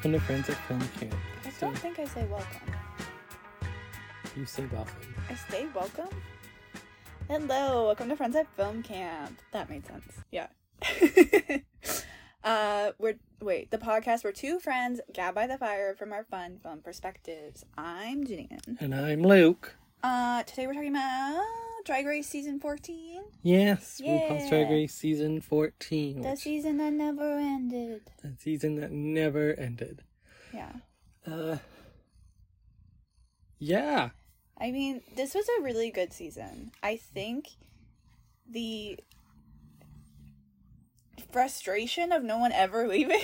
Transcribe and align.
Welcome 0.00 0.12
to 0.12 0.20
Friends 0.20 0.48
at 0.48 0.56
Film 0.66 0.80
Camp. 0.98 1.14
I 1.44 1.50
don't 1.60 1.76
think 1.76 1.98
I 1.98 2.06
say 2.06 2.24
welcome. 2.24 2.72
you 4.34 4.46
say 4.46 4.64
welcome. 4.72 5.14
I 5.28 5.34
say 5.34 5.66
welcome? 5.74 6.08
Hello, 7.28 7.84
welcome 7.84 8.08
to 8.08 8.16
Friends 8.16 8.34
at 8.34 8.46
Film 8.56 8.82
Camp. 8.82 9.38
That 9.52 9.68
made 9.68 9.86
sense. 9.86 10.06
Yeah. 10.30 10.46
uh, 12.44 12.92
we're 12.98 13.18
wait, 13.42 13.70
the 13.70 13.76
podcast 13.76 14.24
where 14.24 14.32
two 14.32 14.58
friends 14.58 15.02
gab 15.12 15.34
by 15.34 15.46
the 15.46 15.58
fire 15.58 15.94
from 15.94 16.14
our 16.14 16.24
fun 16.24 16.56
film 16.56 16.80
perspectives. 16.80 17.66
I'm 17.76 18.24
Janine. 18.24 18.78
And 18.80 18.94
I'm 18.94 19.22
Luke. 19.22 19.76
Uh, 20.02 20.44
today 20.44 20.66
we're 20.66 20.72
talking 20.72 20.96
about 20.96 21.44
Drag 21.84 22.06
Race 22.06 22.26
season 22.28 22.60
14, 22.60 23.22
Yes, 23.42 24.00
RuPaul's 24.04 24.48
Drag 24.48 24.68
Race 24.70 24.94
season 24.94 25.40
14. 25.40 26.22
the 26.22 26.36
season 26.36 26.76
that 26.78 26.92
never 26.92 27.38
ended. 27.38 28.02
the 28.22 28.34
season 28.38 28.76
that 28.76 28.90
never 28.92 29.54
ended. 29.54 30.02
Yeah. 30.52 30.72
Uh, 31.26 31.56
yeah. 33.58 34.10
I 34.58 34.70
mean, 34.70 35.00
this 35.16 35.34
was 35.34 35.46
a 35.58 35.62
really 35.62 35.90
good 35.90 36.12
season. 36.12 36.72
I 36.82 36.96
think 36.96 37.46
the 38.48 38.98
frustration 41.32 42.12
of 42.12 42.22
no 42.24 42.38
one 42.38 42.52
ever 42.52 42.88
leaving 42.94 43.20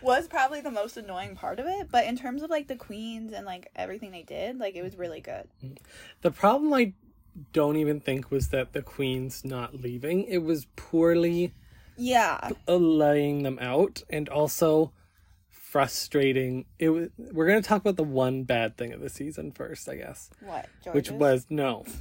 was 0.00 0.26
probably 0.28 0.60
the 0.60 0.70
most 0.70 0.96
annoying 0.96 1.36
part 1.36 1.58
of 1.60 1.66
it. 1.66 1.88
But 1.90 2.06
in 2.06 2.16
terms 2.16 2.42
of 2.42 2.50
like 2.50 2.66
the 2.68 2.76
queens 2.76 3.32
and 3.32 3.44
like 3.46 3.70
everything 3.76 4.10
they 4.10 4.22
did, 4.22 4.58
like 4.58 4.74
it 4.74 4.82
was 4.82 4.96
really 4.96 5.20
good. 5.20 5.48
The 6.22 6.30
problem 6.30 6.72
I 6.72 6.92
don't 7.52 7.76
even 7.76 8.00
think 8.00 8.30
was 8.30 8.48
that 8.48 8.72
the 8.72 8.82
queen's 8.82 9.44
not 9.44 9.80
leaving. 9.80 10.24
It 10.24 10.38
was 10.42 10.66
poorly 10.76 11.52
Yeah. 11.96 12.50
laying 12.66 13.42
them 13.42 13.58
out 13.60 14.02
and 14.10 14.28
also 14.28 14.92
frustrating. 15.50 16.64
It 16.78 16.90
was, 16.90 17.08
we're 17.18 17.46
going 17.46 17.62
to 17.62 17.68
talk 17.68 17.80
about 17.82 17.96
the 17.96 18.04
one 18.04 18.44
bad 18.44 18.76
thing 18.76 18.92
of 18.92 19.00
the 19.00 19.10
season 19.10 19.52
first, 19.52 19.88
I 19.88 19.96
guess. 19.96 20.30
What? 20.40 20.66
which 20.92 21.10
was 21.10 21.46
no 21.50 21.84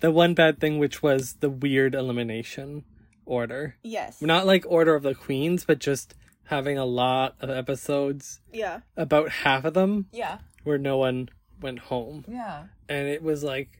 the 0.00 0.10
one 0.10 0.34
bad 0.34 0.60
thing 0.60 0.78
which 0.78 1.02
was 1.02 1.34
the 1.40 1.50
weird 1.50 1.94
elimination 1.94 2.84
order 3.24 3.76
Yes. 3.82 4.22
not 4.22 4.46
like 4.46 4.64
order 4.68 4.94
of 4.94 5.02
the 5.02 5.14
queens 5.14 5.64
but 5.64 5.80
just 5.80 6.14
having 6.44 6.78
a 6.78 6.84
lot 6.84 7.34
of 7.40 7.50
episodes 7.50 8.40
Yeah. 8.52 8.80
about 8.96 9.30
half 9.30 9.64
of 9.64 9.74
them 9.74 10.06
Yeah. 10.12 10.38
where 10.62 10.78
no 10.78 10.98
one 10.98 11.28
went 11.60 11.78
home 11.80 12.24
Yeah. 12.28 12.64
and 12.88 13.08
it 13.08 13.22
was 13.22 13.42
like 13.44 13.70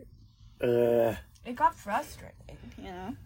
uh 0.63 1.15
It 1.45 1.55
got 1.57 1.75
frustrating, 1.75 2.59
you 2.79 2.85
know? 2.85 3.17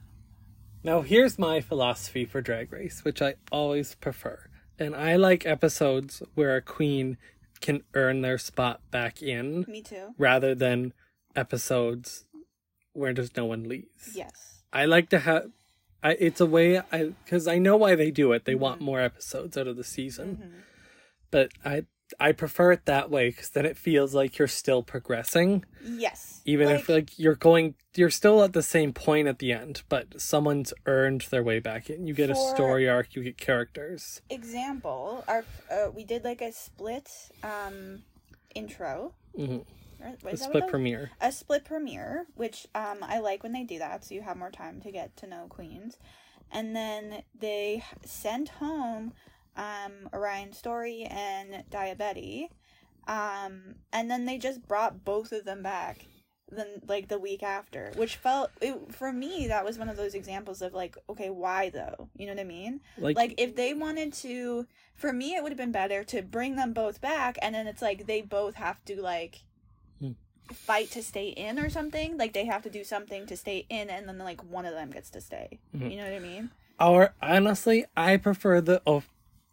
now 0.82 1.02
here's 1.02 1.38
my 1.38 1.60
philosophy 1.60 2.24
for 2.24 2.40
drag 2.40 2.72
race 2.72 3.04
which 3.04 3.20
i 3.22 3.34
always 3.52 3.94
prefer 3.96 4.38
and 4.78 4.96
i 4.96 5.14
like 5.16 5.44
episodes 5.46 6.22
where 6.34 6.56
a 6.56 6.62
queen 6.62 7.16
can 7.60 7.82
earn 7.94 8.22
their 8.22 8.38
spot 8.38 8.80
back 8.90 9.20
in 9.22 9.64
Me 9.68 9.82
too. 9.82 10.14
rather 10.16 10.54
than 10.54 10.92
episodes 11.36 12.24
where 12.92 13.12
just 13.12 13.36
no 13.36 13.44
one 13.44 13.68
leaves. 13.68 14.14
Yes. 14.14 14.62
I 14.72 14.84
like 14.86 15.08
to 15.10 15.18
have 15.20 15.50
I 16.02 16.12
it's 16.12 16.40
a 16.40 16.46
way 16.46 16.78
I 16.90 17.12
cuz 17.26 17.46
I 17.46 17.58
know 17.58 17.76
why 17.76 17.94
they 17.94 18.10
do 18.10 18.32
it. 18.32 18.44
They 18.46 18.54
want 18.54 18.80
more 18.80 19.00
episodes 19.00 19.56
out 19.58 19.66
of 19.68 19.76
the 19.76 19.84
season. 19.84 20.64
But 21.30 21.52
I 21.64 21.84
I 22.18 22.32
prefer 22.32 22.72
it 22.72 22.86
that 22.86 23.10
way 23.10 23.30
cuz 23.32 23.50
then 23.50 23.66
it 23.66 23.76
feels 23.76 24.14
like 24.14 24.38
you're 24.38 24.48
still 24.48 24.82
progressing 24.82 25.64
Yes. 25.84 26.42
even 26.44 26.68
if 26.68 26.88
like 26.88 27.18
you're 27.18 27.34
going 27.34 27.74
you're 27.94 28.10
still 28.10 28.42
at 28.42 28.52
the 28.52 28.62
same 28.62 28.92
point 28.92 29.26
at 29.28 29.38
the 29.40 29.52
end, 29.52 29.82
but 29.88 30.20
someone's 30.20 30.72
earned 30.86 31.22
their 31.30 31.42
way 31.42 31.58
back 31.58 31.90
in. 31.90 32.06
You 32.06 32.14
get 32.14 32.30
a 32.30 32.36
story 32.36 32.88
arc, 32.88 33.14
you 33.16 33.22
get 33.22 33.36
characters. 33.36 34.22
example, 34.30 35.24
our 35.26 35.44
uh, 35.70 35.90
we 35.94 36.04
did 36.04 36.24
like 36.24 36.40
a 36.40 36.52
split 36.52 37.10
um 37.42 38.02
intro. 38.54 39.14
Mm-hmm. 39.36 39.58
A 40.02 40.08
Is 40.32 40.40
that 40.40 40.48
what 40.48 40.62
split 40.62 40.68
premiere. 40.68 41.10
A 41.20 41.30
split 41.30 41.64
premiere, 41.64 42.26
which 42.34 42.66
um 42.74 42.98
I 43.02 43.18
like 43.18 43.42
when 43.42 43.52
they 43.52 43.64
do 43.64 43.78
that, 43.78 44.04
so 44.04 44.14
you 44.14 44.22
have 44.22 44.36
more 44.36 44.50
time 44.50 44.80
to 44.82 44.90
get 44.90 45.16
to 45.18 45.26
know 45.26 45.46
queens. 45.48 45.98
And 46.52 46.74
then 46.74 47.22
they 47.38 47.84
sent 48.04 48.48
home 48.48 49.12
um 49.56 50.08
Orion 50.12 50.52
Story 50.52 51.06
and 51.10 51.64
Daya 51.70 51.96
Betty. 51.96 52.50
Um 53.08 53.76
and 53.92 54.10
then 54.10 54.24
they 54.26 54.38
just 54.38 54.66
brought 54.68 55.04
both 55.04 55.32
of 55.32 55.44
them 55.44 55.62
back 55.62 56.06
then 56.52 56.80
like 56.88 57.06
the 57.08 57.18
week 57.18 57.42
after, 57.44 57.92
which 57.94 58.16
felt 58.16 58.50
it, 58.60 58.92
for 58.92 59.12
me 59.12 59.46
that 59.48 59.64
was 59.64 59.78
one 59.78 59.88
of 59.88 59.96
those 59.96 60.14
examples 60.14 60.62
of 60.62 60.74
like 60.74 60.96
okay, 61.08 61.30
why 61.30 61.70
though? 61.70 62.08
You 62.16 62.26
know 62.26 62.32
what 62.34 62.40
I 62.40 62.44
mean? 62.44 62.80
Like, 62.98 63.16
like 63.16 63.34
if 63.38 63.54
they 63.56 63.72
wanted 63.74 64.12
to 64.14 64.66
for 64.94 65.12
me 65.12 65.34
it 65.36 65.42
would 65.42 65.52
have 65.52 65.58
been 65.58 65.72
better 65.72 66.02
to 66.04 66.22
bring 66.22 66.56
them 66.56 66.72
both 66.72 67.00
back 67.00 67.38
and 67.40 67.54
then 67.54 67.66
it's 67.66 67.82
like 67.82 68.06
they 68.06 68.20
both 68.20 68.54
have 68.56 68.84
to 68.86 69.00
like 69.00 69.42
Hmm. 70.00 70.12
fight 70.52 70.90
to 70.92 71.02
stay 71.02 71.28
in 71.28 71.58
or 71.58 71.70
something 71.70 72.16
like 72.18 72.32
they 72.32 72.46
have 72.46 72.62
to 72.62 72.70
do 72.70 72.82
something 72.84 73.26
to 73.26 73.36
stay 73.36 73.66
in 73.68 73.88
and 73.90 74.08
then 74.08 74.18
like 74.18 74.42
one 74.42 74.64
of 74.66 74.72
them 74.74 74.90
gets 74.90 75.10
to 75.10 75.20
stay 75.20 75.58
Mhm. 75.76 75.90
you 75.90 75.96
know 75.96 76.04
what 76.04 76.12
i 76.14 76.18
mean 76.18 76.50
Or 76.80 77.14
honestly, 77.22 77.84
I 77.96 78.16
prefer 78.16 78.60
the 78.62 78.80
oh, 78.86 79.02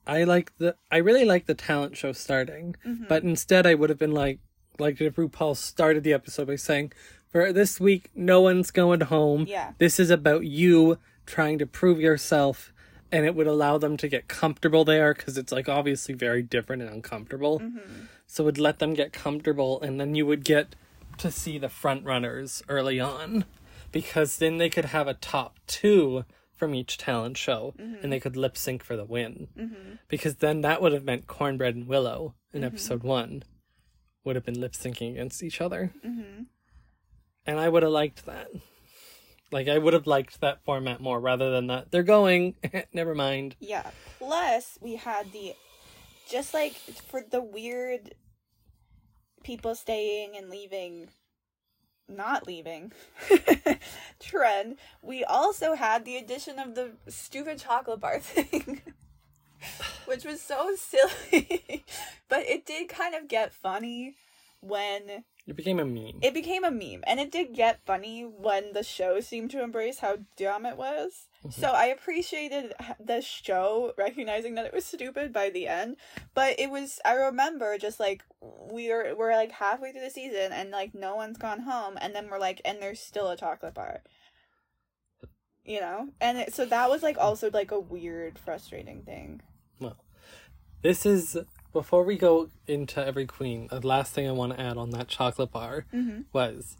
I 0.07 0.23
like 0.23 0.57
the 0.57 0.75
I 0.91 0.97
really 0.97 1.25
like 1.25 1.45
the 1.45 1.53
talent 1.53 1.97
show 1.97 2.11
starting, 2.13 2.75
Mhm. 2.85 3.07
but 3.07 3.23
instead 3.23 3.65
I 3.65 3.73
would 3.75 3.89
have 3.89 3.99
been 3.99 4.13
like 4.13 4.39
like 4.79 5.01
if 5.01 5.15
RuPaul 5.15 5.55
started 5.57 6.03
the 6.03 6.13
episode 6.13 6.47
by 6.47 6.55
saying, 6.55 6.93
"For 7.31 7.51
this 7.51 7.79
week, 7.79 8.09
no 8.15 8.41
one's 8.41 8.71
going 8.71 9.01
home. 9.01 9.45
yeah 9.47 9.73
This 9.79 9.99
is 9.99 10.09
about 10.09 10.45
you 10.45 10.97
trying 11.25 11.57
to 11.59 11.65
prove 11.65 11.99
yourself." 11.99 12.71
And 13.11 13.25
it 13.25 13.35
would 13.35 13.47
allow 13.47 13.77
them 13.77 13.95
to 13.97 14.07
get 14.07 14.27
comfortable 14.27 14.83
there 14.85 15.13
because 15.13 15.37
it's 15.37 15.51
like 15.51 15.69
obviously 15.69 16.13
very 16.13 16.41
different 16.43 16.81
and 16.83 16.91
uncomfortable. 16.91 17.59
mm-hmm. 17.59 18.05
So 18.27 18.43
it 18.43 18.45
would 18.45 18.57
let 18.59 18.79
them 18.79 18.93
get 18.93 19.13
comfortable, 19.13 19.79
and 19.81 19.99
then 19.99 20.13
you 20.13 20.25
would 20.25 20.43
get 20.43 20.75
to 21.19 21.31
see 21.31 21.57
the 21.57 21.69
front 21.69 22.03
runners 22.03 22.61
early 22.67 22.99
on, 22.99 23.45
because 23.93 24.37
then 24.37 24.57
they 24.57 24.69
could 24.69 24.85
have 24.85 25.07
a 25.07 25.13
top 25.13 25.57
two 25.67 26.25
from 26.57 26.73
each 26.75 26.97
talent 26.97 27.37
show, 27.37 27.73
and 27.77 28.11
they 28.11 28.19
could 28.19 28.35
lip 28.35 28.57
sync 28.57 28.83
for 28.83 28.95
the 28.97 29.05
win. 29.05 29.47
Mm-hmm. 29.57 29.93
Because 30.07 30.35
then 30.37 30.61
that 30.61 30.81
would 30.81 30.91
have 30.91 31.03
meant 31.05 31.27
Kornbread 31.27 31.69
and 31.69 31.87
Willow 31.87 32.35
in 32.53 32.61
Mhm. 32.63 32.65
episode 32.65 33.03
one 33.03 33.43
would 34.23 34.35
have 34.35 34.45
been 34.45 34.59
lip 34.59 34.73
syncing 34.73 35.11
against 35.11 35.41
each 35.43 35.61
other, 35.61 35.93
Mm-hmm. 36.05 36.43
and 37.45 37.59
I 37.59 37.69
would 37.69 37.83
have 37.83 37.91
liked 37.91 38.25
that. 38.25 38.49
Like 39.51 39.69
I 39.69 39.77
would 39.77 39.93
have 39.93 40.07
liked 40.07 40.41
that 40.41 40.63
format 40.65 40.99
more 40.99 41.21
rather 41.21 41.51
than 41.51 41.67
that. 41.67 41.91
They're 41.91 42.03
going. 42.03 42.55
Never 42.93 43.15
mind. 43.15 43.55
yeah 43.59 43.89
plus 44.17 44.77
we 44.81 44.95
had 44.95 45.31
the 45.31 45.53
just 46.29 46.53
like 46.53 46.73
for 46.73 47.21
the 47.31 47.41
weird 47.41 48.13
people 49.43 49.75
staying 49.75 50.35
and 50.35 50.49
leaving 50.49 51.07
not 52.07 52.47
leaving. 52.47 52.91
Trend. 54.19 54.77
We 55.01 55.23
also 55.23 55.75
had 55.75 56.05
the 56.05 56.17
addition 56.17 56.59
of 56.59 56.75
the 56.75 56.91
stupid 57.07 57.59
chocolate 57.59 57.99
bar 57.99 58.19
thing 58.21 58.81
which 60.05 60.25
was 60.25 60.41
so 60.41 60.75
silly. 60.75 61.85
But 62.29 62.41
it 62.41 62.65
did 62.65 62.89
kind 62.89 63.15
of 63.15 63.29
get 63.29 63.53
funny 63.53 64.15
when 64.59 65.23
It 65.47 65.55
became 65.55 65.79
a 65.79 65.85
meme. 65.85 66.19
it 66.21 66.33
became 66.33 66.65
a 66.65 66.71
meme 66.71 67.03
and 67.07 67.21
it 67.21 67.31
did 67.31 67.53
get 67.53 67.85
funny 67.85 68.23
when 68.23 68.73
the 68.73 68.83
show 68.83 69.21
seemed 69.21 69.49
to 69.51 69.63
embrace 69.63 69.99
how 69.99 70.17
dumb 70.35 70.65
it 70.65 70.75
was. 70.75 71.27
Mm-hmm. 71.45 71.61
So 71.61 71.69
i 71.69 71.85
appreciated 71.85 72.73
the 72.99 73.21
show 73.21 73.93
recognizing 73.97 74.55
that 74.55 74.65
it 74.65 74.73
was 74.73 74.85
stupid 74.85 75.31
by 75.31 75.49
the 75.49 75.67
end 75.67 75.95
but 76.33 76.59
it 76.59 76.69
was 76.69 76.99
i 77.05 77.13
remember 77.13 77.77
just 77.77 77.99
like 77.99 78.23
we're 78.41 79.15
we're 79.15 79.33
like 79.33 79.51
halfway 79.51 79.91
through 79.91 80.01
the 80.01 80.09
season 80.09 80.51
and 80.51 80.71
like 80.71 80.93
no 80.93 81.15
one's 81.15 81.37
gone 81.37 81.61
home 81.61 81.97
and 82.01 82.13
then 82.13 82.27
we're 82.29 82.39
like 82.39 82.61
and 82.65 82.81
there's 82.81 82.99
still 82.99 83.29
a 83.29 83.37
chocolate 83.37 83.73
bar. 83.73 84.01
You 85.63 85.81
know? 85.81 86.09
And 86.21 86.37
it, 86.37 86.53
so 86.53 86.65
that 86.65 86.89
was 86.89 87.03
like 87.03 87.17
also 87.17 87.49
like 87.51 87.71
a 87.71 87.79
weird 87.79 88.39
frustrating 88.39 89.03
thing. 89.03 89.41
Well, 89.79 89.97
this 90.81 91.05
is 91.05 91.37
before 91.77 92.03
we 92.03 92.17
go 92.17 92.49
into 92.65 93.05
every 93.05 93.27
queen. 93.27 93.67
The 93.69 93.85
last 93.85 94.11
thing 94.11 94.27
I 94.27 94.31
want 94.31 94.53
to 94.53 94.59
add 94.59 94.77
on 94.77 94.89
that 94.91 95.07
chocolate 95.07 95.51
bar 95.51 95.85
mm-hmm. 95.93 96.21
was, 96.33 96.75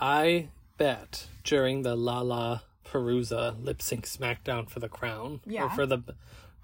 I 0.00 0.48
bet 0.76 1.28
during 1.44 1.82
the 1.82 1.94
La 1.94 2.20
La 2.22 2.58
Perusa 2.84 3.54
lip 3.64 3.80
sync 3.80 4.06
SmackDown 4.06 4.68
for 4.68 4.80
the 4.80 4.88
crown 4.88 5.40
or 5.56 5.70
for 5.70 5.86
the 5.86 6.02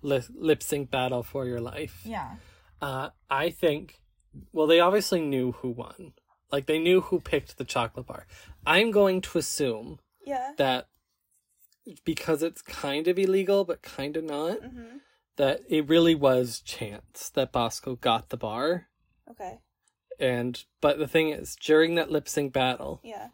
li- 0.03 0.35
lip 0.35 0.65
sync 0.65 0.91
battle 0.91 1.23
for 1.23 1.47
your 1.47 1.61
life. 1.61 2.01
yeah 2.05 2.35
Uh, 2.83 3.11
I 3.31 3.51
think. 3.51 4.01
Well, 4.53 4.67
they 4.67 4.81
obviously 4.81 5.21
knew 5.21 5.53
who 5.53 5.71
won. 5.71 6.13
Like 6.51 6.67
they 6.67 6.81
knew 6.81 7.03
who 7.03 7.21
picked 7.21 7.57
the 7.57 7.65
chocolate 7.65 8.09
bar. 8.09 8.27
I'm 8.67 8.91
going 8.91 9.21
to 9.21 9.39
assume 9.39 10.01
yeah 10.27 10.55
that 10.57 10.89
because 12.05 12.43
it's 12.43 12.63
kind 12.63 13.07
of 13.07 13.17
illegal 13.17 13.65
but 13.65 13.81
kind 13.81 14.17
of 14.17 14.25
not 14.25 14.61
mm-hmm. 14.61 14.97
That 15.37 15.61
it 15.69 15.89
really 15.89 16.15
was 16.15 16.61
chance 16.61 17.31
that 17.35 17.53
Bosco 17.53 17.97
got 17.97 18.31
the 18.31 18.37
bar. 18.37 18.89
okay 19.31 19.59
And 20.19 20.65
but 20.81 20.99
the 20.99 21.09
thing 21.09 21.31
is, 21.31 21.57
during 21.57 21.95
that 21.95 22.11
lip 22.11 22.29
sync 22.29 22.53
battle, 22.53 23.01
yeah 23.05 23.29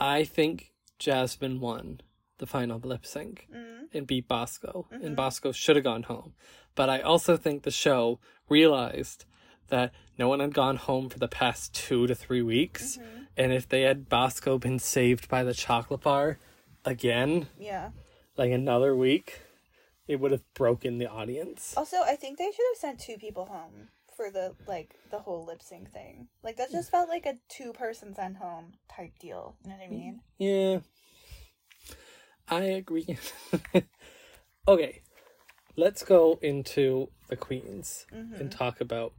I 0.00 0.24
think 0.24 0.72
Jasmine 0.98 1.60
won 1.60 2.00
the 2.38 2.46
final 2.46 2.78
lip 2.78 3.04
sync 3.04 3.46
mm-hmm. 3.54 3.84
and 3.92 4.06
beat 4.06 4.26
Bosco, 4.26 4.86
and 4.90 5.14
Bosco 5.14 5.52
should 5.52 5.76
have 5.76 5.84
gone 5.84 6.04
home. 6.04 6.32
But 6.74 6.88
I 6.88 7.00
also 7.00 7.36
think 7.36 7.62
the 7.62 7.70
show 7.70 8.18
realized 8.48 9.26
that 9.68 9.92
no 10.18 10.28
one 10.28 10.40
had 10.40 10.54
gone 10.54 10.76
home 10.76 11.10
for 11.10 11.18
the 11.18 11.28
past 11.28 11.74
two 11.74 12.06
to 12.06 12.14
three 12.14 12.40
weeks, 12.42 12.98
and 13.36 13.52
if 13.52 13.68
they 13.68 13.82
had 13.82 14.08
Bosco 14.08 14.56
been 14.58 14.78
saved 14.78 15.28
by 15.28 15.42
the 15.44 15.52
chocolate 15.52 16.00
bar 16.00 16.38
again, 16.84 17.48
Yeah. 17.58 17.90
like 18.38 18.52
another 18.52 18.96
week, 18.96 19.42
it 20.10 20.18
would 20.18 20.32
have 20.32 20.42
broken 20.54 20.98
the 20.98 21.08
audience. 21.08 21.72
Also, 21.76 21.98
I 22.04 22.16
think 22.16 22.36
they 22.36 22.50
should 22.50 22.66
have 22.72 22.80
sent 22.80 22.98
two 22.98 23.16
people 23.16 23.46
home 23.46 23.90
for 24.16 24.28
the 24.28 24.56
like 24.66 24.96
the 25.12 25.20
whole 25.20 25.46
lip 25.46 25.62
sync 25.62 25.92
thing. 25.92 26.26
Like 26.42 26.56
that 26.56 26.72
just 26.72 26.90
felt 26.90 27.08
like 27.08 27.26
a 27.26 27.34
two 27.48 27.72
person 27.72 28.12
sent 28.12 28.38
home 28.38 28.72
type 28.92 29.12
deal. 29.20 29.54
You 29.62 29.70
know 29.70 29.76
what 29.76 29.84
I 29.84 29.88
mm, 29.88 29.90
mean? 29.90 30.20
Yeah. 30.38 30.78
I 32.48 32.62
agree. 32.62 33.16
okay. 34.68 35.02
Let's 35.76 36.02
go 36.02 36.40
into 36.42 37.08
the 37.28 37.36
queens 37.36 38.04
and 38.10 38.34
mm-hmm. 38.34 38.48
talk 38.48 38.80
about 38.80 39.12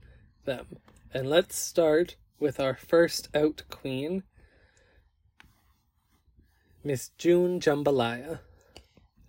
them. 0.44 0.66
And 1.14 1.30
let's 1.30 1.56
start 1.56 2.18
with 2.38 2.60
our 2.60 2.76
first 2.76 3.30
out 3.34 3.64
queen, 3.70 4.24
Miss 6.84 7.12
June 7.18 7.62
Jambalaya. 7.62 8.40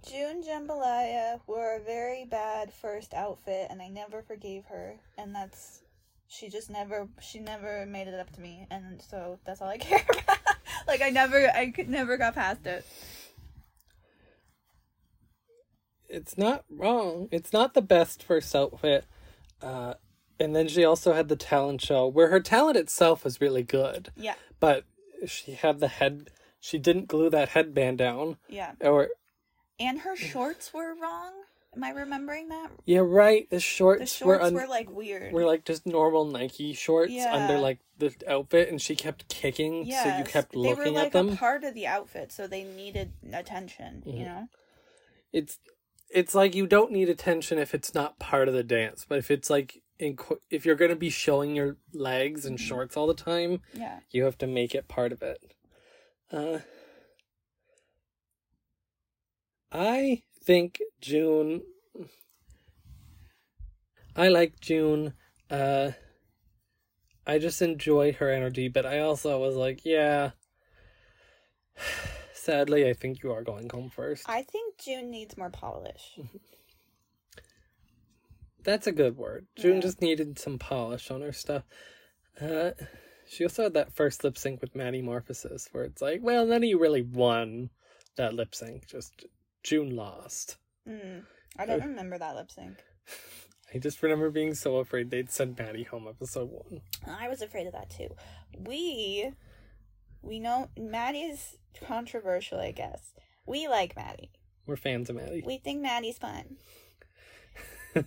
June 0.09 0.43
Jambalaya 0.43 1.41
wore 1.47 1.77
a 1.77 1.81
very 1.81 2.25
bad 2.25 2.73
first 2.73 3.15
outfit, 3.15 3.69
and 3.71 3.81
I 3.81 3.89
never 3.89 4.23
forgave 4.23 4.65
her. 4.67 4.97
And 5.17 5.35
that's 5.35 5.81
she 6.29 6.49
just 6.49 6.71
never 6.71 7.09
she 7.21 7.39
never 7.39 7.87
made 7.87 8.09
it 8.09 8.19
up 8.19 8.33
to 8.35 8.41
me, 8.41 8.67
and 8.71 9.01
so 9.03 9.39
that's 9.45 9.61
all 9.63 9.69
I 9.69 9.79
care 9.79 10.05
about. 10.11 10.39
like 10.87 11.03
I 11.03 11.11
never 11.11 11.49
I 11.55 11.71
could 11.71 11.89
never 11.89 12.17
got 12.17 12.35
past 12.35 12.67
it. 12.67 12.85
It's 16.09 16.37
not 16.37 16.65
wrong. 16.69 17.29
It's 17.31 17.53
not 17.53 17.75
the 17.75 17.81
best 17.83 18.23
first 18.23 18.55
outfit. 18.55 19.07
Uh, 19.63 19.95
and 20.39 20.55
then 20.55 20.69
she 20.69 20.85
also 20.85 21.13
had 21.15 21.29
the 21.29 21.37
talent 21.37 21.81
show 21.81 22.07
where 22.07 22.29
her 22.29 22.41
talent 22.41 22.77
itself 22.77 23.25
was 23.25 23.41
really 23.41 23.63
good. 23.63 24.11
Yeah, 24.17 24.35
But 24.61 24.85
she 25.27 25.53
had 25.53 25.79
the 25.81 25.89
head, 25.89 26.29
she 26.61 26.79
didn't 26.79 27.07
glue 27.09 27.31
that 27.31 27.51
headband 27.51 27.97
down. 27.99 28.37
yeah. 28.49 28.73
Or 28.81 29.09
And 29.83 30.01
her 30.01 30.15
shorts 30.17 30.73
were 30.73 30.95
wrong. 30.95 31.33
Am 31.75 31.83
I 31.83 31.91
remembering 31.91 32.49
that? 32.51 32.71
Yeah, 32.85 33.01
right. 33.03 33.49
The 33.49 33.59
shorts, 33.59 34.01
The 34.01 34.07
shorts 34.07 34.25
were, 34.27 34.43
un- 34.43 34.55
were 34.55 34.67
like 34.67 34.91
weird. 34.91 35.33
were 35.33 35.47
like 35.47 35.65
just 35.65 35.87
normal 35.87 36.27
Nike 36.27 36.75
shorts 36.75 37.13
Yeah. 37.13 37.35
under 37.35 37.59
like 37.59 37.79
the 37.99 38.15
outfit, 38.29 38.69
and 38.69 38.81
she 38.81 38.95
kept 38.95 39.29
kicking, 39.29 39.85
so 39.85 39.89
you 39.89 39.93
Yes, 39.95 40.29
kept 40.31 40.53
they 40.53 40.59
looking 40.59 40.77
were 40.95 41.01
like 41.01 41.07
at 41.07 41.13
them. 41.13 41.37
part 41.37 41.65
of 41.65 41.73
the 41.75 41.87
outfit, 41.87 42.31
so 42.31 42.47
they 42.47 42.63
needed 42.65 43.13
attention. 43.33 44.03
You 44.07 44.25
know. 44.25 44.49
It's 45.33 45.59
it's 46.11 46.35
like 46.35 46.55
you 46.55 46.67
don't 46.67 46.93
need 46.93 47.09
attention 47.09 47.59
if 47.59 47.75
it's 47.75 47.95
not 47.95 48.19
part 48.19 48.49
of 48.49 48.55
the 48.55 48.63
dance, 48.63 49.07
but 49.09 49.17
if 49.19 49.31
it's 49.31 49.49
like 49.49 49.83
in, 49.99 50.15
qu- 50.17 50.41
if 50.51 50.67
you're 50.67 50.75
gonna 50.77 50.95
be 50.95 51.09
showing 51.09 51.57
your 51.57 51.79
legs 51.95 52.45
and 52.45 52.61
shorts 52.61 52.99
all 52.99 53.07
the 53.07 53.15
time, 53.15 53.63
Yeah. 53.73 54.01
you 54.11 54.25
have 54.25 54.37
to 54.39 54.47
make 54.47 54.75
it 54.75 54.89
part 54.89 55.11
of 55.11 55.23
it. 55.23 55.39
Uh, 56.31 56.59
I 59.73 60.23
think 60.45 60.81
June. 61.01 61.63
I 64.15 64.29
like 64.29 64.61
June. 64.61 65.15
Uh, 65.51 65.93
I 67.27 67.39
just 67.39 67.63
enjoy 67.63 68.13
her 68.15 68.31
energy, 68.31 68.69
but 68.69 68.85
I 68.85 68.99
also 69.01 69.39
was 69.39 69.57
like, 69.57 69.85
yeah. 69.85 70.31
Sadly, 72.35 72.89
I 72.89 72.93
think 72.93 73.23
you 73.23 73.33
are 73.33 73.43
going 73.43 73.71
home 73.71 73.89
first. 73.89 74.29
I 74.29 74.43
think 74.43 74.77
June 74.79 75.11
needs 75.11 75.37
more 75.39 75.51
polish. 75.51 76.19
That's 78.65 78.87
a 78.87 78.93
good 78.93 79.17
word. 79.17 79.47
June 79.57 79.77
Yeah. 79.77 79.81
just 79.83 80.03
needed 80.03 80.39
some 80.39 80.59
polish 80.59 81.11
on 81.11 81.21
her 81.23 81.33
stuff. 81.33 81.63
Uh, 82.41 82.73
she 83.29 83.45
also 83.45 83.65
had 83.65 83.75
that 83.75 83.93
first 83.95 84.25
lip 84.25 84.37
sync 84.37 84.61
with 84.61 84.75
Maddie 84.75 85.03
Morphosis, 85.03 85.69
where 85.73 85.85
it's 85.85 86.03
like, 86.03 86.21
well, 86.23 86.45
none 86.47 86.63
of 86.63 86.69
you 86.69 86.79
really 86.81 87.03
won 87.03 87.71
that 88.17 88.35
lip 88.35 88.55
sync. 88.55 88.87
Just 88.87 89.25
June 89.63 89.95
lost. 89.95 90.57
Mm, 90.89 91.23
I 91.59 91.67
don't 91.67 91.83
remember 91.83 92.19
that 92.19 92.35
lip 92.35 92.51
sync. 92.51 92.83
I 93.75 93.79
just 93.79 94.03
remember 94.03 94.31
being 94.31 94.55
so 94.55 94.77
afraid 94.77 95.11
they'd 95.11 95.31
send 95.31 95.59
Maddie 95.59 95.85
home 95.85 96.07
episode 96.07 96.51
one. 96.51 96.83
I 97.07 97.29
was 97.29 97.41
afraid 97.41 97.67
of 97.67 97.73
that 97.73 97.89
too. 97.89 98.09
We, 98.59 99.33
we 100.21 100.41
know 100.41 100.69
Maddie's 100.77 101.57
controversial. 101.87 102.61
I 102.61 102.73
guess 102.73 103.15
we 103.47 103.67
like 103.69 103.97
Maddie. 103.97 104.31
We're 104.67 104.77
fans 104.77 105.09
of 105.09 105.17
Maddie. 105.17 105.43
We 105.45 105.57
think 105.59 105.81
Maddie's 105.81 106.19
fun. 106.19 106.57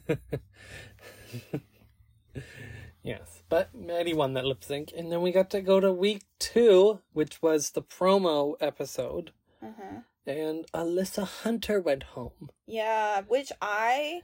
yes, 3.04 3.44
but 3.50 3.74
Maddie 3.74 4.14
won 4.14 4.34
that 4.34 4.46
lip 4.46 4.64
sync, 4.64 4.92
and 4.96 5.12
then 5.12 5.22
we 5.22 5.32
got 5.32 5.50
to 5.52 5.62
go 5.62 5.80
to 5.80 5.92
week 5.92 6.24
two, 6.40 7.00
which 7.14 7.42
was 7.42 7.72
the 7.72 7.82
promo 7.82 8.56
episode, 8.62 9.32
Uh 9.62 9.72
huh. 9.78 10.00
And 10.28 10.66
Alyssa 10.74 11.26
Hunter 11.26 11.80
went 11.80 12.04
home. 12.04 12.50
Yeah, 12.66 13.22
which 13.28 13.52
I 13.62 14.22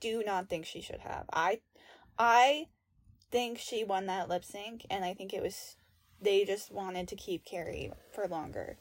do 0.00 0.22
not 0.24 0.48
think 0.48 0.64
she 0.64 0.80
should 0.80 1.00
have. 1.00 1.24
I, 1.32 1.60
I 2.18 2.66
think 3.30 3.58
she 3.58 3.84
won 3.84 4.06
that 4.06 4.28
lip 4.28 4.44
sync, 4.44 4.86
and 4.90 5.04
I 5.04 5.14
think 5.14 5.32
it 5.32 5.42
was 5.42 5.76
they 6.20 6.44
just 6.44 6.72
wanted 6.72 7.08
to 7.08 7.16
keep 7.16 7.44
Kerri 7.44 7.92
for 8.12 8.26
longer. 8.26 8.78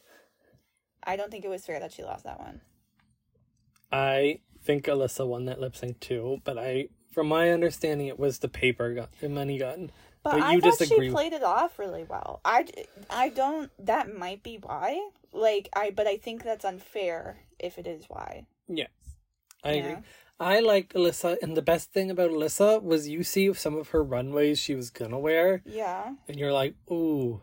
I 1.04 1.16
don't 1.16 1.32
think 1.32 1.46
it 1.46 1.50
was 1.50 1.66
fair 1.66 1.80
that 1.80 1.92
she 1.92 2.04
lost 2.04 2.24
that 2.24 2.40
one. 2.40 2.62
I 3.92 4.40
think 4.64 4.86
Alyssa 4.86 5.26
won 5.26 5.46
that 5.46 5.62
lip 5.62 5.76
sync 5.76 6.00
too, 6.00 6.42
but 6.44 6.58
I, 6.58 6.90
from 7.14 7.28
my 7.28 7.52
understanding, 7.52 8.08
it 8.08 8.20
was 8.20 8.40
the 8.40 8.50
paper 8.50 8.94
gun, 8.94 9.08
the 9.22 9.30
money 9.30 9.58
gun. 9.58 9.92
But, 10.24 10.34
But 10.34 10.42
I 10.44 10.60
thought 10.60 10.78
disagree. 10.80 11.08
she 11.08 11.12
played 11.14 11.34
it 11.34 11.44
off 11.44 11.80
really 11.80 12.04
well. 12.04 12.42
I, 12.44 12.66
I 13.10 13.30
don't. 13.30 13.72
That 13.80 14.14
might 14.14 14.44
be 14.44 14.58
why. 14.62 15.10
Like 15.32 15.70
I, 15.76 15.92
but 15.92 16.08
I 16.08 16.18
think 16.18 16.44
that's 16.44 16.66
unfair 16.66 17.38
if 17.60 17.78
it 17.78 17.88
is 17.88 18.06
why. 18.08 18.46
Yes, 18.68 18.90
I 19.64 19.72
agree. 19.72 19.98
I 20.40 20.60
liked 20.60 20.94
Alyssa, 20.94 21.38
and 21.42 21.58
the 21.58 21.62
best 21.64 21.92
thing 21.92 22.12
about 22.12 22.30
Alyssa 22.32 22.82
was 22.84 23.08
you 23.08 23.24
see 23.24 23.52
some 23.54 23.76
of 23.76 23.90
her 23.90 24.04
runways 24.04 24.60
she 24.60 24.76
was 24.76 24.90
gonna 24.92 25.18
wear, 25.20 25.62
Yeah, 25.66 26.14
and 26.28 26.38
you're 26.38 26.54
like, 26.54 26.76
ooh, 26.92 27.42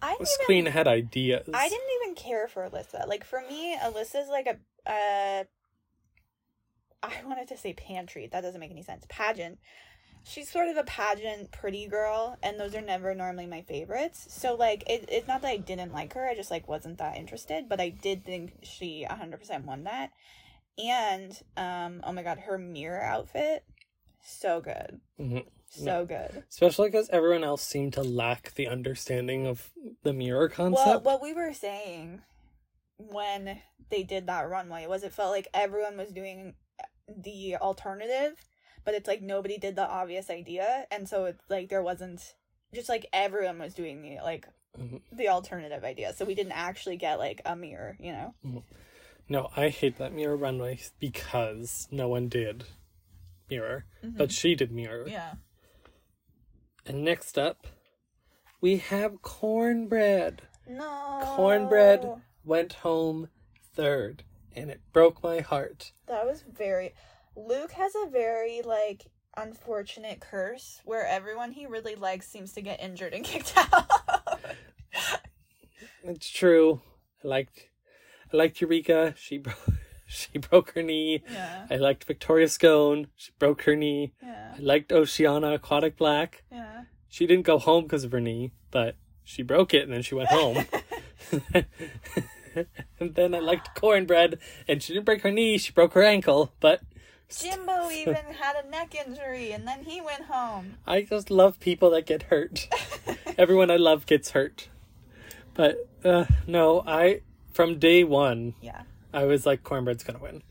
I 0.00 0.10
didn't 0.12 0.20
this 0.20 0.36
even, 0.40 0.46
queen 0.46 0.66
had 0.66 0.88
ideas. 0.88 1.48
I 1.52 1.68
didn't 1.68 1.88
even 2.02 2.14
care 2.14 2.48
for 2.48 2.68
Alyssa. 2.68 3.06
Like 3.06 3.24
for 3.24 3.42
me, 3.48 3.76
Alyssa's 3.76 4.28
like 4.28 4.46
a. 4.46 4.90
Uh, 4.90 5.44
I 7.02 7.12
wanted 7.24 7.48
to 7.48 7.56
say 7.56 7.72
pantry. 7.74 8.28
That 8.30 8.40
doesn't 8.40 8.60
make 8.60 8.70
any 8.70 8.82
sense. 8.82 9.04
Pageant. 9.08 9.58
She's 10.28 10.50
sort 10.50 10.68
of 10.68 10.76
a 10.76 10.84
pageant 10.84 11.50
pretty 11.52 11.86
girl, 11.86 12.36
and 12.42 12.60
those 12.60 12.74
are 12.74 12.80
never 12.82 13.14
normally 13.14 13.46
my 13.46 13.62
favorites. 13.62 14.26
So 14.28 14.54
like, 14.54 14.88
it, 14.88 15.06
it's 15.10 15.26
not 15.26 15.42
that 15.42 15.48
I 15.48 15.56
didn't 15.56 15.92
like 15.92 16.12
her. 16.14 16.28
I 16.28 16.34
just 16.34 16.50
like 16.50 16.68
wasn't 16.68 16.98
that 16.98 17.16
interested. 17.16 17.68
But 17.68 17.80
I 17.80 17.88
did 17.88 18.24
think 18.24 18.52
she 18.62 19.04
hundred 19.04 19.38
percent 19.38 19.64
won 19.64 19.84
that. 19.84 20.10
And 20.78 21.32
um, 21.56 22.02
oh 22.04 22.12
my 22.12 22.22
god, 22.22 22.38
her 22.40 22.58
mirror 22.58 23.02
outfit, 23.02 23.64
so 24.22 24.60
good, 24.60 25.00
Mhm. 25.18 25.46
so 25.70 26.04
good. 26.04 26.44
Especially 26.48 26.88
because 26.88 27.08
everyone 27.10 27.42
else 27.42 27.62
seemed 27.62 27.94
to 27.94 28.02
lack 28.02 28.54
the 28.54 28.68
understanding 28.68 29.46
of 29.46 29.70
the 30.02 30.12
mirror 30.12 30.48
concept. 30.48 30.86
Well, 30.86 31.00
what 31.00 31.22
we 31.22 31.32
were 31.32 31.52
saying 31.52 32.22
when 32.98 33.60
they 33.90 34.02
did 34.02 34.26
that 34.26 34.48
runway 34.48 34.86
was 34.86 35.02
it 35.02 35.12
felt 35.12 35.30
like 35.30 35.48
everyone 35.54 35.96
was 35.96 36.12
doing 36.12 36.54
the 37.08 37.56
alternative, 37.56 38.34
but 38.88 38.94
it's 38.94 39.06
like 39.06 39.20
nobody 39.20 39.58
did 39.58 39.76
the 39.76 39.86
obvious 39.86 40.30
idea, 40.30 40.86
and 40.90 41.06
so 41.06 41.26
it's 41.26 41.44
like 41.50 41.68
there 41.68 41.82
wasn't 41.82 42.34
just 42.74 42.88
like 42.88 43.04
everyone 43.12 43.58
was 43.58 43.74
doing 43.74 44.00
the 44.00 44.16
like 44.22 44.48
Mhm. 44.80 45.02
the 45.12 45.28
alternative 45.28 45.84
idea, 45.84 46.14
so 46.14 46.24
we 46.24 46.34
didn't 46.34 46.52
actually 46.52 46.96
get 46.96 47.18
like 47.18 47.42
a 47.44 47.54
mirror, 47.54 47.98
you 48.00 48.12
know. 48.12 48.62
No, 49.28 49.50
I 49.54 49.68
hate 49.68 49.98
that 49.98 50.14
mirror 50.14 50.36
runway 50.38 50.78
because 50.98 51.86
no 51.90 52.08
one 52.08 52.28
did 52.30 52.64
mirror, 53.50 53.84
Mm-hmm. 54.02 54.16
but 54.16 54.32
she 54.32 54.54
did 54.54 54.72
mirror. 54.72 55.06
Yeah. 55.06 55.34
And 56.86 57.04
next 57.04 57.36
up, 57.36 57.66
we 58.62 58.78
have 58.78 59.20
kornbread. 59.20 60.38
No. 60.66 61.20
Kornbread 61.36 62.22
went 62.42 62.72
home 62.72 63.28
third, 63.74 64.22
and 64.56 64.70
it 64.70 64.80
broke 64.94 65.22
my 65.22 65.40
heart. 65.40 65.92
That 66.06 66.24
was 66.24 66.40
very. 66.40 66.94
Luke 67.46 67.72
has 67.72 67.92
a 67.94 68.10
very 68.10 68.62
like 68.62 69.06
unfortunate 69.36 70.20
curse 70.20 70.80
where 70.84 71.06
everyone 71.06 71.52
he 71.52 71.66
really 71.66 71.94
likes 71.94 72.28
seems 72.28 72.52
to 72.54 72.60
get 72.60 72.80
injured 72.80 73.14
and 73.14 73.24
kicked 73.24 73.54
out. 73.56 73.88
It's 76.02 76.30
true. 76.30 76.80
I 77.24 77.28
liked, 77.28 77.68
I 78.32 78.36
liked 78.36 78.60
Eureka. 78.60 79.14
She 79.16 79.38
broke, 79.38 79.68
she 80.06 80.38
broke 80.38 80.72
her 80.72 80.82
knee. 80.82 81.22
yeah. 81.30 81.66
I 81.70 81.76
liked 81.76 82.04
Victoria 82.04 82.48
Scone. 82.48 83.08
She 83.14 83.30
broke 83.38 83.62
her 83.62 83.76
knee. 83.76 84.14
Yeah. 84.22 84.54
I 84.58 84.60
liked 84.60 84.90
Oceana 84.92 85.54
Aquatic 85.54 85.96
Black. 85.96 86.44
Yeah. 86.50 86.84
She 87.08 87.26
didn't 87.26 87.46
go 87.46 87.58
home 87.58 87.84
because 87.84 88.04
of 88.04 88.12
her 88.12 88.20
knee, 88.20 88.52
but 88.70 88.96
she 89.22 89.42
broke 89.42 89.74
it 89.74 89.84
and 89.84 89.92
then 89.92 90.02
she 90.02 90.14
went 90.14 90.28
home. 90.28 90.64
and 93.00 93.14
then 93.14 93.34
I 93.34 93.38
liked 93.38 93.76
kornbread, 93.76 94.38
and 94.66 94.82
she 94.82 94.92
didn't 94.92 95.06
break 95.06 95.22
her 95.22 95.30
knee; 95.30 95.58
she 95.58 95.72
broke 95.72 95.94
her 95.94 96.02
ankle. 96.02 96.52
But 96.60 96.82
Jimbo 97.30 97.90
even 97.90 98.14
had 98.40 98.56
a 98.64 98.68
neck 98.70 98.94
injury 98.94 99.52
and 99.52 99.66
then 99.66 99.84
he 99.84 100.00
went 100.00 100.24
home. 100.24 100.78
I 100.86 101.02
just 101.02 101.30
love 101.30 101.60
people 101.60 101.90
that 101.90 102.06
get 102.06 102.24
hurt. 102.24 102.68
Everyone 103.38 103.70
I 103.70 103.76
love 103.76 104.06
gets 104.06 104.30
hurt. 104.30 104.68
But 105.54 105.76
uh, 106.04 106.24
no, 106.46 106.82
I 106.86 107.20
from 107.52 107.78
day 107.78 108.04
one, 108.04 108.54
Yeah. 108.60 108.82
I 109.12 109.24
was 109.24 109.44
like, 109.46 109.62
kornbread's 109.62 110.04
gonna 110.04 110.18
win. 110.18 110.42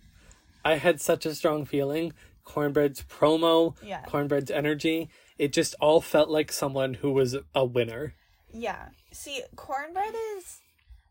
I 0.64 0.76
had 0.76 1.00
such 1.02 1.26
a 1.26 1.34
strong 1.34 1.66
feeling. 1.66 2.14
Kornbread's 2.46 3.04
promo, 3.04 3.76
Yeah. 3.84 4.04
kornbread's 4.06 4.52
energy, 4.52 5.10
it 5.38 5.54
just 5.54 5.76
all 5.80 6.02
felt 6.02 6.30
like 6.30 6.52
someone 6.52 6.96
who 6.96 7.12
was 7.12 7.36
a 7.56 7.66
winner. 7.66 8.14
Yeah. 8.54 8.90
See, 9.12 9.42
kornbread 9.56 10.14
is 10.38 10.60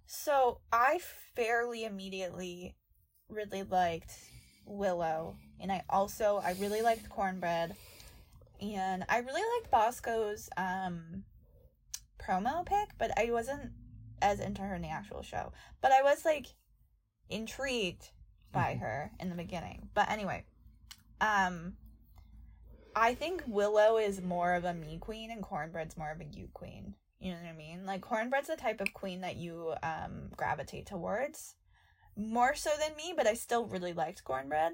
so 0.06 0.58
I 0.72 1.00
fairly 1.34 1.84
immediately 1.84 2.76
really 3.28 3.64
liked 3.64 4.12
Willow 4.64 5.36
and 5.60 5.72
I 5.72 5.82
also 5.88 6.40
I 6.44 6.54
really 6.60 6.82
liked 6.82 7.08
kornbread 7.08 7.74
and 8.60 9.04
I 9.08 9.18
really 9.18 9.42
liked 9.56 9.70
Bosco's 9.70 10.48
um 10.56 11.24
promo 12.18 12.64
pick, 12.64 12.90
but 12.98 13.16
I 13.18 13.30
wasn't 13.30 13.72
as 14.22 14.40
into 14.40 14.62
her 14.62 14.74
in 14.74 14.82
the 14.82 14.88
actual 14.88 15.22
show. 15.22 15.52
But 15.80 15.92
I 15.92 16.02
was 16.02 16.24
like 16.24 16.46
intrigued 17.28 18.10
by 18.52 18.74
her 18.74 19.10
in 19.20 19.28
the 19.28 19.34
beginning. 19.36 19.88
But 19.94 20.10
anyway, 20.10 20.44
um 21.20 21.74
I 22.94 23.14
think 23.14 23.42
Willow 23.46 23.98
is 23.98 24.22
more 24.22 24.54
of 24.54 24.64
a 24.64 24.72
me 24.72 24.98
queen 24.98 25.30
and 25.30 25.42
Kornbread's 25.42 25.98
more 25.98 26.10
of 26.10 26.20
a 26.20 26.24
you 26.24 26.48
queen. 26.54 26.94
You 27.20 27.32
know 27.32 27.38
what 27.38 27.48
I 27.48 27.56
mean? 27.56 27.84
Like 27.84 28.00
Kornbread's 28.00 28.48
the 28.48 28.56
type 28.56 28.80
of 28.80 28.94
queen 28.94 29.20
that 29.20 29.36
you 29.36 29.74
um 29.82 30.30
gravitate 30.36 30.86
towards. 30.86 31.54
More 32.18 32.54
so 32.54 32.70
than 32.80 32.96
me, 32.96 33.12
but 33.14 33.26
I 33.26 33.34
still 33.34 33.66
really 33.66 33.92
liked 33.92 34.24
Kornbread. 34.24 34.72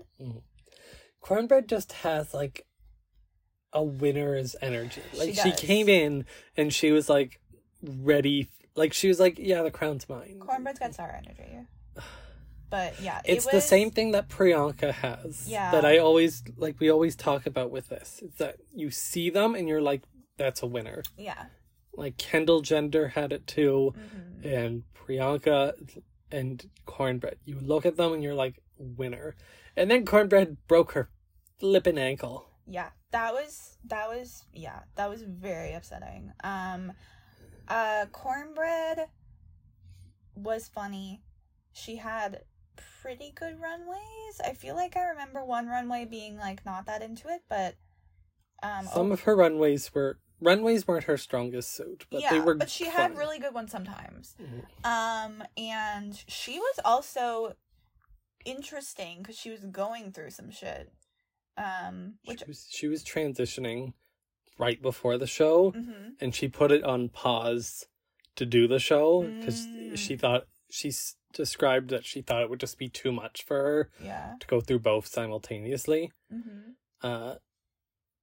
Kornbread 1.22 1.66
just 1.66 1.92
has 1.92 2.34
like 2.34 2.66
a 3.72 3.82
winner's 3.82 4.56
energy. 4.60 5.02
Like 5.16 5.34
she, 5.34 5.50
does. 5.50 5.60
came 5.60 5.88
in 5.88 6.26
and 6.56 6.72
she 6.72 6.90
was 6.90 7.08
like 7.08 7.40
ready 7.82 8.48
like 8.74 8.92
she 8.92 9.08
was 9.08 9.20
like, 9.20 9.38
Yeah, 9.38 9.62
the 9.62 9.70
crown's 9.70 10.08
mine. 10.08 10.40
Kornbread's 10.40 10.78
got 10.78 10.94
sour 10.94 11.20
energy. 11.24 11.66
But 12.70 12.98
yeah, 13.02 13.20
it's 13.26 13.46
it 13.46 13.52
the 13.52 13.60
same 13.60 13.90
thing 13.90 14.12
that 14.12 14.30
Priyanka 14.30 14.92
has. 14.92 15.46
Yeah. 15.46 15.72
That 15.72 15.84
I 15.84 15.98
always 15.98 16.42
like 16.56 16.80
we 16.80 16.90
always 16.90 17.14
talk 17.14 17.46
about 17.46 17.70
with 17.70 17.88
this. 17.90 18.20
It's 18.24 18.38
that 18.38 18.56
you 18.74 18.90
see 18.90 19.28
them 19.28 19.54
and 19.54 19.68
you're 19.68 19.82
like, 19.82 20.02
that's 20.38 20.62
a 20.62 20.66
winner. 20.66 21.02
Yeah. 21.18 21.44
Like 21.94 22.16
Kendall 22.16 22.62
Gender 22.62 23.08
had 23.08 23.32
it 23.32 23.46
too, 23.46 23.94
hmm 23.94 24.46
and 24.46 24.82
Priyanka 24.96 26.00
and 26.32 26.68
Kornbread. 26.86 27.36
You 27.44 27.60
look 27.60 27.86
at 27.86 27.96
them 27.96 28.12
and 28.12 28.22
you're 28.22 28.34
like, 28.34 28.60
winner. 28.76 29.36
And 29.76 29.90
then 29.90 30.04
Kornbread 30.04 30.56
broke 30.68 30.92
her 30.92 31.10
flippin' 31.58 31.98
ankle. 31.98 32.48
Yeah. 32.66 32.90
That 33.10 33.32
was 33.34 33.76
that 33.84 34.08
was 34.08 34.44
yeah, 34.54 34.80
that 34.96 35.08
was 35.10 35.22
very 35.22 35.74
upsetting. 35.74 36.32
Um 36.42 36.92
uh 37.68 38.06
Kornbread 38.10 39.06
was 40.34 40.68
funny. 40.68 41.20
She 41.72 41.96
had 41.96 42.42
pretty 43.02 43.32
good 43.34 43.60
runways. 43.60 44.40
I 44.44 44.54
feel 44.54 44.74
like 44.74 44.96
I 44.96 45.04
remember 45.10 45.44
one 45.44 45.66
runway 45.66 46.06
being 46.06 46.36
like 46.38 46.64
not 46.64 46.86
that 46.86 47.02
into 47.02 47.28
it, 47.28 47.42
but 47.48 47.74
um 48.62 48.86
Some 48.86 49.10
oh, 49.10 49.12
of 49.12 49.22
her 49.22 49.36
runways 49.36 49.94
were 49.94 50.18
runways 50.42 50.86
weren't 50.86 51.04
her 51.04 51.16
strongest 51.16 51.74
suit, 51.74 52.06
but 52.10 52.20
yeah, 52.20 52.30
they 52.30 52.40
were 52.40 52.54
but 52.54 52.70
she 52.70 52.86
had 52.86 53.16
really 53.16 53.38
good 53.38 53.54
ones 53.54 53.70
sometimes. 53.70 54.34
Mhm. 54.40 54.86
Um, 54.86 55.42
and 55.56 56.22
she 56.26 56.58
was 56.58 56.80
also 56.84 57.56
interesting 58.44 59.18
because 59.18 59.36
she 59.38 59.50
was 59.50 59.60
going 59.64 60.12
through 60.12 60.30
some 60.30 60.50
shit. 60.50 60.92
Um, 61.56 62.14
which 62.24 62.40
she 62.40 62.44
was 62.46 62.66
she 62.70 62.88
was 62.88 63.04
transitioning 63.04 63.92
right 64.58 64.80
before 64.80 65.18
the 65.18 65.26
show 65.26 65.72
mhm. 65.72 66.12
and 66.20 66.34
she 66.34 66.48
put 66.48 66.72
it 66.72 66.82
on 66.82 67.08
pause 67.10 67.86
to 68.36 68.46
do 68.46 68.66
the 68.66 68.78
show 68.78 69.22
because 69.38 69.68
Mm. 69.74 69.98
she 69.98 70.16
thought 70.16 70.46
she 70.70 70.88
s- 70.88 71.16
described 71.34 71.90
that 71.90 72.06
she 72.06 72.22
thought 72.22 72.42
it 72.42 72.48
would 72.48 72.60
just 72.60 72.78
be 72.78 72.88
too 72.88 73.12
much 73.12 73.42
for 73.44 73.56
her 73.56 73.90
yeah, 74.00 74.34
to 74.40 74.46
go 74.46 74.60
through 74.62 74.78
both 74.78 75.06
simultaneously 75.06 76.10
hmm 76.30 76.70
uh 77.02 77.34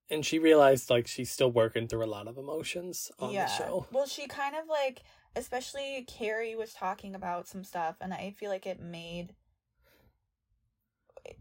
and 0.10 0.26
she 0.26 0.40
realized 0.40 0.90
like 0.90 1.06
she's 1.08 1.30
still 1.30 1.52
working 1.52 1.88
through 1.88 2.04
a 2.04 2.08
lot 2.08 2.28
of 2.28 2.38
emotions 2.38 3.12
on 3.20 3.32
yeah. 3.34 3.46
the 3.46 3.52
show 3.52 3.86
Well, 3.92 4.08
she 4.08 4.26
kind 4.28 4.56
of 4.56 4.68
like, 4.68 5.04
especially 5.36 6.06
Kerri 6.10 6.56
was 6.58 6.74
talking 6.74 7.14
about 7.14 7.48
some 7.48 7.64
stuff, 7.64 7.98
and 8.02 8.12
I 8.14 8.32
feel 8.32 8.50
like 8.50 8.66
it 8.66 8.80
made. 8.80 9.36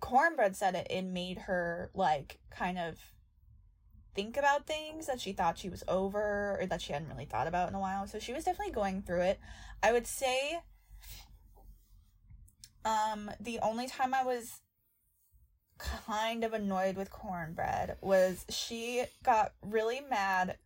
Kornbread 0.01 0.55
said 0.55 0.75
it. 0.75 0.87
It 0.91 1.03
made 1.03 1.39
her 1.39 1.91
like 1.95 2.39
kind 2.51 2.79
of 2.79 2.99
think 4.15 4.37
about 4.37 4.67
things 4.67 5.07
that 5.07 5.21
she 5.21 5.33
thought 5.33 5.59
she 5.59 5.69
was 5.69 5.85
over 5.87 6.59
or 6.61 6.67
that 6.67 6.83
she 6.83 6.93
hadn't 6.93 7.09
really 7.09 7.25
thought 7.25 7.47
about 7.47 7.69
in 7.69 7.75
a 7.75 7.81
while. 7.81 8.07
So 8.07 8.19
she 8.19 8.33
was 8.33 8.45
definitely 8.45 8.73
going 8.73 9.03
through 9.03 9.23
it. 9.23 9.41
I 9.83 9.93
would 9.93 10.07
say 10.07 10.61
um 12.85 13.31
the 13.41 13.59
only 13.61 13.87
time 13.87 14.15
I 14.15 14.25
was 14.25 14.61
kind 15.79 16.45
of 16.45 16.53
annoyed 16.53 16.97
with 16.97 17.11
kornbread 17.11 17.97
was 18.01 18.45
she 18.49 19.05
got 19.23 19.53
really 19.63 20.01
mad. 20.01 20.59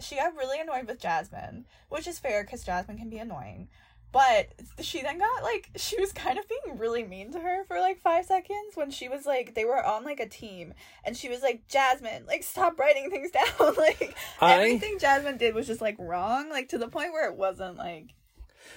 She 0.00 0.16
got 0.16 0.36
really 0.36 0.60
annoyed 0.60 0.86
with 0.86 1.00
Jasmine, 1.00 1.66
which 1.88 2.06
is 2.06 2.18
fair 2.18 2.44
because 2.44 2.64
Jasmine 2.64 2.98
can 2.98 3.10
be 3.10 3.18
annoying. 3.18 3.68
But 4.12 4.48
she 4.80 5.02
then 5.02 5.18
got 5.18 5.42
like 5.42 5.68
she 5.76 6.00
was 6.00 6.10
kind 6.12 6.38
of 6.38 6.46
being 6.48 6.78
really 6.78 7.04
mean 7.04 7.32
to 7.32 7.40
her 7.40 7.64
for 7.64 7.78
like 7.80 8.00
five 8.00 8.24
seconds 8.24 8.74
when 8.74 8.90
she 8.90 9.08
was 9.08 9.26
like 9.26 9.54
they 9.54 9.64
were 9.66 9.84
on 9.84 10.04
like 10.04 10.20
a 10.20 10.28
team 10.28 10.72
and 11.04 11.14
she 11.14 11.28
was 11.28 11.42
like 11.42 11.66
Jasmine 11.68 12.24
like 12.26 12.42
stop 12.42 12.78
writing 12.78 13.10
things 13.10 13.30
down. 13.58 13.74
Like 13.76 14.16
I- 14.40 14.54
everything 14.54 14.98
Jasmine 14.98 15.36
did 15.36 15.54
was 15.54 15.66
just 15.66 15.82
like 15.82 15.96
wrong 15.98 16.48
like 16.48 16.70
to 16.70 16.78
the 16.78 16.88
point 16.88 17.12
where 17.12 17.28
it 17.28 17.36
wasn't 17.36 17.76
like 17.76 18.14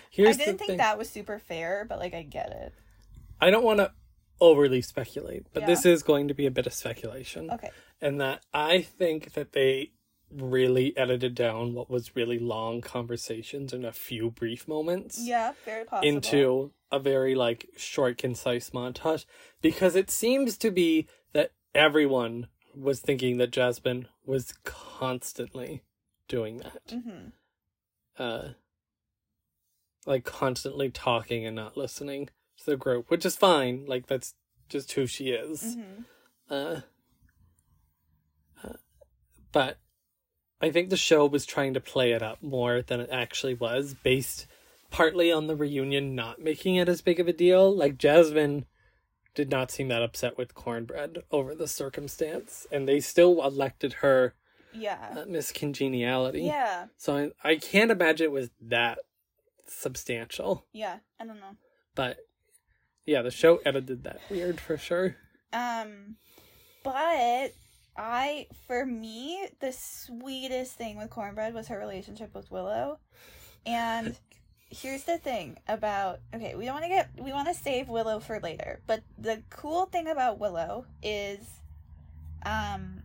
here's 0.10 0.36
I 0.36 0.40
didn't 0.40 0.58
think 0.58 0.68
thing. 0.72 0.78
that 0.78 0.98
was 0.98 1.10
super 1.10 1.40
fair 1.40 1.86
but 1.88 2.00
like 2.00 2.14
I 2.14 2.24
get 2.24 2.50
it. 2.52 2.74
I 3.40 3.50
don't 3.50 3.64
want 3.64 3.80
to 3.80 3.92
overly 4.42 4.82
speculate 4.82 5.46
but 5.54 5.62
Yeah. 5.62 5.68
this 5.68 5.86
is 5.86 6.04
going 6.04 6.28
to 6.28 6.34
be 6.34 6.48
a 6.48 6.52
bit 6.52 6.68
of 6.68 6.74
speculation. 6.74 7.50
Okay. 7.52 7.70
And 8.02 8.20
that 8.20 8.42
i 8.54 8.82
think 8.82 9.34
that 9.34 9.54
they 9.54 9.92
really 10.32 10.96
edited 10.96 11.34
down 11.34 11.74
what 11.74 11.90
was 11.90 12.16
really 12.16 12.38
long 12.38 12.82
conversations 12.82 13.74
in 13.74 13.84
a 13.84 13.92
few 13.92 14.30
brief 14.30 14.68
moments 14.68 15.20
yeah 15.22 15.54
very 15.66 15.84
possible 15.86 16.08
into 16.08 16.72
a 16.92 17.00
very 17.00 17.34
like 17.34 17.68
short 17.76 18.18
concise 18.18 18.70
montage 18.70 19.26
because 19.62 19.96
it 19.96 20.12
seems 20.12 20.58
to 20.58 20.70
be 20.70 21.08
that 21.34 21.52
everyone 21.74 22.48
was 22.76 23.00
thinking 23.00 23.38
that 23.38 23.52
Jasmine 23.52 24.08
was 24.26 24.54
constantly 24.64 25.84
doing 26.28 26.58
that 26.58 26.88
mm-hmm. 26.88 27.30
uh 28.18 28.50
like 30.06 30.24
constantly 30.24 30.90
talking 30.90 31.46
and 31.46 31.56
not 31.56 31.76
listening 31.76 32.30
to 32.58 32.66
the 32.66 32.78
group 32.78 33.10
which 33.10 33.26
is 33.26 33.36
fine 33.36 33.86
like 33.88 34.06
that's 34.06 34.36
just 34.68 34.92
who 34.92 35.08
she 35.08 35.30
is 35.30 35.76
Mm-hmm. 35.76 36.02
uh, 36.52 36.82
uh, 38.64 38.74
but 39.52 39.80
I 40.62 40.72
think 40.72 40.90
the 40.90 40.98
show 40.98 41.26
was 41.26 41.46
trying 41.46 41.74
to 41.76 41.80
play 41.80 42.12
it 42.12 42.22
up 42.22 42.42
more 42.44 42.82
than 42.82 43.00
it 43.00 43.10
actually 43.12 43.54
was, 43.54 43.94
based 44.04 44.46
partly 44.92 45.32
on 45.32 45.48
the 45.48 45.56
reunion 45.56 46.16
not 46.16 46.40
making 46.42 46.76
it 46.76 46.90
as 46.90 47.02
big 47.02 47.20
of 47.20 47.28
a 47.28 47.34
deal. 47.34 47.74
Like 47.74 47.98
Jasmine 47.98 48.66
did 49.36 49.50
not 49.50 49.72
seem 49.72 49.88
that 49.88 50.02
upset 50.02 50.38
with 50.38 50.56
Kornbread 50.56 51.20
over 51.32 51.56
the 51.56 51.68
circumstance, 51.68 52.68
and 52.72 52.88
they 52.88 53.00
still 53.00 53.42
elected 53.44 53.94
her 53.94 54.34
yeah 54.74 55.16
uh, 55.18 55.26
Miss 55.28 55.52
Congeniality. 55.52 56.42
yeah 56.42 56.88
So 56.98 57.32
I, 57.44 57.52
I 57.52 57.56
can't 57.56 57.90
imagine 57.92 58.26
it 58.26 58.32
was 58.32 58.50
that 58.62 59.00
substantial. 59.68 60.66
yeah 60.74 60.98
I 61.20 61.26
don't 61.26 61.40
know 61.40 61.56
But 61.96 62.18
yeah, 63.06 63.22
the 63.22 63.32
show 63.32 63.60
edited 63.66 64.04
that 64.04 64.20
weird 64.30 64.60
for 64.60 64.78
sure. 64.78 65.16
Um, 65.54 66.18
but 66.84 67.54
I, 68.00 68.48
for 68.66 68.86
me, 68.86 69.46
the 69.60 69.74
sweetest 69.74 70.78
thing 70.78 70.98
with 70.98 71.10
Kornbread 71.10 71.54
was 71.54 71.68
her 71.68 71.78
relationship 71.78 72.34
with 72.34 72.50
Willow. 72.50 72.98
And 73.66 74.18
here's 74.70 75.04
the 75.04 75.18
thing 75.18 75.58
about 75.68 76.22
okay, 76.34 76.56
we 76.56 76.64
don't 76.64 76.76
want 76.76 76.86
to 76.86 76.90
get 76.90 77.10
we 77.20 77.34
want 77.34 77.50
to 77.50 77.54
save 77.54 77.90
Willow 77.90 78.22
for 78.22 78.40
later, 78.40 78.80
but 78.88 79.02
the 79.18 79.44
cool 79.50 79.86
thing 79.86 80.08
about 80.08 80.40
Willow 80.40 80.86
is, 81.04 81.40
um. 82.46 83.04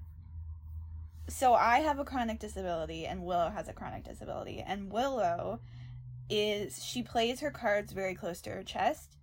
So 1.27 1.55
I 1.55 1.79
have 1.79 1.99
a 1.99 2.05
chronic 2.05 2.39
disability, 2.39 3.07
and 3.07 3.25
Willow 3.25 3.51
has 3.51 3.67
a 3.67 3.73
chronic 3.73 4.05
disability, 4.05 4.63
and 4.65 4.93
Willow 4.93 5.59
is 6.31 6.85
she 6.85 7.03
plays 7.03 7.41
her 7.41 7.51
cards 7.51 7.93
very 7.93 8.15
close 8.15 8.41
to 8.41 8.51
her 8.51 8.63
chest 8.63 9.17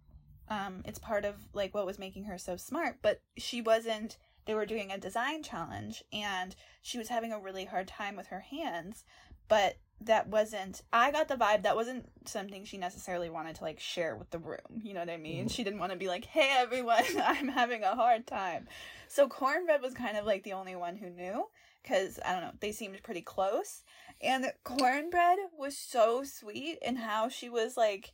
um 0.50 0.84
it's 0.86 1.00
part 1.00 1.26
of 1.26 1.34
like 1.54 1.74
what 1.74 1.86
was 1.86 1.98
making 1.98 2.26
her 2.26 2.38
so 2.38 2.56
smart 2.56 2.98
but 3.02 3.22
she 3.38 3.60
wasn't 3.60 4.18
they 4.46 4.54
were 4.54 4.66
doing 4.66 4.92
a 4.92 4.98
design 4.98 5.44
challenge 5.44 6.04
and 6.12 6.56
she 6.82 6.98
was 6.98 7.10
having 7.10 7.32
a 7.32 7.40
really 7.40 7.66
hard 7.66 7.88
time 7.88 8.16
with 8.16 8.28
her 8.28 8.42
hands 8.42 9.04
but 9.48 9.78
that 10.06 10.28
wasn't 10.28 10.82
I 10.92 11.12
got 11.12 11.28
the 11.28 11.36
vibe 11.36 11.64
that 11.64 11.76
wasn't 11.76 12.10
something 12.26 12.66
she 12.66 12.78
necessarily 12.78 13.30
wanted 13.30 13.58
to 13.58 13.64
like 13.64 13.80
share 13.80 14.16
with 14.16 14.30
the 14.32 14.40
room. 14.40 14.82
You 14.82 14.94
know 14.94 15.02
what 15.02 15.10
I 15.10 15.18
mean? 15.18 15.46
Mm-hmm. 15.46 15.48
She 15.50 15.64
didn't 15.64 15.80
want 15.80 15.92
to 15.92 15.98
be 15.98 16.08
like, 16.08 16.26
"Hey 16.26 16.50
everyone, 16.58 17.04
I'm 17.24 17.48
having 17.48 17.84
a 17.84 17.96
hard 17.96 18.26
time." 18.26 18.68
So 19.08 19.28
Kornbread 19.28 19.82
was 19.82 19.94
kind 19.94 20.18
of 20.18 20.26
like 20.26 20.44
the 20.44 20.54
only 20.54 20.76
one 20.76 20.96
who 20.96 21.10
knew 21.10 21.48
cuz 21.84 22.20
I 22.26 22.34
don't 22.34 22.42
know, 22.42 22.54
they 22.60 22.72
seemed 22.72 23.02
pretty 23.04 23.22
close. 23.22 23.84
And 24.22 24.52
Kornbread 24.66 25.38
was 25.58 25.78
so 25.78 26.24
sweet 26.24 26.80
in 26.82 26.96
how 26.96 27.30
she 27.30 27.50
was 27.50 27.78
like 27.78 28.14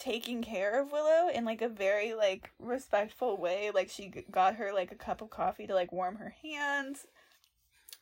taking 0.00 0.42
care 0.42 0.80
of 0.80 0.90
Willow 0.90 1.28
in 1.28 1.44
like 1.44 1.62
a 1.62 1.68
very 1.68 2.14
like 2.14 2.50
respectful 2.58 3.36
way. 3.36 3.70
Like 3.72 3.88
she 3.90 4.12
got 4.30 4.56
her 4.56 4.72
like 4.72 4.90
a 4.90 4.96
cup 4.96 5.20
of 5.22 5.30
coffee 5.30 5.66
to 5.66 5.74
like 5.74 5.92
warm 5.92 6.16
her 6.16 6.34
hands. 6.42 7.06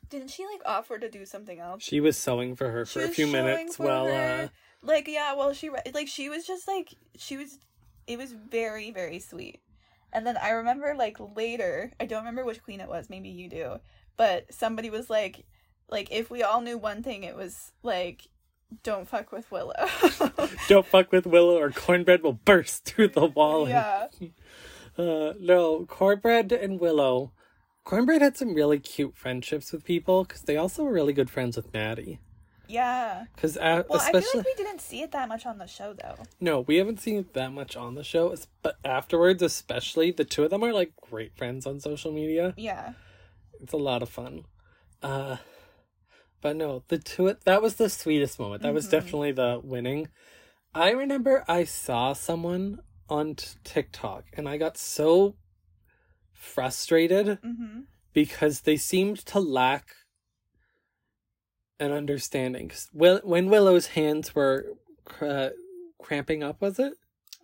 Didn't 0.09 0.29
she 0.31 0.47
like 0.47 0.63
offer 0.65 0.99
to 0.99 1.11
do 1.11 1.27
something 1.27 1.59
else? 1.61 1.83
She 1.83 2.01
was 2.01 2.17
sewing 2.17 2.57
for 2.57 2.71
her 2.71 2.87
for 2.87 3.03
a 3.03 3.09
few 3.09 3.27
minutes 3.27 3.79
while 3.79 4.07
her. 4.07 4.45
uh 4.45 4.49
like 4.83 5.09
yeah 5.09 5.35
well 5.35 5.53
she 5.53 5.69
re- 5.69 5.81
like 5.93 6.09
she 6.09 6.29
was 6.29 6.47
just 6.47 6.69
like 6.69 6.95
she 7.17 7.37
was 7.37 7.59
it 8.07 8.17
was 8.17 8.33
very 8.33 8.93
very 8.93 9.19
sweet 9.19 9.61
and 10.13 10.25
then 10.25 10.37
i 10.37 10.51
remember 10.51 10.95
like 10.97 11.17
later 11.37 11.91
i 11.99 12.07
don't 12.07 12.21
remember 12.21 12.45
which 12.45 12.63
queen 12.63 12.81
it 12.81 12.89
was 12.89 13.11
maybe 13.11 13.29
you 13.29 13.49
do 13.49 13.81
but 14.17 14.47
somebody 14.55 14.89
was 14.89 15.11
like 15.11 15.45
like 15.91 16.09
if 16.13 16.31
we 16.31 16.45
all 16.45 16.61
knew 16.61 16.79
one 16.79 17.03
thing 17.03 17.25
it 17.25 17.35
was 17.35 17.73
like 17.83 18.29
don't 18.83 19.09
fuck 19.09 19.33
with 19.33 19.51
willow 19.51 19.73
don't 20.69 20.87
fuck 20.87 21.11
with 21.11 21.27
Willow 21.27 21.59
or 21.59 21.71
kornbread 21.71 22.23
will 22.23 22.35
burst 22.35 22.85
through 22.85 23.09
the 23.09 23.27
wall. 23.27 23.63
and- 23.67 23.71
yeah 23.71 24.07
Uh, 24.99 25.33
no, 25.39 25.85
kornbread 25.87 26.51
and 26.51 26.81
Willow. 26.81 27.31
Kornbread 27.87 28.21
had 28.21 28.37
some 28.37 28.53
really 28.53 28.81
cute 28.81 29.17
friendships 29.17 29.71
with 29.71 29.85
people 29.85 30.25
because 30.25 30.43
they 30.43 30.57
also 30.57 30.83
were 30.83 30.93
really 30.93 31.13
good 31.13 31.31
friends 31.31 31.57
with 31.57 31.73
Maddie. 31.73 32.19
yeah 32.67 33.27
Because 33.35 33.57
uh, 33.57 33.85
well 33.89 34.01
i 34.01 34.11
feel 34.11 34.19
especially 34.19 34.39
like 34.41 34.47
we 34.47 34.55
didn't 34.65 34.81
see 34.81 35.03
it 35.03 35.13
that 35.13 35.29
much 35.29 35.47
on 35.47 35.59
the 35.59 35.67
show 35.69 35.93
though 35.95 36.17
no, 36.41 36.61
we 36.63 36.77
haven't 36.79 36.99
seen 37.01 37.17
it 37.19 37.33
that 37.35 37.53
much 37.53 37.77
on 37.77 37.95
the 37.95 38.03
show, 38.03 38.35
but 38.61 38.77
afterwards, 38.85 39.41
especially 39.41 40.11
the 40.11 40.25
two 40.25 40.43
of 40.43 40.51
them 40.51 40.65
are 40.65 40.73
like 40.73 40.93
great 41.11 41.37
friends 41.37 41.65
on 41.65 41.79
social 41.79 42.11
media. 42.11 42.53
yeah 42.57 42.95
It's 43.61 43.73
a 43.73 43.77
lot 43.79 44.03
of 44.03 44.09
fun. 44.09 44.47
Uh, 45.01 45.37
but 46.41 46.57
no, 46.57 46.83
the 46.89 46.99
two 46.99 47.37
that 47.45 47.63
was 47.63 47.77
the 47.77 47.89
sweetest 47.89 48.39
moment. 48.39 48.63
That 48.63 48.75
was 48.75 48.87
Mhm. 48.87 48.91
definitely 48.91 49.33
the 49.33 49.61
winning. 49.63 50.09
I 50.75 50.91
remember 50.91 51.45
I 51.49 51.65
saw 51.65 52.13
someone 52.13 52.81
on 53.09 53.35
t- 53.37 53.47
TikTok 53.65 54.25
and 54.35 54.49
I 54.49 54.57
got 54.59 54.77
so 54.77 55.37
frustrated 56.33 57.39
mm-hmm 57.43 57.81
because 58.15 58.63
they 58.63 58.77
seemed 58.77 59.19
to 59.27 59.39
lack 59.39 59.95
an 61.79 61.93
understanding. 61.93 62.71
Will- 62.93 63.21
when 63.23 63.49
Willow's 63.49 63.89
hands 63.89 64.35
were 64.35 64.75
cr- 65.05 65.49
cramping 65.99 66.43
up, 66.43 66.61
was 66.61 66.79
it? 66.79 66.95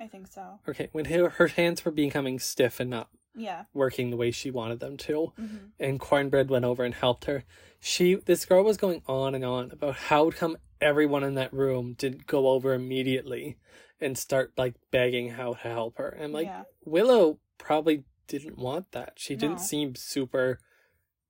i 0.00 0.08
think 0.08 0.26
so 0.26 0.58
Okay, 0.68 0.88
when 0.90 1.04
her, 1.04 1.28
her 1.30 1.46
hands 1.46 1.84
were 1.84 1.92
becoming 1.92 2.40
stiff 2.40 2.80
and 2.80 2.90
not 2.90 3.08
yeah 3.34 3.64
working 3.72 4.10
the 4.10 4.16
way 4.16 4.30
she 4.30 4.50
wanted 4.50 4.80
them 4.80 4.96
to, 4.96 5.32
mm-hmm. 5.38 5.56
and 5.78 6.00
Kornbread 6.00 6.48
went 6.48 6.64
over 6.64 6.84
and 6.84 6.94
helped 6.94 7.24
her. 7.26 7.44
She, 7.80 8.14
this 8.14 8.46
girl 8.46 8.64
was 8.64 8.78
going 8.78 9.02
on 9.06 9.34
and 9.34 9.44
on 9.44 9.70
about 9.70 9.96
how 9.96 10.30
come 10.30 10.56
everyone 10.80 11.22
in 11.22 11.34
that 11.34 11.52
room 11.52 11.94
didn't 11.98 12.26
go 12.26 12.48
over 12.48 12.72
immediately 12.72 13.58
and 14.00 14.16
start 14.16 14.52
like 14.56 14.74
begging 14.90 15.30
how 15.30 15.54
to 15.54 15.68
help 15.68 15.98
her. 15.98 16.08
And 16.08 16.32
like 16.32 16.46
yeah 16.46 16.62
Willow 16.84 17.38
probably 17.58 18.04
didn't 18.26 18.58
want 18.58 18.92
that. 18.92 19.14
She 19.16 19.36
didn't 19.36 19.60
seem 19.60 19.94
super 19.94 20.58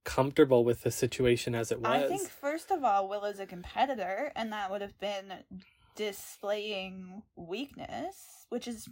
comfortable 0.04 0.64
with 0.64 0.82
the 0.82 0.90
situation 0.90 1.54
as 1.54 1.72
it 1.72 1.80
was. 1.80 1.90
I 1.90 2.06
think 2.06 2.28
first 2.28 2.70
of 2.70 2.84
all, 2.84 3.08
Willow's 3.08 3.40
a 3.40 3.46
competitor, 3.46 4.30
and 4.36 4.52
that 4.52 4.70
would 4.70 4.82
have 4.82 4.98
been 5.00 5.32
displaying 5.96 7.22
weakness, 7.36 8.46
which 8.48 8.68
is 8.68 8.88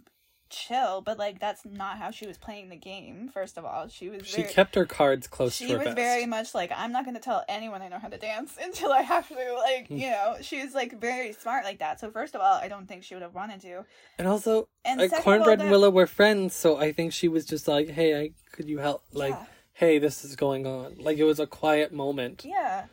chill. 0.53 1.01
But 1.01 1.17
like, 1.17 1.39
that's 1.39 1.65
not 1.65 1.97
how 1.97 2.11
she 2.11 2.27
was 2.27 2.37
playing 2.37 2.69
the 2.69 2.75
game. 2.75 3.29
First 3.33 3.57
of 3.57 3.65
all, 3.65 3.87
she 3.87 4.09
was 4.09 4.25
she 4.27 4.41
very, 4.43 4.53
kept 4.53 4.75
her 4.75 4.85
cards 4.85 5.27
close 5.27 5.55
she 5.55 5.67
to 5.67 5.73
her 5.73 5.77
was 5.79 5.85
vest. 5.87 5.95
very 5.97 6.25
much 6.25 6.53
like, 6.53 6.71
I'm 6.75 6.91
not 6.91 7.03
going 7.05 7.15
to 7.15 7.21
tell 7.21 7.43
anyone 7.49 7.81
I 7.81 7.87
know 7.87 7.99
how 7.99 8.07
to 8.09 8.17
dance 8.17 8.55
until 8.61 8.91
I 8.91 9.01
have 9.01 9.27
to. 9.29 9.55
Like, 9.57 9.87
Hmm. 9.87 9.97
you 9.97 10.09
know, 10.11 10.35
she 10.41 10.61
was 10.63 10.73
like 10.73 10.99
very 10.99 11.33
smart 11.33 11.63
like 11.65 11.79
that. 11.79 11.99
So 11.99 12.11
first 12.11 12.35
of 12.35 12.41
all, 12.41 12.53
I 12.55 12.67
don't 12.67 12.87
think 12.87 13.03
she 13.03 13.15
would 13.15 13.23
have 13.23 13.33
wanted 13.33 13.61
to. 13.61 13.85
and 14.19 14.27
also, 14.27 14.67
And 14.85 14.99
like, 14.99 15.09
second 15.09 15.33
of 15.33 15.41
all, 15.41 15.47
Kornbread 15.47 15.61
and 15.61 15.69
Willow 15.71 15.89
were 15.89 16.07
friends, 16.07 16.53
so 16.55 16.77
I 16.77 16.91
think 16.91 17.13
she 17.13 17.27
was 17.27 17.45
just 17.45 17.67
like, 17.67 17.89
"Hey, 17.89 18.19
I 18.19 18.31
could 18.51 18.67
you 18.69 18.79
help?" 18.79 19.03
Like, 19.11 19.31
Yeah. 19.33 19.45
"Hey, 19.73 19.99
this 19.99 20.23
is 20.23 20.35
going 20.35 20.65
on." 20.67 20.95
Like 20.99 21.17
it 21.17 21.23
was 21.23 21.39
a 21.39 21.47
quiet 21.47 21.91
moment. 21.93 22.43
Yeah, 22.45 22.85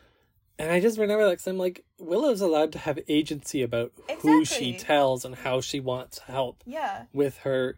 And 0.61 0.71
I 0.71 0.79
just 0.79 0.99
remember 0.99 1.25
like 1.25 1.39
I'm 1.47 1.57
like 1.57 1.83
Willow's 1.97 2.41
allowed 2.41 2.71
to 2.73 2.79
have 2.79 2.99
agency 3.07 3.63
about 3.63 3.91
who 4.19 4.45
she 4.45 4.77
tells 4.77 5.25
and 5.25 5.33
how 5.33 5.59
she 5.59 5.79
wants 5.79 6.19
help 6.19 6.63
yeah. 6.67 7.05
with 7.13 7.37
her. 7.39 7.77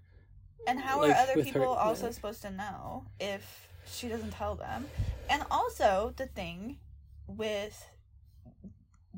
And 0.68 0.80
how 0.80 1.02
like, 1.02 1.12
are 1.12 1.16
other 1.16 1.34
with 1.36 1.48
her- 1.48 1.54
people 1.54 1.70
also 1.70 2.08
yeah. 2.08 2.12
supposed 2.12 2.42
to 2.42 2.52
know 2.52 3.06
if 3.22 3.70
she 3.90 4.10
doesn't 4.10 4.32
tell 4.32 4.56
them? 4.56 4.86
And 5.30 5.44
also 5.50 6.14
the 6.18 6.26
thing 6.26 6.78
with 7.26 7.86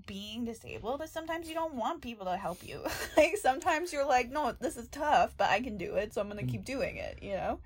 being 0.05 0.45
disabled 0.45 1.01
is 1.01 1.09
sometimes 1.11 1.47
you 1.47 1.55
don't 1.55 1.73
want 1.73 2.01
people 2.01 2.25
to 2.27 2.37
help 2.37 2.59
you. 2.63 2.81
like 3.17 3.37
sometimes 3.37 3.91
you're 3.91 4.05
like, 4.05 4.29
no, 4.29 4.53
this 4.59 4.77
is 4.77 4.87
tough, 4.89 5.33
but 5.37 5.49
I 5.49 5.59
can 5.61 5.77
do 5.77 5.95
it, 5.95 6.13
so 6.13 6.21
I'm 6.21 6.27
gonna 6.27 6.43
Mm. 6.43 6.51
keep 6.51 6.65
doing 6.65 6.97
it. 6.97 7.17
You 7.23 7.31
know? 7.33 7.59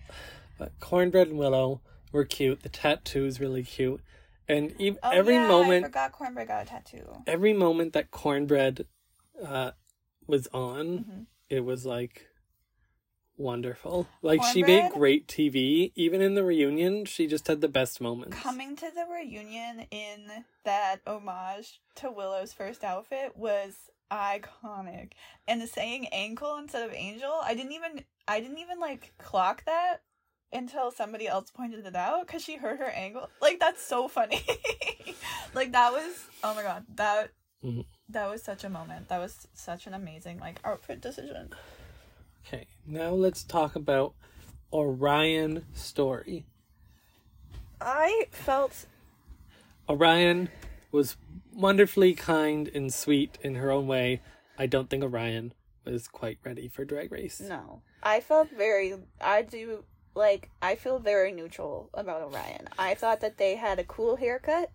But 0.57 0.79
Kornbread 0.79 1.23
and 1.23 1.37
Willow 1.37 1.81
were 2.13 2.23
cute. 2.23 2.63
The 2.63 2.69
tattoo's 2.69 3.39
really 3.41 3.63
cute, 3.63 4.01
and 4.49 4.73
ev- 4.81 4.97
Oh, 5.03 5.09
every 5.11 5.35
yeah, 5.35 5.45
I 5.45 5.47
moment, 5.47 5.85
forgot 5.85 6.11
Kornbread 6.11 6.47
got 6.47 6.63
a 6.63 6.65
tattoo. 6.65 7.23
every 7.27 7.53
moment 7.53 7.93
that 7.93 8.11
Kornbread 8.11 8.85
uh, 9.45 9.71
was 10.27 10.47
on, 10.53 10.85
Mhm. 10.99 11.25
it 11.49 11.61
was 11.63 11.85
like 11.85 12.27
wonderful. 13.37 14.07
Like 14.21 14.43
she 14.43 14.63
made 14.63 14.91
great 14.91 15.27
TV. 15.27 15.91
Even 15.95 16.21
in 16.21 16.35
the 16.35 16.43
reunion, 16.43 17.05
she 17.05 17.27
just 17.27 17.47
had 17.47 17.61
the 17.61 17.67
best 17.69 18.01
moments. 18.01 18.37
Coming 18.37 18.75
to 18.75 18.91
the 18.93 19.05
reunion 19.09 19.85
in 19.91 20.43
that 20.65 20.97
homage 21.07 21.79
to 21.95 22.11
Willow's 22.11 22.51
first 22.53 22.83
outfit 22.83 23.37
was 23.37 23.89
iconic. 24.11 25.13
And 25.47 25.61
the 25.61 25.67
saying 25.67 26.07
ankle 26.07 26.57
instead 26.57 26.83
of 26.87 26.93
angel, 26.93 27.31
I 27.43 27.53
didn't 27.55 27.71
even 27.73 28.03
I 28.27 28.41
didn't 28.41 28.57
even 28.59 28.79
like 28.79 29.13
clock 29.17 29.63
that 29.65 30.01
until 30.51 30.91
somebody 30.91 31.27
else 31.27 31.51
pointed 31.51 31.85
it 31.85 31.95
out 31.95 32.27
cuz 32.27 32.43
she 32.43 32.57
heard 32.57 32.79
her 32.79 32.89
ankle. 32.89 33.29
Like 33.41 33.59
that's 33.59 33.81
so 33.83 34.07
funny. 34.07 34.41
like 35.53 35.71
that 35.71 35.91
was 35.91 36.25
oh 36.43 36.53
my 36.55 36.63
god, 36.63 36.85
that 36.95 37.31
Mhm. 37.63 37.85
that 38.07 38.29
was 38.29 38.41
such 38.41 38.63
a 38.63 38.69
moment. 38.69 39.09
That 39.09 39.19
was 39.19 39.47
such 39.53 39.85
an 39.87 39.93
amazing 39.93 40.39
like 40.39 40.59
outfit 40.63 41.01
decision. 41.01 41.53
Okay, 42.47 42.67
now 42.85 43.09
let's 43.11 43.43
talk 43.43 43.75
about 43.75 44.13
Orion 44.71 45.65
story. 45.73 46.45
I 47.81 48.27
felt 48.31 48.85
Orion 49.89 50.49
was 50.91 51.17
wonderfully 51.53 52.13
kind 52.13 52.69
and 52.73 52.93
sweet 52.93 53.37
in 53.41 53.55
her 53.55 53.71
own 53.71 53.87
way. 53.87 54.21
I 54.57 54.65
don't 54.65 54.89
think 54.89 55.03
Orion 55.03 55.53
was 55.85 56.07
quite 56.07 56.39
ready 56.43 56.67
for 56.67 56.85
Drag 56.85 57.11
Race. 57.11 57.39
No. 57.39 57.81
I 58.01 58.19
felt 58.21 58.49
very 58.51 58.95
I 59.19 59.41
do 59.41 59.83
like 60.19 60.49
I 60.61 60.75
feel 60.75 60.99
very 60.99 61.31
neutral 61.31 61.89
about 61.93 62.21
Orion. 62.21 62.69
I 62.77 62.93
thought 62.93 63.21
that 63.21 63.37
they 63.37 63.55
had 63.55 63.79
a 63.79 63.83
cool 63.83 64.17
haircut 64.17 64.69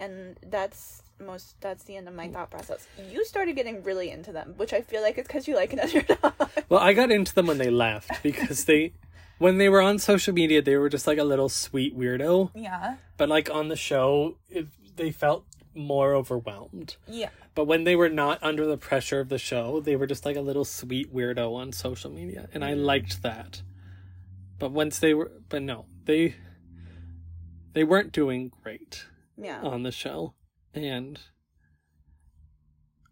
and 0.00 0.36
that's 0.44 1.02
most 1.20 1.60
that's 1.60 1.84
the 1.84 1.96
end 1.96 2.08
of 2.08 2.14
my 2.14 2.28
thought 2.28 2.50
process. 2.50 2.86
You 3.10 3.24
started 3.24 3.54
getting 3.54 3.84
really 3.84 4.10
into 4.10 4.32
them, 4.32 4.54
which 4.56 4.72
I 4.72 4.80
feel 4.80 5.02
like 5.02 5.18
it's 5.18 5.28
cuz 5.28 5.46
you 5.46 5.54
like 5.54 5.72
an 5.72 5.80
underdog. 5.86 6.32
Well, 6.68 6.80
I 6.80 6.92
got 6.92 7.12
into 7.12 7.34
them 7.34 7.46
when 7.46 7.58
they 7.58 7.70
left 7.70 8.22
because 8.22 8.64
they, 8.64 8.94
when 9.38 9.58
they 9.58 9.68
were 9.68 9.80
on 9.80 9.98
social 9.98 10.34
media, 10.34 10.62
they 10.62 10.76
were 10.76 10.88
just 10.88 11.06
like 11.06 11.18
a 11.18 11.24
little 11.24 11.48
sweet 11.48 11.96
weirdo. 11.96 12.50
yeah. 12.54 12.96
But 13.16 13.28
like 13.28 13.50
on 13.50 13.68
the 13.68 13.76
show, 13.76 14.36
it, 14.48 14.66
they 14.96 15.12
felt 15.12 15.44
more 15.74 16.14
overwhelmed. 16.14 16.96
Yeah. 17.06 17.30
But 17.54 17.66
when 17.66 17.84
they 17.84 17.96
were 17.96 18.08
not 18.08 18.38
under 18.42 18.66
the 18.66 18.78
pressure 18.78 19.20
of 19.20 19.28
the 19.28 19.38
show, 19.38 19.80
they 19.80 19.96
were 19.96 20.06
just 20.06 20.24
like 20.24 20.36
a 20.36 20.40
little 20.40 20.64
sweet 20.64 21.14
weirdo 21.14 21.54
on 21.54 21.72
social 21.72 22.10
media, 22.10 22.48
and 22.54 22.64
I 22.64 22.72
mm. 22.72 22.84
liked 22.84 23.22
that. 23.22 23.62
But 24.62 24.70
once 24.70 25.00
they 25.00 25.12
were, 25.12 25.32
but 25.48 25.60
no, 25.60 25.86
they 26.04 26.36
they 27.72 27.82
weren't 27.82 28.12
doing 28.12 28.52
great 28.62 29.06
Yeah. 29.36 29.60
on 29.60 29.82
the 29.82 29.90
show, 29.90 30.34
and 30.72 31.18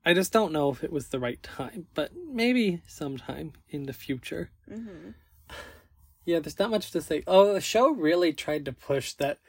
I 0.05 0.15
just 0.15 0.33
don't 0.33 0.53
know 0.53 0.71
if 0.71 0.85
it 0.85 0.93
was 0.93 1.09
the 1.09 1.19
right 1.19 1.43
time. 1.43 1.89
But 1.93 2.13
maybe 2.15 2.83
sometime 2.87 3.55
in 3.69 3.87
the 3.87 3.93
future. 3.93 4.53
Mhm. 4.71 5.15
Yeah, 6.25 6.39
there's 6.39 6.61
not 6.61 6.71
much 6.71 6.93
to 6.93 7.03
say. 7.03 7.25
Oh, 7.27 7.53
the 7.53 7.61
show 7.61 7.91
really 7.91 8.33
tried 8.33 8.65
to 8.67 8.73
push 8.73 9.15
that 9.15 9.41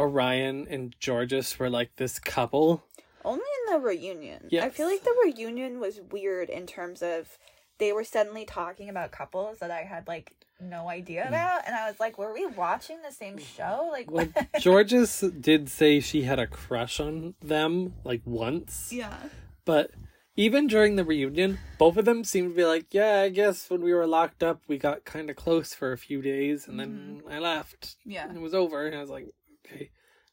Orion 0.00 0.66
and 0.66 0.96
Jorgeous 0.98 1.58
were 1.58 1.68
like 1.68 1.96
this 1.96 2.18
couple. 2.18 2.84
Only 3.22 3.44
in 3.66 3.74
the 3.74 3.80
reunion. 3.80 4.48
I 4.50 4.70
feel 4.70 4.86
like 4.86 5.04
the 5.04 5.14
reunion 5.22 5.78
was 5.78 6.00
weird 6.00 6.48
in 6.48 6.66
terms 6.66 7.02
of 7.02 7.36
they 7.78 7.92
were 7.92 8.04
suddenly 8.04 8.44
talking 8.44 8.88
about 8.88 9.10
couples 9.10 9.58
that 9.58 9.70
I 9.70 9.82
had 9.82 10.06
like 10.08 10.34
no 10.60 10.88
idea 10.88 11.22
Hmm. 11.22 11.28
about, 11.28 11.62
and 11.66 11.74
I 11.76 11.88
was 11.88 12.00
like, 12.00 12.18
"Were 12.18 12.32
we 12.34 12.44
watching 12.46 12.98
the 13.02 13.12
same 13.12 13.38
show?" 13.38 13.88
Like, 13.92 14.10
Well. 14.10 14.28
Jorgeous 14.62 15.20
did 15.20 15.68
say 15.68 16.00
she 16.00 16.22
had 16.22 16.38
a 16.38 16.46
crush 16.46 16.98
on 17.00 17.34
them 17.40 17.94
like 18.04 18.22
once, 18.24 18.92
yeah, 18.92 19.16
but 19.64 19.92
even 20.36 20.66
during 20.68 20.94
the 20.96 21.04
reunion, 21.04 21.58
both 21.78 21.96
of 21.96 22.04
them 22.04 22.22
seemed 22.24 22.50
to 22.50 22.56
be 22.56 22.64
like, 22.64 22.86
"Yeah, 22.92 23.20
I 23.22 23.28
guess 23.28 23.68
when 23.70 23.82
we 23.82 23.92
were 23.92 24.06
locked 24.06 24.42
up, 24.42 24.62
we 24.68 24.78
got 24.78 25.04
kind 25.04 25.30
of 25.30 25.36
close 25.36 25.74
for 25.74 25.92
a 25.92 25.98
few 25.98 26.22
days, 26.22 26.66
and 26.68 26.78
then 26.78 27.22
I 27.30 27.38
left. 27.40 27.96
yeah, 28.04 28.28
And 28.28 28.36
it 28.36 28.40
was 28.40 28.54
over." 28.54 28.86
And 28.86 28.96
I 28.96 29.00
was 29.00 29.10
like, 29.10 29.26
"Okay." 29.66 29.90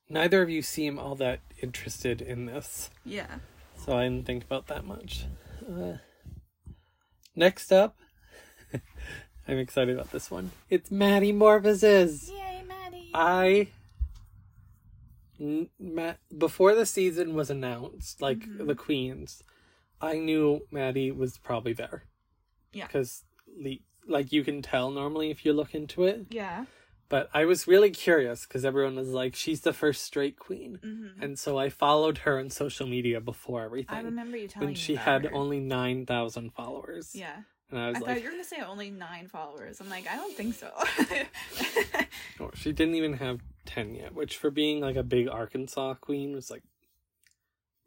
Neither 0.10 0.43
of 0.43 0.49
you 0.51 0.62
seem 0.62 0.99
all 0.99 1.15
that 1.15 1.39
interested 1.63 2.21
in 2.21 2.45
this, 2.45 2.91
yeah. 3.03 3.38
so 3.75 3.97
I 3.97 4.03
didn't 4.03 4.25
think 4.27 4.43
about 4.43 4.67
that 4.67 4.86
much. 4.86 5.25
Uh, 5.67 5.97
next 7.35 7.71
up, 7.71 7.97
I'm 9.47 9.57
excited 9.57 9.93
about 9.95 10.11
this 10.11 10.29
one. 10.31 10.51
It's 10.69 10.89
Maddie 10.91 11.33
Morphosis. 11.33 12.29
Yay, 12.29 12.63
Maddie! 12.67 13.11
I 13.13 13.67
n- 15.39 15.69
Ma- 15.79 16.15
before 16.35 16.75
the 16.75 16.85
season 16.85 17.33
was 17.35 17.49
announced, 17.49 18.21
like 18.21 18.39
Mhm. 18.39 18.67
the 18.67 18.75
queens, 18.75 19.43
I 20.01 20.17
knew 20.17 20.61
Maddie 20.71 21.11
was 21.11 21.37
probably 21.37 21.73
there. 21.73 22.03
Yeah. 22.73 22.87
because 22.87 23.23
like 24.07 24.33
you 24.33 24.43
can 24.43 24.61
tell 24.61 24.91
normally 24.91 25.31
if 25.31 25.45
you 25.45 25.53
look 25.53 25.73
into 25.73 26.03
it. 26.03 26.25
yeah. 26.29 26.65
But 27.07 27.29
I 27.33 27.45
was 27.45 27.67
really 27.67 27.91
curious 27.91 28.45
because 28.47 28.65
everyone 28.65 28.95
was 28.95 29.09
like, 29.09 29.35
"She's 29.35 29.61
the 29.61 29.73
first 29.73 30.03
straight 30.03 30.37
queen," 30.39 30.79
Mm-hmm. 30.83 31.21
and 31.21 31.37
so 31.39 31.57
I 31.59 31.69
followed 31.69 32.19
her 32.19 32.39
on 32.39 32.49
social 32.49 32.87
media 32.87 33.21
before 33.21 33.61
everything. 33.63 33.95
I 33.95 34.01
remember 34.01 34.37
you 34.37 34.47
telling 34.47 34.69
And 34.69 34.77
me 34.77 34.81
she 34.81 34.93
about 34.93 35.05
had 35.05 35.23
her. 35.25 35.33
only 35.33 35.59
nine 35.59 36.05
thousand 36.07 36.53
followers. 36.53 37.11
Yeah, 37.13 37.35
and 37.69 37.79
I 37.79 37.83
I 37.85 37.89
was 37.89 37.97
thought 37.99 38.07
like, 38.07 38.17
you 38.19 38.23
were 38.25 38.31
gonna 38.31 38.43
say 38.43 38.61
only 38.61 38.89
nine 38.89 39.27
followers. 39.27 39.79
I'm 39.81 39.89
like, 39.89 40.07
I 40.07 40.15
don't 40.15 40.35
think 40.35 40.55
so. 40.55 40.71
oh, 42.39 42.49
she 42.55 42.71
didn't 42.71 42.95
even 42.95 43.13
have 43.13 43.39
ten 43.65 43.93
yet, 43.93 44.13
which 44.15 44.37
for 44.37 44.49
being 44.49 44.79
like 44.81 44.95
a 44.95 45.03
big 45.03 45.27
Arkansas 45.29 45.93
queen 45.95 46.33
was 46.33 46.49
like 46.49 46.63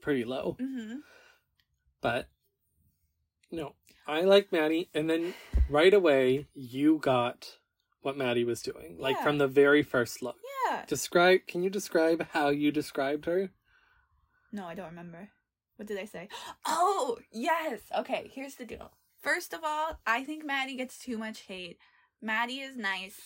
pretty 0.01 0.25
low. 0.25 0.57
mm-hmm. 0.61 0.99
But 2.01 2.29
no, 3.51 3.75
I 4.07 4.21
like 4.21 4.53
Maddie, 4.53 4.91
and 4.95 5.11
then 5.11 5.35
right 5.69 5.93
away 5.93 6.47
you 6.55 6.99
got 7.03 7.57
what 8.03 8.17
Maddie 8.17 8.45
was 8.45 8.63
doing, 8.63 8.97
like 8.99 9.17
Yeah. 9.17 9.25
from 9.25 9.39
the 9.39 9.49
very 9.49 9.83
first 9.83 10.23
look. 10.23 10.37
Yeah. 10.71 10.85
Describe? 10.87 11.41
Can 11.47 11.63
you 11.63 11.71
describe 11.71 12.27
how 12.33 12.49
you 12.51 12.71
described 12.71 13.25
her? 13.27 13.51
No, 14.53 14.67
I 14.67 14.75
don't 14.75 14.87
remember. 14.91 15.31
What 15.77 15.89
did 15.89 15.99
I 15.99 16.05
say? 16.05 16.29
Oh, 16.67 17.19
yes. 17.33 17.81
Okay, 17.97 18.31
here's 18.35 18.55
the 18.57 18.65
deal. 18.65 18.91
First 19.21 19.53
of 19.53 19.61
all, 19.65 19.99
I 20.07 20.25
think 20.25 20.45
Maddie 20.45 20.77
gets 20.77 20.99
too 20.99 21.19
much 21.19 21.41
hate. 21.43 21.79
Maddie 22.23 22.61
is 22.61 22.77
nice. 22.77 23.21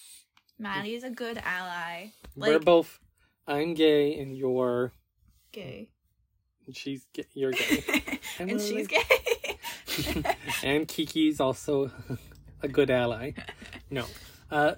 Maddie 0.59 0.95
is 0.95 1.03
a 1.05 1.11
good 1.11 1.39
ally. 1.45 2.09
We're 2.37 2.59
both. 2.59 2.99
I'm 3.47 3.75
gay, 3.75 4.19
and 4.21 4.37
you're. 4.37 4.93
Gay. 5.53 5.91
And 6.67 6.77
she's. 6.77 7.07
ga- 7.15 7.27
You're 7.35 7.53
gay. 7.53 7.83
and 8.39 8.61
she's 8.61 8.87
gay. 8.87 9.03
and 10.63 10.87
Kiki's 10.87 11.41
also 11.41 11.91
a 12.63 12.69
good 12.69 12.91
ally. 12.91 13.33
No. 13.91 14.05
Uh 14.53 14.75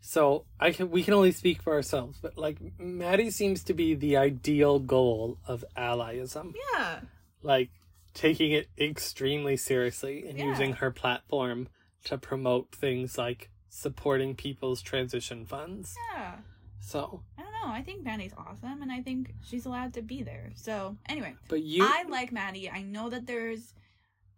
so 0.00 0.46
I 0.58 0.72
can 0.72 0.90
we 0.90 1.04
can 1.04 1.14
only 1.14 1.30
speak 1.32 1.62
for 1.62 1.72
ourselves, 1.74 2.18
but 2.20 2.36
like 2.36 2.58
Maddie 2.78 3.30
seems 3.30 3.62
to 3.64 3.74
be 3.74 3.94
the 3.94 4.16
ideal 4.16 4.78
goal 4.80 5.38
of 5.46 5.64
allyism. 5.76 6.54
yeah. 6.74 7.00
Like 7.42 7.70
taking 8.14 8.50
it 8.52 8.68
extremely 8.78 9.56
seriously 9.56 10.26
and 10.28 10.38
Yeah. 10.38 10.46
using 10.46 10.72
her 10.74 10.90
platform 10.90 11.68
to 12.04 12.18
promote 12.18 12.72
things 12.72 13.16
like 13.16 13.50
supporting 13.68 14.34
people's 14.34 14.82
transition 14.82 15.46
funds. 15.46 15.94
Yeah. 16.14 16.38
So, 16.80 17.22
I 17.38 17.42
don't 17.42 17.52
know. 17.52 17.68
I 17.72 17.82
think 17.82 18.02
Maddie's 18.02 18.34
awesome 18.36 18.82
and 18.82 18.90
I 18.90 19.00
think 19.02 19.32
she's 19.48 19.66
allowed 19.66 19.94
to 19.94 20.02
be 20.02 20.24
there. 20.24 20.50
So, 20.56 20.96
anyway, 21.08 21.36
but 21.48 21.62
you 21.62 21.84
I 21.84 22.02
like 22.08 22.32
Maddie. 22.32 22.68
I 22.68 22.82
know 22.82 23.08
that 23.08 23.26
there's 23.26 23.72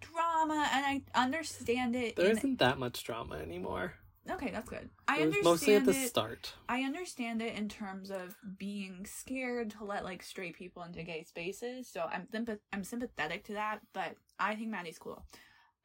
drama 0.01 0.69
and 0.73 0.85
I 0.85 1.03
understand 1.21 1.97
it. 1.97 2.17
there 2.17 2.31
isn't 2.31 2.59
that 2.59 2.79
much 2.79 3.03
drama 3.03 3.37
anymore. 3.37 3.95
Okay, 4.31 4.51
that's 4.51 4.69
good. 4.69 4.89
I 5.07 5.17
understand 5.21 5.45
mostly 5.45 5.75
at 5.75 5.85
the 5.85 5.91
it. 5.91 6.09
start. 6.09 6.55
I 6.69 6.83
understand 6.83 7.43
it 7.43 7.55
in 7.57 7.69
terms 7.69 8.11
of 8.11 8.35
being 8.59 9.05
scared 9.05 9.71
to 9.71 9.85
let 9.85 10.05
like 10.05 10.23
straight 10.23 10.57
people 10.57 10.83
into 10.83 11.03
gay 11.03 11.25
spaces. 11.25 11.89
So 11.89 12.09
I'm 12.11 12.27
sympath- 12.33 12.61
I'm 12.73 12.85
sympathetic 12.85 13.45
to 13.45 13.53
that, 13.55 13.81
but 13.93 14.17
I 14.39 14.55
think 14.55 14.71
Maddie's 14.71 14.99
cool. 14.99 15.25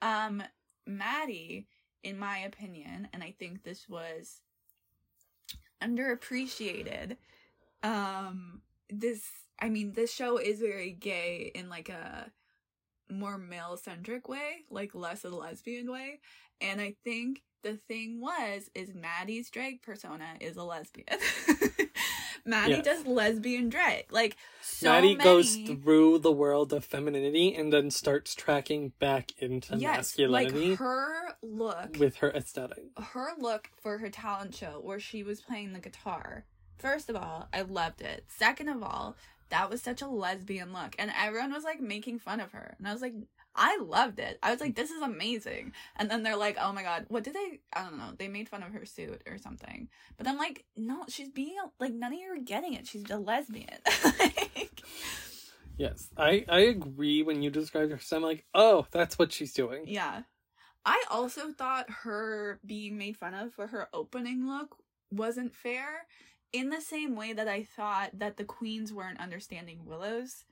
Um 0.02 0.41
Maddie, 0.88 1.67
in 2.04 2.17
my 2.17 2.39
opinion, 2.39 3.10
and 3.12 3.21
I 3.21 3.36
think 3.38 3.63
this 3.63 3.89
was 3.89 4.39
underappreciated. 5.84 7.17
Um 7.84 8.62
this 8.89 9.30
I 9.60 9.67
mean, 9.67 9.91
this 9.91 10.13
show 10.13 10.38
is 10.38 10.62
very 10.62 10.91
gay 10.91 11.52
in 11.54 11.67
like 11.67 11.89
a 11.89 12.32
more 13.10 13.38
male 13.38 13.75
centric 13.75 14.30
way, 14.30 14.65
like 14.69 14.95
less 14.95 15.25
a 15.25 15.30
lesbian 15.30 15.91
way. 15.91 16.21
And 16.62 16.80
I 16.80 16.95
think 17.04 17.41
the 17.61 17.75
thing 17.87 18.21
was 18.21 18.69
is 18.75 18.93
Maddie's 18.93 19.49
drag 19.49 19.81
persona 19.81 20.25
is 20.39 20.55
a 20.57 20.63
lesbian. 20.63 21.07
Maddie 22.45 22.75
Yes. 22.75 22.85
does 22.85 23.05
lesbian 23.05 23.69
drag. 23.69 24.05
Like 24.11 24.37
so 24.61 24.89
Maddie 24.89 25.15
goes 25.15 25.55
through 25.57 26.19
the 26.19 26.31
world 26.31 26.71
of 26.73 26.85
femininity 26.85 27.53
and 27.53 27.71
then 27.71 27.91
starts 27.91 28.33
tracking 28.33 28.93
back 28.99 29.31
into 29.39 29.75
yes, 29.77 29.97
masculinity 29.97 30.69
like 30.69 30.79
her 30.79 31.35
look 31.41 31.97
with 31.99 32.15
her 32.17 32.31
aesthetic. 32.31 32.83
her 32.97 33.29
look 33.39 33.69
for 33.81 33.97
her 33.97 34.09
talent 34.09 34.55
show 34.55 34.79
where 34.81 34.99
she 34.99 35.21
was 35.23 35.41
playing 35.41 35.73
the 35.73 35.79
guitar. 35.79 36.45
First 36.77 37.09
of 37.09 37.15
all, 37.17 37.49
I 37.51 37.61
loved 37.61 38.01
it. 38.01 38.23
Second 38.29 38.69
of 38.69 38.81
all, 38.81 39.17
that 39.49 39.69
was 39.69 39.81
such 39.81 40.01
a 40.01 40.07
lesbian 40.07 40.71
look. 40.71 40.95
And 40.97 41.11
everyone 41.19 41.51
was 41.51 41.63
like 41.65 41.81
making 41.81 42.19
fun 42.19 42.39
of 42.39 42.53
her. 42.53 42.75
And 42.77 42.87
I 42.87 42.93
was 42.93 43.01
like, 43.01 43.15
I 43.55 43.77
loved 43.77 44.19
it. 44.19 44.39
I 44.41 44.51
was 44.51 44.62
like, 44.62 44.73
mm. 44.73 44.75
this 44.75 44.91
is 44.91 45.01
amazing. 45.01 45.73
And 45.95 46.09
then 46.09 46.23
they're 46.23 46.35
like, 46.35 46.57
oh 46.62 46.71
my 46.71 46.83
god, 46.83 47.05
what 47.09 47.23
did 47.23 47.33
they? 47.33 47.59
I 47.73 47.83
don't 47.83 47.97
know. 47.97 48.12
They 48.17 48.27
made 48.27 48.49
fun 48.49 48.63
of 48.63 48.73
her 48.73 48.85
suit 48.85 49.21
or 49.27 49.38
something. 49.38 49.89
But 50.17 50.27
I'm 50.27 50.38
like, 50.38 50.65
no, 50.77 51.03
she's 51.09 51.29
being 51.29 51.55
a, 51.63 51.69
like, 51.83 51.93
none 51.93 52.13
of 52.13 52.19
you 52.19 52.33
are 52.33 52.41
getting 52.41 52.73
it. 52.73 52.88
She's 52.88 53.09
a 53.09 53.17
lesbian. 53.17 53.79
like, 54.19 54.81
Yes, 55.79 56.09
I 56.17 56.45
I 56.49 56.59
agree 56.59 57.23
when 57.23 57.41
you 57.41 57.49
described 57.49 57.91
her. 57.91 57.99
So 57.99 58.17
I'm 58.17 58.23
like, 58.23 58.45
oh, 58.53 58.85
that's 58.91 59.17
what 59.17 59.31
she's 59.31 59.53
doing. 59.53 59.85
Yeah. 59.88 60.23
I 60.85 61.03
also 61.09 61.51
thought 61.51 61.89
her 62.03 62.59
being 62.65 62.97
made 62.97 63.15
fun 63.15 63.33
of 63.33 63.53
for 63.53 63.67
her 63.67 63.88
opening 63.93 64.45
look 64.45 64.75
wasn't 65.12 65.55
fair 65.55 66.05
in 66.51 66.69
the 66.69 66.81
same 66.81 67.15
way 67.15 67.31
that 67.31 67.47
I 67.47 67.63
thought 67.63 68.12
that 68.13 68.38
the 68.38 68.43
queens 68.43 68.91
weren't 68.91 69.19
understanding 69.21 69.85
Willow's 69.85 70.43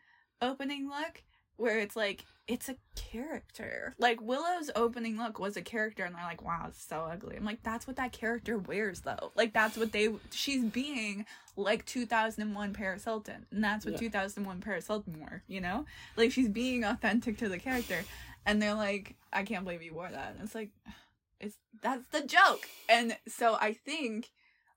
opening 0.41 0.87
look 0.87 1.23
where 1.57 1.79
it's 1.79 1.95
like 1.95 2.25
it's 2.47 2.69
a 2.69 2.75
character. 2.95 3.93
Like 3.99 4.21
Willow's 4.21 4.71
opening 4.75 5.17
look 5.17 5.37
was 5.37 5.57
a 5.57 5.61
character 5.61 6.05
and 6.05 6.15
they're 6.15 6.23
like, 6.23 6.43
"Wow, 6.43 6.65
it's 6.69 6.81
so 6.81 7.01
ugly." 7.11 7.35
I'm 7.35 7.43
like, 7.43 7.61
"That's 7.63 7.85
what 7.85 7.97
that 7.97 8.13
character 8.13 8.57
wears 8.57 9.01
though." 9.01 9.31
Like 9.35 9.53
that's 9.53 9.77
what 9.77 9.91
they 9.91 10.09
she's 10.31 10.63
being 10.63 11.25
like 11.57 11.85
2001 11.85 12.73
Paris 12.73 13.03
Hilton. 13.03 13.45
And 13.51 13.63
that's 13.63 13.83
what 13.83 13.93
Yeah. 13.93 13.99
2001 13.99 14.61
Paris 14.61 14.87
Hilton 14.87 15.19
wore, 15.19 15.43
you 15.47 15.59
know? 15.59 15.85
Like 16.15 16.31
she's 16.31 16.49
being 16.49 16.83
authentic 16.83 17.37
to 17.39 17.49
the 17.49 17.57
character 17.57 18.05
and 18.45 18.61
they're 18.61 18.75
like, 18.75 19.15
I 19.33 19.43
can't 19.43 19.65
believe 19.65 19.81
you 19.81 19.93
wore 19.93 20.09
that. 20.09 20.33
And 20.33 20.43
it's 20.43 20.55
like, 20.55 20.69
it's 21.39 21.57
that's 21.81 22.07
the 22.09 22.21
joke. 22.21 22.67
And 22.87 23.17
so 23.27 23.55
I 23.59 23.73
think, 23.73 24.29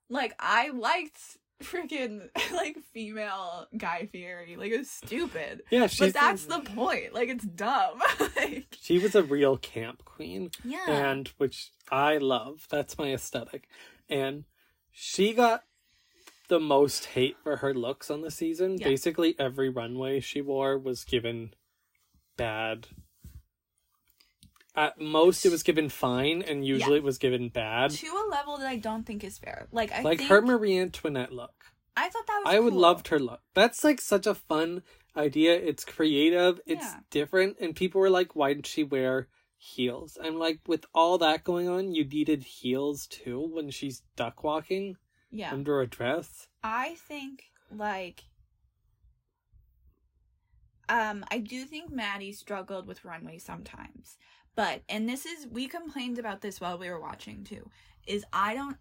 like, 0.09 0.33
I 0.39 0.69
liked 0.69 1.37
freaking 1.63 2.29
like 2.53 2.77
female 2.93 3.67
Guy 3.77 4.07
Fieri. 4.11 4.55
Like 4.55 4.71
it's 4.71 4.91
stupid, 4.91 5.63
Yeah, 5.69 5.87
she's 5.87 6.13
but 6.13 6.13
that's 6.13 6.45
the 6.45 6.59
point. 6.59 7.13
Like 7.13 7.29
it's 7.29 7.45
dumb. 7.45 8.01
like 8.35 8.77
she 8.79 8.99
was 8.99 9.15
a 9.15 9.23
real 9.23 9.57
camp 9.57 10.05
queen, 10.05 10.51
yeah, 10.63 10.85
and 10.87 11.27
which 11.37 11.71
I 11.91 12.17
love. 12.17 12.67
That's 12.69 12.97
my 12.97 13.13
aesthetic, 13.13 13.67
and 14.09 14.45
she 14.91 15.33
got 15.33 15.63
the 16.47 16.59
most 16.59 17.05
hate 17.05 17.37
for 17.43 17.57
her 17.57 17.73
looks 17.73 18.11
on 18.11 18.21
the 18.21 18.31
season. 18.31 18.77
Yeah. 18.77 18.87
Basically, 18.87 19.35
every 19.39 19.69
runway 19.69 20.19
she 20.19 20.41
wore 20.41 20.77
was 20.77 21.03
given 21.03 21.53
bad. 22.37 22.87
At 24.73 24.99
most, 25.01 25.45
it 25.45 25.51
was 25.51 25.63
given 25.63 25.89
fine, 25.89 26.41
and 26.41 26.65
usually 26.65 26.97
it 26.97 27.03
was 27.03 27.17
given 27.17 27.49
bad. 27.49 27.91
to 27.91 28.07
a 28.07 28.25
level 28.31 28.57
that 28.57 28.67
I 28.67 28.77
don't 28.77 29.05
think 29.05 29.23
is 29.23 29.37
fair. 29.37 29.67
Like 29.71 29.91
I 29.91 30.01
like 30.01 30.19
think, 30.19 30.29
her 30.29 30.41
Marie 30.41 30.77
Antoinette 30.79 31.33
look. 31.33 31.65
I 31.97 32.07
thought 32.07 32.25
that 32.27 32.41
was. 32.45 32.53
I 32.55 32.59
would 32.59 32.71
cool. 32.71 32.79
loved 32.81 33.09
her 33.09 33.19
look. 33.19 33.41
That's 33.53 33.83
like 33.83 33.99
such 33.99 34.25
a 34.25 34.33
fun 34.33 34.83
idea. 35.17 35.53
It's 35.55 35.83
creative. 35.83 36.61
It's 36.65 36.85
Yeah. 36.85 36.99
different. 37.09 37.57
And 37.59 37.75
people 37.75 37.99
were 37.99 38.09
like, 38.09 38.33
why 38.33 38.53
didn't 38.53 38.65
she 38.65 38.83
wear 38.85 39.27
heels? 39.57 40.17
I'm 40.23 40.39
like, 40.39 40.61
with 40.67 40.85
all 40.95 41.17
that 41.17 41.43
going 41.43 41.67
on, 41.67 41.93
you 41.93 42.05
needed 42.05 42.43
heels 42.43 43.07
too 43.07 43.41
when 43.53 43.71
she's 43.71 44.03
duck 44.15 44.41
walking 44.41 44.95
Yeah, 45.29 45.51
under 45.51 45.81
a 45.81 45.87
dress. 45.87 46.47
I 46.63 46.95
think 46.95 47.43
like 47.69 48.23
um 50.89 51.23
I 51.29 51.39
do 51.39 51.65
think 51.65 51.91
Maddie 51.91 52.33
struggled 52.33 52.87
with 52.87 53.05
runway 53.05 53.37
sometimes. 53.37 54.17
But 54.55 54.81
and 54.89 55.07
this 55.07 55.25
is 55.25 55.47
we 55.47 55.67
complained 55.67 56.19
about 56.19 56.41
this 56.41 56.59
while 56.59 56.77
we 56.77 56.89
were 56.89 56.99
watching 56.99 57.43
too. 57.43 57.69
Is 58.05 58.25
I 58.33 58.53
don't 58.53 58.77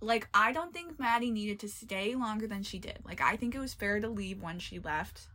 like 0.00 0.28
I 0.34 0.52
don't 0.52 0.72
think 0.72 0.98
Maddie 0.98 1.30
needed 1.30 1.60
to 1.60 1.68
stay 1.68 2.14
longer 2.14 2.46
than 2.46 2.62
she 2.62 2.78
did. 2.78 2.98
Like 3.04 3.20
I 3.20 3.36
think 3.36 3.54
it 3.54 3.60
was 3.60 3.74
fair 3.74 4.00
to 4.00 4.08
leave 4.08 4.42
when 4.42 4.58
she 4.58 4.78
left. 4.78 5.28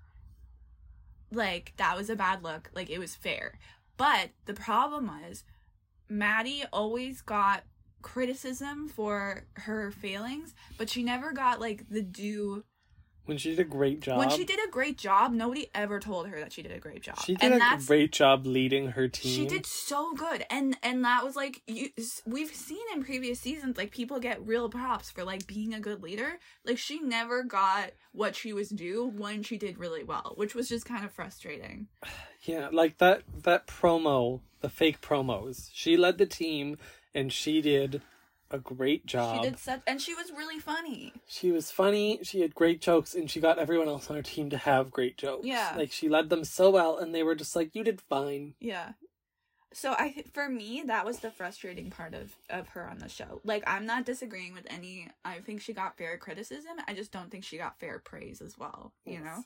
Like 1.32 1.74
that 1.78 1.98
was 1.98 2.10
a 2.10 2.16
bad 2.16 2.44
look. 2.44 2.70
Like 2.74 2.90
it 2.90 3.00
was 3.00 3.16
fair. 3.16 3.58
But 3.98 4.32
the 4.46 4.54
problem 4.54 5.08
was 5.08 5.44
Maddie 6.10 6.64
always 6.72 7.22
got 7.22 7.64
criticism 8.02 8.88
for 8.88 9.46
her 9.56 9.90
failings, 9.92 10.54
but 10.78 10.90
she 10.90 11.02
never 11.02 11.32
got 11.32 11.60
like 11.60 11.90
the 11.90 12.04
due 12.04 12.64
when 13.26 13.38
she 13.38 13.50
did 13.50 13.60
a 13.60 13.64
great 13.70 14.02
job. 14.02 14.18
when 14.20 14.30
she 14.30 14.44
did 14.44 14.60
a 14.66 14.70
great 14.70 14.98
job, 14.98 15.32
nobody 15.34 15.68
ever 15.74 16.00
told 16.00 16.28
her 16.28 16.40
that 16.40 16.54
she 16.54 16.62
did 16.62 16.72
a 16.72 16.80
great 16.80 17.02
job. 17.02 17.20
She 17.24 17.36
did 17.36 17.52
and 17.52 17.62
a 17.62 17.86
great 17.86 18.12
job 18.12 18.46
leading 18.46 18.92
her 18.92 19.08
team. 19.08 19.36
she 19.36 19.48
did 19.48 19.66
so 19.66 20.14
good, 20.14 20.46
and 20.50 20.78
and 20.84 21.04
that 21.06 21.24
was 21.24 21.36
like 21.36 21.62
you. 21.68 21.90
We've 22.26 22.54
seen 22.54 22.84
in 22.94 23.04
previous 23.04 23.40
seasons 23.40 23.78
like 23.78 23.92
people 23.92 24.20
get 24.20 24.46
real 24.46 24.70
props 24.70 25.12
for 25.12 25.24
like 25.24 25.48
being 25.48 25.74
a 25.74 25.80
good 25.80 26.02
leader. 26.04 26.40
Like 26.66 26.78
she 26.78 27.00
never 27.00 27.44
got 27.44 27.92
what 28.12 28.36
she 28.36 28.54
was 28.54 28.70
due 28.70 29.06
when 29.06 29.44
she 29.44 29.58
did 29.58 29.78
really 29.78 30.04
well, 30.04 30.34
which 30.36 30.56
was 30.56 30.70
just 30.70 30.86
kind 30.86 31.06
of 31.06 31.12
frustrating. 31.12 31.88
Yeah, 32.42 32.70
like 32.72 33.00
that 33.00 33.24
that 33.42 33.66
promo, 33.66 34.42
the 34.62 34.70
fake 34.70 35.02
promos. 35.02 35.72
She 35.74 35.98
led 35.98 36.20
the 36.20 36.28
team 36.28 36.78
and 37.16 37.34
she 37.34 37.60
did 37.60 38.04
a 38.52 38.58
great 38.60 39.06
job. 39.06 39.44
She 39.44 39.50
did 39.50 39.60
such, 39.60 39.82
and 39.88 40.02
she 40.02 40.14
was 40.14 40.32
really 40.32 40.60
funny. 40.60 41.14
She 41.28 41.52
was 41.52 41.72
funny, 41.72 42.20
she 42.24 42.42
had 42.42 42.54
great 42.56 42.80
jokes, 42.82 43.16
and 43.16 43.30
she 43.30 43.40
got 43.40 43.58
everyone 43.60 43.88
else 43.88 44.10
on 44.10 44.16
her 44.16 44.22
team 44.22 44.50
to 44.52 44.58
have 44.58 44.92
great 44.92 45.18
jokes. 45.18 45.46
Yeah. 45.46 45.74
Like 45.76 45.92
she 45.92 46.10
led 46.10 46.30
them 46.30 46.44
so 46.44 46.70
well 46.70 46.98
and 46.98 47.14
they 47.14 47.24
were 47.24 47.36
just 47.36 47.56
like, 47.56 47.74
You 47.74 47.84
did 47.84 48.02
fine. 48.02 48.54
Yeah. 48.60 48.94
So 49.74 49.92
I 49.92 50.24
for 50.32 50.48
me 50.48 50.84
that 50.86 51.06
was 51.06 51.20
the 51.20 51.32
frustrating 51.32 51.90
part 51.90 52.14
of 52.14 52.34
of 52.50 52.70
her 52.70 52.88
on 52.90 53.00
the 53.00 53.10
show. 53.10 53.42
Like 53.44 53.64
I'm 53.68 53.86
not 53.86 54.06
disagreeing 54.06 54.54
with 54.54 54.66
any 54.70 55.10
I 55.26 55.40
think 55.40 55.60
she 55.60 55.74
got 55.74 55.98
fair 55.98 56.18
criticism. 56.18 56.78
I 56.88 56.94
just 56.94 57.12
don't 57.12 57.30
think 57.30 57.44
she 57.44 57.58
got 57.58 57.80
fair 57.80 58.00
praise 58.00 58.42
as 58.42 58.58
well, 58.58 58.94
you 59.06 59.14
Yes. 59.14 59.24
know. 59.24 59.44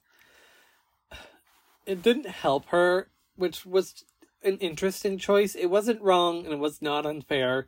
It 1.87 2.03
didn't 2.03 2.27
help 2.27 2.67
her, 2.67 3.09
which 3.35 3.65
was 3.65 4.03
an 4.43 4.57
interesting 4.59 5.17
choice. 5.17 5.55
It 5.55 5.67
wasn't 5.67 6.01
wrong 6.01 6.45
and 6.45 6.53
it 6.53 6.59
was 6.59 6.81
not 6.81 7.05
unfair 7.07 7.67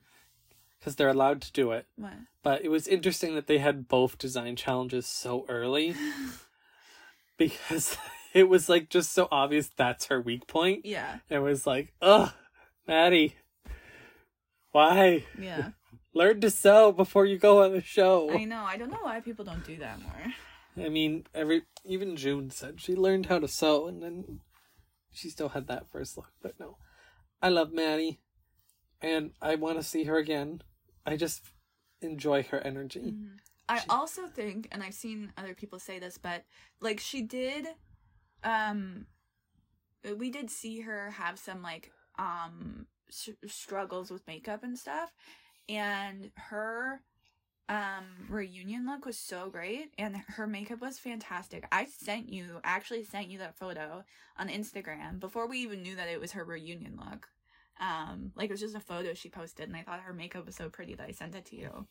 because 0.82 0.96
they're 0.96 1.10
allowed 1.10 1.41
to 1.44 1.52
do 1.52 1.72
it. 1.72 1.86
What? 1.96 2.13
But 2.41 2.65
it 2.65 2.70
was 2.70 2.88
interesting 2.88 3.36
that 3.36 3.46
they 3.46 3.60
had 3.60 3.88
both 3.88 4.17
design 4.17 4.56
challenges 4.56 5.06
so 5.06 5.46
early 5.48 5.94
because 7.38 7.98
it 8.34 8.50
was 8.50 8.67
like 8.67 8.89
just 8.89 9.13
so 9.13 9.28
obvious 9.32 9.70
that's 9.78 10.08
her 10.08 10.20
weak 10.20 10.48
point. 10.48 10.86
Yeah. 10.86 11.20
It 11.30 11.39
was 11.39 11.67
like, 11.67 11.94
ugh, 12.02 12.32
Maddie, 12.88 13.36
why? 14.72 15.26
Yeah. 15.39 15.70
Learn 16.13 16.41
to 16.41 16.50
sew 16.50 16.91
before 16.91 17.26
you 17.26 17.38
go 17.38 17.63
on 17.63 17.72
the 17.72 17.82
show. 17.82 18.32
I 18.32 18.44
know. 18.44 18.63
I 18.63 18.76
don't 18.76 18.89
know 18.89 19.00
why 19.02 19.22
people 19.22 19.46
don't 19.46 19.65
do 19.65 19.78
that 19.78 20.02
more. 20.02 20.86
I 20.86 20.89
mean, 20.89 21.26
every 21.34 21.63
even 21.86 22.17
June 22.17 22.50
said 22.50 22.82
she 22.82 22.96
learned 22.96 23.28
how 23.28 23.39
to 23.39 23.48
sew, 23.48 23.88
and 23.88 24.04
then 24.04 24.41
she 25.10 25.30
still 25.30 25.50
had 25.50 25.67
that 25.67 25.89
first 25.89 26.17
look. 26.17 26.32
But 26.41 26.60
no, 26.60 26.76
I 27.41 27.48
love 27.48 27.72
Maddie, 27.72 28.20
and 29.02 29.32
I 29.41 29.56
want 29.56 29.78
to 29.78 29.84
see 29.84 30.04
her 30.04 30.17
again. 30.17 30.63
I 31.06 31.16
just 31.18 31.42
enjoy 32.02 32.44
her 32.44 32.60
energy. 32.60 33.16
I 33.70 33.82
also 33.90 34.28
think, 34.28 34.68
and 34.72 34.84
I've 34.84 34.94
seen 34.94 35.32
other 35.38 35.54
people 35.54 35.80
say 35.80 36.00
this, 36.00 36.18
but 36.18 36.44
like 36.82 37.00
she 37.00 37.22
did, 37.22 37.68
um, 38.44 39.06
we 40.18 40.30
did 40.30 40.50
see 40.50 40.82
her 40.82 41.12
have 41.12 41.40
some 41.40 41.62
like 41.62 41.92
um 42.18 42.88
s- 43.10 43.30
struggles 43.48 44.12
with 44.12 44.26
makeup 44.28 44.64
and 44.64 44.78
stuff, 44.78 45.14
and 45.70 46.32
her 46.36 47.02
um 47.70 48.06
reunion 48.30 48.86
look 48.86 49.06
was 49.06 49.18
so 49.18 49.50
great 49.50 49.94
and 49.98 50.18
her 50.28 50.46
makeup 50.48 50.82
was 50.82 51.00
fantastic. 51.00 51.66
I 51.72 51.86
sent 51.86 52.28
you 52.28 52.60
actually 52.64 53.04
sent 53.06 53.30
you 53.30 53.38
that 53.40 53.58
photo 53.58 54.04
on 54.38 54.50
instagram 54.50 55.20
before 55.20 55.48
we 55.48 55.60
even 55.60 55.82
knew 55.84 55.96
that 55.96 56.10
it 56.10 56.20
was 56.20 56.34
her 56.34 56.44
reunion 56.44 56.98
look 56.98 57.30
um 57.82 58.32
like 58.36 58.50
it 58.50 58.54
was 58.54 58.62
just 58.62 58.76
a 58.76 58.80
photo 58.80 59.13
she 59.13 59.28
posted 59.28 59.67
and 59.67 59.76
i 59.76 59.82
thought 59.82 60.00
her 60.02 60.13
makeup 60.13 60.46
was 60.46 60.56
so 60.56 60.70
pretty 60.70 60.94
that 60.96 61.08
i 61.08 61.12
sent 61.12 61.36
it 61.36 61.44
to 61.46 61.56
you 61.58 61.86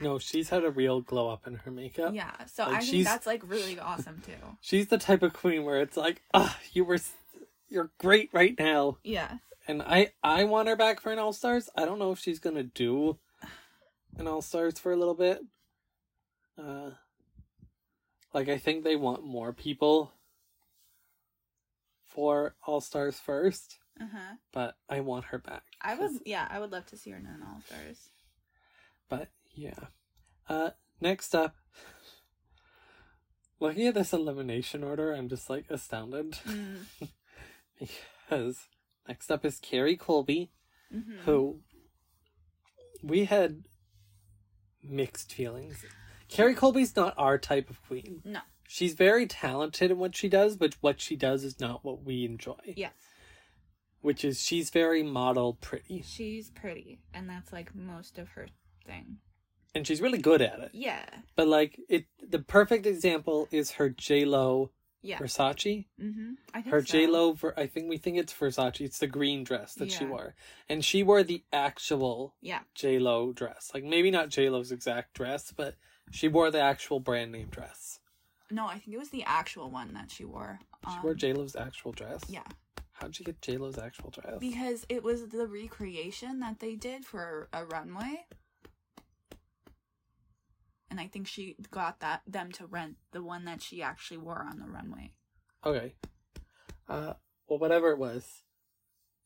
No, 0.00 0.18
she's 0.18 0.50
had 0.50 0.62
a 0.64 0.70
real 0.70 1.00
glow 1.00 1.30
up 1.30 1.46
in 1.46 1.54
her 1.54 1.70
makeup. 1.70 2.12
yeah, 2.14 2.44
so 2.46 2.64
Like, 2.64 2.82
I 2.82 2.84
think 2.84 3.04
that's 3.04 3.26
like 3.26 3.42
really 3.48 3.78
awesome 3.78 4.20
too. 4.26 4.32
She's 4.60 4.88
the 4.88 4.98
type 4.98 5.22
of 5.22 5.32
queen 5.32 5.64
where 5.64 5.80
it's 5.80 5.96
like, 5.96 6.20
ah, 6.34 6.58
you 6.74 6.84
were, 6.84 6.98
you're 7.70 7.90
great 7.98 8.28
right 8.34 8.54
now, 8.58 8.98
Yeah, 9.02 9.38
and 9.66 9.80
I, 9.82 10.12
I 10.22 10.44
want 10.44 10.68
her 10.68 10.76
back 10.76 11.00
for 11.00 11.12
an 11.12 11.18
All 11.18 11.32
Stars. 11.32 11.70
I 11.74 11.86
don't 11.86 11.98
know 11.98 12.12
if 12.12 12.18
she's 12.18 12.38
gonna 12.40 12.62
do 12.64 13.16
an 14.18 14.26
All 14.26 14.42
Stars 14.42 14.78
for 14.78 14.92
a 14.92 14.96
little 14.96 15.14
bit. 15.14 15.40
Uh, 16.58 16.90
like 18.34 18.48
I 18.50 18.58
think 18.58 18.84
they 18.84 18.96
want 18.96 19.24
more 19.24 19.52
people 19.54 20.12
for 22.04 22.54
All 22.66 22.80
Stars 22.82 23.18
first, 23.18 23.78
uh 24.00 24.04
huh. 24.12 24.34
but 24.52 24.76
I 24.88 25.00
want 25.00 25.26
her 25.26 25.38
back. 25.38 25.62
I 25.80 25.94
would, 25.94 26.10
yeah, 26.26 26.46
I 26.50 26.58
would 26.58 26.70
love 26.72 26.86
to 26.86 26.96
see 26.96 27.10
her 27.10 27.16
in 27.16 27.26
an 27.26 27.42
All 27.46 27.60
Stars. 27.66 28.10
But 29.08 29.28
yeah. 29.54 29.88
Uh, 30.48 30.70
next 31.00 31.34
up, 31.34 31.56
looking 33.60 33.86
at 33.86 33.94
this 33.94 34.12
elimination 34.12 34.82
order, 34.84 35.12
I'm 35.12 35.28
just 35.28 35.48
like 35.50 35.66
astounded 35.70 36.32
Mm. 36.46 37.08
because 37.78 38.58
next 39.08 39.30
up 39.30 39.44
is 39.44 39.58
Kerri 39.60 39.98
Colby, 39.98 40.50
hmm 40.90 41.18
who 41.24 41.60
we 43.02 43.24
had 43.26 43.64
mixed 44.82 45.32
feelings. 45.32 45.84
Kerri 46.30 46.54
Colby's 46.56 46.96
not 46.96 47.14
our 47.18 47.38
type 47.38 47.68
of 47.70 47.82
queen. 47.86 48.22
No. 48.24 48.40
She's 48.68 48.94
very 48.94 49.26
talented 49.26 49.90
in 49.92 49.98
what 49.98 50.16
she 50.16 50.28
does, 50.28 50.56
but 50.56 50.74
what 50.80 51.00
she 51.00 51.14
does 51.14 51.44
is 51.44 51.60
not 51.60 51.84
what 51.84 52.02
we 52.02 52.24
enjoy. 52.24 52.56
Yes, 52.76 52.94
Which 54.06 54.24
is 54.24 54.40
she's 54.40 54.70
very 54.70 55.02
model 55.02 55.54
pretty. 55.60 56.02
she's 56.06 56.50
pretty, 56.50 57.00
and 57.12 57.28
that's 57.28 57.52
like 57.52 57.74
most 57.74 58.18
of 58.18 58.28
her 58.30 58.46
thing. 58.86 59.18
And 59.74 59.86
she's 59.86 60.00
really 60.00 60.18
good 60.18 60.40
at 60.40 60.58
it. 60.60 60.70
Yeah, 60.72 61.04
But 61.34 61.48
like 61.48 61.78
it 61.88 62.06
the 62.26 62.38
perfect 62.38 62.86
example 62.86 63.48
is 63.50 63.72
her 63.72 63.90
J 63.90 64.24
Lo 64.24 64.70
yeah. 65.02 65.18
Versace. 65.18 65.86
Mm-hmm. 66.02 66.30
I 66.54 66.62
think 66.62 66.72
Her 66.72 66.80
so. 66.80 66.92
J 66.92 67.06
Lo, 67.06 67.36
I 67.56 67.66
think 67.66 67.88
we 67.88 67.98
think 67.98 68.16
it's 68.16 68.32
Versace. 68.32 68.80
It's 68.80 68.98
the 68.98 69.06
green 69.06 69.44
dress 69.44 69.74
that 69.74 69.90
she 69.92 70.04
wore, 70.04 70.34
and 70.68 70.84
she 70.84 71.02
wore 71.02 71.22
the 71.22 71.42
actual 71.52 72.34
Yeah, 72.40 72.60
J 72.74 72.98
Lo 72.98 73.32
dress. 73.32 73.70
Like 73.74 73.84
maybe 73.84 74.10
not 74.10 74.30
J 74.30 74.48
Lo's 74.50 74.72
exact 74.72 75.14
dress, 75.14 75.52
but 75.54 75.74
she 76.10 76.28
wore 76.28 76.50
the 76.50 76.60
actual 76.60 76.98
brand 77.00 77.32
name 77.32 77.48
dress. 77.50 77.98
no, 78.50 78.66
I 78.66 78.78
think 78.78 78.94
it 78.94 78.98
was 78.98 79.10
the 79.10 79.24
actual 79.24 79.68
one 79.70 79.92
that 79.94 80.10
she 80.10 80.24
wore. 80.24 80.60
She 80.92 80.98
wore 81.02 81.12
Um, 81.12 81.18
J 81.18 81.32
Lo's 81.34 81.56
actual 81.56 81.92
dress. 81.92 82.20
Yeah, 82.28 82.44
How'd 83.00 83.14
she 83.14 83.24
get 83.24 83.42
J 83.42 83.58
Lo's 83.58 83.78
actual 83.78 84.10
dress? 84.10 84.38
because 84.40 84.86
it 84.88 85.02
was 85.02 85.28
the 85.28 85.46
recreation 85.46 86.40
that 86.40 86.60
they 86.60 86.74
did 86.74 87.04
for 87.04 87.48
a 87.52 87.64
runway. 87.64 88.24
And 90.90 91.00
I 91.00 91.06
think 91.08 91.26
she 91.26 91.56
got 91.70 92.00
that 92.00 92.22
them 92.26 92.52
to 92.52 92.66
rent 92.66 92.96
the 93.12 93.22
one 93.22 93.44
that 93.44 93.60
she 93.62 93.82
actually 93.82 94.18
wore 94.18 94.46
on 94.48 94.60
the 94.60 94.66
runway. 94.66 95.12
Okay. 95.64 95.94
Uh, 96.88 97.14
well, 97.48 97.58
whatever 97.58 97.90
it 97.90 97.98
was, 97.98 98.42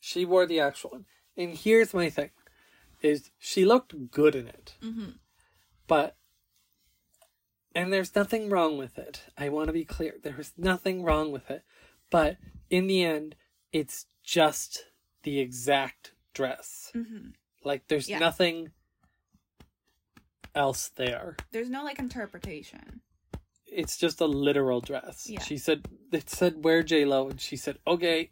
she 0.00 0.24
wore 0.24 0.46
the 0.46 0.61
actual 0.61 0.90
one. 0.90 1.04
And 1.37 1.54
here's 1.56 1.94
my 1.94 2.11
thing: 2.11 2.30
is 3.02 3.30
she 3.38 3.64
looked 3.64 4.11
good 4.11 4.35
in 4.35 4.48
it, 4.48 4.74
Mm-hmm. 4.83 5.11
but 5.87 6.16
and 7.74 7.92
there's 7.92 8.16
nothing 8.16 8.48
wrong 8.50 8.78
with 8.78 8.98
it. 8.98 9.22
I 9.38 9.48
want 9.48 9.68
to 9.68 9.72
be 9.72 9.85
clear: 9.85 10.14
there's 10.22 10.52
nothing 10.56 11.04
wrong 11.04 11.30
with 11.30 11.48
it, 11.50 11.62
but 12.11 12.38
in 12.70 12.87
the 12.88 13.04
end, 13.04 13.37
it's 13.72 14.06
just 14.24 14.85
the 15.22 15.38
exact 15.40 16.12
dress. 16.35 16.90
Mm-hmm. 16.94 17.30
Like 17.64 17.88
there's 17.88 18.09
Yeah. 18.09 18.18
nothing 18.18 18.70
else 20.54 20.88
there. 20.96 21.37
There's 21.52 21.70
no 21.70 21.85
like 21.85 21.98
interpretation. 21.98 23.00
it's 23.72 23.96
just 23.96 24.20
a 24.20 24.26
literal 24.26 24.80
dress. 24.80 25.28
Yeah. 25.30 25.40
She 25.42 25.56
said 25.56 25.87
it 26.11 26.28
said 26.28 26.64
wear 26.64 26.83
J 26.83 27.04
Lo 27.04 27.28
and 27.28 27.40
she 27.40 27.56
said, 27.56 27.78
Okay, 27.87 28.30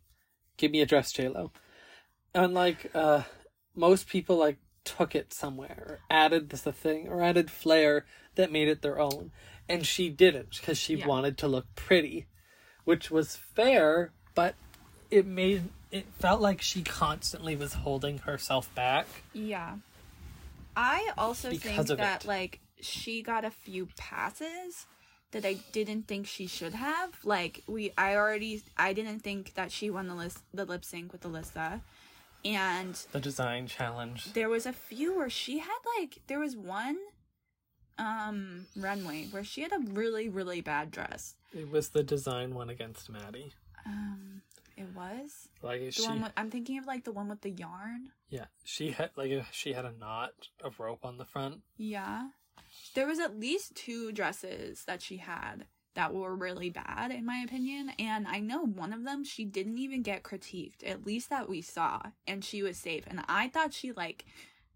give 0.56 0.72
me 0.72 0.80
a 0.80 0.86
dress, 0.86 1.12
J 1.12 1.28
Lo. 1.28 1.52
Unlike 2.34 2.90
uh 2.94 3.22
most 3.74 4.08
people 4.08 4.36
like 4.36 4.58
took 4.84 5.14
it 5.14 5.32
somewhere 5.32 5.84
or 5.86 5.98
added 6.10 6.48
this 6.50 6.66
a 6.66 6.72
thing 6.72 7.06
or 7.08 7.22
added 7.22 7.50
flair 7.50 8.04
that 8.34 8.50
made 8.50 8.66
it 8.68 8.82
their 8.82 8.98
own. 8.98 9.30
And 9.68 9.86
she 9.86 10.08
didn't 10.08 10.56
because 10.58 10.78
she 10.78 10.96
Yeah. 10.96 11.06
wanted 11.06 11.38
to 11.38 11.48
look 11.48 11.66
pretty. 11.76 12.26
Which 12.84 13.10
was 13.10 13.36
fair, 13.36 14.12
but 14.34 14.54
it 15.10 15.26
made 15.26 15.64
it 15.90 16.06
felt 16.18 16.40
like 16.40 16.60
she 16.60 16.82
constantly 16.82 17.56
was 17.56 17.72
holding 17.72 18.18
herself 18.18 18.72
back. 18.74 19.06
Yeah. 19.32 19.76
I 20.76 21.10
also 21.18 21.50
think 21.50 21.86
that 21.88 22.24
it. 22.24 22.28
like 22.28 22.60
she 22.80 23.22
got 23.22 23.44
a 23.44 23.50
few 23.50 23.88
passes 23.96 24.86
that 25.32 25.44
I 25.44 25.54
didn't 25.72 26.06
think 26.06 26.26
she 26.26 26.46
should 26.46 26.74
have. 26.74 27.10
Like 27.24 27.62
we 27.66 27.92
I 27.98 28.16
already 28.16 28.62
I 28.76 28.92
didn't 28.92 29.20
think 29.20 29.54
that 29.54 29.72
she 29.72 29.90
won 29.90 30.08
the 30.08 30.14
list 30.14 30.38
the 30.54 30.64
lip 30.64 30.84
sync 30.84 31.12
with 31.12 31.22
Alyssa. 31.22 31.80
and 32.44 32.94
The 33.12 33.20
design 33.20 33.66
challenge. 33.66 34.32
there 34.34 34.48
was 34.48 34.66
a 34.66 34.72
few 34.72 35.16
where 35.16 35.30
she 35.30 35.58
had 35.58 35.78
like 35.98 36.18
there 36.28 36.38
was 36.38 36.56
one 36.56 36.98
um 37.98 38.66
runway 38.76 39.26
where 39.30 39.42
she 39.42 39.62
had 39.62 39.72
a 39.72 39.80
really 39.90 40.28
really 40.28 40.60
bad 40.60 40.90
dress. 40.90 41.34
It 41.52 41.70
was 41.70 41.88
the 41.88 42.02
design 42.04 42.54
one 42.54 42.70
against 42.70 43.10
Maddie. 43.10 43.52
Um, 43.86 44.37
it 44.78 44.94
was 44.94 45.48
Like 45.62 45.80
the 45.80 45.90
she, 45.90 46.02
one 46.06 46.22
with, 46.22 46.32
I'm 46.36 46.50
thinking 46.50 46.78
of 46.78 46.86
like 46.86 47.04
the 47.04 47.12
one 47.12 47.28
with 47.28 47.40
the 47.42 47.50
yarn. 47.50 48.10
yeah, 48.28 48.46
she 48.64 48.90
had 48.92 49.10
like 49.16 49.32
she 49.52 49.72
had 49.72 49.84
a 49.84 49.92
knot 49.92 50.32
of 50.62 50.78
rope 50.80 51.04
on 51.04 51.18
the 51.18 51.24
front. 51.24 51.62
Yeah. 51.76 52.28
There 52.94 53.06
was 53.06 53.18
at 53.18 53.38
least 53.38 53.74
two 53.74 54.12
dresses 54.12 54.84
that 54.86 55.02
she 55.02 55.16
had 55.18 55.66
that 55.94 56.14
were 56.14 56.36
really 56.36 56.70
bad 56.70 57.10
in 57.10 57.24
my 57.26 57.38
opinion 57.38 57.90
and 57.98 58.28
I 58.28 58.38
know 58.38 58.62
one 58.64 58.92
of 58.92 59.04
them 59.04 59.24
she 59.24 59.44
didn't 59.44 59.78
even 59.78 60.02
get 60.02 60.22
critiqued 60.22 60.86
at 60.86 61.04
least 61.04 61.28
that 61.30 61.48
we 61.48 61.60
saw 61.60 62.00
and 62.26 62.44
she 62.44 62.62
was 62.62 62.76
safe 62.76 63.02
and 63.08 63.20
I 63.28 63.48
thought 63.48 63.72
she 63.72 63.90
like 63.92 64.24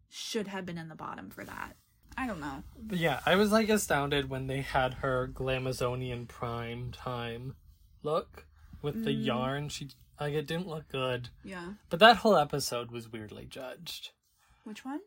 should 0.08 0.48
have 0.48 0.66
been 0.66 0.78
in 0.78 0.88
the 0.88 0.96
bottom 0.96 1.30
for 1.30 1.44
that. 1.44 1.76
I 2.16 2.26
don't 2.26 2.40
know. 2.40 2.62
But 2.76 2.98
yeah, 2.98 3.20
I 3.24 3.36
was 3.36 3.52
like 3.52 3.68
astounded 3.68 4.28
when 4.30 4.46
they 4.48 4.62
had 4.62 4.94
her 4.94 5.28
Glamazonian 5.32 6.26
prime 6.26 6.90
time 6.92 7.54
look 8.02 8.46
with 8.82 9.04
the 9.04 9.10
Mm. 9.10 9.24
yarn. 9.24 9.68
She 9.68 9.88
like 10.20 10.34
it 10.34 10.46
didn't 10.46 10.68
look 10.68 10.88
good. 10.88 11.30
Yeah. 11.44 11.74
But 11.90 11.98
that 12.00 12.18
whole 12.18 12.36
episode 12.36 12.90
was 12.90 13.10
weirdly 13.10 13.44
judged. 13.46 14.10
Which 14.64 14.84
one? 14.84 15.00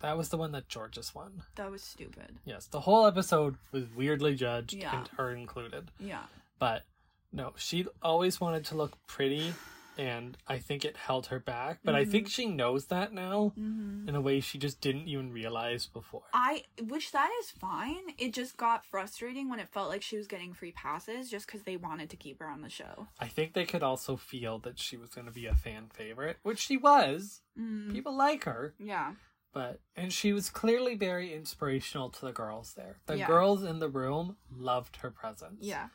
That 0.00 0.16
was 0.16 0.30
the 0.30 0.36
one 0.38 0.52
that 0.52 0.68
Jorgeous 0.68 1.14
won. 1.14 1.42
That 1.56 1.70
was 1.70 1.82
stupid. 1.82 2.38
Yes, 2.44 2.66
the 2.66 2.80
whole 2.80 3.06
episode 3.06 3.56
was 3.70 3.84
weirdly 3.94 4.34
judged, 4.34 4.72
Yeah. 4.74 4.98
and 4.98 5.08
her 5.08 5.30
included. 5.30 5.90
Yeah. 5.98 6.24
But 6.58 6.84
no, 7.32 7.52
she 7.56 7.86
always 8.02 8.40
wanted 8.40 8.64
to 8.66 8.74
look 8.76 8.96
pretty, 9.06 9.54
and 10.00 10.38
I 10.48 10.58
think 10.58 10.84
it 10.84 10.96
held 10.96 11.26
her 11.26 11.38
back. 11.38 11.80
But 11.84 11.94
I 11.94 12.04
think 12.06 12.28
she 12.28 12.46
knows 12.46 12.86
that 12.86 13.12
now 13.12 13.52
Mm-hmm. 13.58 14.08
in 14.08 14.14
a 14.14 14.20
way 14.20 14.40
she 14.40 14.56
just 14.58 14.80
didn't 14.80 15.08
even 15.08 15.30
realize 15.32 15.84
before. 15.86 16.22
I, 16.32 16.64
which 16.82 17.12
that 17.12 17.30
is 17.40 17.50
fine. 17.50 18.04
It 18.18 18.32
just 18.32 18.56
got 18.56 18.84
frustrating 18.86 19.50
when 19.50 19.60
it 19.60 19.68
felt 19.68 19.88
like 19.90 20.02
she 20.02 20.16
was 20.16 20.26
getting 20.26 20.54
free 20.54 20.72
passes 20.72 21.30
just 21.30 21.46
because 21.46 21.62
they 21.62 21.76
wanted 21.76 22.08
to 22.10 22.16
keep 22.16 22.38
her 22.40 22.48
on 22.48 22.62
the 22.62 22.70
show. 22.70 23.08
I 23.18 23.28
think 23.28 23.52
they 23.52 23.66
could 23.66 23.82
also 23.82 24.16
feel 24.16 24.58
that 24.60 24.78
she 24.78 24.96
was 24.96 25.10
going 25.10 25.26
to 25.26 25.32
be 25.32 25.46
a 25.46 25.54
fan 25.54 25.88
favorite, 25.92 26.38
which 26.42 26.60
she 26.60 26.76
was. 26.76 27.42
Mm. 27.58 27.92
People 27.92 28.16
like 28.16 28.44
her, 28.44 28.74
Yeah. 28.78 29.12
but 29.52 29.80
and 29.96 30.12
she 30.12 30.32
was 30.32 30.48
clearly 30.48 30.94
very 30.94 31.34
inspirational 31.34 32.08
to 32.10 32.24
the 32.24 32.32
girls 32.32 32.72
there. 32.74 33.00
The 33.06 33.18
Yeah. 33.18 33.26
girls 33.26 33.62
in 33.62 33.78
the 33.80 33.88
room 33.90 34.36
loved 34.50 34.96
her 35.02 35.10
presence. 35.10 35.58
Yeah. 35.60 35.88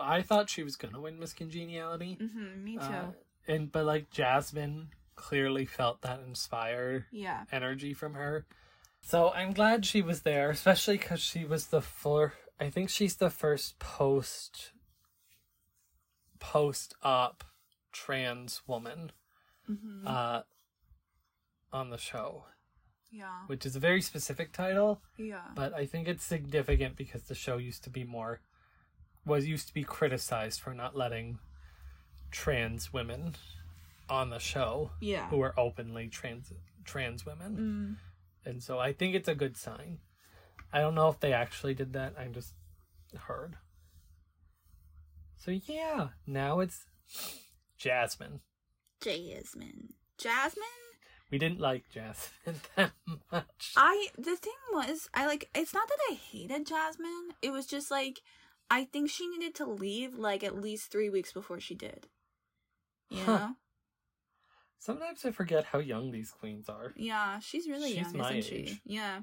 I 0.00 0.22
thought 0.22 0.48
she 0.48 0.62
was 0.62 0.76
going 0.76 0.94
to 0.94 1.00
win 1.00 1.18
Miss 1.20 1.34
Congeniality. 1.34 2.16
Mm-hmm. 2.18 2.64
Me 2.64 2.76
too. 2.78 2.82
Uh, 2.84 3.12
and 3.48 3.70
but 3.70 3.84
like 3.84 4.10
Jasmine 4.10 4.88
clearly 5.16 5.64
felt 5.66 6.02
that 6.02 6.20
inspired 6.26 7.04
yeah. 7.12 7.44
energy 7.52 7.94
from 7.94 8.14
her. 8.14 8.46
So 9.00 9.30
I'm 9.30 9.52
glad 9.52 9.84
she 9.84 10.02
was 10.02 10.22
there, 10.22 10.50
especially 10.50 10.96
because 10.98 11.20
she 11.20 11.44
was 11.44 11.66
the 11.66 11.80
for 11.80 12.32
I 12.58 12.70
think 12.70 12.88
she's 12.90 13.16
the 13.16 13.30
first 13.30 13.78
post 13.78 14.72
post 16.40 16.94
op 17.02 17.44
trans 17.92 18.62
woman 18.66 19.12
Mm-hmm. 19.70 20.06
uh 20.06 20.42
on 21.72 21.88
the 21.88 21.96
show, 21.96 22.44
yeah. 23.10 23.46
which 23.46 23.64
is 23.64 23.74
a 23.74 23.80
very 23.80 24.02
specific 24.02 24.52
title, 24.52 25.00
Yeah. 25.16 25.40
but 25.56 25.72
I 25.72 25.86
think 25.86 26.06
it's 26.06 26.22
significant 26.22 26.96
because 26.96 27.22
the 27.22 27.34
show 27.34 27.56
used 27.56 27.82
to 27.84 27.90
be 27.90 28.04
more 28.04 28.40
was 29.24 29.46
used 29.48 29.66
to 29.68 29.74
be 29.74 29.82
criticized 29.82 30.60
for 30.60 30.74
not 30.74 30.94
letting 30.94 31.38
trans 32.34 32.92
women 32.92 33.36
on 34.10 34.28
the 34.30 34.40
show 34.40 34.90
Yeah. 35.00 35.28
who 35.28 35.40
are 35.40 35.54
openly 35.58 36.08
trans 36.08 36.52
trans 36.84 37.24
women. 37.24 37.56
Mm. 38.44 38.50
And 38.50 38.62
so 38.62 38.78
I 38.78 38.92
think 38.92 39.14
it's 39.14 39.28
a 39.28 39.34
good 39.34 39.56
sign. 39.56 39.98
I 40.72 40.80
don't 40.80 40.96
know 40.96 41.08
if 41.08 41.20
they 41.20 41.32
actually 41.32 41.74
did 41.74 41.92
that. 41.92 42.14
I 42.18 42.26
just 42.26 42.52
heard. 43.16 43.56
So 45.36 45.52
yeah, 45.52 46.08
now 46.26 46.58
it's 46.60 46.86
Jasmine. 47.78 48.40
Jasmine. 49.00 49.94
Jasmine? 50.18 50.64
We 51.30 51.38
didn't 51.38 51.60
like 51.60 51.84
Jasmine 51.90 52.60
that 52.76 52.92
much. 53.30 53.72
I 53.76 54.08
the 54.18 54.36
thing 54.36 54.52
was 54.72 55.08
I 55.14 55.26
like 55.26 55.48
it's 55.54 55.72
not 55.72 55.86
that 55.88 55.98
I 56.10 56.14
hated 56.14 56.66
Jasmine. 56.66 57.30
It 57.42 57.52
was 57.52 57.66
just 57.66 57.90
like 57.90 58.20
I 58.70 58.84
think 58.84 59.08
she 59.10 59.28
needed 59.28 59.54
to 59.56 59.66
leave 59.66 60.14
like 60.16 60.42
at 60.42 60.60
least 60.60 60.90
three 60.90 61.08
weeks 61.10 61.32
before 61.32 61.60
she 61.60 61.74
did. 61.76 62.08
You 63.14 63.24
Huh. 63.24 63.38
know? 63.38 63.56
Sometimes 64.78 65.24
I 65.24 65.30
forget 65.30 65.64
how 65.64 65.78
young 65.78 66.10
these 66.10 66.30
queens 66.30 66.68
are. 66.68 66.92
Yeah, 66.96 67.38
she's 67.38 67.66
really 67.66 67.94
She's 67.94 68.02
young, 68.02 68.16
my 68.18 68.32
isn't 68.34 68.50
she? 68.50 68.56
age. 68.56 68.80
Yeah. 68.84 69.20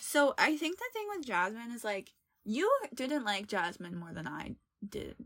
So 0.00 0.34
I 0.38 0.56
think 0.56 0.78
the 0.78 0.84
thing 0.92 1.06
with 1.16 1.26
Jasmine 1.26 1.72
is 1.72 1.82
like 1.84 2.12
you 2.44 2.70
didn't 2.94 3.24
like 3.24 3.48
Jasmine 3.48 3.96
more 3.98 4.12
than 4.12 4.28
I 4.28 4.56
did. 4.86 5.16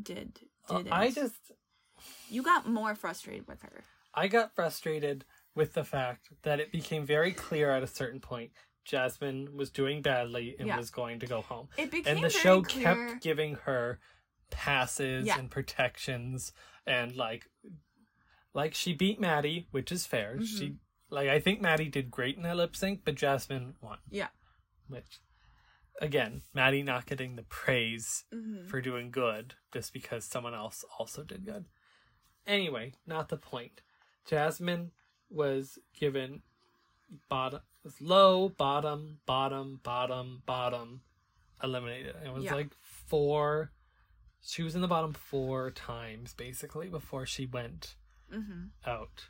Did 0.00 0.38
Uh, 0.68 0.82
did 0.82 0.92
I 0.92 1.10
just 1.10 1.52
you 2.28 2.42
got 2.42 2.68
more 2.68 2.94
frustrated 2.94 3.46
with 3.48 3.62
her. 3.62 3.84
I 4.14 4.28
got 4.28 4.54
frustrated 4.54 5.24
with 5.54 5.74
the 5.74 5.84
fact 5.84 6.28
that 6.42 6.60
it 6.60 6.70
became 6.70 7.04
very 7.04 7.32
clear 7.32 7.70
at 7.70 7.82
a 7.82 7.86
certain 7.88 8.20
point 8.20 8.52
Jasmine 8.84 9.56
was 9.56 9.70
doing 9.70 10.02
badly 10.02 10.54
and 10.58 10.68
Yeah. 10.68 10.76
was 10.76 10.90
going 10.90 11.18
to 11.20 11.26
go 11.26 11.40
home. 11.42 11.68
It 11.76 11.90
became 11.90 12.16
and 12.16 12.24
the 12.24 12.30
show 12.30 12.62
clear- 12.62 13.08
kept 13.08 13.22
giving 13.22 13.54
her 13.64 13.98
passes 14.50 15.26
Yeah. 15.26 15.38
and 15.38 15.50
protections 15.50 16.52
and 16.86 17.14
like 17.16 17.48
like 18.52 18.74
she 18.74 18.92
beat 18.94 19.20
Maddy, 19.20 19.66
which 19.70 19.90
is 19.90 20.06
fair. 20.06 20.34
Mm-hmm. 20.34 20.44
She 20.44 20.74
like 21.10 21.28
I 21.28 21.40
think 21.40 21.60
Maddy 21.60 21.88
did 21.88 22.10
great 22.10 22.36
in 22.36 22.42
that 22.42 22.56
lip 22.56 22.76
sync, 22.76 23.00
but 23.04 23.14
Jasmine 23.14 23.74
won. 23.80 23.98
Yeah. 24.10 24.28
Which 24.88 25.20
again, 26.00 26.42
Maddy 26.52 26.82
not 26.82 27.06
getting 27.06 27.36
the 27.36 27.42
praise 27.44 28.24
Mhm. 28.32 28.68
for 28.68 28.80
doing 28.80 29.10
good 29.10 29.54
just 29.72 29.92
because 29.92 30.24
someone 30.24 30.54
else 30.54 30.84
also 30.98 31.22
did 31.22 31.44
good. 31.44 31.66
Anyway, 32.46 32.92
not 33.06 33.28
the 33.28 33.36
point. 33.36 33.80
Jasmine 34.26 34.90
was 35.30 35.78
given 35.98 36.42
bottom 37.28 37.60
was 37.82 38.00
low, 38.00 38.48
bottom, 38.48 39.20
bottom, 39.26 39.78
bottom, 39.82 40.42
bottom, 40.46 41.02
eliminated. 41.62 42.16
It 42.24 42.32
was 42.32 42.44
Yeah. 42.44 42.54
like 42.54 42.72
four 42.80 43.72
she 44.46 44.62
was 44.62 44.74
in 44.74 44.80
the 44.82 44.88
bottom 44.88 45.12
four 45.12 45.70
times 45.70 46.34
basically 46.34 46.88
before 46.88 47.26
she 47.26 47.46
went 47.46 47.96
Mhm. 48.32 48.70
out. 48.86 49.28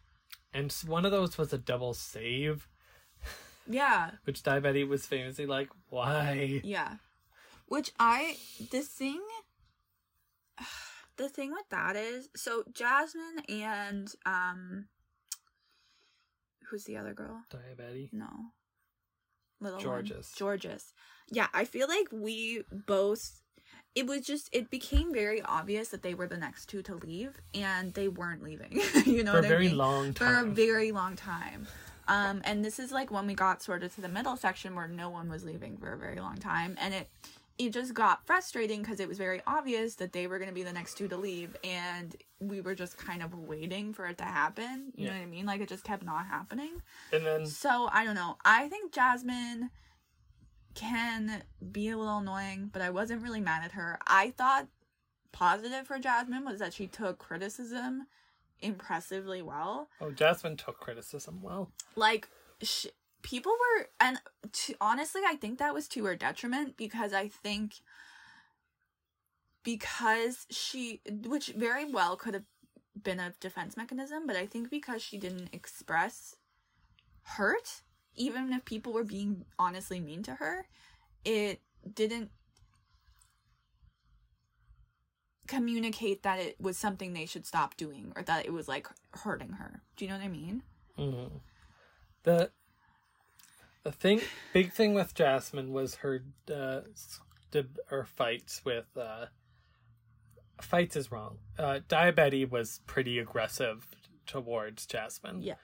And 0.52 0.72
one 0.86 1.04
of 1.04 1.10
those 1.12 1.36
was 1.38 1.52
a 1.52 1.58
double 1.58 1.94
save, 1.94 2.68
Yeah. 3.66 4.12
which 4.24 4.42
Daya 4.42 4.62
Betty 4.62 4.84
was 4.84 5.06
famously 5.06 5.46
like, 5.46 5.70
why? 5.88 6.60
Yeah. 6.64 6.96
Which 7.66 7.92
I 7.98 8.38
the 8.70 8.82
thing 8.82 9.22
the 11.16 11.28
thing 11.28 11.52
with 11.52 11.68
that 11.70 11.96
is 11.96 12.28
so 12.36 12.64
Jasmine 12.72 13.40
and 13.48 14.12
um 14.26 14.88
who's 16.70 16.84
the 16.84 16.96
other 16.96 17.14
girl? 17.14 17.44
Daya 17.50 17.76
Betty. 17.76 18.10
No. 18.12 18.52
Little 19.60 19.80
Jorgeous. 19.80 20.32
One. 20.32 20.38
Jorgeous. 20.38 20.92
Yeah, 21.30 21.48
I 21.54 21.64
feel 21.64 21.88
like 21.88 22.08
we 22.12 22.64
both 22.70 23.40
it 23.94 24.06
was 24.06 24.22
just 24.26 24.48
it 24.52 24.70
became 24.70 25.12
very 25.12 25.40
obvious 25.42 25.88
that 25.90 26.02
they 26.02 26.14
were 26.14 26.26
the 26.26 26.36
next 26.36 26.66
two 26.66 26.82
to 26.82 26.94
leave 26.96 27.38
and 27.54 27.94
they 27.94 28.08
weren't 28.08 28.42
leaving. 28.42 28.80
you 29.06 29.22
know 29.24 29.32
For 29.32 29.38
a 29.38 29.44
I 29.44 29.48
very 29.48 29.68
mean? 29.68 29.76
long 29.78 30.12
for 30.12 30.24
a 30.26 30.28
time. 30.42 30.54
very 30.54 30.92
long 30.92 31.16
time. 31.16 31.66
Um, 32.06 32.42
and 32.44 32.64
this 32.64 32.78
is 32.78 32.92
like 32.92 33.10
when 33.10 33.26
we 33.26 33.34
got 33.34 33.62
sort 33.62 33.82
of 33.82 33.94
to 33.94 34.00
the 34.00 34.08
middle 34.08 34.36
section 34.36 34.74
where 34.74 34.88
no 34.88 35.08
one 35.08 35.30
was 35.30 35.42
leaving 35.44 35.76
for 35.78 35.92
a 35.92 35.96
very 35.96 36.20
long 36.20 36.36
time, 36.36 36.76
and 36.80 36.92
it 36.92 37.08
it 37.56 37.72
just 37.72 37.94
got 37.94 38.26
frustrating 38.26 38.82
because 38.82 38.98
it 38.98 39.06
was 39.08 39.16
very 39.16 39.40
obvious 39.46 39.94
that 39.94 40.12
they 40.12 40.26
were 40.26 40.38
going 40.38 40.48
to 40.50 40.54
be 40.54 40.64
the 40.64 40.72
next 40.72 40.98
two 40.98 41.06
to 41.08 41.16
leave, 41.16 41.56
and 41.62 42.16
we 42.40 42.60
were 42.60 42.74
just 42.74 42.98
kind 42.98 43.22
of 43.22 43.32
waiting 43.32 43.94
for 43.94 44.06
it 44.06 44.18
to 44.18 44.24
happen. 44.24 44.92
You 44.96 45.06
know 45.06 45.12
what 45.12 45.22
I 45.22 45.26
mean? 45.26 45.46
Like 45.46 45.60
it 45.60 45.68
just 45.68 45.84
kept 45.84 46.02
not 46.04 46.26
happening. 46.26 46.82
and 47.12 47.24
then 47.24 47.46
So 47.46 47.88
I 47.92 48.04
don't 48.04 48.16
know. 48.16 48.36
I 48.44 48.68
think 48.68 48.92
Jasmine 48.92 49.70
can 50.74 51.42
be 51.72 51.88
a 51.90 51.96
little 51.96 52.18
annoying, 52.18 52.70
but 52.72 52.82
I 52.82 52.90
wasn't 52.90 53.22
really 53.22 53.40
mad 53.40 53.64
at 53.64 53.72
her. 53.72 53.98
I 54.06 54.30
thought 54.30 54.68
positive 55.32 55.86
for 55.86 55.98
Jasmine 55.98 56.44
was 56.44 56.58
that 56.60 56.72
she 56.74 56.86
took 56.86 57.18
criticism 57.18 58.06
impressively 58.60 59.42
well 59.42 59.88
Oh, 60.00 60.10
Jasmine 60.12 60.56
took 60.56 60.78
criticism 60.78 61.40
well. 61.42 61.72
like 61.96 62.28
sh- 62.62 62.86
people 63.22 63.52
were 63.52 63.88
and 64.00 64.18
to, 64.52 64.74
honestly 64.80 65.22
i 65.26 65.34
think 65.34 65.58
that 65.58 65.74
was 65.74 65.88
to 65.88 66.04
her 66.04 66.14
detriment 66.14 66.76
because 66.76 67.12
i 67.12 67.26
think 67.26 67.74
because 69.62 70.46
she 70.50 71.00
which 71.26 71.48
very 71.48 71.84
well 71.90 72.16
could 72.16 72.34
have 72.34 72.44
been 73.02 73.18
a 73.18 73.32
defense 73.40 73.76
mechanism 73.76 74.26
but 74.26 74.36
i 74.36 74.46
think 74.46 74.70
because 74.70 75.02
she 75.02 75.18
didn't 75.18 75.48
express 75.52 76.36
hurt 77.22 77.82
even 78.16 78.52
if 78.52 78.64
people 78.64 78.92
were 78.92 79.04
being 79.04 79.44
honestly 79.58 80.00
mean 80.00 80.22
to 80.22 80.34
her 80.34 80.66
it 81.24 81.60
didn't 81.94 82.30
communicate 85.46 86.22
that 86.22 86.38
it 86.38 86.60
was 86.60 86.76
something 86.76 87.12
they 87.12 87.26
should 87.26 87.46
stop 87.46 87.76
doing 87.76 88.12
or 88.16 88.22
that 88.22 88.46
it 88.46 88.52
was 88.52 88.68
like 88.68 88.88
hurting 89.12 89.52
her. 89.52 89.82
Do 89.96 90.04
you 90.04 90.10
know 90.10 90.16
what 90.16 90.24
I 90.24 90.28
mean? 90.28 90.62
Mm-hmm. 90.98 91.36
The 92.22 92.50
the 93.82 93.92
thing, 93.92 94.22
big 94.54 94.72
thing 94.72 94.94
with 94.94 95.14
Jasmine 95.14 95.72
was 95.72 95.96
her 95.96 96.24
uh, 96.52 96.80
or 97.90 98.04
fights 98.04 98.62
with 98.64 98.86
uh, 98.96 99.26
fights 100.60 100.96
is 100.96 101.12
wrong. 101.12 101.38
Uh, 101.58 101.80
Daya 101.86 102.14
Betty 102.14 102.46
was 102.46 102.80
pretty 102.86 103.18
aggressive 103.18 103.86
towards 104.26 104.86
Jasmine. 104.86 105.42
Yeah. 105.42 105.54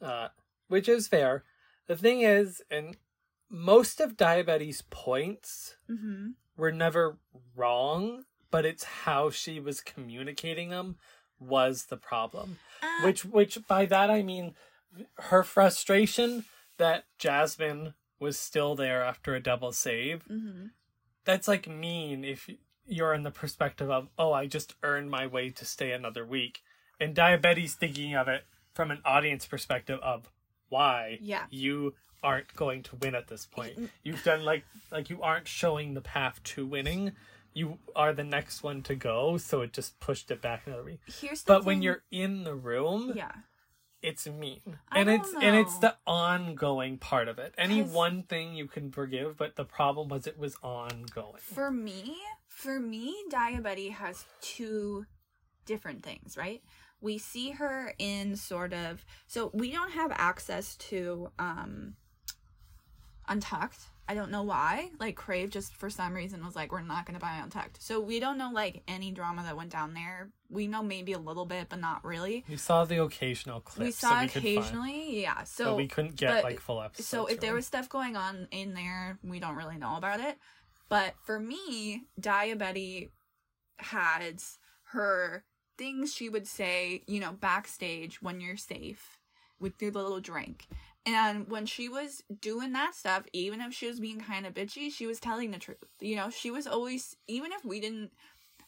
Uh, 0.00 0.28
which 0.68 0.88
is 0.88 1.06
fair. 1.06 1.44
The 1.90 1.96
thing 1.96 2.20
is, 2.20 2.62
and 2.70 2.96
most 3.48 4.00
of 4.00 4.16
Daya 4.16 4.46
Betty's 4.46 4.82
points 4.90 5.74
Mm-hmm. 5.90 6.28
were 6.56 6.70
never 6.70 7.18
wrong, 7.56 8.26
but 8.52 8.64
it's 8.64 8.84
how 8.84 9.30
she 9.30 9.58
was 9.58 9.80
communicating 9.80 10.68
them 10.68 10.98
was 11.40 11.86
the 11.86 11.96
problem. 11.96 12.60
Uh, 12.80 13.04
Which 13.04 13.24
which 13.24 13.58
by 13.66 13.86
that 13.86 14.08
I 14.08 14.22
mean 14.22 14.54
her 15.16 15.42
frustration 15.42 16.44
that 16.76 17.06
Jasmine 17.18 17.94
was 18.20 18.38
still 18.38 18.76
there 18.76 19.02
after 19.02 19.34
a 19.34 19.42
double 19.42 19.72
save. 19.72 20.22
mm-hmm. 20.30 20.66
That's 21.24 21.48
like 21.48 21.66
mean 21.66 22.22
if 22.22 22.48
you're 22.86 23.14
in 23.14 23.24
the 23.24 23.32
perspective 23.32 23.90
of, 23.90 24.10
oh, 24.16 24.32
I 24.32 24.46
just 24.46 24.76
earned 24.84 25.10
my 25.10 25.26
way 25.26 25.50
to 25.50 25.64
stay 25.64 25.90
another 25.90 26.24
week. 26.24 26.60
And 27.00 27.16
Daya 27.16 27.42
Betty 27.42 27.66
thinking 27.66 28.14
of 28.14 28.28
it 28.28 28.44
from 28.74 28.92
an 28.92 29.00
audience 29.04 29.44
perspective 29.44 29.98
of 30.04 30.30
why 30.70 31.18
Yeah. 31.20 31.44
you 31.50 31.94
aren't 32.22 32.54
going 32.54 32.82
to 32.84 32.96
win 32.96 33.14
at 33.14 33.28
this 33.28 33.46
point. 33.46 33.78
Mm. 33.78 33.88
You've 34.02 34.24
done 34.24 34.44
like 34.44 34.64
like 34.90 35.10
you 35.10 35.22
aren't 35.22 35.46
showing 35.48 35.94
the 35.94 36.00
path 36.00 36.42
to 36.44 36.66
winning. 36.66 37.12
You 37.52 37.78
are 37.96 38.12
the 38.12 38.24
next 38.24 38.62
one 38.62 38.82
to 38.82 38.94
go, 38.94 39.36
so 39.36 39.60
it 39.62 39.72
just 39.72 39.98
pushed 40.00 40.30
it 40.30 40.40
back 40.40 40.66
another 40.66 40.84
week. 40.84 41.00
Here's 41.06 41.42
the 41.42 41.54
But 41.54 41.64
when 41.64 41.82
you're 41.82 42.04
in 42.10 42.44
the 42.44 42.54
room, 42.54 43.12
yeah, 43.16 43.32
it's 44.02 44.26
mean 44.26 44.78
I 44.88 45.00
and 45.00 45.10
it's 45.10 45.32
and 45.34 45.56
it's 45.56 45.76
the 45.78 45.96
ongoing 46.06 46.96
part 46.98 47.28
of 47.28 47.38
it 47.38 47.54
Any 47.58 47.82
one 47.82 48.22
thing 48.22 48.54
you 48.54 48.66
can 48.66 48.90
forgive 48.90 49.36
but 49.36 49.56
the 49.56 49.64
problem 49.64 50.08
was 50.08 50.26
it 50.26 50.38
was 50.38 50.56
ongoing 50.62 51.40
for 51.40 51.70
me, 51.70 52.16
for 52.46 52.78
me, 52.80 53.14
Daya 53.30 53.62
Betty 53.62 53.90
has 53.90 54.24
two 54.40 55.06
different 55.66 56.02
things, 56.02 56.36
right? 56.36 56.62
We 57.00 57.18
see 57.18 57.50
her 57.52 57.94
in 57.98 58.36
sort 58.36 58.72
of 58.72 59.04
so 59.26 59.50
we 59.54 59.72
don't 59.72 59.92
have 59.92 60.12
access 60.12 60.76
to 60.76 61.30
um 61.38 61.94
Untucked. 63.28 63.78
I 64.08 64.14
don't 64.14 64.32
know 64.32 64.42
why. 64.42 64.90
Like 64.98 65.14
Crave 65.14 65.50
just 65.50 65.72
for 65.76 65.88
some 65.88 66.14
reason 66.14 66.44
was 66.44 66.56
like, 66.56 66.72
we're 66.72 66.82
not 66.82 67.06
gonna 67.06 67.20
buy 67.20 67.36
Untucked. 67.40 67.80
So 67.80 68.00
we 68.00 68.18
don't 68.18 68.38
know 68.38 68.50
like 68.52 68.82
any 68.88 69.12
drama 69.12 69.44
that 69.44 69.56
went 69.56 69.70
down 69.70 69.94
there. 69.94 70.30
We 70.48 70.66
know 70.66 70.82
maybe 70.82 71.12
a 71.12 71.18
little 71.18 71.46
bit, 71.46 71.68
but 71.68 71.78
not 71.78 72.04
really. 72.04 72.44
we 72.48 72.56
saw 72.56 72.84
the 72.84 73.00
occasional 73.00 73.60
clips 73.60 73.86
we 73.86 73.92
saw 73.92 74.18
we 74.20 74.26
occasionally, 74.26 75.22
yeah. 75.22 75.34
but 75.38 75.48
So 75.48 75.76
we 75.76 75.86
couldn't 75.86 76.16
get 76.16 76.34
but- 76.34 76.44
like 76.44 76.58
full 76.60 76.82
episodes 76.82 77.06
so 77.06 77.26
if 77.26 77.38
there 77.38 77.54
was 77.54 77.66
stuff 77.66 77.88
going 77.88 78.16
on 78.16 78.48
in 78.50 78.74
there, 78.74 79.18
we 79.22 79.38
don't 79.38 79.54
really 79.54 79.76
know 79.78 79.96
about 79.96 80.18
it. 80.18 80.36
But 80.88 81.14
for 81.22 81.38
me, 81.38 82.02
Daya 82.20 82.58
Betty 82.58 83.12
had 83.78 84.42
her 84.90 85.44
things 85.80 86.12
she 86.12 86.28
would 86.28 86.46
say, 86.46 87.02
you 87.06 87.20
know, 87.20 87.32
backstage 87.32 88.20
when 88.20 88.38
you're 88.38 88.58
safe 88.58 89.18
with 89.58 89.80
your 89.80 89.90
little 89.92 90.20
drink. 90.20 90.66
And 91.06 91.48
when 91.48 91.64
she 91.64 91.88
was 91.88 92.22
doing 92.42 92.74
that 92.74 92.94
stuff, 92.94 93.22
even 93.32 93.62
if 93.62 93.72
she 93.72 93.86
was 93.86 93.98
being 93.98 94.20
kind 94.20 94.44
of 94.46 94.52
bitchy, 94.52 94.92
she 94.92 95.06
was 95.06 95.18
telling 95.18 95.50
the 95.50 95.58
truth. 95.58 95.78
You 95.98 96.16
know, 96.16 96.28
she 96.28 96.50
was 96.50 96.66
always, 96.66 97.16
even 97.28 97.52
if 97.52 97.64
we 97.64 97.80
didn't, 97.80 98.10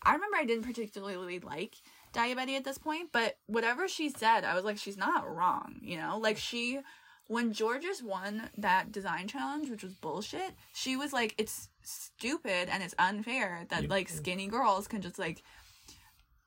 I 0.02 0.14
remember 0.14 0.38
I 0.38 0.46
didn't 0.46 0.64
particularly 0.64 1.38
like 1.38 1.74
Daya 2.14 2.34
Betty 2.34 2.56
at 2.56 2.64
this 2.64 2.78
point, 2.78 3.10
but 3.12 3.36
whatever 3.46 3.88
she 3.88 4.08
said, 4.08 4.44
I 4.44 4.54
was 4.54 4.64
like, 4.64 4.78
she's 4.78 4.96
not 4.96 5.28
wrong. 5.28 5.80
You 5.82 5.98
know, 5.98 6.16
like 6.18 6.38
she, 6.38 6.80
when 7.26 7.52
Jorgeous 7.52 8.02
won 8.02 8.48
that 8.56 8.90
design 8.90 9.28
challenge, 9.28 9.68
which 9.68 9.82
was 9.84 9.92
bullshit, 9.92 10.54
she 10.72 10.96
was 10.96 11.12
like, 11.12 11.34
it's 11.36 11.68
stupid 11.82 12.70
and 12.70 12.82
it's 12.82 12.94
unfair 12.98 13.66
that 13.68 13.82
You- 13.82 13.88
like 13.88 14.08
skinny 14.08 14.46
girls 14.46 14.88
can 14.88 15.02
just 15.02 15.18
like 15.18 15.42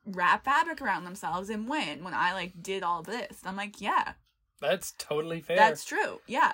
wrap 0.05 0.45
fabric 0.45 0.81
around 0.81 1.03
themselves 1.05 1.49
and 1.49 1.67
win 1.67 2.03
when 2.03 2.13
I 2.13 2.33
like 2.33 2.61
did 2.61 2.83
all 2.83 3.01
this. 3.03 3.39
I'm 3.45 3.55
like, 3.55 3.81
yeah, 3.81 4.13
that's 4.61 4.93
totally 4.97 5.41
fair 5.41 5.57
that's 5.57 5.85
true. 5.85 6.21
Yeah. 6.27 6.53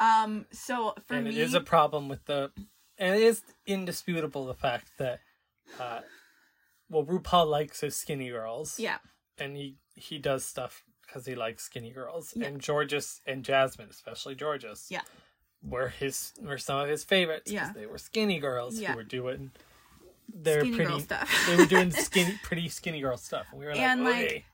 Um. 0.00 0.46
So 0.52 0.94
for 1.06 1.14
and 1.14 1.24
me, 1.24 1.30
it 1.30 1.38
is 1.38 1.54
a 1.54 1.60
problem 1.60 2.08
with 2.08 2.24
the 2.26 2.50
and 2.98 3.14
it 3.16 3.22
is 3.22 3.42
indisputable 3.66 4.46
the 4.46 4.54
fact 4.54 4.90
that 4.98 5.20
uh 5.80 6.00
well 6.88 7.04
RuPaul 7.04 7.46
likes 7.46 7.80
his 7.80 7.96
skinny 7.96 8.28
girls 8.30 8.78
yeah, 8.78 8.98
and 9.38 9.56
he 9.56 9.76
he 9.94 10.18
does 10.18 10.44
stuff 10.44 10.82
because 11.06 11.24
he 11.26 11.34
likes 11.34 11.62
skinny 11.64 11.90
girls 11.90 12.32
Yeah. 12.34 12.46
and 12.48 12.60
Jorgeous 12.64 13.20
and 13.26 13.44
Jasmine 13.44 13.88
especially 13.90 14.34
Jorgeous 14.34 14.88
Yeah. 14.90 15.02
were 15.62 15.88
his 15.88 16.32
were 16.40 16.58
some 16.58 16.80
of 16.80 16.88
his 16.88 17.04
favorites 17.04 17.44
'cause 17.50 17.52
Yeah. 17.54 17.72
they 17.74 17.86
were 17.86 17.98
skinny 17.98 18.38
girls 18.40 18.78
Yeah. 18.78 18.90
who 18.92 18.96
were 18.96 19.04
doing 19.04 19.52
their 20.34 20.60
Skinny 20.60 20.76
pretty 20.76 20.90
girl 20.90 21.00
stuff. 21.00 21.44
they 21.46 21.56
were 21.56 21.66
doing 21.66 21.90
skinny 21.90 22.38
pretty 22.42 22.68
skinny 22.68 23.00
girl 23.00 23.16
stuff 23.16 23.46
and 23.50 23.60
we 23.60 23.66
were 23.66 23.72
like 23.72 23.80
And, 23.80 24.04
like, 24.04 24.44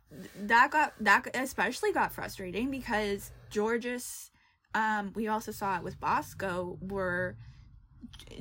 that 0.43 0.71
got 0.71 0.95
that 1.01 1.27
especially 1.35 1.93
got 1.93 2.13
frustrating 2.13 2.71
because 2.71 3.31
Jorgeous, 3.55 4.31
um, 4.75 5.13
we 5.15 5.29
also 5.29 5.53
saw 5.53 5.77
it 5.77 5.83
with 5.83 6.01
Bosco 6.01 6.79
were 6.81 7.37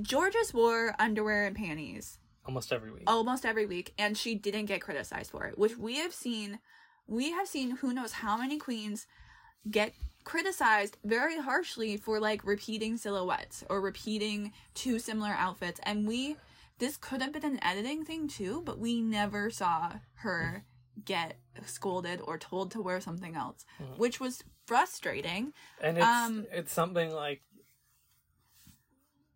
Jorgeous 0.01 0.53
wore 0.53 0.95
underwear 0.99 1.45
and 1.45 1.55
panties 1.55 2.19
almost 2.45 2.71
every 2.71 2.91
week 2.91 3.03
almost 3.07 3.45
every 3.45 3.65
week 3.65 3.93
and 3.97 4.17
she 4.17 4.33
didn't 4.33 4.65
get 4.65 4.81
criticized 4.81 5.31
for 5.31 5.45
it 5.45 5.57
which 5.57 5.77
we 5.77 5.97
have 5.97 6.13
seen 6.13 6.59
we 7.05 7.31
have 7.31 7.47
seen 7.47 7.71
who 7.77 7.93
knows 7.93 8.13
how 8.13 8.37
many 8.37 8.57
queens 8.57 9.05
get 9.69 9.93
criticized 10.23 10.97
very 11.03 11.37
harshly 11.39 11.97
for 11.97 12.19
like 12.19 12.45
repeating 12.45 12.97
silhouettes 12.97 13.63
or 13.69 13.81
repeating 13.81 14.51
two 14.73 14.99
similar 14.99 15.31
outfits 15.37 15.79
and 15.83 16.07
we 16.07 16.35
this 16.79 16.97
could 16.97 17.21
have 17.21 17.33
been 17.33 17.45
an 17.45 17.63
editing 17.63 18.03
thing 18.05 18.27
too 18.27 18.61
but 18.65 18.79
we 18.79 19.01
never 19.01 19.49
saw 19.49 19.93
her 20.15 20.65
get 21.05 21.37
scolded 21.65 22.19
or 22.21 22.37
told 22.37 22.71
to 22.71 22.81
wear 22.81 22.99
something 23.01 23.35
else 23.35 23.65
Mhm. 23.79 23.97
which 23.97 24.19
was 24.19 24.43
frustrating 24.65 25.53
and 25.81 25.97
it's 25.97 26.05
um, 26.05 26.45
it's 26.51 26.73
something 26.73 27.11
like 27.11 27.41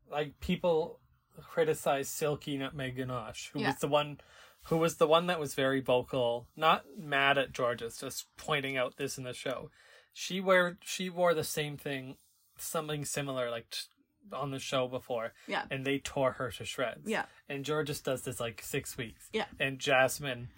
like 0.09 0.39
people 0.39 0.99
criticize 1.39 2.09
Silky 2.09 2.57
Nutmeg 2.57 2.95
Ganache, 2.97 3.49
who 3.53 3.59
Yeah. 3.61 3.67
was 3.67 3.77
the 3.77 3.87
one 3.87 4.19
who 4.65 4.77
was 4.77 4.97
the 4.97 5.07
one 5.07 5.25
that 5.25 5.39
was 5.39 5.55
very 5.55 5.79
vocal, 5.81 6.47
not 6.55 6.85
mad 6.95 7.35
at 7.39 7.51
Jorgeous, 7.51 7.97
just 7.97 8.27
pointing 8.37 8.77
out 8.77 8.97
this 8.97 9.17
in 9.17 9.23
the 9.23 9.33
show. 9.33 9.71
She 10.13 10.39
wear 10.39 10.77
she 10.83 11.09
wore 11.09 11.33
the 11.33 11.43
same 11.43 11.77
thing, 11.77 12.17
something 12.57 13.05
similar 13.05 13.49
like 13.49 13.69
t- 13.71 13.87
on 14.33 14.51
the 14.51 14.59
show 14.59 14.87
before, 14.87 15.33
yeah 15.47 15.63
and 15.71 15.85
they 15.85 15.99
tore 15.99 16.31
her 16.33 16.51
to 16.51 16.65
shreds. 16.65 17.07
yeah 17.07 17.25
and 17.49 17.65
Jorgeous 17.65 17.99
does 18.01 18.21
this 18.21 18.39
like 18.39 18.61
six 18.63 18.97
weeks. 18.97 19.29
Yeah. 19.33 19.45
and 19.59 19.77
Jasmine, 19.79 20.49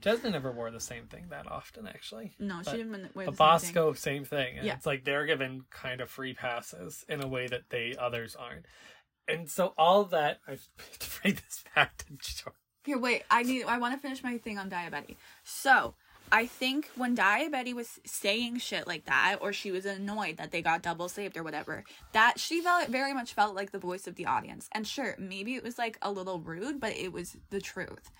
Jasmine 0.00 0.32
never 0.32 0.50
wore 0.50 0.70
the 0.70 0.80
same 0.80 1.06
thing 1.06 1.26
that 1.30 1.50
often 1.50 1.86
actually. 1.86 2.32
no 2.40 2.60
But- 2.64 2.70
she 2.72 2.76
didn't 2.78 3.14
wear 3.14 3.26
the 3.26 3.30
same 3.32 3.36
thing. 3.36 3.36
Bosco, 3.36 3.92
same 3.92 4.24
thing. 4.24 4.58
And 4.58 4.66
Yeah. 4.66 4.74
It's 4.74 4.86
like 4.86 5.04
they're 5.04 5.26
given 5.26 5.64
kind 5.70 6.00
of 6.00 6.10
free 6.10 6.34
passes 6.34 7.04
in 7.08 7.22
a 7.22 7.28
way 7.28 7.46
that 7.46 7.70
they 7.70 7.94
others 7.98 8.34
aren't. 8.34 8.66
And 9.28 9.48
so 9.48 9.72
all 9.78 10.04
that 10.06 10.40
I 10.48 10.52
have 10.52 10.68
to 10.98 11.20
bring 11.22 11.34
this 11.34 11.62
back 11.74 11.96
to 11.98 12.06
George. 12.08 12.56
Here, 12.84 12.98
wait. 12.98 13.22
I 13.30 13.44
need. 13.44 13.62
I 13.66 13.78
want 13.78 13.94
to 13.94 14.00
finish 14.00 14.24
my 14.24 14.38
thing 14.38 14.58
on 14.58 14.68
Diabetes. 14.68 15.14
So, 15.44 15.94
I 16.34 16.46
think 16.46 16.88
when 16.96 17.14
Daya 17.14 17.52
Betty 17.52 17.74
was 17.74 18.00
saying 18.06 18.56
shit 18.56 18.86
like 18.86 19.04
that, 19.04 19.36
or 19.42 19.52
she 19.52 19.70
was 19.70 19.84
annoyed 19.84 20.38
that 20.38 20.50
they 20.50 20.62
got 20.62 20.80
double 20.80 21.10
saved 21.10 21.36
or 21.36 21.42
whatever, 21.42 21.84
that 22.12 22.40
she 22.40 22.62
felt 22.62 22.88
very 22.88 23.12
much 23.12 23.34
felt 23.34 23.54
like 23.54 23.70
the 23.70 23.78
voice 23.78 24.06
of 24.06 24.14
the 24.14 24.24
audience. 24.24 24.66
And 24.72 24.86
sure, 24.86 25.14
maybe 25.18 25.56
it 25.56 25.62
was 25.62 25.76
like 25.76 25.98
a 26.00 26.10
little 26.10 26.40
rude, 26.40 26.80
but 26.80 26.96
it 26.96 27.12
was 27.12 27.36
the 27.50 27.60
truth. 27.60 28.10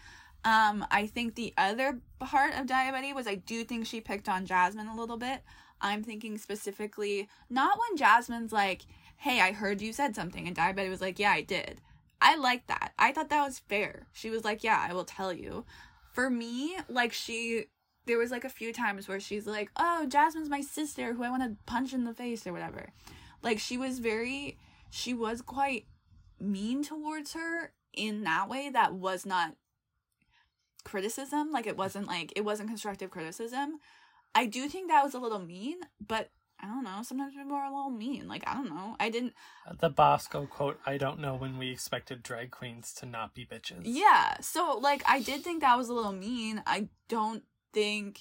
Um, 0.44 0.86
I 0.90 1.06
think 1.06 1.36
the 1.36 1.54
other 1.56 2.00
part 2.18 2.52
of 2.54 2.66
Daya 2.66 2.92
Betty 2.92 3.14
was 3.14 3.26
I 3.26 3.36
do 3.36 3.64
think 3.64 3.86
she 3.86 4.02
picked 4.02 4.28
on 4.28 4.44
Jasmine 4.44 4.88
a 4.88 4.96
little 4.96 5.16
bit. 5.16 5.42
I'm 5.80 6.02
thinking 6.02 6.36
specifically 6.36 7.30
not 7.48 7.78
when 7.78 7.96
Jasmine's 7.96 8.52
like, 8.52 8.82
"Hey, 9.16 9.40
I 9.40 9.52
heard 9.52 9.80
you 9.80 9.94
said 9.94 10.14
something," 10.14 10.46
and 10.46 10.54
Daya 10.54 10.76
Betty 10.76 10.90
was 10.90 11.00
like, 11.00 11.18
"Yeah, 11.18 11.32
I 11.32 11.40
did." 11.40 11.80
I 12.20 12.36
like 12.36 12.66
that. 12.66 12.92
I 12.98 13.12
thought 13.12 13.30
that 13.30 13.46
was 13.46 13.58
fair. 13.58 14.06
She 14.12 14.28
was 14.28 14.44
like, 14.44 14.62
"Yeah, 14.62 14.84
I 14.86 14.92
will 14.92 15.06
tell 15.06 15.32
you." 15.32 15.64
For 16.12 16.28
me, 16.28 16.76
like 16.90 17.14
she 17.14 17.66
there 18.07 18.18
was 18.18 18.30
like 18.30 18.44
a 18.44 18.50
few 18.50 18.72
times 18.72 19.09
where 19.09 19.20
she's 19.20 19.46
like, 19.46 19.70
"Oh, 19.76 20.07
Jasmine's 20.07 20.48
my 20.48 20.61
sister 20.61 21.14
who 21.14 21.22
I 21.22 21.30
want 21.30 21.42
to 21.42 21.57
punch 21.66 21.92
in 21.92 22.05
the 22.05 22.14
face 22.14 22.46
or 22.46 22.53
whatever." 22.53 22.92
Like 23.42 23.59
she 23.59 23.76
was 23.76 23.98
very 23.98 24.59
she 24.90 25.14
was 25.14 25.42
quite 25.42 25.86
mean 26.40 26.82
towards 26.82 27.32
her 27.34 27.72
in 27.92 28.24
that 28.24 28.48
way 28.48 28.70
that 28.70 28.94
was 28.94 29.24
not 29.24 29.55
criticism, 30.84 31.50
like 31.53 31.66
it 31.66 31.76
wasn't 31.76 32.07
like 32.07 32.32
it 32.36 32.44
wasn't 32.44 32.68
constructive 32.68 33.11
criticism. 33.11 33.78
I 34.34 34.46
do 34.46 34.68
think 34.68 34.88
that 34.88 35.05
was 35.05 35.14
a 35.14 35.18
little 35.18 35.38
mean, 35.38 35.78
but 36.07 36.30
I 36.61 36.66
don't 36.66 36.84
know. 36.84 37.00
Sometimes 37.03 37.34
people 37.34 37.55
are 37.55 37.66
a 37.66 37.74
little 37.74 37.90
mean. 37.90 38.28
Like 38.28 38.44
I 38.46 38.55
don't 38.55 38.68
know. 38.68 38.96
I 39.00 39.11
didn't. 39.11 39.34
Uh, 39.68 39.74
the 39.78 39.90
Bosco 39.90 40.46
quote, 40.46 40.78
I 40.86 40.96
don't 40.96 41.18
know 41.18 41.34
when 41.34 41.59
we 41.59 41.70
expected 41.70 42.22
drag 42.22 42.50
queens 42.50 42.94
to 42.94 43.07
not 43.07 43.34
be 43.34 43.44
bitches. 43.44 43.82
Yeah. 43.84 44.36
So 44.40 44.78
like 44.80 45.03
I 45.07 45.20
did 45.20 45.42
think 45.42 45.61
that 45.61 45.76
was 45.76 45.88
a 45.88 45.94
little 45.94 46.12
mean. 46.12 46.62
I 46.66 46.88
don't 47.09 47.42
think 47.73 48.20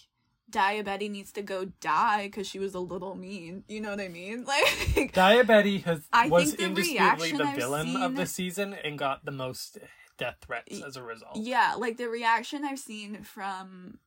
Daya 0.52 0.84
Betty 0.84 1.08
needs 1.10 1.32
to 1.34 1.41
go 1.41 1.66
die 1.80 2.28
because 2.28 2.47
she 2.47 2.60
was 2.60 2.74
a 2.74 2.80
little 2.80 3.16
mean. 3.16 3.64
You 3.68 3.82
know 3.82 3.89
what 3.91 4.02
I 4.02 4.08
mean? 4.08 4.45
Like 4.47 5.14
Daya 5.14 5.45
Betty 5.45 5.80
has 5.80 6.02
I 6.12 6.28
was 6.28 6.54
think 6.54 6.58
the 6.58 6.66
indisputably 6.66 7.32
the 7.32 7.43
I've 7.43 7.56
villain 7.56 7.95
of 7.97 8.16
the 8.16 8.26
season 8.26 8.74
and 8.74 8.97
got 8.97 9.26
the 9.26 9.32
most 9.32 9.78
death 10.18 10.38
threats 10.41 10.82
as 10.86 10.97
a 10.97 11.04
result. 11.04 11.38
yeah, 11.38 11.76
like 11.78 11.97
the 11.97 12.08
reaction 12.10 12.64
I've 12.66 12.80
seen 12.80 13.24
from 13.24 13.99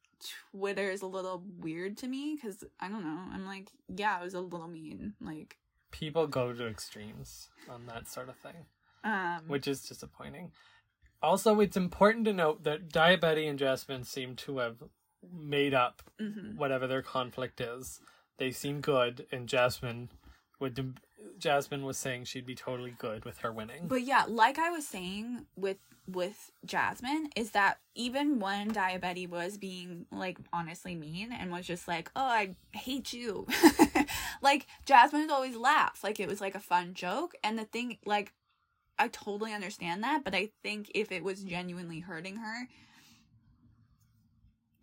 Twitter 0.53 0.91
is 0.91 1.03
a 1.03 1.07
little 1.07 1.43
weird 1.59 1.97
to 1.99 2.09
me 2.09 2.37
because 2.41 2.65
I 2.81 2.89
don't 2.89 3.05
know. 3.05 3.21
I'm 3.33 3.47
like, 3.47 3.69
yeah, 3.89 4.21
it 4.21 4.25
was 4.25 4.35
a 4.35 4.41
little 4.41 4.69
mean. 4.69 5.15
Like, 5.21 5.57
People 5.91 6.27
go 6.27 6.53
to 6.53 6.67
extremes 6.67 7.49
on 7.69 7.87
that 7.87 8.09
sort 8.09 8.29
of 8.29 8.37
thing, 8.37 8.67
um, 9.05 9.43
which 9.47 9.69
is 9.69 9.83
disappointing. 9.83 10.51
Also, 11.23 11.61
it's 11.61 11.77
important 11.77 12.25
to 12.27 12.33
note 12.33 12.65
that 12.65 12.91
Daya 12.91 13.21
Betty 13.21 13.47
and 13.47 13.59
Jasmine 13.59 14.05
seem 14.05 14.35
to 14.37 14.59
have 14.59 14.77
made 15.33 15.75
up 15.75 16.03
mhm. 16.21 16.57
whatever 16.57 16.87
their 16.87 17.03
conflict 17.03 17.61
is. 17.61 18.01
They 18.39 18.51
seem 18.51 18.81
good, 18.81 19.27
and 19.31 19.49
Jasmine 19.49 20.11
would. 20.61 20.99
Jasmine 21.39 21.85
was 21.85 21.97
saying 21.97 22.25
she'd 22.25 22.47
be 22.47 22.55
totally 22.55 22.95
good 22.99 23.25
with 23.25 23.39
her 23.39 23.53
winning. 23.53 23.87
But 23.87 24.03
yeah, 24.03 24.25
like 24.29 24.59
I 24.59 24.71
was 24.71 24.87
saying 24.87 25.47
with 25.57 25.79
with 26.07 26.51
Jasmine, 26.67 27.31
is 27.35 27.53
that 27.53 27.79
even 27.95 28.39
when 28.39 28.71
Daya 28.73 29.01
Betty 29.01 29.27
was 29.27 29.57
being 29.57 30.07
like 30.11 30.39
honestly 30.53 30.95
mean 30.95 31.33
and 31.33 31.51
was 31.51 31.67
just 31.67 31.89
like, 31.89 32.11
"Oh, 32.15 32.25
I 32.25 32.57
hate 32.73 33.13
you," 33.13 33.47
like 34.43 34.67
Jasmine 34.85 35.23
would 35.23 35.31
always 35.31 35.57
laugh, 35.57 36.01
like 36.03 36.21
it 36.21 36.29
was 36.29 36.41
like 36.41 36.55
a 36.55 36.61
fun 36.61 36.95
joke. 36.95 37.35
And 37.43 37.59
the 37.59 37.65
thing, 37.65 37.99
like, 38.05 38.33
I 38.99 39.09
totally 39.09 39.53
understand 39.53 40.03
that, 40.03 40.25
but 40.25 40.35
I 40.35 40.51
think 40.63 40.91
if 40.95 41.11
it 41.11 41.25
was 41.25 41.43
genuinely 41.43 42.01
hurting 42.01 42.37
her, 42.37 42.69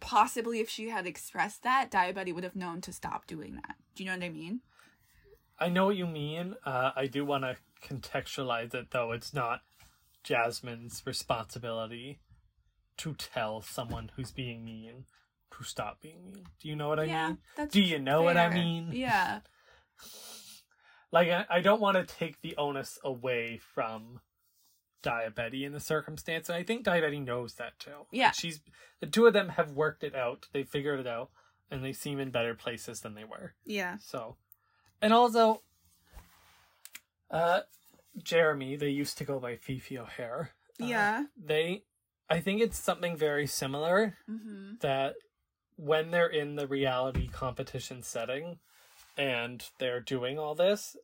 possibly 0.01 0.59
if 0.59 0.69
she 0.69 0.89
had 0.89 1.07
expressed 1.07 1.63
that, 1.63 1.89
Daya 1.89 2.13
Betty 2.13 2.33
would 2.33 2.43
have 2.43 2.55
known 2.55 2.81
to 2.81 2.91
stop 2.91 3.25
doing 3.27 3.55
that. 3.55 3.75
Do 3.95 4.03
you 4.03 4.09
know 4.09 4.17
what 4.17 4.25
I 4.25 4.29
mean? 4.29 4.59
I 5.57 5.69
know 5.69 5.85
what 5.85 5.95
you 5.95 6.07
mean. 6.07 6.55
Uh, 6.65 6.91
I 6.95 7.07
do 7.07 7.23
want 7.23 7.43
to 7.45 7.55
contextualize 7.87 8.73
it, 8.73 8.87
though. 8.91 9.13
It's 9.13 9.33
not 9.33 9.61
Jasmine's 10.23 11.03
responsibility 11.05 12.19
to 12.97 13.13
tell 13.13 13.61
someone 13.61 14.11
who's 14.15 14.31
being 14.31 14.65
mean 14.65 15.05
to 15.57 15.63
stop 15.63 16.01
being 16.01 16.31
mean. 16.33 16.45
Do 16.59 16.67
you 16.67 16.75
know 16.75 16.89
what 16.89 16.99
I 16.99 17.03
yeah, 17.03 17.27
mean? 17.27 17.37
that's 17.55 17.73
Do 17.73 17.81
you 17.81 17.99
know 17.99 18.23
what 18.23 18.37
I 18.37 18.49
mean? 18.49 18.89
Yeah. 18.91 19.39
Like, 21.13 21.27
I, 21.27 21.45
I 21.49 21.59
don't 21.59 21.81
want 21.81 21.97
to 21.97 22.05
take 22.05 22.39
the 22.39 22.55
onus 22.55 22.97
away 23.03 23.59
from 23.73 24.21
Daya 25.03 25.33
Betty 25.33 25.65
in 25.65 25.71
the 25.73 25.79
circumstance, 25.79 26.49
and 26.49 26.55
I 26.55 26.63
think 26.63 26.85
Daya 26.85 27.01
Betty 27.01 27.19
knows 27.19 27.55
that 27.55 27.79
too. 27.79 28.05
Yeah. 28.11 28.31
she's 28.31 28.61
the 28.99 29.07
two 29.07 29.25
of 29.25 29.33
them 29.33 29.49
have 29.49 29.71
worked 29.71 30.03
it 30.03 30.15
out. 30.15 30.47
They 30.53 30.63
figured 30.63 30.99
it 30.99 31.07
out, 31.07 31.29
and 31.69 31.83
they 31.83 31.93
seem 31.93 32.19
in 32.19 32.29
better 32.31 32.53
places 32.55 33.01
than 33.01 33.15
they 33.15 33.23
were. 33.23 33.53
Yeah. 33.65 33.97
So, 34.01 34.35
and 35.01 35.13
also, 35.13 35.61
uh, 37.29 37.61
Jeremy, 38.21 38.75
they 38.75 38.89
used 38.89 39.17
to 39.19 39.23
go 39.25 39.39
by 39.39 39.55
Fifi 39.55 39.97
O'Hare. 39.97 40.51
Uh, 40.81 40.85
Yeah. 40.85 41.23
They, 41.41 41.83
I 42.29 42.39
think 42.39 42.61
it's 42.61 42.77
something 42.79 43.15
very 43.17 43.47
similar 43.47 44.17
Mm-hmm. 44.29 44.73
that 44.81 45.15
when 45.77 46.11
they're 46.11 46.27
in 46.27 46.55
the 46.55 46.67
reality 46.67 47.27
competition 47.27 48.03
setting 48.03 48.59
and 49.17 49.63
they're 49.79 49.99
doing 49.99 50.37
all 50.37 50.53
this, 50.55 50.95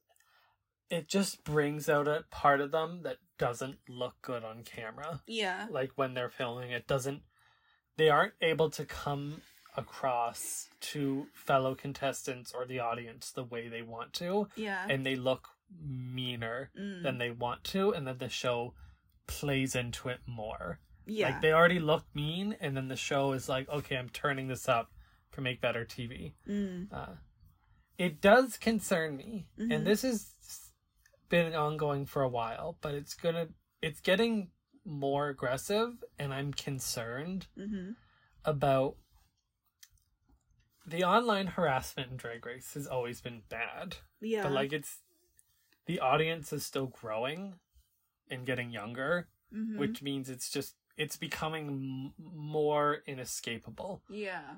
it 0.90 1.08
just 1.08 1.44
brings 1.44 1.90
out 1.90 2.08
a 2.08 2.24
part 2.32 2.62
of 2.62 2.72
them 2.72 3.02
that 3.04 3.18
doesn't 3.38 3.78
look 3.90 4.16
good 4.22 4.44
on 4.44 4.64
camera. 4.64 5.22
Yeah. 5.28 5.68
Like 5.70 5.92
when 5.96 6.14
they're 6.14 6.30
filming, 6.30 6.72
it 6.72 6.88
doesn't, 6.88 7.22
they 7.98 8.10
aren't 8.10 8.34
able 8.42 8.70
to 8.72 8.86
come 8.86 9.42
across 9.76 10.70
to 10.80 11.28
fellow 11.34 11.76
contestants 11.76 12.52
or 12.54 12.66
the 12.66 12.80
audience 12.80 13.32
the 13.32 13.44
way 13.44 13.68
they 13.68 13.82
want 13.82 14.14
to, 14.14 14.48
Yeah. 14.56 14.86
and 14.90 15.06
they 15.06 15.16
look 15.16 15.50
meaner 15.80 16.72
Mm. 16.80 17.04
than 17.04 17.18
they 17.18 17.30
want 17.32 17.64
to, 17.66 17.92
and 17.94 18.08
then 18.08 18.18
the 18.18 18.30
show 18.30 18.74
plays 19.28 19.76
into 19.76 20.10
it 20.10 20.22
more. 20.26 20.80
yeah. 21.10 21.30
Like 21.30 21.42
they 21.42 21.54
already 21.54 21.80
look 21.80 22.06
mean, 22.14 22.58
and 22.60 22.76
then 22.76 22.90
the 22.90 22.96
show 22.98 23.32
is 23.32 23.48
like, 23.48 23.70
okay, 23.70 23.96
I'm 23.96 24.10
turning 24.10 24.48
this 24.50 24.68
up 24.68 24.92
to 25.32 25.40
make 25.42 25.62
better 25.62 25.86
TV. 25.86 26.34
mm. 26.48 26.92
Uh, 26.92 27.16
it 27.98 28.20
does 28.20 28.58
concern 28.58 29.16
me, 29.16 29.48
Mhm. 29.58 29.74
and 29.76 29.88
this 29.88 30.02
has 30.02 30.34
been 31.30 31.54
ongoing 31.56 32.06
for 32.06 32.22
a 32.22 32.30
while, 32.30 32.78
but 32.82 32.94
it's 32.94 33.14
gonna, 33.14 33.48
it's 33.82 34.00
getting 34.00 34.50
more 34.86 35.28
aggressive, 35.30 36.04
and 36.18 36.34
I'm 36.34 36.54
concerned 36.54 37.48
Mm-hmm. 37.58 37.92
about 38.46 38.96
the 40.86 41.04
online 41.04 41.48
harassment 41.48 42.12
in 42.12 42.18
Drag 42.18 42.46
Race 42.46 42.74
has 42.74 42.88
always 42.88 43.20
been 43.22 43.42
bad, 43.50 43.98
Yeah. 44.22 44.44
but 44.44 44.52
like 44.54 44.72
it's 44.74 45.00
the 45.86 46.00
audience 46.00 46.52
is 46.54 46.66
still 46.66 46.88
growing 46.88 47.56
and 48.30 48.46
getting 48.46 48.72
younger 48.72 49.30
Mhm. 49.54 49.78
which 49.78 50.02
means 50.02 50.30
it's 50.30 50.50
just 50.50 50.76
it's 50.98 51.16
becoming 51.16 52.14
m- 52.20 52.26
more 52.36 53.02
inescapable 53.06 54.02
yeah. 54.10 54.56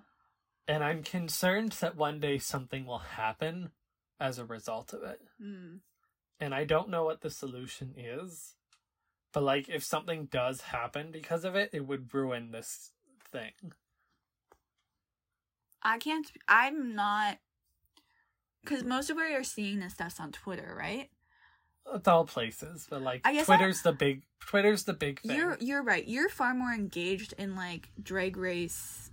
and 0.67 0.83
i'm 0.83 1.03
concerned 1.03 1.73
that 1.73 1.95
one 1.95 2.19
day 2.19 2.39
something 2.39 2.87
will 2.87 2.97
happen 2.97 3.69
as 4.19 4.39
a 4.39 4.45
result 4.45 4.91
of 4.93 5.03
it 5.03 5.21
Mm. 5.39 5.81
And 6.39 6.53
i 6.53 6.63
don't 6.63 6.89
know 6.89 7.03
what 7.03 7.21
the 7.21 7.29
solution 7.29 7.93
is 7.97 8.55
but 9.33 9.43
like 9.43 9.69
if 9.69 9.83
something 9.83 10.25
does 10.25 10.61
happen 10.61 11.11
because 11.11 11.43
of 11.45 11.55
it 11.55 11.69
it 11.73 11.85
would 11.85 12.13
ruin 12.13 12.51
this 12.51 12.91
thing 13.31 13.51
I 15.81 15.97
can't. 15.97 16.29
I'm 16.47 16.95
not. 16.95 17.37
Because 18.63 18.83
most 18.83 19.09
of 19.09 19.15
where 19.15 19.29
you're 19.29 19.43
seeing 19.43 19.79
this 19.79 19.93
stuff's 19.93 20.19
on 20.19 20.31
Twitter, 20.31 20.75
right? 20.77 21.09
it's 21.95 22.07
all 22.07 22.23
places 22.23 22.85
but 22.87 23.01
like 23.01 23.21
I 23.25 23.33
guess 23.33 23.47
twitter's 23.47 23.81
the 23.81 23.91
big 23.91 24.21
twitter's 24.41 24.83
the 24.83 24.93
big 24.93 25.21
thing 25.21 25.35
You're 25.35 25.57
you're 25.59 25.81
right. 25.81 26.07
You're 26.07 26.29
far 26.29 26.53
more 26.53 26.71
engaged 26.71 27.33
in 27.39 27.55
like 27.55 27.89
Drag 27.99 28.37
Race. 28.37 29.08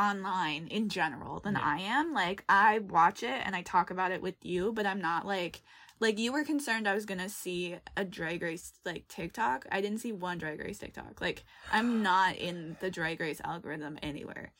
Online 0.00 0.66
in 0.68 0.88
general 0.88 1.40
than 1.40 1.54
Yeah. 1.54 1.62
I 1.62 1.78
am. 1.80 2.14
Like 2.14 2.44
I 2.48 2.78
watch 2.78 3.22
it 3.22 3.40
and 3.44 3.54
I 3.54 3.62
talk 3.62 3.90
about 3.90 4.12
it 4.12 4.22
with 4.22 4.36
you, 4.42 4.72
but 4.72 4.86
I'm 4.86 5.00
not 5.00 5.26
like 5.26 5.60
like 6.00 6.18
you 6.18 6.32
were 6.32 6.44
concerned 6.44 6.88
I 6.88 6.94
was 6.94 7.04
gonna 7.04 7.28
see 7.28 7.76
a 7.96 8.04
Drag 8.04 8.40
Race 8.42 8.72
like 8.86 9.06
TikTok. 9.08 9.66
I 9.70 9.80
didn't 9.82 9.98
see 9.98 10.12
one 10.12 10.38
Drag 10.38 10.58
Race 10.58 10.78
TikTok. 10.78 11.20
Like 11.20 11.44
I'm 11.70 12.02
not 12.10 12.36
in 12.36 12.76
the 12.80 12.90
Drag 12.90 13.20
Race 13.20 13.40
algorithm 13.44 13.98
anywhere. 14.02 14.52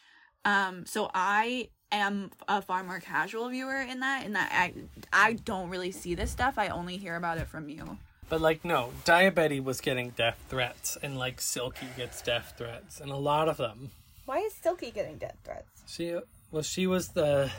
Um, 0.44 0.84
so 0.86 1.10
I 1.14 1.70
am 1.92 2.30
a 2.48 2.60
far 2.62 2.84
more 2.84 3.00
casual 3.00 3.48
viewer 3.48 3.80
in 3.80 4.00
that. 4.00 4.26
In 4.26 4.34
that 4.34 4.50
I 4.52 4.74
I 5.12 5.32
don't 5.34 5.70
really 5.70 5.92
see 5.92 6.14
this 6.14 6.30
stuff. 6.30 6.54
I 6.58 6.68
only 6.68 6.98
hear 6.98 7.16
about 7.16 7.38
it 7.38 7.48
from 7.48 7.68
you. 7.70 7.96
but 8.28 8.40
like 8.42 8.64
no 8.64 8.92
Daya 9.06 9.34
Betty 9.34 9.58
was 9.60 9.80
getting 9.80 10.10
death 10.10 10.38
threats 10.50 10.98
and 11.02 11.18
like 11.18 11.40
silky 11.40 11.86
gets 11.96 12.20
death 12.22 12.54
threats 12.58 13.00
and 13.00 13.10
a 13.10 13.16
lot 13.16 13.48
of 13.48 13.56
them 13.56 13.90
Why 14.30 14.38
is 14.38 14.54
Silky 14.54 14.92
getting 14.92 15.18
death 15.18 15.38
threats? 15.42 15.82
She 15.88 16.16
well, 16.52 16.62
she 16.62 16.86
was 16.86 17.08
the 17.08 17.50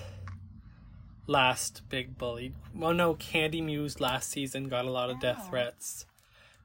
last 1.28 1.82
big 1.90 2.18
bully. 2.18 2.54
Well, 2.74 2.94
no, 2.94 3.16
Kandy 3.16 3.62
Muse 3.62 4.00
last 4.00 4.30
season 4.30 4.70
got 4.70 4.86
a 4.86 4.90
lot 4.90 5.10
of 5.10 5.20
death 5.20 5.42
Oh. 5.42 5.50
threats. 5.50 6.06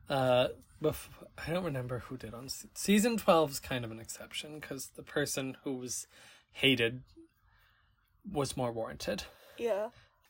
Uh, 0.08 0.48
bef- 0.80 1.08
I 1.44 1.50
don't 1.52 1.64
remember 1.64 1.98
who 1.98 2.16
did 2.16 2.34
on 2.34 2.48
se- 2.48 2.68
season 2.74 3.16
twelve 3.16 3.50
is 3.50 3.58
kind 3.58 3.84
of 3.84 3.90
an 3.90 3.98
exception 3.98 4.60
because 4.60 4.90
the 4.94 5.02
person 5.02 5.56
who 5.64 5.74
was 5.74 6.06
hated 6.52 7.02
was 8.30 8.56
more 8.56 8.70
warranted. 8.70 9.24
Yeah. 9.58 9.88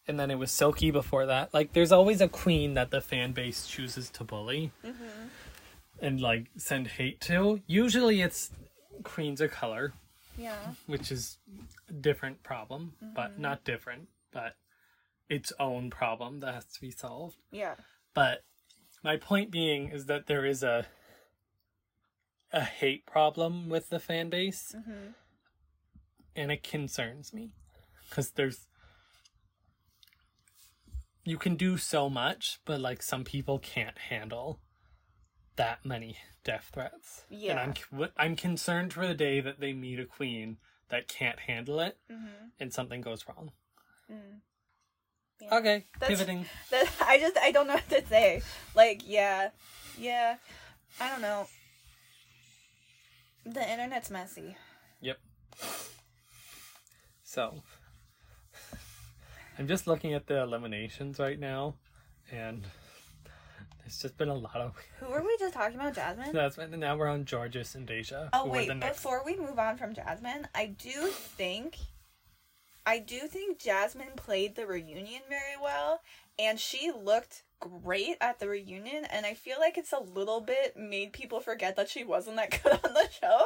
And 0.09 0.19
then 0.19 0.31
it 0.31 0.37
was 0.39 0.51
Silky 0.51 0.91
before 0.91 1.27
that. 1.27 1.53
Like, 1.53 1.75
there's 1.75 1.93
always 1.93 2.23
a 2.23 2.29
queen 2.29 2.73
that 2.75 2.91
the 2.91 3.03
fan 3.03 3.33
base 3.33 3.67
chooses 3.67 4.09
to 4.13 4.25
bully 4.25 4.71
and 6.01 6.19
like 6.19 6.47
send 6.57 6.87
hate 6.87 7.21
to. 7.23 7.61
Usually, 7.67 8.23
it's 8.23 8.51
queens 9.03 9.41
of 9.41 9.51
color 9.51 9.93
Yeah. 10.37 10.75
which 10.87 11.11
is 11.11 11.39
a 11.89 11.93
different 11.93 12.43
problem, 12.43 12.93
but 13.15 13.33
mm-hmm. 13.33 13.43
not 13.43 13.65
different, 13.65 14.09
but 14.33 14.55
its 15.29 15.53
own 15.59 15.91
problem 15.91 16.41
that 16.41 16.55
has 16.55 16.67
to 16.67 16.81
be 16.81 16.91
solved. 16.91 17.37
Yeah. 17.51 17.75
But 18.15 18.45
my 19.03 19.17
point 19.17 19.51
being 19.51 19.89
is 19.89 20.07
that 20.07 20.27
there 20.27 20.45
is 20.45 20.63
a 20.63 20.87
a 22.53 22.63
hate 22.63 23.05
problem 23.07 23.69
with 23.69 23.89
the 23.89 23.99
fan 23.99 24.31
base, 24.31 24.75
mm-hmm. 24.77 25.09
and 26.37 26.53
it 26.53 26.63
concerns 26.63 27.33
me 27.35 27.51
because 28.09 28.31
there's 28.31 28.69
you 31.25 31.39
can 31.39 31.57
do 31.57 31.77
so 31.77 32.09
much, 32.09 32.61
but 32.65 32.81
like 32.81 33.03
some 33.03 33.25
people 33.25 33.59
can't 33.59 33.99
handle 33.99 34.61
that 35.57 35.85
many 35.85 36.19
death 36.45 36.71
threats. 36.73 37.25
Yeah. 37.29 37.59
and 37.61 37.79
I'm 37.93 38.09
I'm 38.17 38.37
concerned 38.37 38.93
for 38.93 39.07
the 39.07 39.15
day 39.15 39.41
that 39.41 39.61
they 39.61 39.73
meet 39.73 39.99
a 39.99 40.05
queen 40.05 40.59
that 40.89 41.09
can't 41.09 41.41
handle 41.41 41.81
it, 41.81 41.99
mm-hmm. 42.11 42.47
and 42.61 42.73
something 42.73 43.01
goes 43.01 43.27
wrong. 43.29 43.51
Mm. 44.11 44.41
Yeah. 45.41 45.57
Okay, 45.57 45.85
That's- 45.99 46.19
pivoting. 46.19 46.47
That 46.71 46.89
I 47.07 47.19
just 47.19 47.37
I 47.37 47.51
don't 47.51 47.67
know 47.67 47.75
what 47.89 47.89
to 47.91 48.07
say. 48.07 48.43
Like, 48.75 49.03
yeah, 49.05 49.51
yeah, 49.99 50.37
I 51.01 51.11
don't 51.11 51.23
know. 51.23 51.47
The 53.45 53.71
internet's 53.71 54.11
messy. 54.11 54.57
Yep. 55.01 55.19
So, 57.23 57.63
I'm 59.59 59.69
just 59.69 59.87
looking 59.87 60.15
at 60.15 60.27
the 60.27 60.43
eliminations 60.43 61.19
right 61.19 61.39
now, 61.39 61.75
and 62.31 62.65
there's 63.87 64.03
just 64.03 64.19
been 64.19 64.29
a 64.29 64.35
lot 64.35 64.57
of. 64.57 64.75
Who 65.01 65.07
were 65.07 65.23
we 65.23 65.37
just 65.39 65.55
talking 65.55 65.77
about, 65.77 65.95
Jasmine? 65.95 66.33
That's 66.33 66.59
and 66.59 66.77
now 66.79 66.97
we're 66.97 67.07
on 67.07 67.25
Jorgeous 67.25 67.77
and 67.77 67.87
Deja. 67.87 68.29
Oh 68.33 68.47
wait, 68.47 68.69
next. 68.69 68.97
before 68.97 69.23
we 69.25 69.37
move 69.37 69.61
on 69.61 69.77
from 69.77 69.95
Jasmine, 69.95 70.49
I 70.57 70.67
do 70.67 70.91
think 70.91 71.79
I 72.85 72.99
do 72.99 73.21
think 73.21 73.61
Jasmine 73.61 74.17
played 74.17 74.57
the 74.57 74.67
reunion 74.67 75.23
very 75.29 75.57
well 75.63 76.01
and 76.37 76.59
she 76.59 76.91
looked 76.91 77.45
great 77.61 78.17
at 78.21 78.41
the 78.41 78.49
reunion 78.49 79.05
and 79.07 79.25
I 79.25 79.35
feel 79.35 79.59
like 79.61 79.79
it's 79.79 79.93
a 79.93 80.03
little 80.03 80.41
bit 80.41 80.77
made 80.77 81.13
people 81.13 81.41
forget 81.41 81.77
that 81.77 81.89
she 81.89 82.03
wasn't 82.03 82.37
that 82.37 82.51
good 82.63 82.73
on 82.73 82.93
the 82.93 83.09
show. 83.21 83.39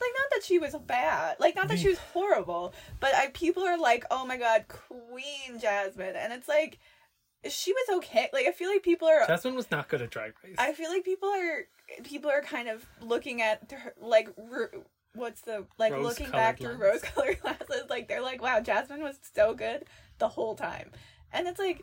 Like 0.00 0.14
not 0.16 0.30
that 0.30 0.44
she 0.44 0.60
was 0.60 0.76
bad, 0.86 1.38
like 1.40 1.56
not 1.56 1.66
that 1.68 1.80
she 1.80 1.88
was 1.88 1.98
horrible, 1.98 2.72
but 3.00 3.14
I 3.16 3.28
people 3.28 3.64
are 3.64 3.78
like, 3.78 4.04
"Oh 4.12 4.24
my 4.24 4.36
god, 4.36 4.66
Queen 4.68 5.58
Jasmine." 5.60 6.14
And 6.14 6.32
it's 6.32 6.48
like 6.48 6.78
she 7.48 7.72
was 7.72 7.98
okay. 7.98 8.28
Like 8.32 8.46
I 8.46 8.52
feel 8.52 8.68
like 8.70 8.82
people 8.82 9.08
are 9.08 9.26
Jasmine 9.26 9.54
was 9.54 9.70
not 9.70 9.88
good 9.88 10.02
at 10.02 10.10
Drag 10.10 10.32
Race. 10.44 10.56
I 10.58 10.72
feel 10.72 10.90
like 10.90 11.04
people 11.04 11.28
are 11.28 11.66
people 12.04 12.30
are 12.30 12.42
kind 12.42 12.68
of 12.68 12.84
looking 13.00 13.42
at 13.42 13.70
her, 13.72 13.94
like 14.00 14.28
r- 14.52 14.70
what's 15.14 15.40
the 15.42 15.66
like 15.78 15.92
looking 15.92 16.26
Rose-colored 16.26 16.32
back 16.32 16.58
through 16.58 16.74
rose 16.76 17.00
colored 17.14 17.40
glasses 17.40 17.84
like 17.88 18.08
they're 18.08 18.22
like 18.22 18.42
wow 18.42 18.60
Jasmine 18.60 19.02
was 19.02 19.18
so 19.34 19.54
good 19.54 19.84
the 20.18 20.28
whole 20.28 20.54
time 20.54 20.90
and 21.32 21.48
it's 21.48 21.58
like 21.58 21.82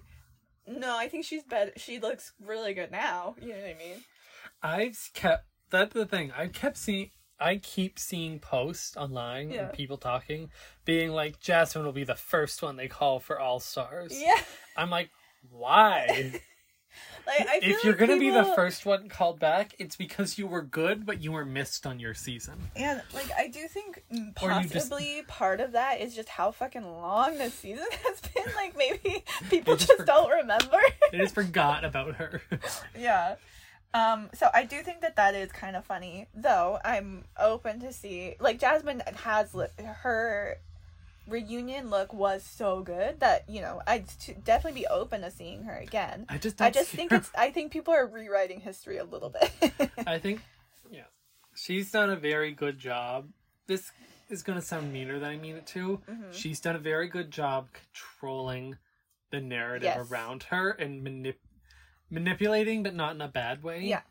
no 0.68 0.96
I 0.98 1.10
think 1.10 1.26
she's 1.26 1.44
better 1.44 1.72
she 1.76 2.00
looks 2.00 2.34
really 2.40 2.74
good 2.76 2.92
now 2.92 3.36
you 3.42 3.50
know 3.50 3.56
what 3.56 3.66
I 3.70 3.74
mean 3.78 4.04
I've 4.62 5.10
kept 5.14 5.46
that's 5.72 5.94
the 5.94 6.06
thing. 6.06 6.32
I 6.38 6.48
kept 6.48 6.78
seeing. 6.78 7.10
I 7.38 7.58
keep 7.58 8.00
seeing 8.00 8.40
posts 8.40 8.96
online 8.96 9.50
Yeah. 9.52 9.64
and 9.66 9.74
people 9.74 9.98
talking, 9.98 10.52
being 10.86 11.10
like, 11.12 11.42
Jasmine 11.42 11.84
will 11.84 11.92
be 11.92 12.06
the 12.06 12.16
first 12.16 12.62
one 12.64 12.78
they 12.78 12.88
call 12.88 13.20
for 13.20 13.40
All 13.42 13.60
Stars. 13.60 14.14
yeah 14.18 14.40
I'm 14.78 14.90
like, 14.90 15.10
why? 15.52 16.08
like 17.28 17.48
I 17.48 17.60
feel 17.60 17.76
if 17.76 17.84
you're 17.84 17.94
like 17.94 18.00
gonna 18.00 18.20
be 18.20 18.30
the 18.30 18.46
first 18.56 18.86
one 18.86 19.10
called 19.10 19.40
back, 19.40 19.74
it's 19.80 19.96
because 19.96 20.38
you 20.38 20.48
were 20.48 20.62
good, 20.62 21.06
but 21.06 21.22
you 21.22 21.32
were 21.32 21.46
missed 21.46 21.86
on 21.88 22.00
your 22.00 22.14
season. 22.14 22.70
and 22.76 23.02
like 23.14 23.30
I 23.38 23.48
do 23.48 23.68
think 23.68 24.04
you 24.10 24.26
just- 24.26 24.74
possibly 24.74 25.24
part 25.28 25.60
of 25.60 25.72
that 25.74 26.00
is 26.02 26.16
just 26.16 26.30
how 26.30 26.52
fucking 26.52 26.84
long 26.84 27.38
this 27.38 27.54
season 27.54 27.86
has 28.06 28.22
been 28.22 28.54
like 28.56 28.78
maybe 28.78 29.24
people 29.50 29.76
just 29.76 29.88
just 29.88 30.00
for- 30.02 30.06
don't 30.06 30.30
remember 30.32 30.78
They 31.12 31.18
just 31.20 31.34
forgot 31.36 31.84
about 31.84 32.16
her. 32.16 32.42
yeah 32.98 33.36
um 33.94 34.30
so 34.34 34.50
i 34.54 34.64
do 34.64 34.82
think 34.82 35.00
that 35.02 35.16
that 35.16 35.36
is 35.36 35.52
kind 35.54 35.76
of 35.78 35.86
funny 35.86 36.28
though 36.36 36.78
i'm 36.84 37.24
open 37.40 37.80
to 37.80 37.94
see 37.94 38.36
like 38.42 38.60
jasmine 38.60 39.02
has 39.24 39.54
li- 39.54 39.68
her 39.84 40.58
reunion 41.28 41.90
look 41.90 42.14
was 42.14 42.44
so 42.44 42.82
good 42.82 43.20
that 43.20 43.44
you 43.50 43.62
know 43.62 43.82
i'd 43.88 44.08
t- 44.20 44.36
definitely 44.44 44.82
be 44.82 44.88
open 44.88 45.22
to 45.22 45.32
seeing 45.32 45.64
her 45.64 45.76
again 45.76 46.26
I 46.30 46.38
just 46.38 46.62
i 46.62 46.70
just 46.70 46.90
think 46.90 47.12
her. 47.12 47.18
it's 47.18 47.32
i 47.38 47.50
think 47.52 47.72
people 47.72 47.94
are 47.94 48.06
rewriting 48.06 48.60
history 48.62 48.98
a 48.98 49.04
little 49.04 49.30
bit 49.30 49.52
I 50.08 50.20
think, 50.20 50.42
yeah, 50.92 51.06
she's 51.56 51.92
done 51.92 52.10
a 52.12 52.16
very 52.16 52.52
good 52.52 52.78
job. 52.78 53.30
This 53.68 53.92
is 54.30 54.44
gonna 54.44 54.62
sound 54.62 54.94
meaner 54.94 55.18
than 55.20 55.30
I 55.30 55.38
mean 55.38 55.56
it 55.56 55.66
to. 55.68 56.00
Mm-hmm. 56.10 56.32
She's 56.32 56.60
done 56.60 56.76
a 56.76 56.80
very 56.80 57.08
good 57.08 57.32
job 57.32 57.70
controlling 57.74 58.78
the 59.32 59.42
narrative 59.42 59.84
Yes. 59.96 60.12
around 60.12 60.44
her 60.44 60.70
and 60.72 61.02
manip- 61.06 61.36
manipulating, 62.12 62.84
but 62.84 62.94
not 62.94 63.16
in 63.16 63.22
a 63.22 63.28
bad 63.28 63.64
way. 63.64 63.82
Yeah. 63.82 64.02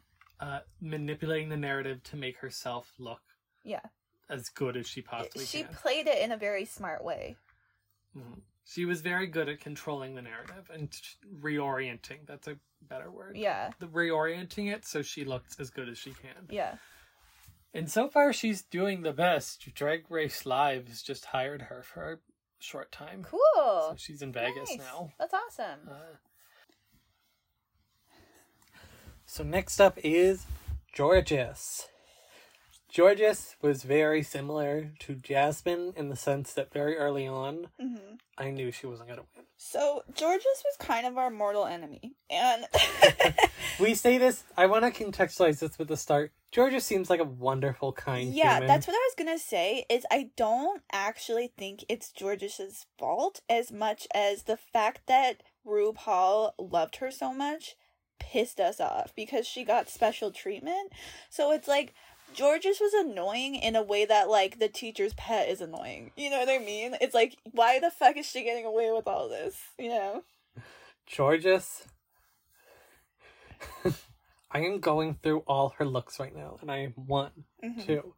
Uh, 0.40 0.60
manipulating 0.80 1.48
the 1.48 1.56
narrative 1.56 2.02
to 2.04 2.16
make 2.16 2.38
herself 2.38 2.92
look 2.98 3.20
yeah 3.62 3.80
as 4.30 4.48
good 4.48 4.76
as 4.76 4.86
she 4.86 5.02
possibly 5.02 5.40
can. 5.40 5.46
she 5.46 5.62
can. 5.64 5.74
played 5.74 6.06
it 6.06 6.18
in 6.22 6.32
a 6.32 6.36
very 6.36 6.64
smart 6.64 7.02
way 7.04 7.36
Mhm. 8.16 8.40
She 8.66 8.86
was 8.86 9.02
very 9.02 9.26
good 9.26 9.48
at 9.50 9.60
controlling 9.60 10.14
the 10.14 10.22
narrative 10.22 10.70
and 10.72 10.88
reorienting. 11.42 12.26
That's 12.26 12.48
a 12.48 12.56
better 12.80 13.10
word. 13.10 13.36
yeah 13.36 13.72
The 13.78 13.86
reorienting 13.88 14.72
it 14.72 14.84
so 14.86 15.02
she 15.02 15.24
looks 15.24 15.58
as 15.60 15.68
good 15.70 15.88
as 15.88 15.98
she 15.98 16.12
can. 16.12 16.46
yeah 16.48 16.76
And 17.74 17.90
so 17.90 18.08
far, 18.08 18.32
she's 18.32 18.62
doing 18.62 19.02
the 19.02 19.12
best. 19.12 19.74
Drag 19.74 20.08
Race 20.10 20.46
Live 20.46 20.86
has 20.88 21.02
just 21.02 21.26
hired 21.26 21.62
her 21.62 21.82
for 21.82 22.12
a 22.12 22.18
short 22.60 22.90
time. 22.92 23.24
cool 23.24 23.40
So 23.90 23.94
she's 23.98 24.22
in 24.22 24.32
Vegas 24.32 24.70
Nice. 24.70 24.78
now. 24.78 25.12
that's 25.18 25.34
awesome 25.34 25.80
Uh, 25.90 26.16
so 29.26 29.42
next 29.42 29.80
up 29.80 29.98
is 30.04 30.46
Jorgeous. 30.96 31.88
Jorgeous 32.94 33.56
was 33.60 33.82
very 33.82 34.22
similar 34.22 34.92
to 35.00 35.14
Jasmine 35.14 35.92
in 35.96 36.08
the 36.10 36.16
sense 36.16 36.52
that 36.52 36.72
very 36.72 36.96
early 36.96 37.26
on, 37.26 37.68
hmm 37.80 37.96
I 38.36 38.50
knew 38.50 38.72
she 38.72 38.86
wasn't 38.86 39.08
going 39.08 39.20
to 39.20 39.26
win. 39.36 39.46
so 39.56 40.02
Jorgeous 40.18 40.64
was 40.64 40.76
kind 40.80 41.06
of 41.06 41.16
our 41.16 41.30
mortal 41.30 41.66
enemy 41.66 42.14
and 42.30 42.66
We 43.80 43.94
say 43.94 44.18
this, 44.18 44.44
I 44.56 44.66
want 44.66 44.84
to 44.84 45.04
contextualize 45.04 45.58
this 45.60 45.78
with 45.78 45.88
the 45.88 45.96
start. 45.96 46.32
Georges 46.52 46.84
seems 46.84 47.10
like 47.10 47.18
a 47.20 47.24
wonderful, 47.24 47.92
kind 47.92 48.32
Yeah, 48.32 48.54
human. 48.54 48.68
that's 48.68 48.86
what 48.86 48.94
I 48.94 49.08
was 49.08 49.14
gonna 49.16 49.38
say. 49.38 49.84
Is 49.90 50.04
I 50.10 50.30
don't 50.36 50.82
actually 50.92 51.52
think 51.56 51.84
it's 51.88 52.10
George's 52.12 52.86
fault 52.98 53.40
as 53.48 53.72
much 53.72 54.06
as 54.14 54.44
the 54.44 54.56
fact 54.56 55.02
that 55.06 55.42
RuPaul 55.66 56.52
loved 56.58 56.96
her 56.96 57.10
so 57.10 57.32
much 57.34 57.74
pissed 58.20 58.60
us 58.60 58.80
off 58.80 59.12
because 59.16 59.46
she 59.46 59.64
got 59.64 59.88
special 59.88 60.30
treatment. 60.30 60.92
So 61.30 61.50
it's 61.52 61.66
like 61.68 61.94
Jorgeous 62.36 62.80
was 62.80 62.92
annoying 62.94 63.54
in 63.54 63.76
a 63.76 63.82
way 63.82 64.04
that 64.04 64.28
like 64.28 64.58
the 64.58 64.68
teacher's 64.68 65.14
pet 65.14 65.48
is 65.48 65.60
annoying. 65.60 66.12
You 66.16 66.30
know 66.30 66.38
what 66.38 66.48
I 66.48 66.58
mean? 66.58 66.96
It's 67.00 67.14
like 67.14 67.36
why 67.52 67.78
the 67.78 67.90
fuck 67.90 68.16
is 68.16 68.26
she 68.26 68.42
getting 68.44 68.64
away 68.66 68.90
with 68.92 69.06
all 69.06 69.28
this? 69.28 69.56
You 69.78 69.88
know? 69.90 70.22
Jorgeous. 71.06 71.86
I 74.50 74.60
am 74.60 74.78
going 74.80 75.14
through 75.22 75.40
all 75.46 75.74
her 75.78 75.84
looks 75.84 76.20
right 76.20 76.34
now, 76.34 76.58
and 76.60 76.70
I 76.70 76.78
am 76.78 76.92
one, 76.92 77.44
Mhm. 77.62 77.84
two. 77.86 78.14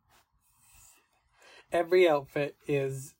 Every 1.73 2.09
outfit 2.09 2.57
is. 2.67 3.14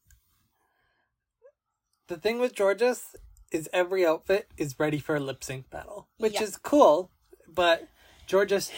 The 2.09 2.17
thing 2.17 2.39
with 2.39 2.55
Jorgeous 2.57 3.17
is 3.51 3.69
every 3.73 4.07
outfit 4.07 4.49
is 4.57 4.79
ready 4.79 4.99
for 4.99 5.17
a 5.17 5.21
lip 5.21 5.43
sync 5.43 5.71
battle, 5.71 6.09
which 6.19 6.35
Yeah. 6.35 6.43
is 6.45 6.57
cool, 6.57 7.11
but 7.49 7.89
Jorgeous. 8.29 8.71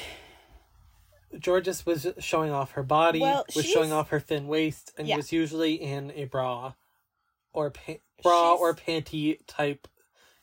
Jorgeous 1.45 1.85
was 1.85 2.07
showing 2.18 2.51
off 2.51 2.72
her 2.72 2.83
body, 2.83 3.20
Well, 3.20 3.45
was 3.55 3.64
she's- 3.64 3.72
showing 3.74 3.93
off 3.93 4.09
her 4.11 4.20
thin 4.20 4.49
waist, 4.49 4.93
and 4.97 5.07
Yeah. 5.09 5.16
was 5.16 5.33
usually 5.33 5.74
in 5.74 6.11
a 6.12 6.24
bra, 6.24 6.74
or 7.53 7.70
pa- 7.70 7.95
bra 8.22 8.53
She's- 8.53 8.61
or 8.61 8.74
panty 8.74 9.39
type. 9.47 9.89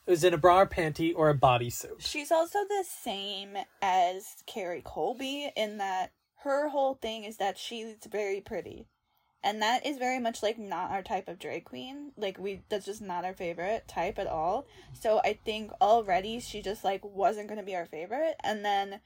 It 0.05 0.11
was 0.11 0.23
in 0.23 0.33
a 0.33 0.38
bra 0.38 0.59
or 0.61 0.67
panty 0.67 1.13
or 1.15 1.29
a 1.29 1.38
bodysuit. 1.38 1.99
She's 2.05 2.31
also 2.31 2.59
the 2.67 2.83
same 2.88 3.57
as 3.81 4.36
Kerri 4.47 4.83
Colby 4.83 5.51
in 5.55 5.77
that 5.79 6.11
her 6.43 6.69
whole 6.69 6.93
thing 6.95 7.23
is 7.23 7.38
that 7.38 7.57
she's 7.57 7.95
very 8.07 8.39
pretty. 8.39 8.88
And 9.43 9.61
that 9.61 9.86
is 9.86 9.97
very 9.97 10.19
much 10.19 10.41
like 10.43 10.57
not 10.57 10.89
our 10.91 11.01
type 11.03 11.27
of 11.27 11.38
drag 11.39 11.65
queen. 11.65 12.11
Like 12.17 12.38
we 12.39 12.63
that's 12.69 12.86
just 12.86 13.01
not 13.01 13.25
our 13.25 13.33
favorite 13.33 13.88
type 13.88 14.17
at 14.19 14.25
all. 14.27 14.65
So 14.93 15.21
I 15.23 15.33
think 15.33 15.71
already 15.81 16.39
she 16.39 16.61
just 16.63 16.83
like 16.83 17.03
wasn't 17.03 17.47
going 17.47 17.59
to 17.59 17.63
be 17.65 17.75
our 17.75 17.86
favorite 17.86 18.36
and 18.43 18.63
then 18.65 19.01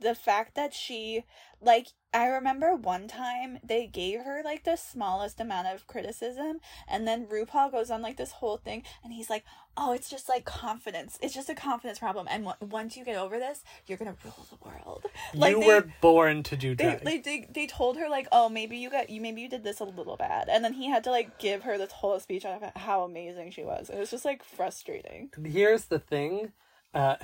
the 0.00 0.14
fact 0.14 0.54
that 0.54 0.74
she 0.74 1.24
like 1.60 1.88
I 2.12 2.26
remember 2.26 2.76
one 2.76 3.08
time 3.08 3.58
they 3.64 3.86
gave 3.86 4.20
her 4.20 4.42
like 4.44 4.62
the 4.64 4.76
smallest 4.76 5.40
amount 5.40 5.66
of 5.66 5.86
criticism 5.86 6.60
and 6.86 7.08
then 7.08 7.26
RuPaul 7.26 7.72
goes 7.72 7.90
on 7.90 8.02
like 8.02 8.16
this 8.16 8.32
whole 8.32 8.56
thing 8.56 8.84
and 9.02 9.12
he's 9.12 9.28
like, 9.28 9.44
"Oh, 9.76 9.92
it's 9.92 10.08
just 10.08 10.28
like 10.28 10.44
confidence. 10.44 11.18
It's 11.20 11.34
just 11.34 11.48
a 11.48 11.54
confidence 11.54 11.98
problem 11.98 12.28
and 12.30 12.44
w- 12.44 12.70
once 12.70 12.96
you 12.96 13.04
get 13.04 13.16
over 13.16 13.38
this, 13.38 13.64
you're 13.86 13.98
going 13.98 14.14
to 14.14 14.18
rule 14.24 14.46
the 14.50 14.68
world." 14.68 15.06
Like 15.34 15.52
you 15.52 15.60
they, 15.60 15.66
were 15.66 15.88
born 16.00 16.44
to 16.44 16.56
do 16.56 16.76
drag. 16.76 17.02
they, 17.02 17.18
they 17.18 17.48
they 17.52 17.66
told 17.66 17.96
her 17.96 18.08
like, 18.08 18.28
"Oh, 18.30 18.48
maybe 18.48 18.76
you 18.76 18.90
got 18.90 19.10
you 19.10 19.20
maybe 19.20 19.40
you 19.40 19.48
did 19.48 19.64
this 19.64 19.80
a 19.80 19.84
little 19.84 20.16
bad." 20.16 20.48
And 20.48 20.64
then 20.64 20.74
he 20.74 20.88
had 20.88 21.02
to 21.04 21.10
like 21.10 21.38
give 21.38 21.64
her 21.64 21.76
this 21.78 21.90
whole 21.90 22.20
speech 22.20 22.44
on 22.44 22.60
how 22.76 23.02
amazing 23.02 23.50
she 23.50 23.64
was. 23.64 23.90
It 23.90 23.98
was 23.98 24.10
just 24.10 24.24
like 24.24 24.44
frustrating. 24.44 25.30
Here's 25.44 25.86
the 25.86 25.98
thing, 25.98 26.52
uh, 26.94 27.16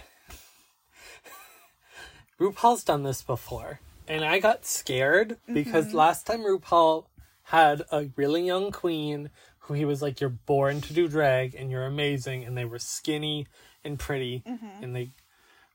RuPaul's 2.41 2.83
done 2.85 3.03
this 3.03 3.23
before, 3.23 3.81
and 4.09 4.25
I 4.25 4.39
got 4.41 4.65
scared 4.65 5.37
because 5.53 5.89
Mm-hmm. 5.89 5.97
last 5.97 6.27
time 6.27 6.41
RuPaul 6.41 7.05
had 7.45 7.83
a 7.93 8.09
really 8.17 8.45
young 8.47 8.71
queen 8.73 9.31
who 9.61 9.75
he 9.75 9.85
was 9.85 10.01
like, 10.03 10.21
"You're 10.21 10.31
born 10.31 10.81
to 10.81 10.93
do 10.93 11.07
drag, 11.07 11.55
and 11.55 11.71
you're 11.71 11.85
amazing," 11.87 12.45
and 12.45 12.57
they 12.57 12.65
were 12.65 12.79
skinny 12.79 13.47
and 13.85 13.99
pretty, 13.99 14.43
Mm-hmm. 14.47 14.83
and 14.85 14.97
they 14.97 15.11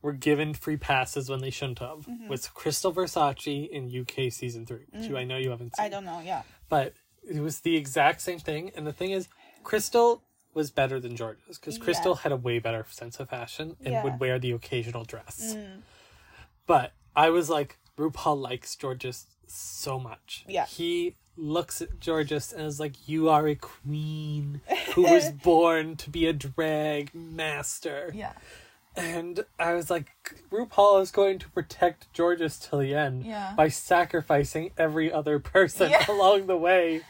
were 0.02 0.12
given 0.14 0.54
free 0.54 0.78
passes 0.78 1.30
when 1.30 1.42
they 1.42 1.50
shouldn't 1.50 1.80
have. 1.80 2.06
Mm-hmm. 2.08 2.28
Was 2.28 2.48
Crystal 2.48 2.94
Versace 2.94 3.70
in 3.70 3.96
UK 3.96 4.32
season 4.32 4.66
three, 4.66 4.86
which 4.92 5.10
I 5.12 5.24
know 5.24 5.38
you 5.38 5.50
haven't 5.52 5.76
seen. 5.76 5.84
Mm. 5.84 5.88
I 5.88 5.90
don't 5.90 6.06
know, 6.06 6.22
yeah. 6.24 6.44
but 6.70 6.94
it 7.28 7.40
was 7.42 7.62
the 7.62 7.76
exact 7.76 8.22
same 8.22 8.38
thing. 8.40 8.72
And 8.76 8.86
the 8.86 8.94
thing 8.94 9.12
is, 9.12 9.28
Crystal 9.64 10.22
was 10.54 10.70
better 10.72 11.00
than 11.00 11.16
Jorgeous 11.18 11.58
because 11.58 11.78
Crystal 11.80 12.14
Yeah. 12.14 12.22
had 12.22 12.32
a 12.32 12.36
way 12.38 12.60
better 12.60 12.86
sense 12.92 13.20
of 13.20 13.30
fashion 13.30 13.76
and 13.84 13.94
Yeah. 13.94 14.04
would 14.04 14.20
wear 14.20 14.38
the 14.40 14.52
occasional 14.52 15.04
dress. 15.06 15.56
Mm. 15.56 15.82
But 16.68 16.94
I 17.16 17.30
was 17.30 17.50
like, 17.50 17.78
RuPaul 17.98 18.42
likes 18.42 18.76
Jorgeous 18.80 19.28
so 19.48 20.00
much. 20.00 20.46
Yeah. 20.48 20.66
He 20.66 21.16
looks 21.38 21.82
at 21.82 22.00
Jorgeous 22.04 22.52
and 22.54 22.66
is 22.66 22.80
like, 22.80 23.08
You 23.08 23.30
are 23.30 23.48
a 23.48 23.56
queen 23.56 24.62
who 24.94 25.04
was 25.12 25.30
born 25.32 25.96
to 25.98 26.10
be 26.10 26.26
a 26.28 26.34
drag 26.34 27.14
master. 27.14 28.12
Yeah. 28.14 28.34
And 28.98 29.44
I 29.60 29.74
was 29.74 29.90
like, 29.90 30.08
RuPaul 30.50 31.02
is 31.02 31.12
going 31.12 31.38
to 31.40 31.50
protect 31.50 32.08
Jorgeous 32.16 32.58
till 32.58 32.80
the 32.80 32.96
end 32.96 33.26
Yeah. 33.26 33.54
by 33.56 33.68
sacrificing 33.68 34.72
every 34.78 35.12
other 35.12 35.38
person 35.40 35.92
Yeah. 35.92 36.06
along 36.10 36.48
the 36.48 36.56
way. 36.58 37.02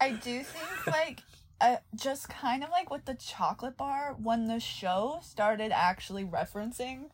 I 0.00 0.10
do 0.10 0.42
think 0.42 0.86
like 0.88 1.20
uh, 1.60 1.76
just 1.94 2.28
kind 2.28 2.64
of 2.64 2.70
like 2.70 2.90
with 2.90 3.04
the 3.04 3.14
chocolate 3.14 3.76
bar 3.76 4.16
when 4.20 4.46
the 4.48 4.58
show 4.60 5.20
started 5.22 5.70
actually 5.72 6.24
referencing 6.24 7.10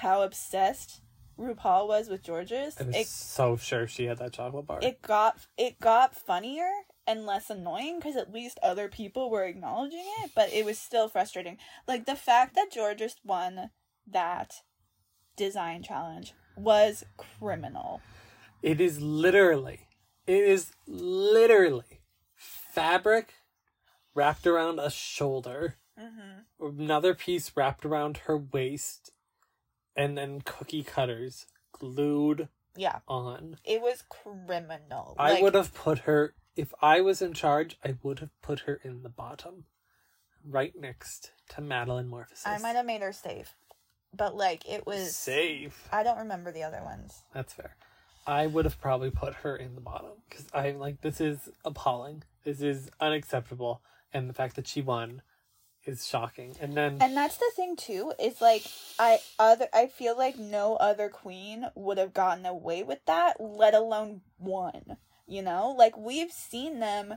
how 0.00 0.22
obsessed 0.22 1.00
RuPaul 1.38 1.88
was 1.88 2.08
with 2.08 2.24
Jorgeous. 2.24 2.80
I 2.80 2.84
was 2.84 2.96
It 2.96 3.06
so 3.06 3.56
sure 3.56 3.86
she 3.86 4.04
had 4.04 4.18
that 4.18 4.32
chocolate 4.32 4.66
bar. 4.66 4.78
it 4.82 5.02
got 5.02 5.38
it 5.56 5.80
got 5.80 6.14
funnier 6.14 6.68
and 7.06 7.26
less 7.26 7.50
annoying 7.50 7.98
because 7.98 8.16
at 8.16 8.32
least 8.32 8.58
other 8.62 8.88
people 8.88 9.30
were 9.30 9.44
acknowledging 9.44 10.04
it, 10.22 10.30
but 10.34 10.52
it 10.52 10.64
was 10.64 10.78
still 10.78 11.08
frustrating. 11.08 11.58
Like 11.88 12.06
the 12.06 12.14
fact 12.16 12.54
that 12.54 12.70
Jorgeous 12.72 13.16
won 13.24 13.70
that 14.06 14.54
design 15.36 15.82
challenge 15.82 16.32
was 16.56 17.04
criminal. 17.16 18.00
It 18.62 18.80
is 18.80 19.00
literally, 19.00 19.88
it 20.26 20.44
is 20.44 20.72
literally 20.86 22.00
fabric 22.36 23.34
wrapped 24.14 24.46
around 24.46 24.78
a 24.78 24.90
shoulder, 24.90 25.76
Mm-hmm. 26.00 26.80
another 26.80 27.14
piece 27.14 27.52
wrapped 27.56 27.84
around 27.84 28.16
her 28.26 28.36
waist, 28.36 29.12
and 29.96 30.16
then 30.16 30.40
cookie 30.40 30.82
cutters 30.82 31.46
glued 31.72 32.48
Yeah, 32.76 33.00
on. 33.08 33.56
it 33.64 33.80
was 33.80 34.02
criminal. 34.08 35.14
I 35.18 35.32
Like, 35.34 35.42
would 35.42 35.54
have 35.54 35.74
put 35.74 36.00
her, 36.00 36.34
if 36.56 36.72
I 36.80 37.00
was 37.00 37.22
in 37.22 37.32
charge, 37.32 37.76
I 37.84 37.96
would 38.02 38.20
have 38.20 38.30
put 38.42 38.60
her 38.60 38.80
in 38.82 39.02
the 39.02 39.08
bottom, 39.08 39.66
right 40.46 40.72
next 40.76 41.32
to 41.50 41.60
Madeline 41.60 42.08
Morphosis. 42.08 42.46
I 42.46 42.58
might 42.58 42.76
have 42.76 42.86
made 42.86 43.00
her 43.02 43.12
safe, 43.12 43.54
but 44.12 44.36
like 44.36 44.68
it 44.68 44.86
was. 44.86 45.14
Safe. 45.16 45.88
I 45.92 46.02
don't 46.02 46.18
remember 46.18 46.52
the 46.52 46.62
other 46.62 46.82
ones. 46.84 47.22
That's 47.32 47.52
fair. 47.52 47.76
I 48.26 48.46
would 48.46 48.64
have 48.64 48.80
probably 48.80 49.10
put 49.10 49.34
her 49.36 49.54
in 49.54 49.74
the 49.74 49.80
bottom 49.82 50.12
because 50.28 50.46
I'm 50.54 50.78
like, 50.78 51.02
this 51.02 51.20
is 51.20 51.50
appalling. 51.64 52.22
This 52.42 52.60
is 52.62 52.90
unacceptable, 53.00 53.82
and 54.12 54.28
the 54.28 54.34
fact 54.34 54.56
that 54.56 54.66
she 54.66 54.80
won 54.80 55.22
is 55.86 56.06
shocking. 56.06 56.56
And 56.60 56.74
then 56.74 56.98
And 57.00 57.16
that's 57.16 57.36
the 57.36 57.50
thing 57.54 57.76
too. 57.76 58.12
Is 58.18 58.40
like 58.40 58.64
I 58.98 59.18
other 59.38 59.68
I 59.72 59.86
feel 59.86 60.16
like 60.16 60.38
no 60.38 60.76
other 60.76 61.08
queen 61.08 61.66
would 61.74 61.98
have 61.98 62.14
gotten 62.14 62.46
away 62.46 62.82
with 62.82 63.04
that, 63.06 63.40
let 63.40 63.74
alone 63.74 64.22
one. 64.38 64.96
You 65.26 65.42
know, 65.42 65.74
like 65.76 65.96
we've 65.96 66.32
seen 66.32 66.80
them. 66.80 67.16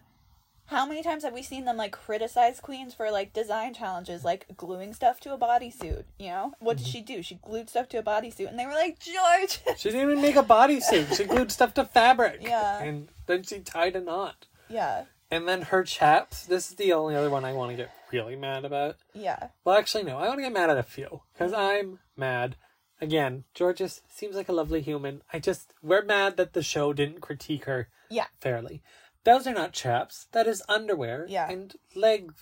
How 0.66 0.86
many 0.86 1.02
times 1.02 1.24
have 1.24 1.34
we 1.34 1.44
seen 1.44 1.64
them 1.64 1.78
like 1.78 1.94
criticize 1.94 2.60
queens 2.60 2.94
for 2.94 3.10
like 3.10 3.32
design 3.32 3.74
challenges, 3.74 4.26
like 4.26 4.48
gluing 4.58 4.94
stuff 4.94 5.22
to 5.22 5.34
a 5.34 5.38
bodysuit? 5.38 6.04
You 6.20 6.28
know, 6.28 6.54
what 6.60 6.76
did 6.76 6.86
mm-hmm. 6.86 6.92
she 6.92 7.02
do? 7.02 7.24
She 7.24 7.36
glued 7.36 7.70
stuff 7.70 7.88
to 7.90 8.00
a 8.00 8.04
bodysuit, 8.04 8.50
and 8.50 8.60
they 8.60 8.66
were 8.66 8.74
like, 8.74 9.00
George. 9.00 9.62
she 9.78 9.92
didn't 9.92 10.02
even 10.02 10.22
make 10.22 10.36
a 10.36 10.44
bodysuit. 10.44 11.16
She 11.16 11.24
glued 11.24 11.54
stuff 11.54 11.74
to 11.76 11.86
fabric. 11.86 12.40
Yeah. 12.42 12.84
And 12.84 13.08
then 13.28 13.44
she 13.44 13.60
tied 13.62 13.96
a 13.96 14.02
knot. 14.02 14.48
yeah, 14.68 15.06
And 15.30 15.48
then 15.48 15.64
her 15.64 15.84
chaps. 15.84 16.46
This 16.46 16.70
is 16.70 16.76
the 16.78 16.94
only 16.94 17.16
other 17.16 17.30
one 17.30 17.44
I 17.44 17.54
want 17.54 17.72
to 17.72 17.78
get 17.78 17.92
really 18.12 18.36
mad 18.38 18.64
about. 18.64 18.96
yeah, 19.14 19.50
Well, 19.66 19.78
actually, 19.78 20.04
no. 20.04 20.18
I 20.18 20.28
want 20.28 20.38
to 20.38 20.44
get 20.44 20.54
mad 20.54 20.70
at 20.70 20.78
a 20.78 20.84
few 20.84 21.22
because 21.34 21.52
I'm 21.54 22.00
mad. 22.16 22.56
Again, 23.02 23.44
Jorgeous 23.54 24.02
seems 24.08 24.36
like 24.36 24.50
a 24.50 24.54
lovely 24.54 24.82
human. 24.82 25.22
I 25.32 25.40
just 25.40 25.74
we're 25.84 26.04
mad 26.04 26.38
that 26.38 26.54
the 26.54 26.64
show 26.64 26.94
didn't 26.94 27.22
critique 27.22 27.66
her 27.66 27.90
yeah, 28.10 28.28
fairly. 28.40 28.82
Those 29.26 29.46
are 29.46 29.54
not 29.54 29.74
chaps. 29.74 30.28
That 30.32 30.48
is 30.48 30.64
underwear 30.70 31.26
Yeah. 31.30 31.50
and 31.52 31.76
leg 31.94 32.34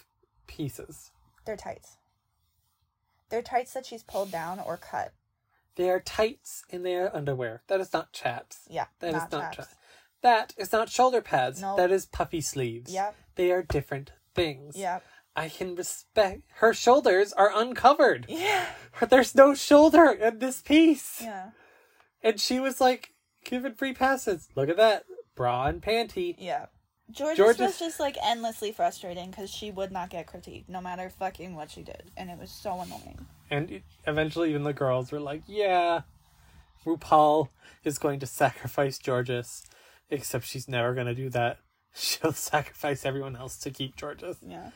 pieces. 0.48 1.12
they're 1.46 1.58
tights. 1.58 1.98
They're 3.30 3.42
tights 3.42 3.74
that 3.74 3.86
she's 3.86 4.04
pulled 4.04 4.32
down 4.32 4.60
or 4.60 4.78
cut. 4.78 5.14
They 5.76 5.90
are 5.90 6.00
tights 6.00 6.64
and 6.70 6.86
they 6.86 6.96
are 6.96 7.14
underwear. 7.14 7.64
That 7.68 7.82
is 7.82 7.92
not 7.92 8.14
chaps. 8.14 8.60
Yeah, 8.70 8.86
That 9.00 9.08
is 9.10 9.14
not 9.16 9.32
not 9.32 9.42
chaps. 9.54 9.58
chaps. 9.58 9.76
That 10.26 10.56
is 10.58 10.72
not 10.72 10.90
shoulder 10.90 11.22
pads. 11.22 11.62
Nope. 11.62 11.78
That 11.78 11.92
is 11.92 12.08
puffy 12.08 12.42
sleeves. 12.42 12.92
Yep. 12.92 13.16
They 13.36 13.52
are 13.52 13.62
different 13.62 14.12
things. 14.34 14.76
Yeah. 14.76 15.02
I 15.36 15.50
can 15.50 15.76
respect 15.76 16.42
her 16.56 16.74
shoulders 16.74 17.32
are 17.32 17.52
uncovered. 17.56 18.26
Yeah. 18.28 18.66
There's 19.10 19.36
no 19.36 19.54
shoulder 19.54 20.10
in 20.10 20.40
this 20.40 20.64
piece. 20.64 21.22
Yeah. 21.22 21.52
And 22.24 22.40
she 22.40 22.60
was 22.60 22.82
like, 22.82 23.14
giving 23.44 23.76
free 23.76 23.94
passes. 23.94 24.50
Look 24.56 24.68
at 24.68 24.78
that. 24.78 25.04
Bra 25.36 25.68
and 25.68 25.80
panty. 25.80 26.34
Yeah. 26.40 26.66
Jorgeous, 27.12 27.38
Jorgeous- 27.38 27.60
was 27.60 27.80
just 27.80 28.00
like 28.00 28.18
endlessly 28.24 28.72
frustrating 28.72 29.30
because 29.30 29.52
she 29.52 29.70
would 29.70 29.92
not 29.92 30.10
get 30.10 30.26
critiqued 30.26 30.68
no 30.68 30.82
matter 30.82 31.08
fucking 31.08 31.56
what 31.56 31.70
she 31.70 31.84
did, 31.84 32.10
and 32.18 32.32
it 32.32 32.40
was 32.40 32.50
so 32.50 32.80
annoying. 32.82 33.28
And 33.52 33.84
eventually, 34.08 34.50
even 34.50 34.64
the 34.64 34.74
girls 34.74 35.12
were 35.12 35.20
like, 35.20 35.44
yeah, 35.46 36.02
RuPaul 36.84 37.50
is 37.84 38.00
going 38.00 38.20
to 38.22 38.26
sacrifice 38.26 38.98
Jorgeous, 38.98 39.68
except 40.10 40.46
she's 40.46 40.68
never 40.68 40.94
going 40.94 41.08
to 41.08 41.16
do 41.16 41.30
that. 41.30 41.60
She'll 41.94 42.34
sacrifice 42.34 43.06
everyone 43.06 43.36
else 43.36 43.58
to 43.60 43.72
keep 43.72 44.00
Jorgeous. 44.00 44.38
Yeah. 44.46 44.72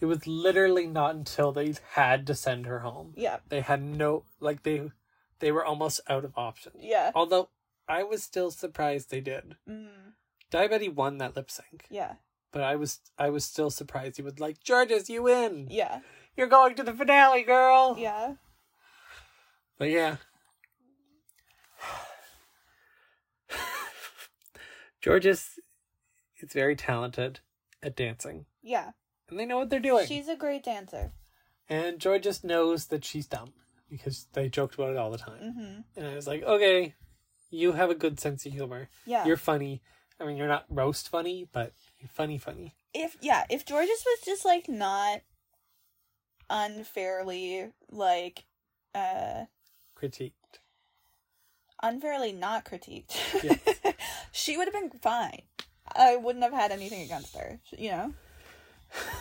It 0.00 0.06
was 0.06 0.26
literally 0.26 0.86
not 0.86 1.14
until 1.14 1.50
they 1.50 1.74
had 1.92 2.26
to 2.26 2.34
send 2.34 2.66
her 2.66 2.80
home. 2.80 3.14
Yeah. 3.16 3.38
They 3.48 3.60
had 3.60 3.82
no, 3.82 4.24
like, 4.40 4.62
they 4.62 4.90
they 5.40 5.52
were 5.52 5.64
almost 5.64 6.00
out 6.08 6.24
of 6.24 6.32
options. 6.36 6.76
Yeah. 6.80 7.12
Although, 7.14 7.48
I 7.88 8.02
was 8.02 8.22
still 8.22 8.50
surprised 8.50 9.10
they 9.10 9.20
did. 9.20 9.56
Mm, 9.68 10.14
Daya 10.52 10.68
Betty 10.68 10.88
won 10.88 11.18
that 11.18 11.36
lip 11.36 11.50
sync, 11.50 11.86
yeah. 11.90 12.14
but 12.52 12.62
I 12.62 12.76
was 12.76 13.00
I 13.18 13.30
was 13.30 13.44
still 13.44 13.70
surprised 13.70 14.16
he 14.16 14.22
was 14.22 14.38
like, 14.38 14.58
Jorgeous, 14.66 15.08
you 15.08 15.22
win! 15.22 15.68
Yeah. 15.70 16.00
You're 16.36 16.48
going 16.48 16.74
to 16.76 16.82
the 16.82 16.92
finale, 16.92 17.42
girl! 17.42 17.96
Yeah. 17.98 18.34
But 19.78 19.90
yeah. 19.90 20.16
Jorgeous 25.08 25.58
is 26.40 26.52
very 26.52 26.76
talented 26.76 27.40
at 27.82 27.96
dancing. 27.96 28.46
Yeah. 28.62 28.90
And 29.28 29.38
they 29.38 29.46
know 29.46 29.58
what 29.58 29.70
they're 29.70 29.80
doing. 29.80 30.06
She's 30.06 30.28
a 30.28 30.36
great 30.36 30.62
dancer. 30.64 31.12
And 31.68 32.02
Jorgeous 32.02 32.44
knows 32.44 32.86
that 32.86 33.04
she's 33.04 33.26
dumb 33.26 33.52
because 33.90 34.26
they 34.32 34.48
joked 34.48 34.74
about 34.74 34.90
it 34.90 34.96
all 34.96 35.10
the 35.10 35.18
time. 35.18 35.38
hmm 35.40 35.80
And 35.96 36.06
I 36.06 36.14
was 36.14 36.26
like, 36.26 36.42
okay, 36.42 36.94
you 37.50 37.72
have 37.72 37.90
a 37.90 37.94
good 37.94 38.20
sense 38.20 38.44
of 38.46 38.52
humor. 38.52 38.88
Yeah. 39.06 39.24
You're 39.26 39.36
funny. 39.36 39.82
I 40.20 40.24
mean, 40.26 40.36
you're 40.36 40.48
not 40.48 40.66
roast 40.68 41.08
funny, 41.08 41.48
but 41.52 41.72
you're 42.00 42.08
funny, 42.08 42.38
funny. 42.38 42.74
if 42.92 43.16
yeah, 43.20 43.44
if 43.48 43.64
Jorgeous 43.66 44.04
was 44.04 44.20
just 44.24 44.44
like 44.44 44.68
not 44.68 45.20
unfairly 46.50 47.68
like 47.90 48.44
uh 48.94 49.44
Critiqued. 49.96 50.60
Unfairly 51.82 52.32
not 52.32 52.64
critiqued, 52.64 53.16
she 54.32 54.56
would 54.56 54.66
have 54.66 54.74
been 54.74 54.90
fine. 55.00 55.42
I 55.96 56.16
wouldn't 56.16 56.42
have 56.44 56.52
had 56.52 56.70
anything 56.72 57.02
against 57.02 57.36
her, 57.36 57.60
you 57.76 57.90
know. 57.90 58.14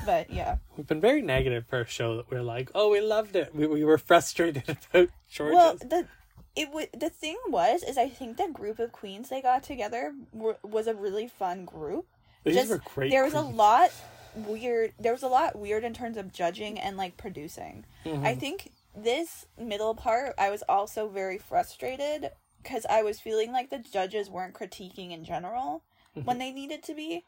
But 0.05 0.29
yeah, 0.31 0.57
We've 0.77 0.87
been 0.87 1.01
very 1.01 1.21
negative 1.21 1.65
for 1.67 1.81
a 1.81 1.85
show 1.87 2.17
that 2.17 2.31
we're 2.31 2.41
like, 2.41 2.71
oh, 2.73 2.89
we 2.89 3.01
loved 3.01 3.35
it. 3.35 3.53
We, 3.53 3.67
we 3.67 3.83
were 3.83 3.97
frustrated 3.97 4.63
about 4.93 5.09
Jorgeous. 5.29 5.55
well, 5.55 5.75
the 5.75 6.07
it 6.55 6.65
w- 6.67 6.87
the 6.97 7.09
thing 7.09 7.37
was 7.49 7.83
is 7.83 7.97
I 7.97 8.09
think 8.09 8.37
the 8.37 8.47
group 8.51 8.79
of 8.79 8.91
queens 8.91 9.29
they 9.29 9.41
got 9.41 9.63
together 9.63 10.13
were, 10.31 10.57
was 10.63 10.87
a 10.87 10.93
really 10.95 11.27
fun 11.27 11.65
group. 11.65 12.07
These 12.43 12.55
just- 12.55 12.69
were 12.69 12.81
great. 12.95 13.11
there 13.11 13.23
was 13.25 13.33
a 13.33 13.41
lot 13.41 13.91
weird 14.35 14.93
there 14.99 15.11
was 15.13 15.23
a 15.23 15.27
lot 15.27 15.57
weird 15.57 15.83
in 15.83 15.93
terms 15.95 16.15
of 16.15 16.31
judging 16.31 16.79
and 16.79 16.95
like 16.95 17.17
producing 17.17 17.83
Mm-hmm. 18.05 18.23
i 18.23 18.35
think 18.35 18.71
this 18.95 19.47
middle 19.59 19.95
part 19.95 20.35
i 20.37 20.51
was 20.51 20.61
also 20.69 21.07
very 21.09 21.39
frustrated 21.39 22.29
because 22.67 22.85
i 22.89 23.01
was 23.01 23.19
feeling 23.19 23.51
like 23.51 23.69
the 23.69 23.79
judges 23.79 24.29
weren't 24.29 24.53
critiquing 24.53 25.11
in 25.11 25.23
general 25.23 25.83
Mm-hmm. 26.15 26.25
when 26.25 26.37
they 26.39 26.51
needed 26.51 26.81
to 26.83 26.95
be 26.95 27.25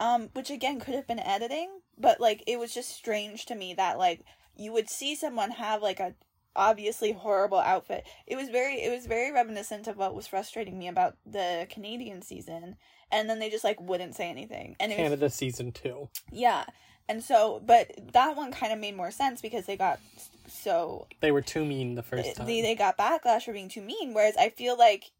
um 0.00 0.28
which 0.32 0.50
again 0.50 0.80
could 0.80 0.94
have 0.94 1.06
been 1.06 1.20
editing 1.20 1.68
but 1.96 2.18
like 2.20 2.42
it 2.48 2.58
was 2.58 2.74
just 2.74 2.88
strange 2.88 3.46
to 3.46 3.54
me 3.54 3.72
that 3.74 3.98
like 3.98 4.24
you 4.56 4.72
would 4.72 4.90
see 4.90 5.14
someone 5.14 5.52
have 5.52 5.80
like 5.80 6.00
a 6.00 6.14
obviously 6.56 7.12
horrible 7.12 7.58
outfit 7.60 8.04
it 8.26 8.34
was 8.34 8.48
very 8.48 8.82
it 8.82 8.90
was 8.90 9.06
very 9.06 9.30
reminiscent 9.30 9.86
of 9.86 9.96
what 9.96 10.14
was 10.14 10.26
frustrating 10.26 10.76
me 10.76 10.88
about 10.88 11.16
the 11.24 11.68
canadian 11.70 12.20
season 12.20 12.74
and 13.12 13.30
then 13.30 13.38
they 13.38 13.48
just 13.48 13.62
like 13.64 13.80
wouldn't 13.80 14.16
say 14.16 14.28
anything 14.28 14.74
and 14.80 14.90
it 14.90 14.96
was 14.98 15.04
Canada 15.04 15.30
season 15.30 15.70
two. 15.70 16.08
yeah. 16.32 16.64
And 17.08 17.22
so, 17.22 17.60
but 17.64 17.90
that 18.12 18.36
one 18.36 18.52
kind 18.52 18.72
of 18.72 18.78
made 18.78 18.96
more 18.96 19.10
sense 19.10 19.40
because 19.40 19.66
they 19.66 19.76
got 19.76 20.00
so 20.48 21.06
They 21.20 21.32
were 21.32 21.42
too 21.42 21.64
mean 21.64 21.94
the 21.94 22.02
first 22.02 22.36
time. 22.36 22.46
they, 22.46 22.62
they 22.62 22.74
got 22.74 22.96
backlash 22.96 23.42
for 23.44 23.52
being 23.52 23.68
too 23.68 23.82
mean. 23.82 24.14
Whereas 24.14 24.36
I 24.36 24.50
feel 24.50 24.78
like 24.78 25.10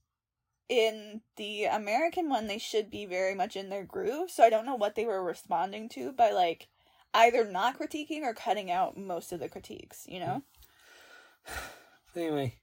in 0.69 1.21
the 1.37 1.65
American 1.65 2.29
one, 2.29 2.47
they 2.47 2.59
should 2.59 2.91
be 2.91 3.05
very 3.05 3.35
much 3.35 3.57
in 3.57 3.69
their 3.69 3.85
groove. 3.85 4.31
So 4.31 4.43
I 4.43 4.51
don't 4.51 4.67
know 4.67 4.75
what 4.75 4.95
they 4.95 5.05
were 5.05 5.23
responding 5.23 5.89
to 5.91 6.13
by 6.13 6.31
like, 6.31 6.69
either 7.15 7.45
not 7.45 7.79
critiquing 7.79 8.23
or 8.23 8.33
cutting 8.33 8.71
out 8.71 8.97
most 8.97 9.33
of 9.33 9.41
the 9.41 9.49
critiques, 9.49 10.07
you 10.09 10.21
know? 10.21 10.43
Anyway, 12.15 12.57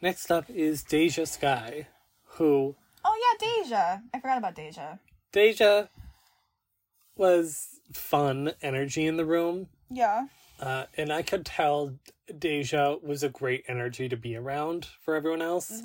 next 0.00 0.30
up 0.30 0.48
is 0.48 0.82
Deja 0.82 1.26
Skye, 1.26 1.86
who 2.24 2.74
Oh 3.04 3.36
yeah, 3.40 3.46
Deja. 3.46 4.00
I 4.14 4.20
forgot 4.20 4.38
about 4.38 4.54
Deja. 4.54 4.98
Deja 5.32 5.88
was 7.16 7.73
fun 7.92 8.52
energy 8.62 9.06
in 9.06 9.16
the 9.16 9.24
room. 9.24 9.68
Yeah. 9.90 10.26
Uh, 10.60 10.84
and 10.96 11.12
I 11.12 11.22
could 11.22 11.44
tell 11.44 11.94
Deja 12.38 12.96
was 13.02 13.22
a 13.22 13.28
great 13.28 13.64
energy 13.68 14.08
to 14.08 14.16
be 14.16 14.36
around 14.36 14.86
for 15.00 15.14
everyone 15.14 15.42
else. 15.42 15.82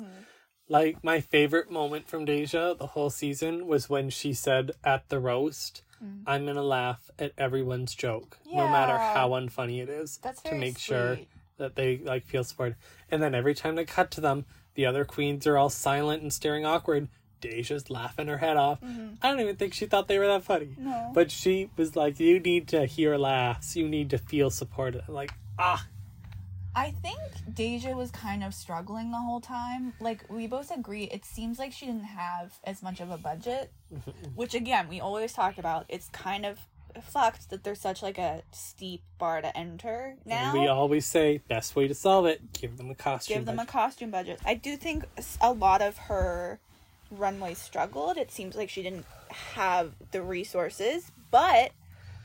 Like, 0.68 1.02
my 1.02 1.20
favorite 1.20 1.70
moment 1.70 2.08
from 2.08 2.24
Deja 2.24 2.74
the 2.74 2.86
whole 2.88 3.10
season 3.10 3.66
was 3.66 3.90
when 3.90 4.08
she 4.08 4.32
said 4.32 4.70
at 4.84 5.08
the 5.08 5.18
roast, 5.18 5.82
I'm 6.26 6.46
gonna 6.46 6.62
laugh 6.62 7.10
at 7.18 7.32
everyone's 7.36 7.94
joke, 7.94 8.38
no 8.46 8.66
matter 8.68 8.96
how 8.96 9.30
unfunny 9.30 9.82
it 9.82 9.90
is, 9.90 10.18
That's 10.22 10.40
to 10.42 10.54
make 10.54 10.78
sure 10.78 11.18
that 11.58 11.74
they 11.74 11.98
like 11.98 12.24
feel 12.24 12.42
supported. 12.42 12.76
And 13.10 13.22
then 13.22 13.34
every 13.34 13.54
time 13.54 13.74
they 13.74 13.84
cut 13.84 14.10
to 14.12 14.20
them, 14.22 14.46
the 14.74 14.86
other 14.86 15.04
queens 15.04 15.46
are 15.46 15.58
all 15.58 15.68
silent 15.68 16.22
and 16.22 16.32
staring 16.32 16.64
awkward. 16.64 17.08
Deja's 17.40 17.90
laughing 17.90 18.28
her 18.28 18.38
head 18.38 18.56
off. 18.56 18.78
I 19.22 19.30
don't 19.30 19.40
even 19.40 19.56
think 19.56 19.74
she 19.74 19.86
thought 19.86 20.08
they 20.08 20.18
were 20.18 20.26
that 20.26 20.44
funny. 20.44 20.66
Mm-hmm. 20.66 20.84
No. 20.84 21.10
But 21.14 21.30
she 21.30 21.70
was 21.76 21.96
like, 21.96 22.20
"You 22.20 22.40
need 22.40 22.68
to 22.68 22.86
hear 22.86 23.16
laughs. 23.16 23.76
You 23.76 23.88
need 23.88 24.10
to 24.10 24.18
feel 24.18 24.50
supported." 24.50 25.02
I'm 25.08 25.14
like, 25.14 25.32
ah, 25.58 25.86
I 26.74 26.92
think 27.02 27.18
Deja 27.52 27.92
was 27.96 28.10
kind 28.10 28.44
of 28.44 28.54
struggling 28.54 29.10
the 29.10 29.18
whole 29.18 29.40
time. 29.40 29.92
Like 30.00 30.24
we 30.28 30.46
both 30.46 30.70
agree, 30.70 31.04
it 31.04 31.24
seems 31.24 31.58
like 31.58 31.72
she 31.72 31.86
didn't 31.86 32.04
have 32.04 32.58
as 32.64 32.82
much 32.82 33.00
of 33.00 33.10
a 33.10 33.18
budget. 33.18 33.72
Which 34.34 34.54
again, 34.54 34.88
we 34.88 35.00
always 35.00 35.32
talk 35.32 35.58
about. 35.58 35.86
It's 35.88 36.08
kind 36.10 36.46
of 36.46 36.58
fucked 37.02 37.50
that 37.50 37.62
there's 37.64 37.80
such 37.80 38.02
like 38.02 38.18
a 38.18 38.42
steep 38.52 39.02
bar 39.18 39.40
to 39.40 39.56
enter 39.56 40.16
now. 40.24 40.52
we 40.52 40.66
always 40.66 41.06
say 41.06 41.40
best 41.48 41.74
way 41.74 41.88
to 41.88 41.94
solve 41.94 42.26
it: 42.26 42.52
give 42.52 42.76
them 42.76 42.90
a 42.90 42.94
costume. 42.94 43.38
give 43.38 43.46
them 43.46 43.56
a 43.56 43.58
budget. 43.58 43.72
costume 43.72 44.10
budget. 44.10 44.40
I 44.44 44.54
do 44.54 44.76
think 44.76 45.04
a 45.40 45.52
lot 45.52 45.82
of 45.82 45.96
her 45.98 46.60
runway 47.10 47.54
struggled. 47.54 48.16
It 48.16 48.30
seems 48.30 48.54
like 48.56 48.68
she 48.70 48.82
didn't 48.82 49.06
have 49.30 49.92
the 50.10 50.22
resources, 50.22 51.10
but 51.30 51.72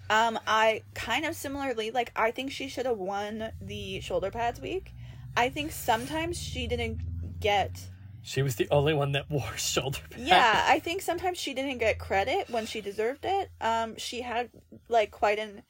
um 0.10 0.40
I 0.48 0.84
kind 0.94 1.26
of 1.26 1.36
similarly 1.36 1.92
like 1.92 2.12
I 2.16 2.32
think 2.32 2.52
she 2.52 2.68
should 2.68 2.86
have 2.86 2.98
won 2.98 3.52
the 3.62 4.00
shoulder 4.02 4.32
pads 4.32 4.60
week. 4.60 4.92
I 5.38 5.50
think 5.50 5.72
sometimes 5.72 6.38
she 6.38 6.68
didn't 6.68 7.40
get 7.40 7.82
She 8.22 8.42
was 8.42 8.56
the 8.56 8.68
only 8.72 8.94
one 8.94 9.12
that 9.14 9.30
wore 9.30 9.56
shoulder 9.58 10.00
pads. 10.10 10.24
yeah, 10.24 10.66
I 10.68 10.80
think 10.80 11.02
sometimes 11.02 11.38
she 11.38 11.54
didn't 11.54 11.80
get 11.80 12.00
credit 12.00 12.50
when 12.50 12.66
she 12.66 12.82
deserved 12.82 13.26
it. 13.26 13.50
Um 13.62 13.98
she 13.98 14.22
had 14.22 14.50
like 14.90 15.12
quite 15.12 15.40
an 15.40 15.64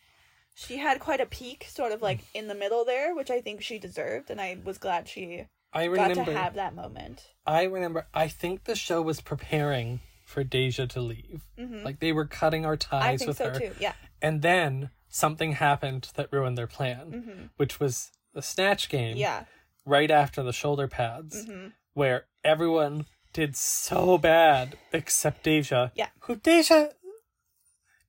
she 0.53 0.77
had 0.77 0.99
quite 1.01 1.19
a 1.19 1.25
peak 1.25 1.65
sort 1.69 1.91
of 1.91 2.01
like 2.01 2.21
in 2.33 2.47
the 2.47 2.55
middle 2.55 2.85
there, 2.85 3.13
which 3.13 3.29
I 3.29 3.41
think 3.41 3.61
she 3.61 3.77
deserved 3.79 4.29
and 4.29 4.39
I 4.39 4.57
was 4.63 4.77
glad 4.77 5.07
she 5.09 5.47
I 5.75 5.83
remember 5.85 6.15
got 6.15 6.25
to 6.25 6.33
have 6.37 6.53
that 6.55 6.73
moment. 6.75 7.21
I 7.45 7.63
remember. 7.63 8.07
I 8.13 8.27
think 8.29 8.63
the 8.63 8.75
show 8.75 9.01
was 9.01 9.21
preparing 9.21 9.99
for 10.25 10.43
Deja 10.43 10.87
to 10.87 11.01
leave. 11.01 11.43
Like 11.57 11.99
they 11.99 12.11
were 12.11 12.25
cutting 12.25 12.65
our 12.65 12.77
ties 12.77 13.01
Mm-hmm. 13.01 13.09
I 13.09 13.17
think 13.17 13.27
with 13.27 13.37
so 13.37 13.49
her, 13.49 13.59
too. 13.59 13.71
Yeah. 13.79 13.93
and 14.21 14.41
then 14.41 14.89
something 15.09 15.51
happened 15.53 16.09
that 16.15 16.31
ruined 16.31 16.57
their 16.57 16.65
plan, 16.67 17.51
which 17.57 17.79
was 17.79 18.11
the 18.33 18.41
snatch 18.41 18.89
game. 18.89 19.11
Mm-hmm. 19.11 19.19
Yeah. 19.19 19.43
right 19.85 20.09
after 20.09 20.41
the 20.41 20.53
shoulder 20.53 20.87
pads, 20.87 21.45
Mm-hmm. 21.45 21.67
where 21.93 22.25
everyone 22.43 23.05
did 23.33 23.55
so 23.55 24.17
bad 24.17 24.77
except 24.93 25.43
Deja. 25.43 25.91
Yeah. 25.93 26.07
Who 26.21 26.37
Deja 26.37 26.87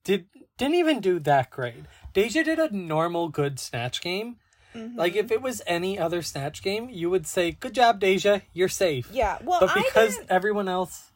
did 0.05 0.27
didn't 0.57 0.77
even 0.77 1.01
do 1.01 1.19
that 1.21 1.51
great. 1.51 1.85
Deja 2.15 2.43
did 2.43 2.59
a 2.59 2.75
normal 2.75 3.29
good 3.29 3.59
snatch 3.61 4.01
game. 4.01 4.37
Mm-hmm. 4.77 4.99
Like 4.99 5.17
if 5.17 5.31
it 5.31 5.43
was 5.43 5.63
any 5.67 5.99
other 5.99 6.23
snatch 6.23 6.63
game, 6.63 6.89
you 6.91 7.11
would 7.11 7.27
say, 7.27 7.53
"Good 7.53 7.75
job, 7.75 8.01
Deja. 8.01 8.41
You're 8.53 8.69
safe." 8.69 9.09
Yeah. 9.13 9.39
Well, 9.43 9.61
But 9.61 9.75
because 9.75 10.19
everyone 10.29 10.69
else 10.69 11.13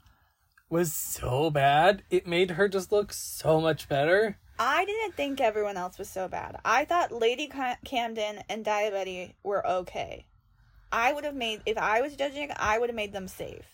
was 0.69 0.93
so 0.93 1.51
bad, 1.51 2.03
it 2.11 2.27
made 2.27 2.53
her 2.53 2.69
just 2.69 2.93
look 2.93 3.13
so 3.13 3.61
much 3.61 3.89
better. 3.89 4.39
I 4.59 4.85
didn't 4.85 5.15
think 5.17 5.41
everyone 5.41 5.77
else 5.77 5.99
was 5.99 6.09
so 6.11 6.29
bad. 6.29 6.57
I 6.65 6.85
thought 6.85 7.13
Lady 7.13 7.51
Camden 7.85 8.43
and 8.49 8.65
Daya 8.65 8.91
Betty 8.91 9.35
were 9.43 9.67
okay. 9.67 10.27
I 10.93 11.13
would 11.13 11.25
have 11.25 11.35
made 11.35 11.63
if 11.67 11.79
I 11.79 12.01
was 12.01 12.15
judging, 12.17 12.51
I 12.57 12.79
would 12.79 12.91
have 12.91 12.97
made 12.97 13.13
them 13.13 13.29
safe. 13.29 13.65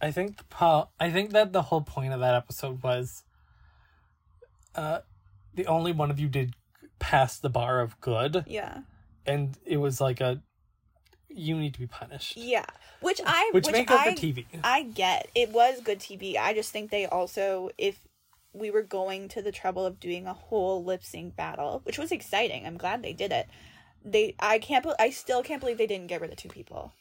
I 0.00 0.10
think 0.10 0.36
the 0.36 0.44
po- 0.44 0.88
I 1.00 1.10
think 1.10 1.30
that 1.30 1.52
the 1.52 1.62
whole 1.62 1.80
point 1.80 2.12
of 2.12 2.20
that 2.20 2.34
episode 2.34 2.82
was 2.82 3.24
uh 4.74 5.00
the 5.54 5.66
only 5.66 5.92
one 5.92 6.10
of 6.10 6.20
you 6.20 6.28
did 6.28 6.54
pass 6.98 7.38
the 7.38 7.48
bar 7.48 7.80
of 7.80 8.00
good 8.00 8.44
Yeah. 8.46 8.80
And 9.26 9.56
it 9.64 9.76
was 9.78 10.00
like 10.00 10.20
a 10.20 10.40
you 11.28 11.56
need 11.58 11.74
to 11.74 11.80
be 11.80 11.86
punished. 11.86 12.36
Yeah. 12.36 12.64
Which 13.00 13.20
I 13.24 13.50
Which, 13.52 13.66
which, 13.66 13.72
make 13.72 13.90
up 13.90 14.00
I 14.00 14.14
TV. 14.14 14.46
I 14.64 14.82
get. 14.84 15.28
It 15.34 15.50
was 15.50 15.80
good 15.82 15.98
TV. 16.00 16.36
I 16.36 16.54
just 16.54 16.72
think 16.72 16.90
they 16.90 17.06
also 17.06 17.70
if 17.76 18.00
we 18.52 18.70
were 18.70 18.82
going 18.82 19.28
to 19.28 19.42
the 19.42 19.52
trouble 19.52 19.84
of 19.84 20.00
doing 20.00 20.26
a 20.26 20.32
whole 20.32 20.82
lip 20.82 21.04
sync 21.04 21.36
battle, 21.36 21.82
which 21.84 21.98
was 21.98 22.10
exciting. 22.10 22.66
I'm 22.66 22.78
glad 22.78 23.02
they 23.02 23.12
did 23.12 23.32
it. 23.32 23.48
They 24.04 24.34
I 24.40 24.58
can't 24.58 24.86
I 24.98 25.10
still 25.10 25.42
can't 25.42 25.60
believe 25.60 25.78
they 25.78 25.86
didn't 25.86 26.06
get 26.06 26.20
rid 26.20 26.30
of 26.30 26.36
two 26.36 26.48
people. 26.48 26.92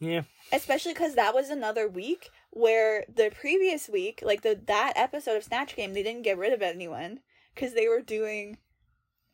Yeah. 0.00 0.22
especially 0.52 0.94
because 0.94 1.14
that 1.14 1.32
was 1.32 1.48
another 1.48 1.88
week 1.88 2.30
where 2.50 3.04
the 3.14 3.30
previous 3.30 3.88
week 3.88 4.18
like 4.20 4.42
the 4.42 4.60
that 4.66 4.94
episode 4.96 5.36
of 5.36 5.44
snatch 5.44 5.76
game 5.76 5.94
they 5.94 6.02
didn't 6.02 6.22
get 6.22 6.38
rid 6.38 6.52
of 6.52 6.60
anyone 6.60 7.20
because 7.54 7.74
they 7.74 7.86
were 7.86 8.00
doing 8.00 8.58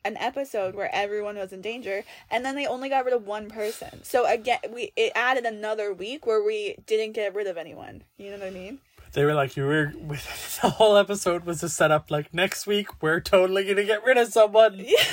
an 0.05 0.17
episode 0.17 0.75
where 0.75 0.89
everyone 0.93 1.35
was 1.35 1.51
in 1.51 1.61
danger 1.61 2.03
and 2.31 2.45
then 2.45 2.55
they 2.55 2.65
only 2.65 2.89
got 2.89 3.05
rid 3.05 3.13
of 3.13 3.27
one 3.27 3.49
person 3.49 4.03
so 4.03 4.25
again 4.25 4.59
we 4.73 4.91
it 4.95 5.11
added 5.15 5.45
another 5.45 5.93
week 5.93 6.25
where 6.25 6.43
we 6.43 6.75
didn't 6.85 7.13
get 7.13 7.35
rid 7.35 7.47
of 7.47 7.57
anyone 7.57 8.03
you 8.17 8.31
know 8.31 8.37
what 8.37 8.47
i 8.47 8.49
mean 8.49 8.79
They 9.13 9.25
were 9.25 9.33
like 9.33 9.57
you 9.57 9.65
were 9.65 9.93
with 9.99 10.59
the 10.61 10.69
whole 10.69 10.95
episode 10.95 11.45
was 11.45 11.63
a 11.63 11.69
setup 11.69 12.11
like 12.11 12.33
next 12.33 12.67
week 12.67 13.01
we're 13.01 13.19
totally 13.19 13.63
going 13.63 13.77
to 13.77 13.83
get 13.83 14.03
rid 14.05 14.17
of 14.17 14.31
someone. 14.31 14.75
yeah. 14.77 15.03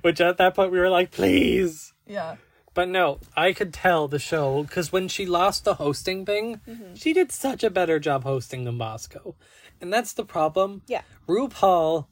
Which 0.00 0.20
at 0.20 0.38
that 0.38 0.54
point 0.54 0.72
we 0.72 0.78
were 0.80 0.90
like 0.90 1.10
please. 1.10 1.92
Yeah. 2.06 2.36
But 2.74 2.88
no, 2.88 3.18
I 3.36 3.52
could 3.52 3.72
tell 3.72 4.08
the 4.08 4.18
show 4.18 4.62
because 4.62 4.90
when 4.90 5.06
she 5.08 5.26
lost 5.26 5.64
the 5.64 5.74
hosting 5.74 6.24
thing, 6.24 6.60
mm-hmm. 6.66 6.94
she 6.94 7.12
did 7.12 7.30
such 7.30 7.62
a 7.62 7.70
better 7.70 8.00
job 8.00 8.24
hosting 8.24 8.64
than 8.64 8.78
Bosco. 8.78 9.36
And 9.80 9.92
that's 9.92 10.12
the 10.14 10.24
problem. 10.24 10.82
yeah 10.88 11.02
RuPaul 11.28 12.06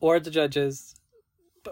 or 0.00 0.18
the 0.18 0.30
judges, 0.30 0.94
but 1.05 1.05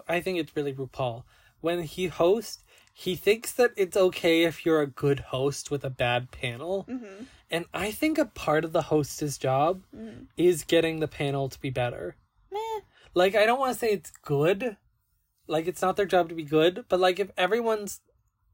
I 0.07 0.19
think 0.19 0.39
it's 0.39 0.55
really 0.55 0.73
RuPaul. 0.73 1.23
When 1.61 1.83
he 1.83 2.07
hosts, 2.07 2.63
he 2.93 3.15
thinks 3.15 3.51
that 3.53 3.71
it's 3.75 3.97
okay 3.97 4.43
if 4.43 4.65
you're 4.65 4.81
a 4.81 4.87
good 4.87 5.19
host 5.19 5.71
with 5.71 5.83
a 5.83 5.89
bad 5.89 6.31
panel. 6.31 6.85
Mm-hmm. 6.89 7.23
And 7.51 7.65
I 7.73 7.91
think 7.91 8.17
a 8.17 8.25
part 8.25 8.65
of 8.65 8.71
the 8.71 8.83
host's 8.83 9.37
job 9.37 9.83
mm-hmm. 9.95 10.25
is 10.37 10.63
getting 10.63 10.99
the 10.99 11.07
panel 11.07 11.49
to 11.49 11.59
be 11.59 11.69
better. 11.69 12.15
Meh. 12.51 12.59
Like, 13.13 13.35
I 13.35 13.45
don't 13.45 13.59
want 13.59 13.73
to 13.73 13.79
say 13.79 13.89
it's 13.89 14.11
good. 14.11 14.77
Like, 15.47 15.67
it's 15.67 15.81
not 15.81 15.95
their 15.95 16.05
job 16.05 16.29
to 16.29 16.35
be 16.35 16.43
good, 16.43 16.85
but 16.89 16.99
like, 16.99 17.19
if 17.19 17.31
everyone's. 17.37 18.01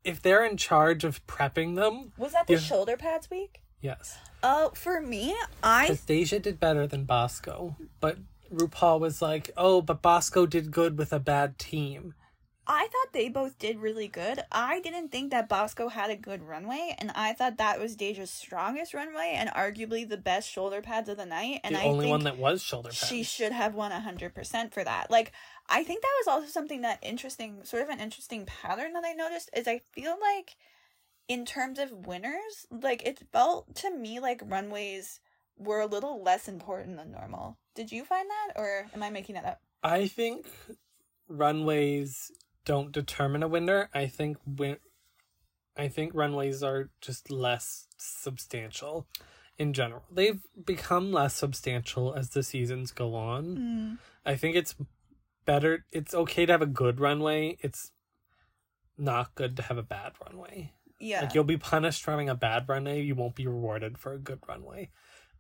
If 0.04 0.20
they're 0.24 0.44
in 0.44 0.58
charge 0.58 1.04
of 1.04 1.24
prepping 1.28 1.76
them, 1.76 2.12
was 2.18 2.34
that 2.34 2.48
the 2.48 2.58
shoulder 2.58 2.98
pads 2.98 3.30
week 3.30 3.62
yes. 3.82 4.18
oh 4.44 4.72
for 4.74 5.02
me 5.02 5.36
i 5.62 5.88
Because 5.88 6.02
Deja 6.02 6.40
did 6.40 6.60
better 6.60 6.88
than 6.88 7.04
Bosco. 7.04 7.76
But 8.00 8.18
RuPaul 8.52 9.00
was 9.00 9.22
like, 9.22 9.52
oh, 9.58 9.82
but 9.82 10.02
Bosco 10.02 10.46
did 10.46 10.72
good 10.72 10.98
with 10.98 11.14
a 11.14 11.20
bad 11.20 11.58
team. 11.58 12.14
I 12.68 12.88
thought 12.88 13.12
they 13.12 13.28
both 13.28 13.58
did 13.58 13.80
really 13.80 14.08
good. 14.08 14.40
I 14.52 14.80
didn't 14.82 15.10
think 15.10 15.32
that 15.32 15.50
Bosco 15.50 15.90
had 15.90 16.12
a 16.12 16.16
good 16.16 16.44
runway, 16.44 16.96
and 17.00 17.12
I 17.16 17.34
thought 17.34 17.58
that 17.58 17.80
was 17.80 17.96
Deja's 17.96 18.30
strongest 18.30 18.94
runway 18.94 19.34
and 19.36 19.50
arguably 19.50 20.08
the 20.08 20.16
best 20.16 20.50
shoulder 20.50 20.80
pads 20.82 21.10
of 21.10 21.18
the 21.18 21.26
night. 21.26 21.62
And 21.64 21.76
the 21.76 21.80
I 21.80 21.86
only 21.86 22.06
think 22.06 22.12
one 22.12 22.24
that 22.26 22.38
was 22.38 22.62
shoulder 22.62 22.90
pads. 22.90 23.08
she 23.08 23.24
should 23.24 23.52
have 23.52 23.74
won 23.74 23.92
hundred 23.92 24.36
percent 24.36 24.74
for 24.74 24.84
that. 24.84 25.10
Like, 25.10 25.32
I 25.68 25.84
think 25.84 26.02
that 26.02 26.24
was 26.26 26.28
also 26.28 26.48
something 26.48 26.82
that 26.82 27.00
interesting, 27.02 27.64
sort 27.64 27.82
of 27.84 27.90
an 27.90 28.00
interesting 28.00 28.46
pattern 28.46 28.94
that 28.94 29.04
I 29.06 29.14
noticed 29.14 29.50
is 29.56 29.68
I 29.68 29.82
feel 29.92 30.16
like, 30.22 30.56
in 31.28 31.46
terms 31.46 31.80
of 31.80 32.06
winners, 32.06 32.68
like 32.70 33.02
it 33.04 33.20
felt 33.34 33.76
to 33.78 33.92
me 33.94 34.20
like 34.20 34.42
runways 34.46 35.20
were 35.58 35.82
a 35.82 35.88
little 35.88 36.22
less 36.24 36.48
important 36.48 36.98
than 36.98 37.12
normal. 37.12 37.58
Did 37.76 37.92
you 37.92 38.04
find 38.04 38.28
that, 38.30 38.60
or 38.60 38.88
am 38.94 39.04
I 39.04 39.10
making 39.10 39.36
that 39.36 39.46
up? 39.46 39.62
I 39.84 40.08
think 40.08 40.48
runways 41.28 42.32
don't 42.66 42.92
determine 42.92 43.44
a 43.44 43.48
winner. 43.48 43.90
I 43.94 44.08
think 44.08 44.38
win- 44.46 44.78
I 45.78 45.88
think 45.88 46.14
runways 46.14 46.62
are 46.64 46.90
just 47.00 47.32
less 47.32 47.88
substantial 47.98 49.08
in 49.58 49.74
general. 49.74 50.04
They've 50.12 50.42
become 50.66 51.12
less 51.12 51.34
substantial 51.34 52.14
as 52.14 52.30
the 52.30 52.44
seasons 52.44 52.92
go 52.92 53.16
on. 53.16 53.58
Mm. 53.58 53.98
I 54.26 54.36
think 54.36 54.56
it's 54.56 54.76
better 55.46 55.86
it's 55.92 56.14
okay 56.14 56.46
to 56.46 56.52
have 56.52 56.62
a 56.62 56.68
good 56.68 57.00
runway. 57.00 57.58
It's 57.62 57.92
not 58.98 59.34
good 59.36 59.56
to 59.58 59.64
have 59.64 59.78
a 59.78 59.84
bad 59.84 60.14
runway. 60.26 60.74
Yeah. 61.00 61.22
Like 61.22 61.34
you'll 61.34 61.44
be 61.44 61.58
punished 61.58 62.04
for 62.04 62.12
having 62.12 62.30
a 62.30 62.36
bad 62.36 62.70
runway, 62.70 63.02
you 63.02 63.16
won't 63.16 63.36
be 63.36 63.48
rewarded 63.48 63.98
for 63.98 64.14
a 64.14 64.20
good 64.20 64.40
runway. 64.48 64.90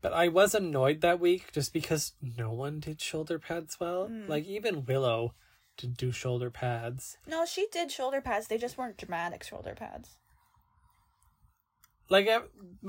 But 0.02 0.14
I 0.14 0.28
was 0.30 0.56
annoyed 0.56 1.02
that 1.02 1.20
week 1.20 1.52
just 1.52 1.74
because 1.74 2.14
no 2.22 2.52
one 2.52 2.80
did 2.80 3.00
shoulder 3.02 3.38
pads 3.38 3.80
well. 3.80 4.08
Mm. 4.10 4.28
Like 4.28 4.46
even 4.46 4.86
Willow 4.86 5.34
didn't 5.78 5.98
do 5.98 6.12
shoulder 6.12 6.50
pads. 6.50 7.18
No, 7.28 7.46
she 7.46 7.68
did 7.72 7.92
shoulder 7.92 8.20
pads. 8.22 8.48
They 8.48 8.58
just 8.58 8.78
weren't 8.78 8.98
dramatic 8.98 9.44
shoulder 9.44 9.76
pads. 9.76 10.18
Like 12.10 12.28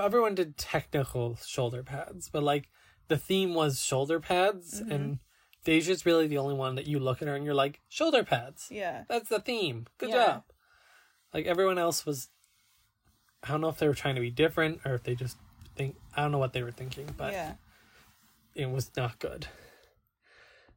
everyone 0.00 0.34
did 0.34 0.56
technical 0.56 1.36
shoulder 1.36 1.82
pads, 1.82 2.28
but 2.32 2.42
like 2.42 2.68
the 3.08 3.16
theme 3.18 3.54
was 3.54 3.80
shoulder 3.82 4.18
pads, 4.18 4.80
Mm-hmm. 4.80 4.92
and 4.92 5.18
Deja's 5.64 6.04
really 6.04 6.26
the 6.26 6.38
only 6.38 6.54
one 6.54 6.74
that 6.74 6.88
you 6.88 6.98
look 6.98 7.22
at 7.22 7.28
her 7.28 7.36
and 7.36 7.44
you're 7.44 7.54
like 7.54 7.80
shoulder 7.88 8.24
pads. 8.24 8.66
Yeah. 8.70 9.04
That's 9.08 9.28
the 9.28 9.38
theme. 9.38 9.86
Good 9.98 10.08
Yeah. 10.10 10.26
job. 10.26 10.42
Like 11.32 11.46
everyone 11.46 11.78
else 11.78 12.04
was. 12.04 12.28
I 13.44 13.48
don't 13.48 13.60
know 13.60 13.68
if 13.68 13.78
they 13.78 13.86
were 13.88 13.94
trying 13.94 14.14
to 14.16 14.20
be 14.20 14.30
different 14.30 14.80
or 14.84 14.94
if 14.94 15.02
they 15.04 15.14
just 15.14 15.36
think. 15.82 15.96
I 16.16 16.22
don't 16.22 16.32
know 16.32 16.38
what 16.38 16.52
they 16.52 16.62
were 16.62 16.70
thinking, 16.70 17.06
but 17.16 17.32
yeah. 17.32 17.54
it 18.54 18.70
was 18.70 18.90
not 18.96 19.18
good. 19.18 19.46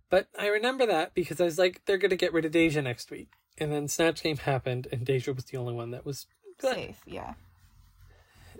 But 0.09 0.27
I 0.37 0.47
remember 0.47 0.85
that 0.85 1.13
because 1.13 1.41
I 1.41 1.45
was 1.45 1.57
like, 1.57 1.81
they're 1.85 1.97
going 1.97 2.11
to 2.11 2.15
get 2.15 2.33
rid 2.33 2.45
of 2.45 2.51
Deja 2.51 2.81
next 2.81 3.11
week. 3.11 3.29
And 3.57 3.71
then 3.71 3.87
Snatch 3.87 4.21
Game 4.21 4.37
happened, 4.37 4.87
and 4.91 5.05
Deja 5.05 5.31
was 5.31 5.45
the 5.45 5.57
only 5.57 5.73
one 5.73 5.91
that 5.91 6.05
was 6.05 6.25
good. 6.59 6.75
Safe. 6.75 7.01
Yeah. 7.05 7.33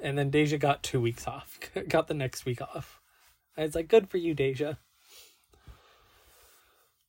And 0.02 0.18
then 0.18 0.30
Deja 0.30 0.58
got 0.58 0.84
two 0.84 1.02
weeks 1.02 1.28
off, 1.28 1.60
got 1.88 2.08
the 2.08 2.14
next 2.14 2.46
week 2.46 2.62
off. 2.62 3.00
I 3.58 3.64
was 3.64 3.76
like, 3.76 3.88
good 3.88 4.10
for 4.10 4.18
you, 4.18 4.34
Deja. 4.34 4.78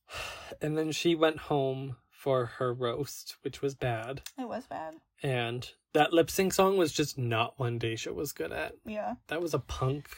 And 0.61 0.77
then 0.77 0.93
she 0.93 1.13
went 1.13 1.37
home 1.37 1.97
for 2.17 2.45
her 2.57 2.73
roast, 2.73 3.35
which 3.43 3.61
was 3.61 3.75
bad. 3.75 4.21
It 4.39 4.47
was 4.49 4.65
bad. 4.65 4.95
And 5.21 5.69
that 5.93 6.13
lip 6.13 6.29
sync 6.31 6.53
song 6.53 6.75
was 6.77 6.91
just 6.91 7.17
not 7.17 7.59
one 7.59 7.77
Deja 7.77 8.11
was 8.11 8.31
good 8.33 8.51
at. 8.51 8.73
Yeah. 8.85 9.15
That 9.27 9.41
was 9.41 9.53
a 9.53 9.59
punk, 9.59 10.09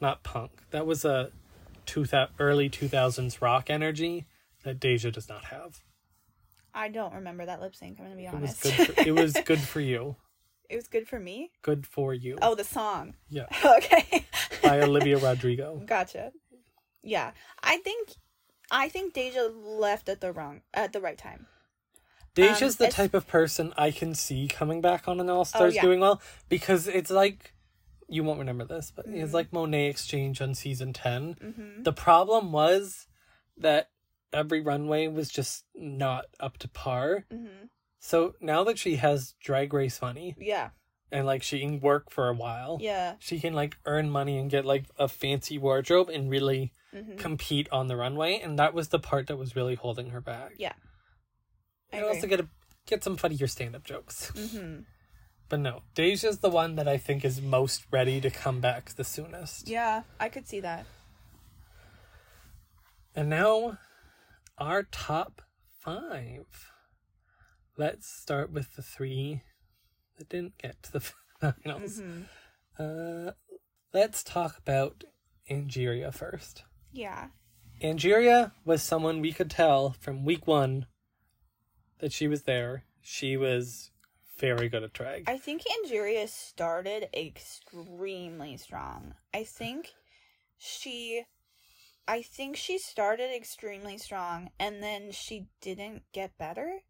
not 0.00 0.22
punk. 0.22 0.62
That 0.70 0.86
was 0.86 1.04
a 1.04 1.30
two 1.86 2.04
thou- 2.04 2.28
early 2.38 2.70
2000s 2.70 3.40
rock 3.42 3.68
energy 3.68 4.26
that 4.64 4.80
Deja 4.80 5.10
does 5.10 5.28
not 5.28 5.44
have. 5.46 5.80
I 6.72 6.88
don't 6.88 7.14
remember 7.14 7.44
that 7.46 7.60
lip 7.60 7.76
sync. 7.76 7.98
I'm 8.00 8.06
gonna 8.06 8.16
be 8.16 8.26
honest. 8.26 8.64
It 8.64 8.78
was 8.78 8.86
good. 8.86 8.94
For, 8.96 9.00
it 9.08 9.14
was 9.14 9.32
good 9.44 9.60
for 9.60 9.80
you. 9.80 10.16
it 10.70 10.76
was 10.76 10.88
good 10.88 11.06
for 11.06 11.20
me. 11.20 11.50
Good 11.62 11.86
for 11.86 12.14
you. 12.14 12.38
Oh, 12.42 12.54
the 12.54 12.64
song. 12.64 13.14
Yeah, 13.28 13.46
okay. 13.64 14.24
by 14.62 14.80
Olivia 14.80 15.18
Rodrigo. 15.18 15.82
Gotcha. 15.84 16.32
Yeah, 17.02 17.32
I 17.62 17.76
think, 17.78 18.08
I 18.70 18.88
think 18.88 19.12
Deja 19.14 19.42
left 19.52 20.08
at 20.08 20.20
the 20.20 20.32
wrong 20.32 20.62
at 20.72 20.92
the 20.92 21.00
right 21.00 21.18
time. 21.18 21.46
Deja's 22.34 22.74
Um, 22.74 22.78
the 22.78 22.84
it's- 22.86 22.94
type 22.94 23.14
of 23.14 23.26
person 23.26 23.72
I 23.76 23.90
can 23.90 24.14
see 24.14 24.48
coming 24.48 24.80
back 24.80 25.06
on 25.06 25.20
an 25.20 25.30
All 25.30 25.44
Stars 25.44 25.74
yeah. 25.76 25.82
doing 25.82 26.00
well 26.00 26.20
because 26.48 26.88
it's 26.88 27.10
like 27.10 27.52
you 28.08 28.22
won't 28.22 28.38
remember 28.38 28.64
this, 28.64 28.92
but 28.94 29.06
Mm-hmm. 29.06 29.18
it's 29.22 29.32
like 29.32 29.50
Monét 29.50 29.90
X 29.90 30.06
Change 30.06 30.40
on 30.42 30.54
season 30.54 30.92
10 30.92 31.82
The 31.82 31.92
problem 31.92 32.52
was 32.52 33.06
that 33.56 33.90
every 34.32 34.60
runway 34.60 35.06
was 35.08 35.30
just 35.30 35.64
not 35.74 36.26
up 36.40 36.58
to 36.58 36.68
par. 36.68 37.24
Mm-hmm. 37.32 37.66
So 38.00 38.34
now 38.40 38.62
that 38.64 38.78
she 38.78 38.96
has 38.96 39.34
Drag 39.40 39.72
Race 39.72 40.02
money 40.02 40.36
Yeah. 40.38 40.70
and 41.10 41.24
like 41.24 41.42
she 41.42 41.60
can 41.60 41.80
work 41.80 42.10
for 42.10 42.28
a 42.28 42.34
while, 42.34 42.78
Yeah. 42.80 43.14
she 43.20 43.38
can 43.40 43.54
like 43.54 43.78
earn 43.86 44.10
money 44.10 44.36
and 44.38 44.50
get 44.50 44.66
like 44.66 44.84
a 44.98 45.08
fancy 45.08 45.56
wardrobe 45.56 46.10
and 46.10 46.28
really 46.28 46.72
Mm-hmm. 46.94 47.16
compete 47.16 47.68
on 47.72 47.88
the 47.88 47.96
runway. 47.96 48.38
And 48.38 48.58
that 48.58 48.72
was 48.72 48.88
the 48.88 49.00
part 49.00 49.26
that 49.26 49.36
was 49.36 49.56
really 49.56 49.74
holding 49.74 50.10
her 50.10 50.20
back. 50.20 50.52
Yeah. 50.58 50.74
I 51.92 51.96
And 51.96 52.06
also 52.06 52.26
get 52.28 52.40
a, 52.40 52.48
get 52.86 53.02
some 53.02 53.16
funnier 53.16 53.46
stand 53.46 53.74
up 53.74 53.84
jokes. 53.84 54.30
Mm-hmm. 54.36 54.82
But 55.50 55.60
no, 55.60 55.82
Deja's 55.94 56.38
the 56.38 56.48
one 56.48 56.76
that 56.76 56.88
I 56.88 56.96
think 56.96 57.22
is 57.24 57.40
most 57.40 57.84
ready 57.90 58.18
to 58.22 58.30
come 58.30 58.60
back 58.60 58.90
the 58.94 59.04
soonest. 59.04 59.68
Yeah, 59.68 60.02
I 60.18 60.30
could 60.30 60.48
see 60.48 60.60
that. 60.60 60.86
And 63.14 63.28
now, 63.28 63.78
our 64.56 64.84
top 64.84 65.42
five. 65.80 66.46
Let's 67.76 68.08
start 68.08 68.52
with 68.52 68.74
the 68.74 68.82
three 68.82 69.42
that 70.16 70.28
didn't 70.28 70.58
get 70.58 70.82
to 70.84 70.92
the 70.92 71.00
finals. 71.40 72.00
Mm-hmm. 72.00 72.22
Uh, 72.78 73.32
let's 73.92 74.22
talk 74.22 74.58
about 74.58 75.04
Angeria 75.50 76.12
first. 76.12 76.64
Yeah. 76.94 77.28
Angeria 77.82 78.52
was 78.64 78.82
someone 78.82 79.20
we 79.20 79.32
could 79.32 79.50
tell 79.50 79.96
from 80.00 80.24
week 80.24 80.46
one 80.46 80.86
that 81.98 82.12
she 82.12 82.28
was 82.28 82.42
there. 82.42 82.84
She 83.02 83.36
was 83.36 83.90
very 84.38 84.68
good 84.68 84.82
at 84.82 84.92
drag. 84.92 85.24
I 85.28 85.38
think 85.38 85.62
Angeria 85.62 86.28
started 86.28 87.08
extremely 87.14 88.56
strong. 88.56 89.14
I 89.34 89.44
think 89.44 89.92
she 90.56 91.24
I 92.06 92.22
think 92.22 92.56
she 92.56 92.78
started 92.78 93.34
extremely 93.34 93.98
strong 93.98 94.50
and 94.58 94.82
then 94.82 95.10
she 95.10 95.48
didn't 95.60 96.02
get 96.12 96.38
better. 96.38 96.80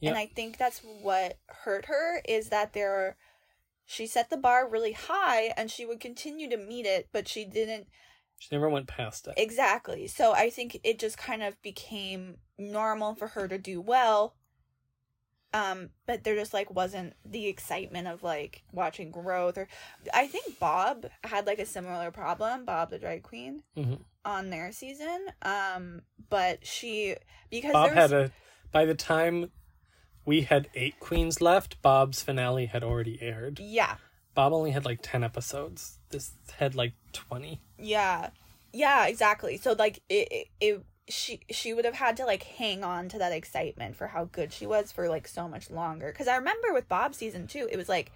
Yep. 0.00 0.10
And 0.10 0.18
I 0.18 0.26
think 0.26 0.58
that's 0.58 0.80
what 0.80 1.38
hurt 1.46 1.86
her 1.86 2.20
is 2.26 2.48
that 2.48 2.72
there 2.72 3.16
she 3.86 4.06
set 4.06 4.30
the 4.30 4.36
bar 4.36 4.68
really 4.68 4.92
high 4.92 5.52
and 5.56 5.70
she 5.70 5.84
would 5.84 6.00
continue 6.00 6.48
to 6.50 6.56
meet 6.56 6.86
it, 6.86 7.08
but 7.12 7.28
she 7.28 7.44
didn't 7.44 7.86
she 8.38 8.48
never 8.54 8.68
went 8.68 8.86
past 8.86 9.26
it. 9.26 9.34
Exactly. 9.36 10.06
So 10.06 10.32
I 10.32 10.50
think 10.50 10.78
it 10.84 10.98
just 10.98 11.16
kind 11.18 11.42
of 11.42 11.60
became 11.62 12.36
normal 12.58 13.14
for 13.14 13.28
her 13.28 13.48
to 13.48 13.58
do 13.58 13.80
well. 13.80 14.34
Um, 15.52 15.90
but 16.06 16.24
there 16.24 16.34
just 16.34 16.52
like 16.52 16.74
wasn't 16.74 17.14
the 17.24 17.46
excitement 17.46 18.08
of 18.08 18.24
like 18.24 18.64
watching 18.72 19.12
growth 19.12 19.56
or 19.56 19.68
I 20.12 20.26
think 20.26 20.58
Bob 20.58 21.06
had 21.22 21.46
like 21.46 21.60
a 21.60 21.66
similar 21.66 22.10
problem, 22.10 22.64
Bob 22.64 22.90
the 22.90 22.98
drag 22.98 23.22
queen, 23.22 23.62
Mhm. 23.76 24.00
on 24.24 24.50
their 24.50 24.72
season. 24.72 25.26
Um, 25.42 26.02
but 26.28 26.66
she 26.66 27.14
because 27.50 27.72
Bob 27.72 27.90
there's 27.94 28.10
had 28.10 28.12
a. 28.12 28.32
By 28.72 28.84
the 28.84 28.96
time 28.96 29.52
we 30.26 30.40
had 30.42 30.68
eight 30.74 30.98
queens 30.98 31.40
left, 31.40 31.80
Bob's 31.82 32.20
finale 32.20 32.66
had 32.66 32.82
already 32.82 33.22
aired. 33.22 33.60
yeah. 33.60 33.96
Bob 34.34 34.52
only 34.52 34.72
had 34.72 34.84
like 34.84 35.00
10 35.02 35.24
episodes. 35.24 35.98
This 36.10 36.32
had 36.56 36.74
like 36.74 36.92
20. 37.12 37.60
Yeah. 37.78 38.30
Yeah, 38.72 39.06
exactly. 39.06 39.56
So 39.56 39.72
like 39.72 40.00
it, 40.08 40.28
it, 40.30 40.46
it 40.60 40.84
she 41.08 41.40
she 41.50 41.74
would 41.74 41.84
have 41.84 41.94
had 41.94 42.16
to 42.16 42.24
like 42.24 42.42
hang 42.42 42.82
on 42.82 43.08
to 43.10 43.18
that 43.18 43.32
excitement 43.32 43.94
for 43.94 44.08
how 44.08 44.24
good 44.24 44.52
she 44.52 44.66
was 44.66 44.90
for 44.90 45.08
like 45.08 45.28
so 45.28 45.46
much 45.46 45.70
longer 45.70 46.10
cuz 46.12 46.26
I 46.26 46.36
remember 46.36 46.72
with 46.72 46.88
Bob 46.88 47.14
season 47.14 47.46
2 47.46 47.68
it 47.70 47.76
was 47.76 47.90
like 47.90 48.10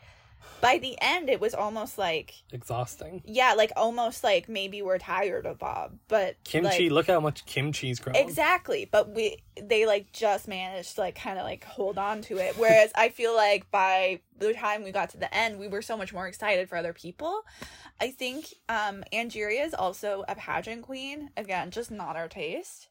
by 0.61 0.79
the 0.79 0.97
end 1.01 1.29
it 1.29 1.41
was 1.41 1.55
almost 1.55 1.99
like 1.99 2.35
Exhausting. 2.53 3.23
yeah, 3.25 3.55
like 3.55 3.73
almost 3.77 4.25
like 4.25 4.49
maybe 4.49 4.83
we're 4.83 4.99
tired 4.99 5.47
of 5.47 5.59
Bob, 5.59 5.99
but 6.09 6.37
Kim 6.45 6.65
Chi, 6.65 6.71
like, 6.71 6.91
look 6.91 7.07
how 7.07 7.21
much 7.21 7.47
Kim 7.47 7.73
Chi's 7.73 8.01
grown. 8.01 8.17
Exactly, 8.17 8.89
but 8.91 9.15
we 9.15 9.39
they 9.61 9.87
like 9.87 10.13
just 10.13 10.49
managed 10.49 10.97
to 10.97 11.01
like 11.03 11.15
kind 11.15 11.39
of 11.39 11.45
like 11.45 11.65
hold 11.65 11.99
on 11.99 12.23
to 12.23 12.39
it. 12.39 12.57
Whereas 12.57 12.91
I 12.95 13.09
feel 13.09 13.35
like 13.35 13.71
by 13.71 14.21
the 14.39 14.53
time 14.53 14.85
we 14.85 14.93
got 14.93 15.11
to 15.11 15.17
the 15.17 15.33
end, 15.35 15.59
we 15.59 15.69
were 15.69 15.83
so 15.83 15.97
much 15.97 16.13
more 16.13 16.27
excited 16.27 16.69
for 16.69 16.77
other 16.77 16.93
people. 16.93 17.43
I 18.01 18.11
think 18.11 18.55
um 18.69 19.05
Angeria 19.13 19.65
is 19.65 19.75
also 19.75 20.25
a 20.29 20.35
pageant 20.35 20.83
queen. 20.83 21.31
Again, 21.37 21.71
just 21.71 21.91
not 21.91 22.17
our 22.17 22.29
taste. 22.29 22.89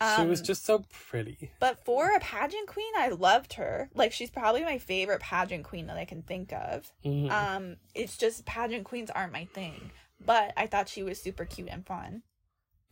She 0.00 0.26
was 0.26 0.40
Um, 0.40 0.44
just 0.46 0.64
so 0.64 0.84
pretty. 0.90 1.50
But 1.58 1.84
for 1.84 2.10
a 2.14 2.20
pageant 2.20 2.66
queen, 2.68 2.92
I 2.98 3.08
loved 3.08 3.54
her. 3.54 3.88
Like 3.94 4.12
she's 4.12 4.30
probably 4.30 4.62
my 4.62 4.78
favorite 4.78 5.20
pageant 5.22 5.64
queen 5.64 5.86
that 5.86 5.96
I 5.96 6.04
can 6.04 6.22
think 6.22 6.52
of. 6.52 6.92
Mhm. 7.04 7.30
Um, 7.30 7.76
it's 7.94 8.16
just 8.18 8.44
pageant 8.44 8.84
queens 8.84 9.10
aren't 9.10 9.32
my 9.32 9.46
thing. 9.46 9.90
But 10.20 10.52
I 10.56 10.66
thought 10.66 10.88
she 10.88 11.02
was 11.02 11.20
super 11.20 11.44
cute 11.44 11.68
and 11.70 11.86
fun. 11.86 12.22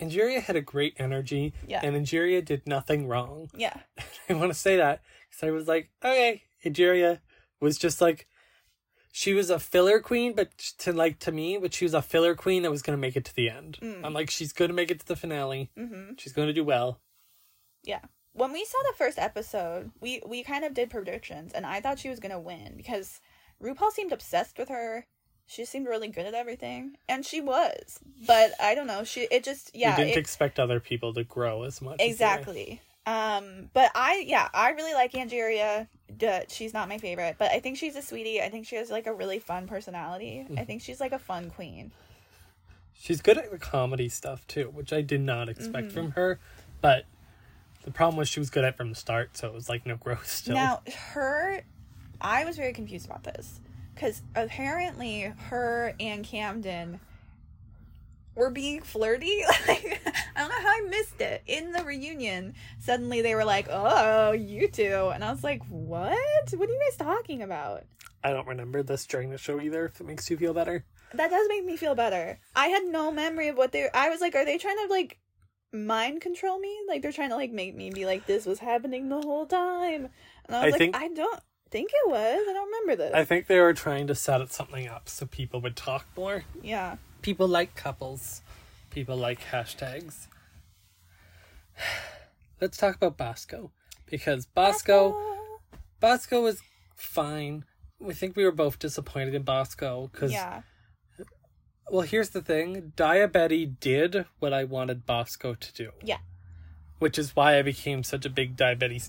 Angeria 0.01 0.41
had 0.41 0.57
a 0.57 0.61
great 0.61 0.95
energy, 0.99 1.55
Yeah. 1.67 1.81
and 1.85 1.95
Angeria 1.95 2.43
did 2.43 2.67
nothing 2.67 3.07
wrong. 3.07 3.51
Yeah. 3.55 3.77
I 4.29 4.35
want 4.35 4.51
to 4.53 4.59
say 4.59 4.77
that 4.77 5.03
because 5.31 5.47
I 5.47 5.51
was 5.51 5.69
like, 5.69 5.91
okay, 6.05 6.43
Angeria 6.65 7.21
was 7.61 7.79
just 7.79 8.01
like, 8.01 8.27
she 9.17 9.33
was 9.33 9.49
a 9.49 9.61
filler 9.61 10.01
queen, 10.01 10.33
but 10.33 10.59
to 10.79 10.93
like 10.93 11.21
to 11.21 11.31
me, 11.31 11.57
but 11.57 11.73
she 11.73 11.85
was 11.85 11.95
a 11.95 12.03
filler 12.03 12.35
queen 12.35 12.65
that 12.65 12.71
was 12.73 12.83
going 12.83 12.97
to 12.99 13.01
make 13.01 13.15
it 13.15 13.25
to 13.27 13.37
the 13.37 13.49
end. 13.49 13.79
Mm. 13.81 14.01
I'm 14.03 14.13
like, 14.13 14.29
she's 14.29 14.53
going 14.53 14.71
to 14.71 14.75
make 14.75 14.91
it 14.91 14.99
to 14.99 15.07
the 15.07 15.15
finale. 15.15 15.71
Mm-hmm. 15.79 16.15
She's 16.19 16.33
going 16.33 16.49
to 16.49 16.53
do 16.53 16.65
well. 16.65 16.99
Yeah. 17.85 18.01
When 18.33 18.53
we 18.53 18.65
saw 18.65 18.79
the 18.83 18.97
first 18.99 19.17
episode, 19.17 19.93
we 20.01 20.21
we 20.27 20.43
kind 20.43 20.65
of 20.65 20.75
did 20.75 20.91
predictions, 20.91 21.53
and 21.53 21.65
I 21.65 21.81
thought 21.81 22.01
she 22.01 22.09
was 22.09 22.19
gonna 22.19 22.41
win 22.41 22.75
because 22.77 23.21
RuPaul 23.63 23.93
seemed 23.93 24.11
obsessed 24.11 24.59
with 24.59 24.69
her. 24.71 25.07
She 25.47 25.65
seemed 25.65 25.87
really 25.87 26.09
good 26.09 26.27
at 26.27 26.35
everything, 26.35 26.97
and 27.09 27.25
she 27.25 27.41
was. 27.41 28.01
But 28.27 28.51
I 28.61 28.75
don't 28.75 28.89
know. 28.89 29.05
She 29.05 29.29
it 29.31 29.45
just 29.45 29.71
yeah 29.77 29.97
we 29.97 30.03
didn't 30.03 30.17
it- 30.17 30.21
expect 30.21 30.59
other 30.59 30.81
people 30.81 31.15
to 31.15 31.23
grow 31.23 31.63
as 31.63 31.81
much. 31.81 31.99
exactly. 32.01 32.81
Um, 33.07 33.69
but 33.75 33.91
I 33.95 34.25
yeah 34.27 34.49
I 34.55 34.71
really 34.71 34.95
like 34.95 35.13
Angeria. 35.13 35.87
Duh, 36.17 36.41
she's 36.49 36.73
not 36.73 36.89
my 36.89 36.99
favorite, 36.99 37.37
but 37.39 37.51
I 37.51 37.61
think 37.61 37.77
she's 37.77 37.97
a 37.97 38.03
sweetie. 38.03 38.41
I 38.41 38.49
think 38.49 38.67
she 38.67 38.77
has 38.77 38.91
like 38.91 39.07
a 39.07 39.13
really 39.13 39.39
fun 39.39 39.67
personality. 39.67 40.47
I 40.57 40.65
think 40.65 40.81
she's 40.83 41.01
like 41.01 41.13
a 41.13 41.19
fun 41.19 41.51
queen. 41.51 41.91
She's 42.95 43.21
good 43.21 43.37
at 43.37 43.51
the 43.51 43.59
comedy 43.59 44.09
stuff 44.09 44.47
too, 44.47 44.71
which 44.73 44.93
I 44.93 45.01
did 45.03 45.21
not 45.21 45.49
expect 45.49 45.89
Mm-hmm. 45.89 45.95
from 45.97 46.11
her. 46.13 46.39
But 46.81 47.05
the 47.83 47.91
problem 47.91 48.17
was 48.17 48.29
she 48.29 48.39
was 48.41 48.49
good 48.51 48.65
at 48.65 48.75
it 48.75 48.77
from 48.77 48.91
the 48.91 48.95
start, 48.95 49.37
so 49.37 49.49
it 49.49 49.55
was 49.55 49.69
like 49.69 49.85
no 49.87 49.97
growth 49.97 50.27
still. 50.31 50.55
Now, 50.55 50.83
her, 51.13 51.63
I 52.21 52.45
was 52.45 52.57
very 52.57 52.73
confused 52.73 53.07
about 53.07 53.25
this 53.25 53.61
because 53.95 54.23
apparently 54.37 55.23
her 55.49 55.95
and 55.99 56.25
Camden 56.25 57.01
were 58.37 58.51
being 58.51 58.81
flirty. 58.83 59.43
Like 59.69 60.01
I 60.37 60.41
don't 60.41 60.49
know 60.51 60.61
how 60.61 60.69
I 60.69 60.81
missed 60.89 61.21
it. 61.21 61.43
In 61.47 61.73
the 61.73 61.85
reunion, 61.85 62.55
suddenly 62.81 63.23
they 63.23 63.35
were 63.35 63.45
like, 63.45 63.67
"Oh, 63.71 64.33
you 64.33 64.69
two," 64.69 65.11
and 65.15 65.25
I 65.25 65.31
was 65.31 65.45
like, 65.45 65.63
"What? 65.69 66.13
What 66.55 66.69
are 66.69 66.73
you 66.73 66.81
guys 66.91 66.97
talking 66.99 67.43
about?" 67.43 67.85
I 68.23 68.33
don't 68.33 68.47
remember 68.49 68.83
this 68.83 69.07
during 69.07 69.31
the 69.31 69.39
show 69.39 69.61
either. 69.61 69.87
If 69.87 70.01
it 70.01 70.07
makes 70.07 70.31
you 70.31 70.37
feel 70.37 70.55
better. 70.55 70.85
That 71.13 71.31
does 71.31 71.47
make 71.49 71.65
me 71.65 71.77
feel 71.77 71.95
better. 71.95 72.41
I 72.57 72.69
had 72.69 72.85
no 72.85 73.13
memory 73.13 73.49
of 73.49 73.57
what 73.57 73.73
they. 73.73 73.89
I 73.93 74.09
was 74.09 74.21
like, 74.21 74.35
"Are 74.35 74.45
they 74.45 74.59
trying 74.59 74.79
to 74.79 74.87
like 74.93 75.19
mind 75.73 76.21
control 76.21 76.59
me? 76.59 76.75
Like 76.89 77.03
they're 77.03 77.13
trying 77.13 77.31
to 77.31 77.37
like 77.37 77.53
make 77.53 77.75
me 77.75 77.91
be 77.91 78.07
like 78.07 78.27
this 78.27 78.47
was 78.47 78.59
happening 78.59 79.09
the 79.09 79.21
whole 79.21 79.47
time?" 79.47 80.09
And 80.47 80.57
I 80.57 80.65
was 80.65 80.67
I 80.67 80.71
like, 80.71 80.79
think- 80.79 80.97
"I 80.97 81.09
don't 81.09 81.41
think 81.71 81.91
it 81.93 82.11
was. 82.11 82.39
I 82.49 82.53
don't 82.53 82.67
remember 82.67 82.97
this." 82.97 83.15
I 83.15 83.25
think 83.25 83.47
they 83.47 83.61
were 83.61 83.75
trying 83.75 84.07
to 84.09 84.15
set 84.15 84.41
it 84.41 84.53
something 84.53 84.89
up 84.89 85.09
so 85.09 85.27
people 85.27 85.61
would 85.61 85.77
talk 85.77 86.07
more. 86.17 86.45
yeah. 86.63 86.97
People 87.23 87.49
like 87.49 87.75
couples. 87.75 88.43
People 88.95 89.17
like 89.17 89.41
hashtags. 89.51 90.29
Let's 92.61 92.77
talk 92.77 92.95
about 92.95 93.17
Bosco. 93.17 93.73
Because 94.09 94.47
Bosco 94.47 95.17
Bosco 95.99 96.43
was 96.43 96.63
fine. 96.95 97.65
We 97.99 98.15
think 98.15 98.37
we 98.37 98.45
were 98.45 98.53
both 98.53 98.79
disappointed 98.79 99.35
in 99.35 99.43
Bosco 99.43 100.09
because 100.13 100.31
Yeah. 100.31 100.63
well 101.91 102.03
here's 102.03 102.31
the 102.31 102.41
thing. 102.41 102.93
Daya 102.97 103.31
Betty 103.31 103.67
did 103.67 104.27
what 104.39 104.53
I 104.53 104.63
wanted 104.63 105.05
Bosco 105.07 105.55
to 105.55 105.73
do. 105.73 105.91
Yeah. 106.01 106.19
Which 107.01 107.19
is 107.19 107.35
why 107.35 107.59
I 107.59 107.63
became 107.63 108.05
such 108.05 108.25
a 108.25 108.31
big 108.31 108.57
Daya 108.57 108.79
Betty 108.79 109.03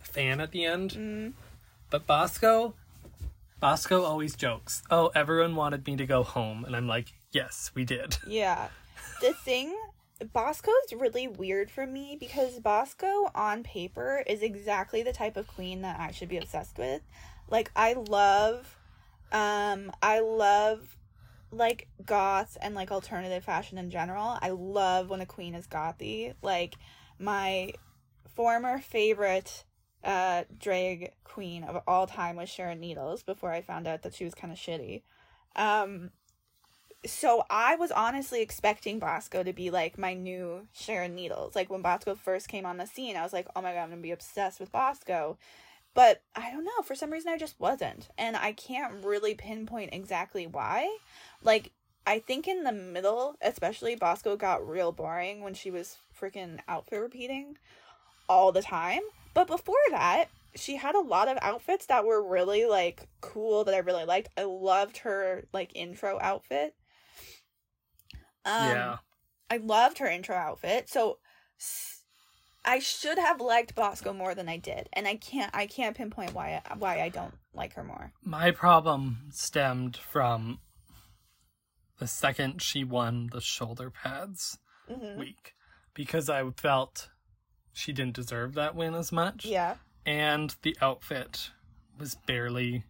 fan 0.00 0.40
at 0.40 0.52
the 0.52 0.64
end. 0.64 0.92
Mm. 0.92 1.32
But 1.90 2.06
Bosco 2.06 2.72
Bosco 3.60 4.04
always 4.04 4.34
jokes, 4.36 4.82
Oh, 4.90 5.08
everyone 5.14 5.54
wanted 5.54 5.86
me 5.86 5.96
to 5.96 6.06
go 6.06 6.22
home 6.22 6.64
and 6.64 6.74
I'm 6.74 6.88
like, 6.88 7.12
Yes, 7.30 7.70
we 7.74 7.84
did. 7.84 8.16
Yeah. 8.26 8.68
The 9.20 9.32
thing, 9.32 9.76
Bosco's 10.32 10.92
really 10.96 11.28
weird 11.28 11.70
for 11.70 11.86
me 11.86 12.16
because 12.18 12.58
Bosco 12.58 13.30
on 13.34 13.62
paper 13.62 14.22
is 14.26 14.42
exactly 14.42 15.02
the 15.02 15.12
type 15.12 15.36
of 15.36 15.46
queen 15.46 15.82
that 15.82 15.98
I 16.00 16.10
should 16.10 16.28
be 16.28 16.38
obsessed 16.38 16.78
with. 16.78 17.02
Like 17.48 17.70
I 17.76 17.94
love 17.94 18.76
um 19.30 19.92
I 20.02 20.20
love 20.20 20.96
like 21.50 21.88
goth 22.04 22.56
and 22.60 22.74
like 22.74 22.90
alternative 22.90 23.44
fashion 23.44 23.78
in 23.78 23.90
general. 23.90 24.38
I 24.40 24.50
love 24.50 25.10
when 25.10 25.20
a 25.20 25.26
queen 25.26 25.54
is 25.54 25.66
gothy. 25.66 26.34
Like 26.42 26.74
my 27.18 27.72
former 28.34 28.78
favorite 28.78 29.64
uh 30.02 30.44
drag 30.58 31.12
queen 31.24 31.62
of 31.64 31.82
all 31.86 32.06
time 32.06 32.36
was 32.36 32.48
Sharon 32.48 32.80
Needles 32.80 33.22
before 33.22 33.52
I 33.52 33.60
found 33.62 33.86
out 33.86 34.02
that 34.02 34.14
she 34.14 34.24
was 34.24 34.34
kind 34.34 34.52
of 34.52 34.58
shitty. 34.58 35.02
Um 35.56 36.10
so 37.04 37.44
I 37.50 37.74
was 37.76 37.90
honestly 37.90 38.42
expecting 38.42 38.98
Bosco 38.98 39.42
to 39.42 39.52
be 39.52 39.70
like 39.70 39.98
my 39.98 40.14
new 40.14 40.66
Sharon 40.72 41.14
Needles. 41.14 41.56
Like 41.56 41.70
when 41.70 41.82
Bosco 41.82 42.14
first 42.14 42.48
came 42.48 42.64
on 42.64 42.76
the 42.76 42.86
scene, 42.86 43.16
I 43.16 43.22
was 43.22 43.32
like, 43.32 43.48
"Oh 43.56 43.62
my 43.62 43.72
god, 43.72 43.82
I'm 43.82 43.90
gonna 43.90 44.02
be 44.02 44.12
obsessed 44.12 44.60
with 44.60 44.72
Bosco." 44.72 45.38
But 45.94 46.22
I 46.34 46.50
don't 46.50 46.64
know, 46.64 46.82
for 46.84 46.94
some 46.94 47.10
reason 47.10 47.32
I 47.32 47.36
just 47.36 47.60
wasn't, 47.60 48.08
and 48.16 48.36
I 48.36 48.52
can't 48.52 49.04
really 49.04 49.34
pinpoint 49.34 49.92
exactly 49.92 50.46
why. 50.46 50.98
Like 51.42 51.72
I 52.06 52.18
think 52.18 52.48
in 52.48 52.64
the 52.64 52.72
middle, 52.72 53.36
especially 53.42 53.94
Bosco 53.94 54.36
got 54.36 54.66
real 54.66 54.92
boring 54.92 55.42
when 55.42 55.54
she 55.54 55.70
was 55.70 55.98
freaking 56.18 56.58
outfit 56.68 57.00
repeating 57.00 57.58
all 58.28 58.52
the 58.52 58.62
time. 58.62 59.02
But 59.34 59.46
before 59.46 59.76
that, 59.90 60.26
she 60.54 60.76
had 60.76 60.94
a 60.94 61.00
lot 61.00 61.28
of 61.28 61.38
outfits 61.42 61.86
that 61.86 62.04
were 62.04 62.22
really 62.22 62.66
like 62.66 63.08
cool 63.20 63.64
that 63.64 63.74
I 63.74 63.78
really 63.78 64.04
liked. 64.04 64.28
I 64.36 64.44
loved 64.44 64.98
her 64.98 65.44
like 65.52 65.72
intro 65.74 66.18
outfit. 66.20 66.74
Um, 68.44 68.68
yeah. 68.68 68.96
I 69.50 69.58
loved 69.58 69.98
her 69.98 70.06
intro 70.06 70.34
outfit. 70.34 70.88
So 70.88 71.18
I 72.64 72.78
should 72.78 73.18
have 73.18 73.40
liked 73.40 73.74
Bosco 73.74 74.12
more 74.12 74.34
than 74.34 74.48
I 74.48 74.56
did, 74.56 74.88
and 74.92 75.06
I 75.06 75.16
can't. 75.16 75.50
I 75.54 75.66
can't 75.66 75.96
pinpoint 75.96 76.34
why. 76.34 76.62
Why 76.78 77.00
I 77.00 77.08
don't 77.08 77.34
like 77.54 77.74
her 77.74 77.84
more. 77.84 78.12
My 78.22 78.50
problem 78.50 79.28
stemmed 79.30 79.96
from 79.96 80.58
the 81.98 82.06
second 82.06 82.62
she 82.62 82.84
won 82.84 83.28
the 83.32 83.40
shoulder 83.40 83.90
pads 83.90 84.58
hmm 84.88 85.16
week 85.16 85.54
because 85.94 86.28
I 86.28 86.42
felt 86.56 87.10
she 87.72 87.92
didn't 87.92 88.16
deserve 88.16 88.54
that 88.54 88.74
win 88.74 88.94
as 88.94 89.12
much. 89.12 89.44
Yeah. 89.44 89.76
And 90.04 90.54
the 90.62 90.76
outfit 90.80 91.50
was 91.98 92.16
barely, 92.26 92.84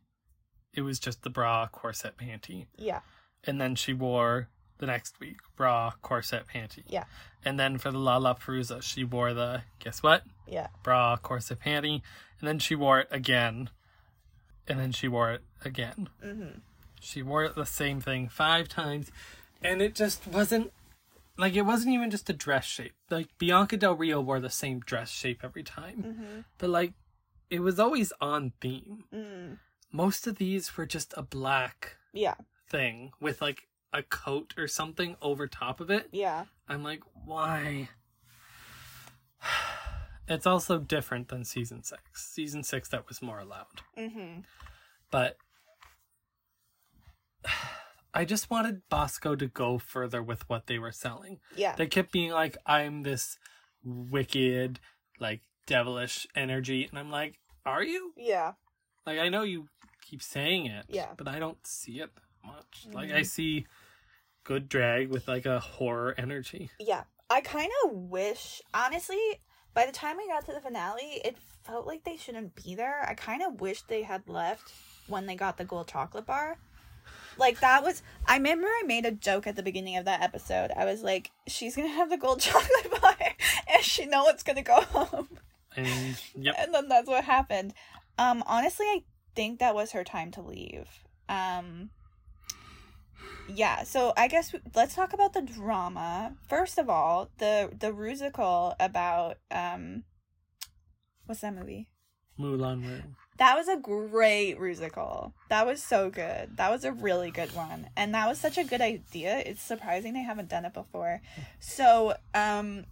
it 0.73 0.83
was 0.83 0.99
just 0.99 1.23
the 1.23 1.31
bra, 1.31 1.67
corset, 1.69 2.17
panty. 2.17 2.67
Yeah. 2.79 3.01
And 3.45 3.61
then 3.61 3.75
she 3.75 3.93
wore 3.93 4.49
the 4.79 4.87
next 4.87 5.19
week 5.21 5.39
bra, 5.57 5.93
corset, 6.03 6.45
panty. 6.53 6.83
Yeah. 6.89 7.05
And 7.45 7.59
then 7.59 7.79
for 7.79 7.91
the 7.91 7.99
LaLaPaRUza, 7.99 8.83
she 8.83 9.05
wore 9.05 9.35
the, 9.35 9.63
guess 9.81 10.03
what? 10.03 10.23
Yeah. 10.47 10.69
Bra, 10.83 11.17
corset, 11.17 11.59
panty. 11.61 12.03
And 12.41 12.49
then 12.49 12.59
she 12.59 12.75
wore 12.75 13.01
it 13.01 13.09
again. 13.11 13.71
And 14.69 14.79
then 14.79 14.93
she 14.93 15.09
wore 15.09 15.33
it 15.33 15.43
again. 15.65 16.09
hmm 16.23 16.59
She 17.01 17.23
wore 17.23 17.49
the 17.49 17.67
same 17.67 18.01
thing 18.01 18.29
five 18.29 18.69
times, 18.69 19.11
and 19.63 19.83
it 19.83 19.95
just 19.95 20.27
wasn't 20.27 20.73
like 21.37 21.55
it 21.55 21.63
wasn't 21.63 21.95
even 21.95 22.11
just 22.11 22.31
a 22.31 22.33
dress 22.33 22.65
shape. 22.65 22.93
Like 23.11 23.29
Bianca 23.39 23.77
Del 23.77 23.95
Rio 23.97 24.21
wore 24.21 24.39
the 24.39 24.51
same 24.51 24.79
dress 24.81 25.11
shape 25.11 25.41
every 25.43 25.65
time, 25.65 26.03
hmm 26.03 26.41
but 26.59 26.71
like 26.71 26.93
it 27.51 27.61
was 27.61 27.81
always 27.81 28.13
on 28.21 28.53
theme. 28.61 29.05
Mm. 29.13 29.59
Most 29.91 30.27
of 30.29 30.37
these 30.39 30.77
were 30.77 30.87
just 30.87 31.13
a 31.17 31.23
black 31.23 31.97
Yeah. 32.13 32.35
thing 32.69 33.13
with 33.21 33.43
like 33.43 33.67
a 33.93 34.03
coat 34.03 34.55
or 34.57 34.67
something 34.67 35.17
over 35.21 35.47
top 35.47 35.81
of 35.81 35.91
it. 35.91 36.09
Yeah. 36.13 36.45
I'm 36.69 36.83
like, 36.83 37.03
why? 37.25 37.89
It's 40.29 40.47
also 40.47 40.79
different 40.79 41.29
than 41.29 41.45
season 41.45 41.83
six. 41.83 42.01
Season 42.33 42.63
six, 42.63 42.89
that 42.91 43.09
was 43.09 43.21
more 43.21 43.45
loud. 43.45 43.83
hmm 43.97 44.41
but 45.11 45.37
I 48.15 48.25
just 48.25 48.51
wanted 48.51 48.83
Bosco 48.91 49.35
to 49.37 49.47
go 49.47 49.79
further 49.79 50.23
with 50.23 50.49
what 50.49 50.67
they 50.67 50.79
were 50.79 50.93
selling. 50.93 51.41
Yeah. 51.57 51.75
They 51.77 51.87
kept 51.87 52.13
being 52.13 52.31
like, 52.31 52.57
I'm 52.67 53.03
this 53.03 53.39
wicked, 53.85 54.81
like 55.19 55.41
devilish 55.67 56.27
energy. 56.37 56.87
And 56.89 56.99
I'm 56.99 57.11
like, 57.11 57.39
are 57.65 57.83
you? 57.83 58.13
Yeah. 58.17 58.53
Like, 59.07 59.19
I 59.19 59.29
know 59.31 59.43
you 59.43 59.69
keep 60.03 60.23
saying 60.23 60.67
it, 60.67 60.87
Yeah. 60.89 61.09
but 61.17 61.27
I 61.27 61.39
don't 61.39 61.67
see 61.67 62.01
it 62.01 62.11
much. 62.45 62.87
Like, 62.93 63.11
I 63.13 63.23
see 63.23 63.67
good 64.45 64.69
drag 64.69 65.09
with 65.09 65.29
like 65.29 65.47
a 65.47 65.61
horror 65.61 66.15
energy. 66.19 66.71
Yeah. 66.79 67.05
I 67.31 67.41
kind 67.41 67.71
of 67.85 67.93
wish, 67.93 68.61
honestly, 68.75 69.41
by 69.75 69.87
the 69.87 69.93
time 69.93 70.19
we 70.19 70.29
got 70.29 70.45
to 70.47 70.53
the 70.53 70.61
finale, 70.61 71.21
it 71.25 71.37
felt 71.65 71.87
like 71.87 72.05
they 72.05 72.17
shouldn't 72.17 72.55
be 72.55 72.75
there. 72.75 73.03
I 73.09 73.15
kind 73.15 73.43
of 73.43 73.61
wish 73.61 73.83
they 73.83 74.03
had 74.03 74.29
left 74.29 74.73
when 75.07 75.27
they 75.27 75.35
got 75.35 75.57
the 75.57 75.65
gold 75.65 75.89
chocolate 75.89 76.27
bar. 76.27 76.59
Like 77.39 77.61
that 77.61 77.83
was 77.83 78.03
I 78.27 78.37
remember 78.37 78.67
I 78.67 78.83
made 78.87 79.07
a 79.07 79.11
joke 79.11 79.47
at 79.47 79.57
the 79.57 79.63
beginning 79.63 79.97
of 79.97 80.05
that 80.05 80.23
episode. 80.23 80.71
I 80.77 80.85
was 80.85 81.03
like, 81.03 81.31
she's 81.47 81.75
gonna 81.75 81.89
have 81.89 82.11
the 82.11 82.19
gold 82.19 82.41
chocolate 82.43 83.01
bar 83.01 83.17
and 83.73 83.83
she 83.83 84.07
no 84.07 84.29
it's 84.29 84.43
gonna 84.43 84.63
go 84.63 84.81
home. 84.83 85.29
And 85.75 86.21
yep, 86.39 86.55
And 86.59 86.75
then 86.75 86.89
that's 86.89 87.09
what 87.09 87.25
happened. 87.25 87.73
Um 88.19 88.45
honestly 88.47 88.87
I 88.87 89.03
think 89.35 89.61
that 89.61 89.75
was 89.75 89.93
her 89.93 90.05
time 90.05 90.31
to 90.33 90.43
leave. 90.43 90.89
Um 91.29 91.91
yeah, 93.55 93.85
so 93.85 94.13
I 94.17 94.29
guess 94.29 94.53
we, 94.53 94.61
let's 94.75 94.95
talk 94.95 95.13
about 95.13 95.33
the 95.33 95.43
drama. 95.43 96.35
First 96.49 96.79
of 96.79 96.89
all, 96.89 97.31
the 97.39 97.71
the 97.79 97.93
musical 97.93 98.75
about 98.81 99.39
um 99.51 100.05
what's 101.27 101.41
that 101.41 101.55
movie? 101.55 101.89
Rouge. 102.39 103.03
That 103.39 103.57
was 103.57 103.69
a 103.69 103.77
great 103.77 104.61
musical. 104.61 105.35
That 105.49 105.67
was 105.67 105.83
so 105.83 106.11
good. 106.11 106.57
That 106.57 106.71
was 106.71 106.85
a 106.85 106.93
really 106.93 107.31
good 107.31 107.55
one. 107.55 107.89
And 107.97 108.15
that 108.15 108.29
was 108.29 108.39
such 108.39 108.59
a 108.59 108.65
good 108.65 108.81
idea. 108.81 109.39
It's 109.39 109.63
surprising 109.63 110.13
they 110.13 110.23
haven't 110.23 110.49
done 110.49 110.65
it 110.65 110.75
before. 110.75 111.21
So, 111.61 112.15
um 112.35 112.85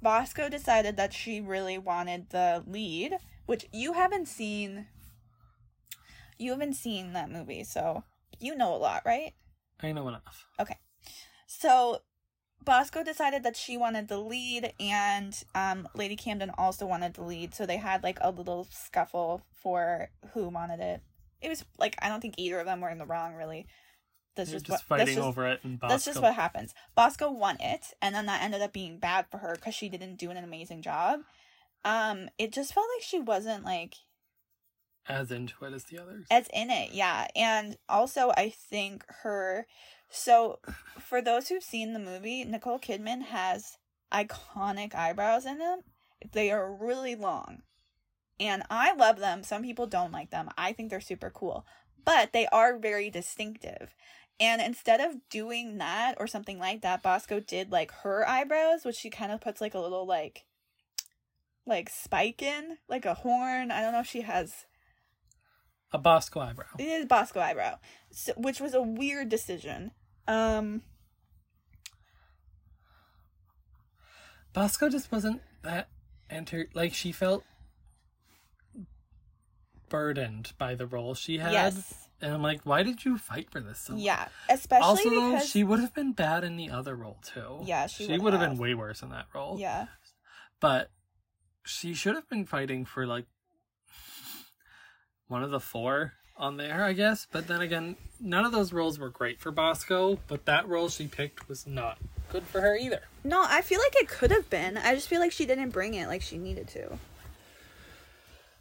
Bosco 0.00 0.48
decided 0.48 0.96
that 0.96 1.12
she 1.12 1.40
really 1.40 1.78
wanted 1.78 2.30
the 2.30 2.64
lead, 2.66 3.16
which 3.46 3.66
you 3.72 3.92
haven't 3.92 4.26
seen 4.26 4.86
you 6.38 6.50
haven't 6.50 6.74
seen 6.74 7.12
that 7.12 7.30
movie, 7.30 7.62
so 7.62 8.04
you 8.40 8.56
know 8.56 8.74
a 8.74 8.78
lot, 8.78 9.02
right? 9.04 9.32
I 9.82 9.92
know 9.92 10.08
enough. 10.08 10.46
Okay. 10.60 10.76
So 11.46 12.02
Bosco 12.64 13.02
decided 13.02 13.42
that 13.42 13.56
she 13.56 13.76
wanted 13.76 14.08
the 14.08 14.18
lead 14.18 14.72
and 14.78 15.42
um 15.54 15.88
Lady 15.94 16.16
Camden 16.16 16.50
also 16.56 16.86
wanted 16.86 17.14
the 17.14 17.24
lead, 17.24 17.54
so 17.54 17.66
they 17.66 17.76
had 17.76 18.02
like 18.02 18.18
a 18.20 18.30
little 18.30 18.66
scuffle 18.70 19.42
for 19.62 20.08
who 20.32 20.48
wanted 20.48 20.80
it. 20.80 21.02
It 21.40 21.48
was 21.48 21.64
like 21.78 21.96
I 22.00 22.08
don't 22.08 22.20
think 22.20 22.34
either 22.38 22.60
of 22.60 22.66
them 22.66 22.80
were 22.80 22.90
in 22.90 22.98
the 22.98 23.06
wrong 23.06 23.34
really. 23.34 23.66
That's 24.34 24.48
They're 24.48 24.60
just, 24.60 24.66
just 24.66 24.90
what, 24.90 24.96
that's 24.96 25.10
fighting 25.10 25.16
just, 25.16 25.28
over 25.28 25.46
it, 25.46 25.60
and 25.62 25.78
Bosco. 25.78 25.92
that's 25.92 26.04
just 26.06 26.22
what 26.22 26.34
happens. 26.34 26.72
Bosco 26.94 27.30
won 27.30 27.58
it, 27.60 27.88
and 28.00 28.14
then 28.14 28.24
that 28.26 28.42
ended 28.42 28.62
up 28.62 28.72
being 28.72 28.98
bad 28.98 29.26
for 29.30 29.36
her 29.38 29.54
because 29.54 29.74
she 29.74 29.90
didn't 29.90 30.16
do 30.16 30.30
an 30.30 30.38
amazing 30.38 30.80
job. 30.80 31.20
Um, 31.84 32.30
it 32.38 32.50
just 32.50 32.72
felt 32.72 32.86
like 32.96 33.02
she 33.02 33.20
wasn't 33.20 33.64
like 33.64 33.96
as 35.08 35.30
into 35.30 35.64
it 35.64 35.72
as 35.72 35.84
the 35.84 35.98
others. 35.98 36.26
as 36.30 36.48
in 36.52 36.70
it, 36.70 36.92
yeah. 36.92 37.26
And 37.34 37.76
also, 37.88 38.30
I 38.36 38.50
think 38.50 39.04
her 39.22 39.66
So, 40.10 40.58
for 40.98 41.22
those 41.22 41.48
who've 41.48 41.62
seen 41.62 41.92
the 41.94 41.98
movie, 41.98 42.44
Nicole 42.44 42.78
Kidman 42.78 43.22
has 43.22 43.78
iconic 44.12 44.94
eyebrows 44.94 45.46
in 45.46 45.58
them. 45.58 45.80
They 46.32 46.50
are 46.50 46.70
really 46.70 47.14
long. 47.14 47.62
And 48.38 48.62
I 48.70 48.92
love 48.92 49.18
them. 49.18 49.42
Some 49.42 49.62
people 49.62 49.86
don't 49.86 50.12
like 50.12 50.30
them. 50.30 50.50
I 50.58 50.72
think 50.72 50.90
they're 50.90 51.00
super 51.00 51.30
cool. 51.30 51.64
But 52.04 52.32
they 52.32 52.46
are 52.48 52.78
very 52.78 53.08
distinctive. 53.08 53.94
And 54.40 54.60
instead 54.60 55.00
of 55.00 55.28
doing 55.30 55.78
that 55.78 56.16
or 56.18 56.26
something 56.26 56.58
like 56.58 56.82
that, 56.82 57.02
Bosco 57.02 57.40
did 57.40 57.70
like 57.70 57.92
her 58.02 58.28
eyebrows, 58.28 58.84
which 58.84 58.96
she 58.96 59.08
kind 59.08 59.30
of 59.32 59.40
puts 59.40 59.60
like 59.60 59.74
a 59.74 59.80
little 59.80 60.06
like 60.06 60.44
like 61.64 61.88
spike 61.88 62.42
in, 62.42 62.78
like 62.88 63.06
a 63.06 63.14
horn. 63.14 63.70
I 63.70 63.80
don't 63.80 63.92
know 63.92 64.00
if 64.00 64.06
she 64.08 64.22
has 64.22 64.66
A 65.92 65.98
Bosco 65.98 66.40
eyebrow. 66.40 66.66
it 66.78 66.84
is 66.84 67.06
Bosco 67.06 67.40
eyebrow, 67.40 67.78
so, 68.10 68.32
which 68.36 68.60
was 68.60 68.72
a 68.74 68.82
weird 68.82 69.28
decision. 69.28 69.90
Um, 70.26 70.82
Bosco 74.52 74.88
just 74.88 75.10
wasn't 75.10 75.40
that 75.62 75.88
enter 76.30 76.66
like 76.74 76.94
she 76.94 77.12
felt 77.12 77.44
burdened 79.88 80.52
by 80.58 80.74
the 80.74 80.86
role 80.86 81.14
she 81.14 81.38
had. 81.38 81.52
yes, 81.52 81.94
And 82.20 82.32
I'm 82.34 82.42
like, 82.42 82.62
why 82.64 82.82
did 82.82 83.04
you 83.04 83.18
fight 83.18 83.50
for 83.50 83.60
this 83.60 83.78
so 83.78 83.94
yeah, 83.96 84.28
especially 84.48 84.86
Also, 84.86 85.10
because 85.32 85.48
she 85.48 85.64
would 85.64 85.80
have 85.80 85.94
been 85.94 86.12
bad 86.12 86.44
in 86.44 86.56
the 86.56 86.70
other 86.70 86.94
role 86.94 87.18
too. 87.22 87.60
Yeah, 87.64 87.86
she 87.86 88.06
would 88.08 88.22
would 88.22 88.32
have 88.32 88.40
been 88.40 88.58
way 88.58 88.74
worse 88.74 89.02
in 89.02 89.10
that 89.10 89.26
role. 89.34 89.58
yeah, 89.58 89.86
But 90.60 90.90
she 91.64 91.92
should 91.94 92.14
have 92.14 92.28
been 92.28 92.46
fighting 92.46 92.84
for 92.84 93.06
like 93.06 93.26
one 95.32 95.42
of 95.42 95.50
the 95.50 95.58
four 95.58 96.12
on 96.36 96.56
there, 96.56 96.84
I 96.84 96.92
guess. 96.92 97.26
But 97.32 97.48
then 97.48 97.60
again, 97.60 97.96
none 98.20 98.44
of 98.44 98.52
those 98.52 98.72
roles 98.72 98.98
were 98.98 99.08
great 99.10 99.40
for 99.40 99.50
Bosco, 99.50 100.18
but 100.28 100.44
that 100.44 100.68
role 100.68 100.88
she 100.88 101.08
picked 101.08 101.48
was 101.48 101.66
not 101.66 101.98
good 102.30 102.44
for 102.44 102.60
her 102.60 102.76
either. 102.76 103.00
no, 103.24 103.44
I 103.46 103.60
feel 103.60 103.80
like 103.80 103.94
it 103.96 104.08
could 104.08 104.30
have 104.30 104.48
been. 104.48 104.76
I 104.78 104.94
just 104.94 105.08
feel 105.08 105.20
like 105.20 105.32
she 105.32 105.44
didn't 105.46 105.70
bring 105.70 105.94
it 105.94 106.06
like 106.06 106.22
she 106.22 106.38
needed 106.38 106.68
to. 106.68 106.98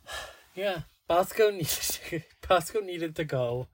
Yeah. 0.55 0.81
Bosco 1.07 1.49
needed 1.51 1.67
to, 2.09 2.21
Bosco 2.47 2.79
needed 2.81 3.15
to 3.15 3.23
go 3.23 3.67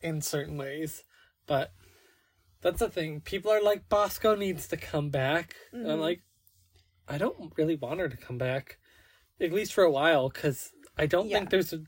in 0.00 0.20
certain 0.20 0.56
ways. 0.56 1.04
But 1.46 1.72
that's 2.60 2.80
the 2.80 2.88
thing. 2.88 3.20
People 3.20 3.50
are 3.52 3.62
like, 3.62 3.88
Bosco 3.88 4.34
needs 4.34 4.66
to 4.68 4.76
come 4.76 5.10
back. 5.10 5.54
Mm-hmm. 5.74 5.88
I'm 5.90 6.00
like, 6.00 6.22
I 7.08 7.18
don't 7.18 7.52
really 7.56 7.76
want 7.76 8.00
her 8.00 8.08
to 8.08 8.16
come 8.16 8.38
back. 8.38 8.78
At 9.40 9.52
least 9.52 9.72
for 9.72 9.84
a 9.84 9.90
while, 9.90 10.28
because 10.28 10.72
I 10.96 11.06
don't 11.06 11.28
Yeah. 11.28 11.38
think 11.38 11.50
there's 11.50 11.72
a, 11.72 11.82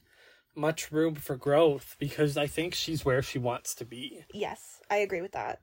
much 0.61 0.93
room 0.93 1.15
for 1.15 1.37
growth 1.37 1.97
because 1.99 2.37
I 2.37 2.47
think 2.47 2.75
she's 2.75 3.05
where 3.05 3.23
she 3.23 3.39
wants 3.39 3.75
to 3.77 3.85
be. 3.85 4.25
Yes, 4.33 4.81
I 4.91 4.97
agree 4.97 5.23
with 5.23 5.33
that. 5.33 5.61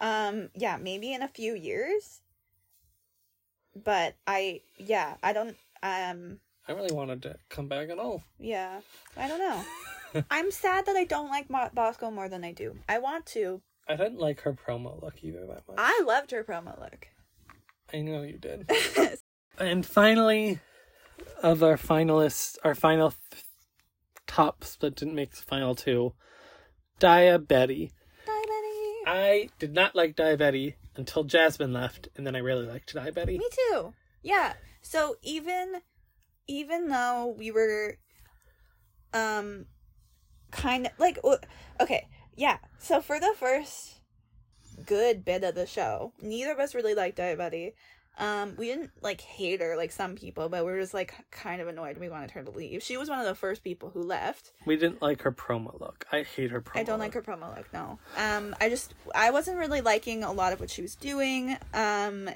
Um, 0.00 0.48
yeah, 0.54 0.76
maybe 0.76 1.12
in 1.12 1.22
a 1.22 1.28
few 1.28 1.54
years. 1.54 2.20
But 3.76 4.14
I, 4.26 4.62
yeah, 4.76 5.14
I 5.22 5.32
don't. 5.32 5.56
Um, 5.82 6.40
I 6.66 6.72
really 6.72 6.94
wanted 6.94 7.22
to 7.22 7.36
come 7.48 7.68
back 7.68 7.90
at 7.90 7.98
all. 7.98 8.22
yeah, 8.38 8.80
I 9.16 9.28
don't 9.28 9.38
know. 9.38 10.24
I'm 10.30 10.50
sad 10.50 10.86
that 10.86 10.96
I 10.96 11.04
don't 11.04 11.28
like 11.28 11.50
Mo- 11.50 11.70
Bosco 11.72 12.10
more 12.10 12.28
than 12.28 12.44
I 12.44 12.52
do. 12.52 12.76
I 12.88 12.98
want 12.98 13.26
to. 13.26 13.60
I 13.86 13.96
didn't 13.96 14.18
like 14.18 14.40
her 14.42 14.52
promo 14.52 15.00
look 15.02 15.22
either 15.22 15.46
that 15.46 15.62
much. 15.68 15.76
I 15.78 16.02
loved 16.06 16.30
her 16.32 16.44
promo 16.44 16.78
look. 16.80 17.08
I 17.92 18.00
know 18.00 18.22
you 18.22 18.38
did. 18.38 18.70
and 19.58 19.84
finally, 19.84 20.58
of 21.42 21.62
our 21.62 21.76
finalists, 21.76 22.58
our 22.64 22.74
final 22.74 23.14
tops 24.28 24.76
that 24.76 24.94
didn't 24.94 25.16
make 25.16 25.32
the 25.32 25.42
final 25.42 25.74
two, 25.74 26.14
Daya 27.00 27.44
Betty. 27.44 27.90
Diabetes. 28.24 29.04
I 29.06 29.48
did 29.58 29.74
not 29.74 29.96
like 29.96 30.14
Daya 30.14 30.38
Betty 30.38 30.76
until 30.94 31.24
Jasmine 31.24 31.72
left, 31.72 32.08
and 32.16 32.24
then 32.24 32.36
I 32.36 32.40
really 32.40 32.66
liked 32.66 32.94
Daya 32.94 33.12
Betty. 33.12 33.38
Me 33.38 33.48
too. 33.70 33.94
Yeah. 34.22 34.52
So 34.82 35.16
even 35.22 35.80
even 36.46 36.88
though 36.88 37.34
we 37.36 37.50
were 37.50 37.98
um 39.12 39.66
kind 40.50 40.86
of 40.86 40.92
like 40.98 41.18
okay, 41.80 42.06
yeah. 42.36 42.58
So 42.78 43.00
for 43.00 43.18
the 43.18 43.34
first 43.36 44.00
good 44.86 45.24
bit 45.24 45.42
of 45.42 45.54
the 45.54 45.66
show, 45.66 46.12
neither 46.20 46.52
of 46.52 46.58
us 46.58 46.74
really 46.74 46.94
liked 46.94 47.18
Daya 47.18 47.36
Betty. 47.36 47.74
Um, 48.18 48.54
we 48.58 48.66
didn't 48.66 48.90
like 49.00 49.20
hate 49.20 49.60
her 49.60 49.76
like 49.76 49.92
some 49.92 50.16
people, 50.16 50.48
but 50.48 50.64
we 50.64 50.72
were 50.72 50.80
just 50.80 50.94
like 50.94 51.14
kind 51.30 51.60
of 51.60 51.68
annoyed. 51.68 51.98
We 51.98 52.08
wanted 52.08 52.32
her 52.32 52.42
to 52.42 52.50
leave. 52.50 52.82
She 52.82 52.96
was 52.96 53.08
one 53.08 53.20
of 53.20 53.26
the 53.26 53.34
first 53.34 53.62
people 53.62 53.90
who 53.90 54.02
left. 54.02 54.52
We 54.66 54.76
didn't 54.76 55.00
like 55.00 55.22
her 55.22 55.32
promo 55.32 55.80
look. 55.80 56.04
I 56.10 56.22
hate 56.22 56.50
her 56.50 56.60
promo 56.60 56.80
I 56.80 56.82
don't 56.82 56.98
like 56.98 57.14
her 57.14 57.22
promo 57.22 57.56
look. 57.56 57.72
No. 57.72 57.98
Um, 58.16 58.56
I 58.60 58.68
just 58.68 58.94
I 59.14 59.30
wasn't 59.30 59.58
really 59.58 59.80
liking 59.80 60.24
a 60.24 60.32
lot 60.32 60.52
of 60.52 60.60
what 60.60 60.68
she 60.70 60.82
was 60.82 60.96
doing. 60.96 61.56
Um, 61.72 62.28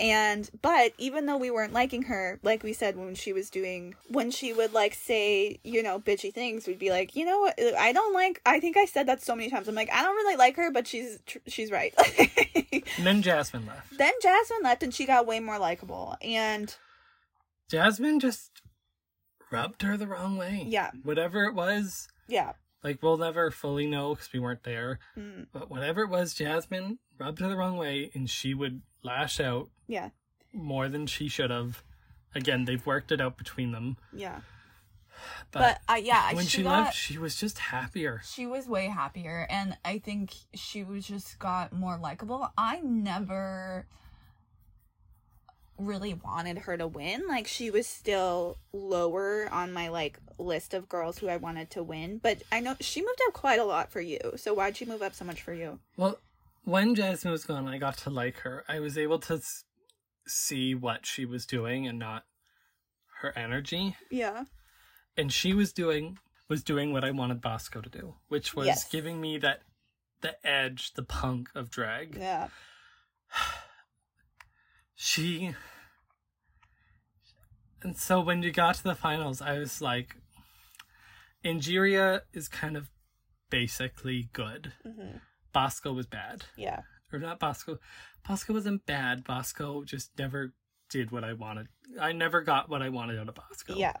and 0.00 0.48
but 0.62 0.92
even 0.98 1.26
though 1.26 1.36
we 1.36 1.50
weren't 1.50 1.72
liking 1.72 2.02
her, 2.02 2.38
like 2.42 2.62
we 2.62 2.72
said 2.72 2.96
when 2.96 3.14
she 3.14 3.32
was 3.32 3.50
doing 3.50 3.94
when 4.08 4.30
she 4.30 4.52
would 4.52 4.72
like 4.72 4.94
say 4.94 5.58
you 5.64 5.82
know 5.82 5.98
bitchy 6.00 6.32
things, 6.32 6.66
we'd 6.66 6.78
be 6.78 6.90
like, 6.90 7.14
you 7.16 7.24
know 7.24 7.40
what? 7.40 7.58
I 7.78 7.92
don't 7.92 8.14
like. 8.14 8.40
I 8.46 8.60
think 8.60 8.76
I 8.76 8.84
said 8.84 9.06
that 9.06 9.22
so 9.22 9.34
many 9.34 9.50
times. 9.50 9.68
I'm 9.68 9.74
like, 9.74 9.92
I 9.92 10.02
don't 10.02 10.16
really 10.16 10.36
like 10.36 10.56
her, 10.56 10.70
but 10.70 10.86
she's 10.86 11.18
tr- 11.26 11.38
she's 11.46 11.70
right. 11.70 11.94
And 12.72 12.82
then 13.06 13.22
Jasmine 13.22 13.66
left. 13.66 13.96
then 13.98 14.12
Jasmine 14.22 14.62
left, 14.62 14.82
and 14.82 14.94
she 14.94 15.06
got 15.06 15.26
way 15.26 15.40
more 15.40 15.58
likable. 15.58 16.16
And 16.22 16.74
Jasmine 17.70 18.20
just 18.20 18.62
rubbed 19.50 19.82
her 19.82 19.96
the 19.96 20.06
wrong 20.06 20.36
way. 20.36 20.64
Yeah. 20.66 20.90
Whatever 21.02 21.44
it 21.44 21.54
was, 21.54 22.08
yeah, 22.28 22.52
like 22.82 23.02
we'll 23.02 23.16
never 23.18 23.50
fully 23.50 23.86
know 23.86 24.14
because 24.14 24.32
we 24.32 24.38
weren't 24.40 24.64
there. 24.64 24.98
Mm. 25.16 25.46
But 25.52 25.70
whatever 25.70 26.02
it 26.02 26.10
was, 26.10 26.34
Jasmine 26.34 26.98
rubbed 27.18 27.40
her 27.40 27.48
the 27.48 27.56
wrong 27.56 27.76
way, 27.76 28.10
and 28.14 28.28
she 28.30 28.54
would 28.54 28.82
lash 29.02 29.40
out 29.40 29.68
yeah, 29.88 30.10
more 30.52 30.88
than 30.88 31.06
she 31.08 31.28
should 31.28 31.50
have. 31.50 31.82
Again, 32.34 32.64
they've 32.66 32.84
worked 32.86 33.10
it 33.10 33.20
out 33.20 33.36
between 33.38 33.72
them. 33.72 33.96
yeah. 34.12 34.40
But, 35.50 35.80
But 35.88 35.92
uh, 35.94 35.96
yeah, 35.96 36.32
when 36.32 36.44
she, 36.44 36.58
she, 36.58 36.62
got, 36.62 36.84
left, 36.84 36.96
she 36.96 37.18
was 37.18 37.34
just 37.34 37.58
happier. 37.58 38.20
she 38.24 38.46
was 38.46 38.68
way 38.68 38.86
happier, 38.86 39.48
and 39.50 39.76
I 39.84 39.98
think 39.98 40.32
she 40.54 40.84
was 40.84 41.06
just 41.08 41.40
got 41.40 41.72
more 41.72 41.98
likable. 41.98 42.52
I 42.56 42.80
never 42.84 43.86
really 45.76 46.14
wanted 46.14 46.58
her 46.58 46.76
to 46.76 46.86
win. 46.86 47.22
Like 47.28 47.46
she 47.46 47.70
was 47.70 47.86
still 47.86 48.58
lower 48.72 49.48
on 49.50 49.72
my 49.72 49.88
like 49.88 50.18
list 50.38 50.74
of 50.74 50.88
girls 50.88 51.18
who 51.18 51.28
I 51.28 51.36
wanted 51.36 51.70
to 51.70 51.82
win. 51.82 52.18
But 52.22 52.42
I 52.50 52.60
know 52.60 52.76
she 52.80 53.00
moved 53.00 53.20
up 53.26 53.32
quite 53.34 53.60
a 53.60 53.64
lot 53.64 53.90
for 53.90 54.00
you. 54.00 54.18
So 54.36 54.54
why'd 54.54 54.76
she 54.76 54.84
move 54.84 55.02
up 55.02 55.14
so 55.14 55.24
much 55.24 55.42
for 55.42 55.52
you? 55.52 55.78
Well, 55.96 56.18
when 56.64 56.94
Jasmine 56.94 57.32
was 57.32 57.44
gone, 57.44 57.66
I 57.68 57.78
got 57.78 57.96
to 57.98 58.10
like 58.10 58.38
her. 58.40 58.64
I 58.68 58.80
was 58.80 58.98
able 58.98 59.18
to 59.20 59.34
s- 59.34 59.64
see 60.28 60.74
what 60.74 61.06
she 61.06 61.24
was 61.24 61.46
doing 61.46 61.86
and 61.86 61.98
not 61.98 62.24
her 63.20 63.36
energy. 63.36 63.96
Yeah. 64.10 64.44
And 65.16 65.32
she 65.32 65.52
was 65.52 65.72
doing 65.72 66.18
was 66.48 66.62
doing 66.62 66.92
what 66.92 67.04
I 67.04 67.10
wanted 67.10 67.40
Bosco 67.42 67.80
to 67.82 67.90
do, 67.90 68.14
which 68.28 68.54
was 68.54 68.66
Yes. 68.66 68.88
giving 68.88 69.20
me 69.20 69.36
that 69.38 69.62
the 70.22 70.34
edge, 70.46 70.94
the 70.94 71.02
punk 71.02 71.50
of 71.54 71.70
drag. 71.70 72.16
Yeah. 72.16 72.48
she 74.94 75.54
and 77.82 77.96
so 77.96 78.20
when 78.20 78.42
you 78.42 78.50
got 78.50 78.74
to 78.74 78.82
the 78.82 78.94
finals 78.94 79.40
i 79.40 79.56
was 79.58 79.80
like 79.80 80.16
Angeria 81.44 82.22
is 82.32 82.48
kind 82.48 82.76
of 82.76 82.90
basically 83.50 84.28
good 84.32 84.72
hmm 84.82 85.18
bosco 85.52 85.92
was 85.92 86.06
bad 86.06 86.44
Yeah. 86.56 86.80
Or 87.12 87.18
not 87.18 87.38
bosco. 87.38 87.78
Bosco 88.26 88.52
wasn't 88.52 88.84
bad. 88.86 89.24
Bosco 89.24 89.84
just 89.84 90.10
never 90.18 90.52
did 90.90 91.10
what 91.10 91.22
i 91.22 91.34
wanted. 91.34 91.68
I 92.00 92.12
never 92.12 92.40
got 92.40 92.68
what 92.70 92.80
i 92.82 92.88
wanted 92.88 93.18
out 93.18 93.28
of 93.28 93.34
bosco. 93.34 93.74
Yeah. 93.74 93.92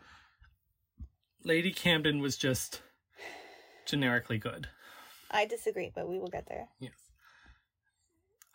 lady 1.44 1.70
camden 1.70 2.20
was 2.20 2.36
just 2.36 2.82
generically 3.86 4.38
good. 4.38 4.68
I 5.30 5.44
disagree, 5.44 5.90
but 5.94 6.08
we 6.08 6.18
will 6.18 6.28
get 6.28 6.46
there. 6.48 6.68
yes. 6.80 6.92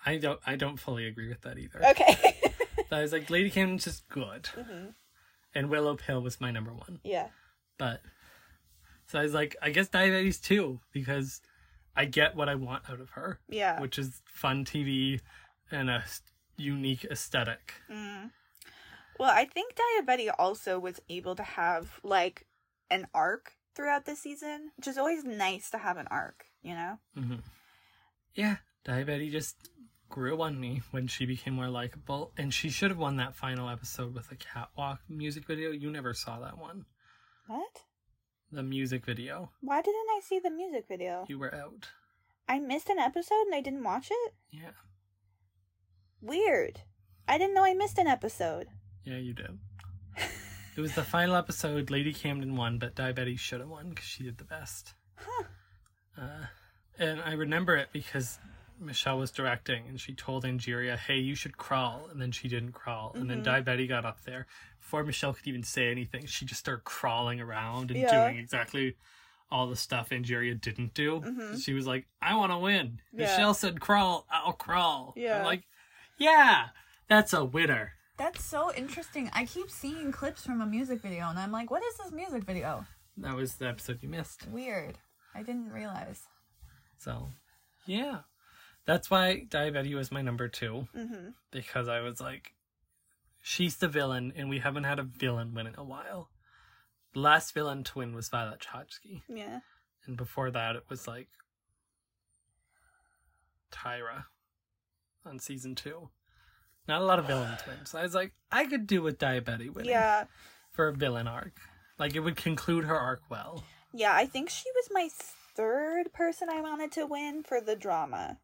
I 0.06 0.18
don't 0.18 0.40
i 0.46 0.56
don't 0.56 0.78
fully 0.78 1.08
agree 1.08 1.30
with 1.30 1.42
that 1.42 1.58
either. 1.58 1.82
Okay. 1.92 2.52
i 2.92 3.02
was 3.02 3.12
like 3.12 3.30
lady 3.30 3.50
camden's 3.50 3.86
just 3.86 4.08
good. 4.10 4.48
Hmm 4.48 4.90
and 5.56 5.70
willow 5.70 5.96
pill 5.96 6.22
was 6.22 6.42
my 6.42 6.52
number 6.52 6.74
one. 6.74 7.00
Yeah. 7.04 7.28
But 7.78 8.02
so 9.08 9.20
I 9.20 9.24
was 9.24 9.34
like, 9.34 9.56
I 9.62 9.70
guess 9.70 9.90
Daya 9.90 10.12
Betty 10.12 10.32
too, 10.34 10.80
because 10.92 11.42
I 11.96 12.06
get 12.06 12.36
what 12.36 12.50
I 12.50 12.56
want 12.56 12.90
out 12.90 13.00
of 13.00 13.12
her, 13.12 13.40
Yeah. 13.48 13.80
which 13.80 14.00
is 14.00 14.22
fun 14.26 14.66
TV 14.66 15.22
and 15.72 15.90
a 15.90 16.04
unique 16.58 17.06
aesthetic. 17.06 17.74
Mm. 17.90 18.32
Well, 19.20 19.30
I 19.32 19.46
think 19.46 19.76
Daya 19.76 20.06
Betty 20.06 20.30
also 20.30 20.80
was 20.80 21.00
able 21.10 21.36
to 21.36 21.44
have 21.44 22.00
like 22.04 22.48
an 22.90 23.08
arc 23.14 23.54
throughout 23.76 24.06
the 24.06 24.16
season, 24.16 24.72
which 24.78 24.88
is 24.88 24.98
always 24.98 25.24
nice 25.24 25.70
to 25.72 25.78
have 25.78 25.98
an 25.98 26.08
arc, 26.10 26.46
you 26.62 26.74
know? 26.74 26.98
hmm 27.16 27.36
Yeah, 28.36 28.58
Daya 28.86 29.06
Betty 29.06 29.30
just 29.30 29.70
grew 30.10 30.42
on 30.42 30.60
me 30.60 30.82
when 30.92 31.08
she 31.08 31.26
became 31.26 31.54
more 31.56 31.70
likable, 31.70 32.32
and 32.38 32.54
she 32.54 32.70
should 32.70 32.92
have 32.92 33.00
won 33.00 33.18
that 33.18 33.36
final 33.36 33.70
episode 33.70 34.14
with 34.14 34.32
a 34.32 34.36
catwalk 34.36 35.00
music 35.10 35.46
video. 35.48 35.72
You 35.72 35.90
never 35.92 36.14
saw 36.14 36.40
that 36.42 36.58
one, 36.58 36.86
What? 37.48 37.82
The 38.54 38.62
music 38.62 39.04
video. 39.04 39.50
Why 39.62 39.82
didn't 39.82 40.10
I 40.16 40.20
see 40.24 40.38
the 40.38 40.52
music 40.52 40.86
video? 40.88 41.26
You 41.28 41.40
were 41.40 41.56
out. 41.56 41.90
I 42.48 42.60
missed 42.60 42.88
an 42.88 43.00
episode 43.00 43.48
and 43.48 43.56
I 43.56 43.62
didn't 43.62 43.84
watch 43.84 44.10
it? 44.12 44.34
Yeah. 44.52 44.74
Weird. 46.22 46.82
I 47.28 47.40
didn't 47.40 47.56
know 47.56 47.64
I 47.64 47.74
missed 47.74 47.98
an 47.98 48.06
episode. 48.06 48.68
Yeah, 49.06 49.18
you 49.18 49.34
did. 49.34 49.58
it 50.78 50.82
was 50.82 50.94
the 50.94 51.02
final 51.02 51.36
episode. 51.36 51.90
Lady 51.90 52.14
Camden 52.14 52.56
won, 52.56 52.78
but 52.78 52.94
Daya 52.94 53.16
Betty 53.16 53.38
should 53.38 53.60
have 53.60 53.70
won 53.70 53.90
because 53.90 54.06
she 54.06 54.22
did 54.22 54.38
the 54.38 54.44
best. 54.44 54.94
Huh. 55.16 55.44
Uh, 56.16 56.46
and 57.00 57.22
I 57.22 57.34
remember 57.34 57.76
it 57.76 57.90
because 57.92 58.38
Michelle 58.80 59.18
was 59.18 59.32
directing 59.32 59.88
and 59.88 60.00
she 60.00 60.14
told 60.14 60.44
Angeria, 60.44 60.98
hey, 60.98 61.18
you 61.18 61.36
should 61.36 61.58
crawl. 61.58 62.08
And 62.12 62.22
then 62.22 62.32
she 62.32 62.48
didn't 62.48 62.74
crawl. 62.74 63.12
And 63.16 63.30
then 63.30 63.44
Daya 63.44 63.64
Betty 63.64 63.88
got 63.88 64.06
up 64.06 64.24
there. 64.24 64.48
Before 64.80 65.04
Michelle 65.04 65.34
could 65.34 65.48
even 65.48 65.64
say 65.64 65.90
anything, 65.90 66.26
she 66.26 66.46
just 66.46 66.60
started 66.60 66.84
crawling 66.84 67.40
around 67.40 67.92
and 67.92 68.00
Yeah. 68.00 68.28
doing 68.28 68.38
exactly 68.38 68.96
all 69.52 69.68
the 69.68 69.76
stuff 69.76 70.10
Angeria 70.10 70.60
didn't 70.60 70.94
do. 70.94 71.22
Mhm. 71.22 71.64
She 71.64 71.74
was 71.74 71.86
like, 71.88 72.08
I 72.22 72.36
want 72.36 72.52
to 72.52 72.58
win. 72.58 73.00
Yeah. 73.12 73.28
Michelle 73.28 73.54
said, 73.54 73.80
crawl, 73.80 74.26
I'll 74.32 74.54
crawl. 74.54 75.14
Yeah. 75.16 75.40
I'm 75.40 75.46
like, 75.46 75.64
yeah, 76.18 76.70
that's 77.08 77.34
a 77.34 77.46
winner. 77.46 77.94
That's 78.18 78.44
so 78.44 78.74
interesting. 78.74 79.30
I 79.34 79.46
keep 79.46 79.70
seeing 79.70 80.12
clips 80.12 80.46
from 80.46 80.62
a 80.62 80.66
music 80.66 81.02
video 81.02 81.28
and 81.30 81.38
I'm 81.40 81.52
like, 81.52 81.72
what 81.72 81.84
is 81.84 81.96
this 81.98 82.12
music 82.12 82.44
video? 82.44 82.86
That 83.18 83.36
was 83.36 83.56
the 83.56 83.68
episode 83.68 84.02
you 84.02 84.10
missed. 84.10 84.48
Weird. 84.48 84.98
I 85.36 85.44
didn't 85.44 85.72
realize. 85.72 86.24
So, 86.98 87.30
yeah. 87.86 88.20
That's 88.86 89.10
why 89.10 89.46
Daya 89.48 89.72
Betty 89.74 89.96
was 89.96 90.12
my 90.12 90.22
number 90.22 90.48
two. 90.48 90.88
Mm-hmm. 90.96 91.30
Because 91.52 91.88
I 91.88 92.02
was 92.02 92.20
like, 92.20 92.54
she's 93.42 93.78
the 93.78 93.88
villain, 93.88 94.34
and 94.36 94.50
we 94.50 94.60
haven't 94.60 94.84
had 94.84 95.00
a 95.00 95.04
villain 95.04 95.54
win 95.54 95.68
in 95.68 95.76
a 95.78 95.84
while. 95.84 96.30
The 97.14 97.20
last 97.22 97.54
villain 97.54 97.84
to 97.86 98.00
win 98.00 98.14
was 98.16 98.30
Violet 98.30 98.60
Chachki. 98.60 99.22
Yeah. 99.30 99.60
And 100.06 100.18
before 100.18 100.52
that, 100.52 100.76
it 100.76 100.84
was 100.90 101.08
like 101.08 101.30
Tyra 103.72 104.26
on 105.26 105.40
season 105.40 105.76
two. 105.76 106.10
Not 106.88 107.02
a 107.02 107.06
lot 107.06 107.20
of 107.20 107.26
villains 107.26 107.62
win. 107.66 107.86
So 107.86 107.98
I 108.00 108.04
was 108.04 108.14
like, 108.14 108.34
I 108.52 108.66
could 108.66 108.88
do 108.88 109.02
with 109.02 109.18
Daya 109.18 109.44
Betty 109.44 109.70
winning 109.70 109.92
Yeah. 109.92 110.26
for 110.72 110.90
a 110.90 110.94
villain 110.94 111.28
arc. 111.28 111.58
Like, 111.98 112.16
it 112.16 112.20
would 112.20 112.36
conclude 112.36 112.84
her 112.86 112.98
arc 112.98 113.22
well. 113.30 113.64
Yeah, 113.94 114.14
I 114.14 114.26
think 114.26 114.50
she 114.50 114.66
was 114.76 114.90
my 114.92 115.08
third 115.56 116.12
person 116.12 116.50
I 116.50 116.60
wanted 116.60 116.92
to 116.94 117.06
win 117.06 117.44
for 117.44 117.62
the 117.62 117.76
drama. 117.76 118.40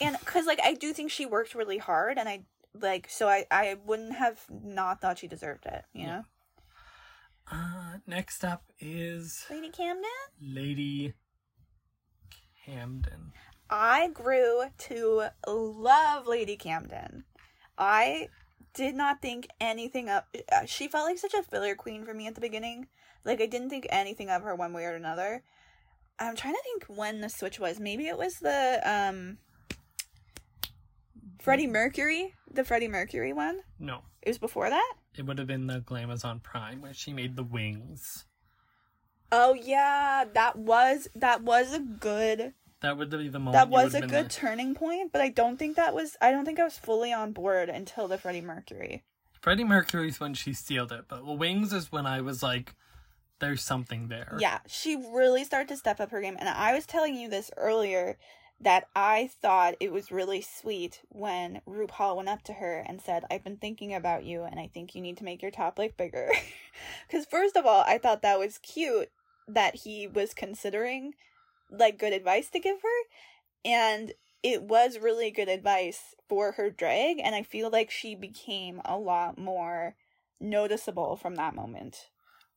And 0.00 0.16
cuz 0.24 0.46
like 0.46 0.60
I 0.62 0.74
do 0.74 0.92
think 0.92 1.10
she 1.10 1.26
worked 1.26 1.54
really 1.54 1.78
hard 1.78 2.18
and 2.18 2.28
I 2.28 2.44
like 2.74 3.08
so 3.10 3.28
I 3.28 3.46
I 3.50 3.76
wouldn't 3.84 4.14
have 4.14 4.40
not 4.50 5.00
thought 5.00 5.18
she 5.18 5.28
deserved 5.28 5.66
it, 5.66 5.84
you 5.92 6.06
know. 6.06 6.24
Uh, 7.50 7.98
next 8.06 8.44
up 8.44 8.64
is 8.78 9.46
Lady 9.50 9.70
Camden? 9.70 10.04
Lady 10.40 11.14
Camden. 12.64 13.32
I 13.70 14.08
grew 14.08 14.64
to 14.76 15.28
love 15.46 16.26
Lady 16.26 16.56
Camden. 16.56 17.24
I 17.76 18.28
did 18.74 18.94
not 18.94 19.22
think 19.22 19.48
anything 19.60 20.08
of 20.08 20.24
uh, 20.52 20.64
she 20.66 20.88
felt 20.88 21.06
like 21.06 21.18
such 21.18 21.34
a 21.34 21.42
filler 21.42 21.74
queen 21.74 22.04
for 22.04 22.14
me 22.14 22.26
at 22.26 22.34
the 22.34 22.40
beginning. 22.40 22.88
Like 23.24 23.40
I 23.40 23.46
didn't 23.46 23.70
think 23.70 23.86
anything 23.90 24.30
of 24.30 24.42
her 24.42 24.54
one 24.54 24.72
way 24.72 24.84
or 24.84 24.94
another. 24.94 25.42
I'm 26.18 26.36
trying 26.36 26.54
to 26.54 26.62
think 26.62 26.98
when 26.98 27.20
the 27.20 27.28
switch 27.28 27.60
was. 27.60 27.78
Maybe 27.78 28.08
it 28.08 28.18
was 28.18 28.38
the 28.38 28.80
um 28.84 29.38
Freddie 31.38 31.66
Mercury, 31.66 32.34
the 32.52 32.64
Freddie 32.64 32.88
Mercury 32.88 33.32
one. 33.32 33.60
No, 33.78 34.02
It 34.22 34.28
was 34.30 34.38
before 34.38 34.68
that. 34.70 34.94
it 35.16 35.24
would 35.26 35.38
have 35.38 35.46
been 35.46 35.66
the 35.66 35.80
Glamazon 35.80 36.42
Prime 36.42 36.80
where 36.80 36.94
she 36.94 37.12
made 37.12 37.36
the 37.36 37.42
wings. 37.44 38.24
Oh 39.30 39.52
yeah, 39.54 40.24
that 40.34 40.56
was 40.56 41.08
that 41.14 41.42
was 41.42 41.72
a 41.74 41.80
good 41.80 42.54
That 42.80 42.96
would 42.96 43.10
be 43.10 43.28
the 43.28 43.38
moment. 43.38 43.52
that 43.52 43.68
was 43.68 43.94
a 43.94 44.00
good 44.00 44.10
been 44.10 44.28
turning 44.28 44.74
point, 44.74 45.12
but 45.12 45.20
I 45.20 45.28
don't 45.28 45.58
think 45.58 45.76
that 45.76 45.94
was 45.94 46.16
I 46.20 46.30
don't 46.30 46.44
think 46.44 46.58
I 46.58 46.64
was 46.64 46.78
fully 46.78 47.12
on 47.12 47.32
board 47.32 47.68
until 47.68 48.08
the 48.08 48.16
Freddie 48.18 48.40
Mercury. 48.40 49.04
Freddie 49.40 49.64
Mercury's 49.64 50.18
when 50.18 50.34
she 50.34 50.52
sealed 50.52 50.92
it, 50.92 51.04
but 51.08 51.24
wings 51.24 51.72
is 51.72 51.92
when 51.92 52.06
I 52.06 52.20
was 52.22 52.42
like, 52.42 52.74
"There's 53.38 53.62
something 53.62 54.08
there." 54.08 54.36
Yeah, 54.40 54.58
she 54.66 54.96
really 54.96 55.44
started 55.44 55.68
to 55.68 55.76
step 55.76 56.00
up 56.00 56.10
her 56.10 56.20
game. 56.22 56.36
And 56.40 56.48
I 56.48 56.74
was 56.74 56.86
telling 56.86 57.14
you 57.14 57.28
this 57.28 57.50
earlier 57.56 58.16
that 58.60 58.88
I 58.94 59.30
thought 59.40 59.76
it 59.78 59.92
was 59.92 60.10
really 60.10 60.40
sweet 60.40 61.00
when 61.10 61.60
RuPaul 61.68 62.16
went 62.16 62.28
up 62.28 62.42
to 62.44 62.54
her 62.54 62.84
and 62.86 63.00
said, 63.00 63.24
I've 63.30 63.44
been 63.44 63.56
thinking 63.56 63.94
about 63.94 64.24
you 64.24 64.42
and 64.42 64.58
I 64.58 64.68
think 64.72 64.94
you 64.94 65.00
need 65.00 65.16
to 65.18 65.24
make 65.24 65.42
your 65.42 65.50
top 65.50 65.78
lip 65.78 65.96
bigger. 65.96 66.30
Because, 67.08 67.26
first 67.26 67.56
of 67.56 67.66
all, 67.66 67.82
I 67.88 67.98
thought 67.98 68.22
that 68.22 68.38
was 68.38 68.58
cute 68.58 69.10
that 69.48 69.74
he 69.74 70.06
was 70.06 70.32
considering 70.32 71.14
like 71.72 71.98
good 71.98 72.12
advice 72.12 72.50
to 72.50 72.60
give 72.60 72.80
her. 72.82 72.98
And 73.64 74.12
it 74.44 74.62
was 74.62 74.98
really 75.00 75.32
good 75.32 75.48
advice 75.48 76.14
for 76.28 76.52
her 76.52 76.70
drag. 76.70 77.18
And 77.18 77.34
I 77.34 77.42
feel 77.42 77.68
like 77.68 77.90
she 77.90 78.14
became 78.14 78.80
a 78.84 78.96
lot 78.96 79.38
more 79.38 79.96
noticeable 80.40 81.16
from 81.16 81.34
that 81.34 81.54
moment. 81.54 82.10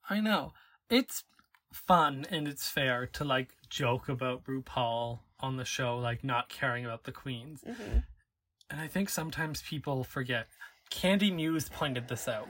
I 0.08 0.20
know. 0.20 0.54
It's 0.88 1.24
fun 1.72 2.26
and 2.30 2.48
it's 2.48 2.70
fair 2.70 3.08
to 3.08 3.24
like 3.24 3.56
joke 3.70 4.10
about 4.10 4.44
RuPaul 4.44 5.20
on 5.42 5.58
the 5.58 5.66
show, 5.66 5.98
like 5.98 6.24
not 6.24 6.50
caring 6.50 6.86
about 6.86 7.04
the 7.04 7.12
queens. 7.12 7.62
Mm-hmm. 7.68 8.00
And 8.70 8.82
I 8.82 8.88
think 8.88 9.10
sometimes 9.10 9.62
people 9.62 10.04
forget. 10.04 10.48
Kandy 10.92 11.34
Muse 11.34 11.70
pointed 11.70 12.08
this 12.08 12.28
out. 12.28 12.48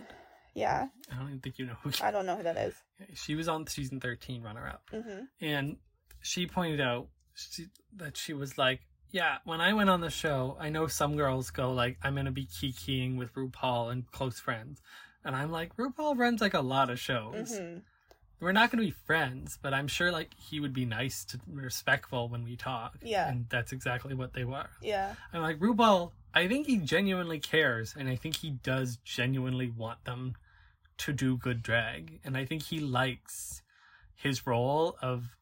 Yeah, 0.54 0.88
I 1.12 1.16
don't 1.16 1.28
even 1.28 1.40
think 1.40 1.60
you 1.60 1.66
know 1.66 1.78
who. 1.82 1.92
I 2.04 2.12
don't 2.12 2.26
know 2.26 2.36
who 2.36 2.44
that 2.44 2.58
is. 2.58 2.76
She 3.14 3.36
was 3.36 3.48
on 3.48 3.68
season 3.68 4.00
13 4.00 4.44
runner 4.44 4.68
up. 4.68 4.84
Mm-hmm. 4.94 5.24
And 5.40 5.78
she 6.22 6.46
pointed 6.46 6.82
out 6.82 7.08
she, 7.36 7.68
that 7.96 8.18
she 8.18 8.34
was 8.34 8.58
like, 8.58 8.82
yeah, 9.12 9.38
when 9.46 9.62
I 9.62 9.74
went 9.74 9.90
on 9.90 10.02
the 10.02 10.10
show, 10.10 10.58
I 10.60 10.70
know 10.70 10.88
some 10.88 11.16
girls 11.16 11.52
go 11.52 11.72
like, 11.72 11.98
I'm 12.04 12.14
going 12.14 12.26
to 12.26 12.32
be 12.32 12.46
kikiing 12.46 13.18
with 13.18 13.34
RuPaul 13.34 13.92
and 13.92 14.10
close 14.12 14.40
friends. 14.40 14.82
And 15.24 15.36
I'm 15.36 15.52
like, 15.52 15.76
RuPaul 15.78 16.18
runs 16.18 16.42
like 16.42 16.54
a 16.54 16.62
lot 16.62 16.90
of 16.90 17.00
shows. 17.00 17.54
Mm-hmm. 17.54 17.80
We're 18.42 18.52
not 18.52 18.72
going 18.72 18.80
to 18.80 18.88
be 18.88 18.92
friends, 19.06 19.58
but 19.62 19.74
I'm 19.74 19.88
sure 19.88 20.12
like 20.12 20.34
he 20.36 20.60
would 20.60 20.74
be 20.74 20.84
nice 20.86 21.24
to 21.26 21.40
respectful 21.48 22.28
when 22.28 22.44
we 22.44 22.56
talk. 22.56 22.98
Yeah. 23.04 23.30
And 23.30 23.46
that's 23.50 23.72
exactly 23.72 24.16
what 24.16 24.34
they 24.34 24.44
were. 24.44 24.68
Yeah. 24.82 25.14
I'm 25.32 25.42
like, 25.44 25.60
RuPaul, 25.60 26.12
I 26.34 26.48
think 26.48 26.66
he 26.66 26.78
genuinely 26.78 27.40
cares, 27.40 27.94
and 27.98 28.10
I 28.10 28.16
think 28.16 28.38
he 28.38 28.50
does 28.50 28.98
genuinely 29.06 29.70
want 29.70 30.04
them 30.06 30.36
to 31.00 31.14
do 31.14 31.38
good 31.38 31.62
drag. 31.62 32.20
And 32.26 32.36
I 32.36 32.46
think 32.46 32.64
he 32.64 32.80
likes 32.80 33.62
his 34.16 34.48
role 34.48 34.98
of 35.02 35.36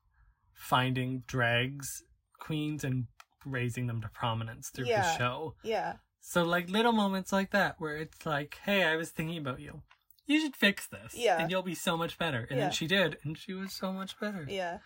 finding 0.54 1.24
drags 1.26 2.04
queens 2.40 2.84
and 2.84 3.08
raising 3.46 3.88
them 3.88 4.02
to 4.02 4.10
prominence 4.10 4.70
through 4.70 4.88
Yeah. 4.88 5.04
his 5.04 5.18
show. 5.18 5.56
Yeah. 5.64 5.94
So 6.22 6.44
like 6.44 6.70
little 6.70 6.92
moments 6.92 7.32
like 7.32 7.52
that 7.52 7.76
where 7.80 7.96
it's 7.98 8.26
like, 8.26 8.60
hey, 8.64 8.84
I 8.84 8.98
was 8.98 9.10
thinking 9.10 9.38
about 9.38 9.62
you. 9.62 9.82
You 10.30 10.40
should 10.40 10.56
fix 10.56 10.86
this. 10.86 11.16
Yeah. 11.16 11.42
And 11.42 11.50
you'll 11.50 11.64
be 11.64 11.74
so 11.74 11.98
much 11.98 12.20
better. 12.20 12.46
And 12.50 12.60
Yeah. 12.60 12.66
then 12.66 12.72
she 12.72 12.86
did, 12.86 13.18
and 13.24 13.36
she 13.36 13.54
was 13.54 13.74
so 13.74 13.92
much 13.92 14.20
better. 14.20 14.46
Yeah. 14.48 14.78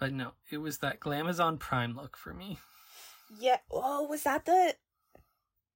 But 0.00 0.12
no, 0.12 0.32
it 0.50 0.58
was 0.58 0.78
that 0.78 0.98
Glamazon 0.98 1.60
Prime 1.60 1.94
look 1.94 2.16
for 2.16 2.34
me. 2.34 2.58
Yeah. 3.38 3.58
Oh, 3.70 4.02
was 4.08 4.24
that 4.24 4.44
the 4.44 4.74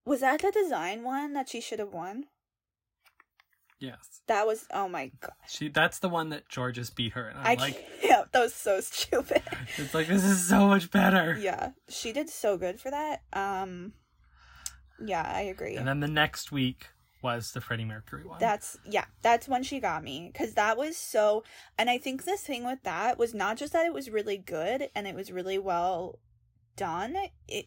was 0.05 0.21
that 0.23 0.41
the 0.43 0.51
design 0.51 1.05
one 1.05 1.35
that 1.35 1.49
she 1.49 1.61
should 1.61 1.79
have 1.79 1.93
won? 1.93 2.25
Yes. 3.79 4.23
That 4.27 4.45
was 4.45 4.67
oh 4.73 4.89
my 4.89 5.13
god. 5.21 5.35
She 5.49 5.69
that's 5.69 6.01
the 6.01 6.09
one 6.09 6.31
that 6.31 6.49
Jorgeous 6.53 6.91
beat 6.91 7.13
her 7.13 7.29
and 7.29 7.39
I'm 7.39 7.47
I 7.47 7.55
like 7.55 8.01
can't. 8.03 8.27
That 8.33 8.41
was 8.41 8.55
so 8.55 8.81
stupid. 8.81 9.43
it's 9.77 9.95
like 9.95 10.09
this 10.09 10.25
is 10.25 10.49
so 10.49 10.67
much 10.67 10.91
better. 10.91 11.39
yeah, 11.41 11.71
she 11.89 12.13
did 12.13 12.29
so 12.29 12.57
good 12.59 12.81
for 12.81 12.91
that. 12.91 13.23
Um, 13.33 13.93
yeah, 15.03 15.23
I 15.33 15.43
agree. 15.43 15.77
And 15.77 15.87
then 15.87 16.01
the 16.01 16.09
next 16.09 16.51
week 16.51 16.89
was 17.23 17.53
the 17.53 17.61
Freddie 17.61 17.85
Mercury 17.85 18.25
one. 18.25 18.39
That's 18.39 18.79
yeah, 18.85 19.07
that's 19.23 19.49
when 19.49 19.63
she 19.63 19.81
got 19.81 20.05
me 20.05 20.31
cuz 20.35 20.55
that 20.55 20.77
was 20.77 20.97
so 20.97 21.43
and 21.77 21.91
I 21.91 21.99
think 21.99 22.25
this 22.25 22.43
thing 22.43 22.65
with 22.65 22.83
that 22.85 23.19
was 23.19 23.35
not 23.35 23.57
just 23.57 23.73
that 23.73 23.87
it 23.87 23.93
was 23.93 24.09
really 24.11 24.39
good 24.39 24.91
and 24.95 25.07
it 25.09 25.15
was 25.15 25.33
really 25.33 25.59
well 25.59 26.19
done. 26.77 27.17
It 27.49 27.67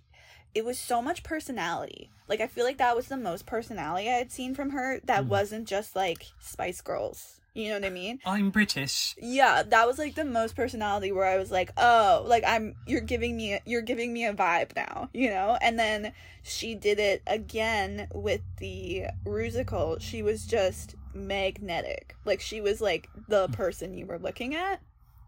it 0.53 0.63
was 0.63 0.77
so 0.79 1.01
much 1.01 1.23
personality. 1.23 2.11
Like 2.27 2.39
I 2.39 2.47
feel 2.47 2.63
like 2.63 2.77
that 2.77 2.95
was 2.95 3.07
the 3.07 3.17
most 3.17 3.45
personality 3.45 4.09
I 4.09 4.13
had 4.13 4.31
seen 4.31 4.55
from 4.55 4.69
her 4.71 4.99
that 5.03 5.25
Mhm. 5.25 5.27
wasn't 5.27 5.67
just 5.67 5.95
like 5.95 6.27
Spice 6.39 6.79
Girls. 6.81 7.40
You 7.53 7.69
know 7.69 7.75
what 7.75 7.85
I 7.85 7.89
mean? 7.89 8.19
I'm 8.25 8.49
British. 8.49 9.13
Yeah, 9.21 9.63
that 9.63 9.85
was 9.85 9.97
like 9.97 10.15
the 10.15 10.23
most 10.23 10.55
personality 10.55 11.11
where 11.11 11.25
I 11.25 11.37
was 11.37 11.51
like, 11.51 11.71
"Oh, 11.75 12.23
like 12.25 12.43
I'm 12.47 12.75
you're 12.87 13.01
giving 13.01 13.35
me 13.35 13.59
you're 13.65 13.81
giving 13.81 14.13
me 14.13 14.25
a 14.25 14.33
vibe 14.33 14.73
now," 14.75 15.09
you 15.13 15.29
know? 15.29 15.57
And 15.61 15.77
then 15.77 16.13
she 16.43 16.75
did 16.75 16.97
it 16.97 17.21
again 17.27 18.07
with 18.13 18.41
the 18.57 19.07
Rusical. 19.25 19.99
She 19.99 20.23
was 20.23 20.45
just 20.45 20.95
magnetic. 21.13 22.15
Like 22.23 22.39
she 22.39 22.61
was 22.61 22.79
like 22.79 23.09
the 23.27 23.47
mm. 23.47 23.53
person 23.53 23.95
you 23.95 24.05
were 24.05 24.19
looking 24.19 24.55
at. 24.55 24.79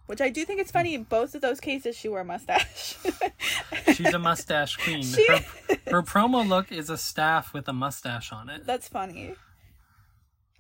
Which 0.05 0.19
I 0.21 0.29
do 0.29 0.43
think 0.45 0.59
it's 0.59 0.71
funny 0.71 0.95
in 0.95 1.03
both 1.03 1.33
of 1.33 1.41
those 1.41 1.59
cases 1.61 1.95
she 1.95 2.09
wore 2.09 2.21
a 2.21 2.25
mustache. 2.25 2.97
She's 3.93 4.13
a 4.13 4.19
mustache 4.19 4.77
queen. 4.77 5.03
She- 5.03 5.27
Her, 5.27 5.39
her 5.87 6.03
promo 6.03 6.45
look 6.47 6.71
is 6.71 6.89
a 6.89 6.97
staff 6.97 7.53
with 7.53 7.67
a 7.69 7.73
mustache 7.73 8.31
on 8.33 8.49
it. 8.49 8.65
That's 8.65 8.87
funny. 8.89 9.35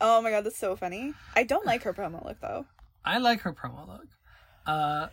Oh 0.05 0.21
my 0.21 0.29
god, 0.31 0.43
that's 0.43 0.57
so 0.57 0.75
funny. 0.75 1.13
I 1.35 1.43
don't 1.43 1.65
like 1.65 1.83
her 1.83 1.93
promo 1.93 2.23
look 2.25 2.39
though. 2.41 2.65
I 3.05 3.17
like 3.19 3.39
her 3.41 3.53
promo 3.53 3.87
look. 3.87 4.07
Uh 4.65 5.07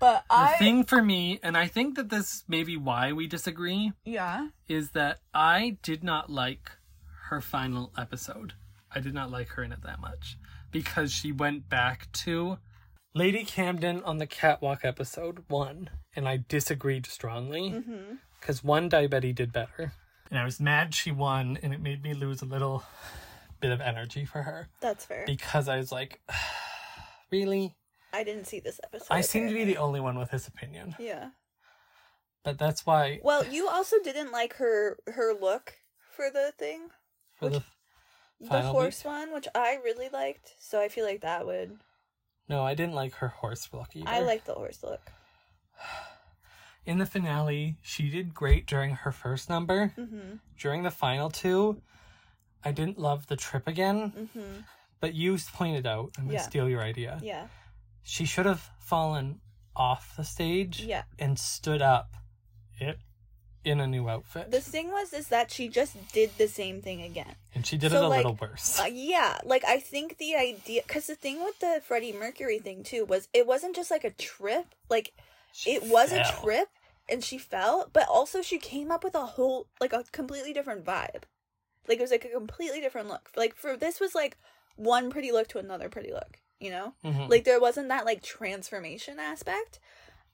But 0.00 0.24
The 0.28 0.34
I 0.36 0.56
thing 0.58 0.84
for 0.84 1.02
me, 1.02 1.38
and 1.42 1.56
I 1.56 1.66
think 1.68 1.96
that 1.96 2.08
this 2.08 2.44
may 2.48 2.62
be 2.64 2.76
why 2.76 3.12
we 3.12 3.26
disagree, 3.26 3.92
yeah. 4.04 4.48
is 4.68 4.90
that 4.92 5.18
I 5.34 5.78
did 5.82 6.02
not 6.04 6.28
like 6.30 6.70
her 7.30 7.40
final 7.40 7.92
episode. 7.96 8.54
I 8.94 9.00
did 9.00 9.14
not 9.14 9.30
like 9.30 9.48
her 9.50 9.62
in 9.62 9.72
it 9.72 9.82
that 9.82 10.00
much 10.00 10.38
because 10.72 11.12
she 11.12 11.30
went 11.32 11.68
back 11.68 12.10
to 12.24 12.58
Lady 13.14 13.44
Camden 13.44 14.02
on 14.04 14.18
the 14.18 14.26
catwalk 14.26 14.84
episode 14.84 15.44
one, 15.48 15.90
and 16.16 16.28
I 16.28 16.44
disagreed 16.48 17.06
strongly 17.06 17.70
Mm-hmm. 17.70 18.14
because 18.40 18.62
one 18.64 18.88
Daya 18.90 19.10
Betty 19.10 19.32
did 19.32 19.52
better, 19.52 19.92
and 20.30 20.38
I 20.38 20.44
was 20.44 20.60
mad 20.60 20.94
she 20.94 21.10
won, 21.10 21.58
and 21.62 21.72
it 21.74 21.80
made 21.80 22.02
me 22.02 22.14
lose 22.14 22.40
a 22.42 22.46
little 22.46 22.84
bit 23.60 23.72
of 23.72 23.80
energy 23.80 24.24
for 24.24 24.42
her 24.42 24.68
That's 24.80 25.04
fair. 25.04 25.24
because 25.26 25.68
I 25.68 25.76
was 25.78 25.90
like, 25.92 26.20
really? 27.30 27.76
I 28.12 28.24
didn't 28.24 28.46
see 28.46 28.60
this 28.60 28.80
episode. 28.84 29.06
I 29.10 29.20
seem 29.20 29.48
to 29.48 29.54
be 29.54 29.64
the 29.64 29.76
only 29.76 30.00
one 30.00 30.18
with 30.18 30.30
his 30.30 30.46
opinion, 30.48 30.94
Yeah. 30.98 31.30
but 32.42 32.58
that's 32.58 32.86
why 32.86 33.20
Well, 33.22 33.44
you 33.46 33.68
also 33.68 33.96
didn't 34.02 34.32
like 34.32 34.54
her 34.56 34.96
her 35.06 35.34
look 35.38 35.74
for 36.16 36.30
the 36.30 36.52
thing, 36.58 36.88
for 37.36 37.48
the 37.48 37.62
the 38.40 38.46
Final 38.46 38.70
horse 38.72 39.04
one, 39.04 39.32
which 39.34 39.48
I 39.54 39.78
really 39.84 40.08
liked. 40.08 40.54
So 40.60 40.80
I 40.80 40.88
feel 40.88 41.04
like 41.04 41.22
that 41.22 41.44
would. 41.44 41.78
no, 42.48 42.62
I 42.64 42.74
didn't 42.74 42.94
like 42.94 43.14
her 43.14 43.28
horse 43.28 43.68
look 43.72 43.88
either. 43.94 44.08
I 44.08 44.20
like 44.20 44.44
the 44.44 44.54
horse 44.54 44.82
look. 44.84 45.00
in 46.86 46.98
the 46.98 47.06
finale, 47.06 47.76
she 47.82 48.08
did 48.10 48.32
great 48.34 48.66
during 48.66 48.90
her 48.94 49.12
first 49.12 49.50
number. 49.50 49.92
Mm-hmm. 49.98 50.36
During 50.58 50.82
the 50.84 50.90
final 50.92 51.30
two, 51.30 51.82
I 52.64 52.72
didn't 52.72 52.98
love 52.98 53.26
the 53.28 53.36
trip 53.36 53.66
again, 53.68 54.12
Mm-hmm. 54.16 54.60
but 55.00 55.14
you 55.14 55.38
pointed 55.54 55.86
out, 55.86 56.10
I'm 56.18 56.24
gonna 56.24 56.34
Yeah. 56.34 56.42
steal 56.42 56.68
your 56.68 56.82
idea. 56.82 57.18
Yeah. 57.22 57.48
She 58.02 58.24
should 58.24 58.46
have 58.46 58.70
fallen 58.78 59.40
off 59.76 60.16
the 60.16 60.24
stage 60.24 60.80
Yeah. 60.80 61.04
and 61.18 61.38
stood 61.38 61.82
up 61.82 62.14
it 62.80 62.98
in 63.64 63.80
a 63.80 63.86
new 63.86 64.08
outfit. 64.08 64.50
The 64.50 64.60
thing 64.60 64.90
was 64.90 65.12
is 65.12 65.28
that 65.28 65.50
she 65.50 65.68
just 65.68 65.94
did 66.12 66.30
the 66.38 66.48
same 66.48 66.80
thing 66.80 67.02
again. 67.02 67.34
and 67.54 67.66
she 67.66 67.76
did 67.76 67.90
so, 67.90 67.98
it 67.98 68.04
a 68.04 68.08
like, 68.08 68.16
little 68.18 68.34
worse. 68.40 68.78
Uh, 68.80 68.84
yeah, 68.84 69.38
like 69.44 69.64
I 69.64 69.78
think 69.80 70.18
the 70.18 70.34
idea, 70.36 70.82
because 70.86 71.06
the 71.06 71.16
thing 71.16 71.42
with 71.44 71.58
the 71.58 71.80
Freddie 71.84 72.12
Mercury 72.12 72.58
thing 72.60 72.82
too 72.84 73.04
was 73.04 73.28
it 73.34 73.46
wasn't 73.46 73.74
just 73.76 73.90
like 73.90 74.04
a 74.04 74.10
trip, 74.10 74.74
like 74.88 75.12
She 75.52 75.72
it 75.74 75.82
was 75.84 76.12
a 76.12 76.24
trip 76.40 76.68
and 77.08 77.22
she 77.24 77.36
fell, 77.38 77.88
but 77.92 78.06
also 78.08 78.42
she 78.42 78.58
came 78.58 78.90
up 78.90 79.02
with 79.04 79.14
a 79.14 79.26
whole 79.26 79.66
like 79.80 79.92
a 79.92 80.04
completely 80.12 80.52
different 80.52 80.84
vibe. 80.84 81.22
Like 81.88 81.98
it 81.98 82.02
was 82.02 82.10
like 82.10 82.24
a 82.24 82.28
completely 82.28 82.80
different 82.80 83.08
look. 83.08 83.30
Like 83.36 83.54
for 83.56 83.76
this 83.76 84.00
was 84.00 84.14
like 84.14 84.36
one 84.76 85.10
pretty 85.10 85.32
look 85.32 85.48
to 85.48 85.58
another 85.58 85.88
pretty 85.88 86.12
look, 86.12 86.38
you 86.60 86.70
know? 86.70 86.94
Mhm. 87.04 87.28
Like 87.28 87.44
there 87.44 87.60
wasn't 87.60 87.88
that 87.88 88.04
like 88.04 88.22
transformation 88.22 89.18
aspect. 89.18 89.80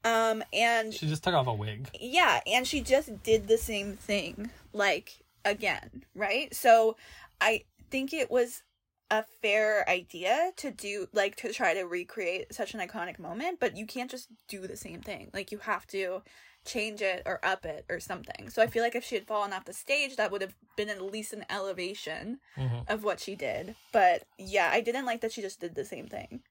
Um 0.05 0.43
and 0.53 0.93
She 0.93 1.07
just 1.09 1.25
took 1.25 1.35
off 1.35 1.47
a 1.47 1.55
wig. 1.55 1.89
yeah, 1.99 2.41
and 2.47 2.67
she 2.67 2.81
just 2.83 3.23
did 3.23 3.49
the 3.49 3.59
same 3.59 3.97
thing 3.97 4.51
like 4.73 5.23
again, 5.45 6.05
right? 6.15 6.55
So 6.55 6.97
I 7.41 7.65
think 7.91 8.13
it 8.13 8.31
was 8.31 8.63
a 9.11 9.23
fair 9.43 9.89
idea 9.89 10.51
to 10.57 10.71
do 10.71 11.07
like 11.13 11.37
to 11.37 11.53
try 11.53 11.75
to 11.75 11.83
recreate 11.85 12.53
such 12.55 12.75
an 12.75 12.81
iconic 12.81 13.19
moment, 13.19 13.61
but 13.61 13.77
you 13.77 13.87
can't 13.87 14.11
just 14.11 14.29
do 14.49 14.67
the 14.67 14.77
same 14.77 15.01
thing. 15.01 15.31
Like 15.33 15.53
you 15.53 15.59
have 15.59 15.87
to 15.89 16.23
change 16.65 17.03
it 17.03 17.23
or 17.27 17.41
up 17.45 17.65
it 17.67 17.85
or 17.91 18.01
something. 18.01 18.49
So 18.51 18.63
I 18.63 18.67
feel 18.67 18.83
like 18.83 18.95
if 18.95 19.05
she 19.05 19.15
had 19.15 19.27
fallen 19.27 19.53
off 19.53 19.65
the 19.67 19.73
stage, 19.73 20.17
that 20.17 20.31
would 20.31 20.41
have 20.41 20.55
been 20.77 20.89
at 20.89 21.01
least 21.03 21.33
an 21.33 21.45
elevation 21.51 22.41
Mhm. 22.57 22.89
of 22.89 23.05
what 23.05 23.21
she 23.21 23.35
did. 23.37 23.77
But 23.93 24.25
yeah, 24.39 24.71
I 24.73 24.81
didn't 24.81 25.05
like 25.07 25.21
that 25.21 25.33
she 25.33 25.43
just 25.43 25.61
did 25.61 25.75
the 25.75 25.85
same 25.85 26.07
thing. 26.09 26.43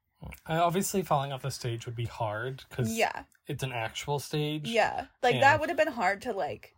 Uh, 0.47 0.63
Obviously, 0.63 1.01
falling 1.01 1.31
off 1.33 1.41
the 1.41 1.51
stage 1.51 1.85
would 1.85 1.95
be 1.95 2.05
hard 2.05 2.63
because 2.69 2.91
Yeah. 2.95 3.23
it's 3.47 3.63
an 3.63 3.71
actual 3.73 4.19
stage. 4.19 4.67
Yeah. 4.69 5.07
Like 5.21 5.35
Yeah. 5.35 5.41
that 5.41 5.59
would 5.59 5.69
have 5.69 5.77
been 5.77 5.91
hard 5.91 6.21
to 6.23 6.31
like 6.33 6.75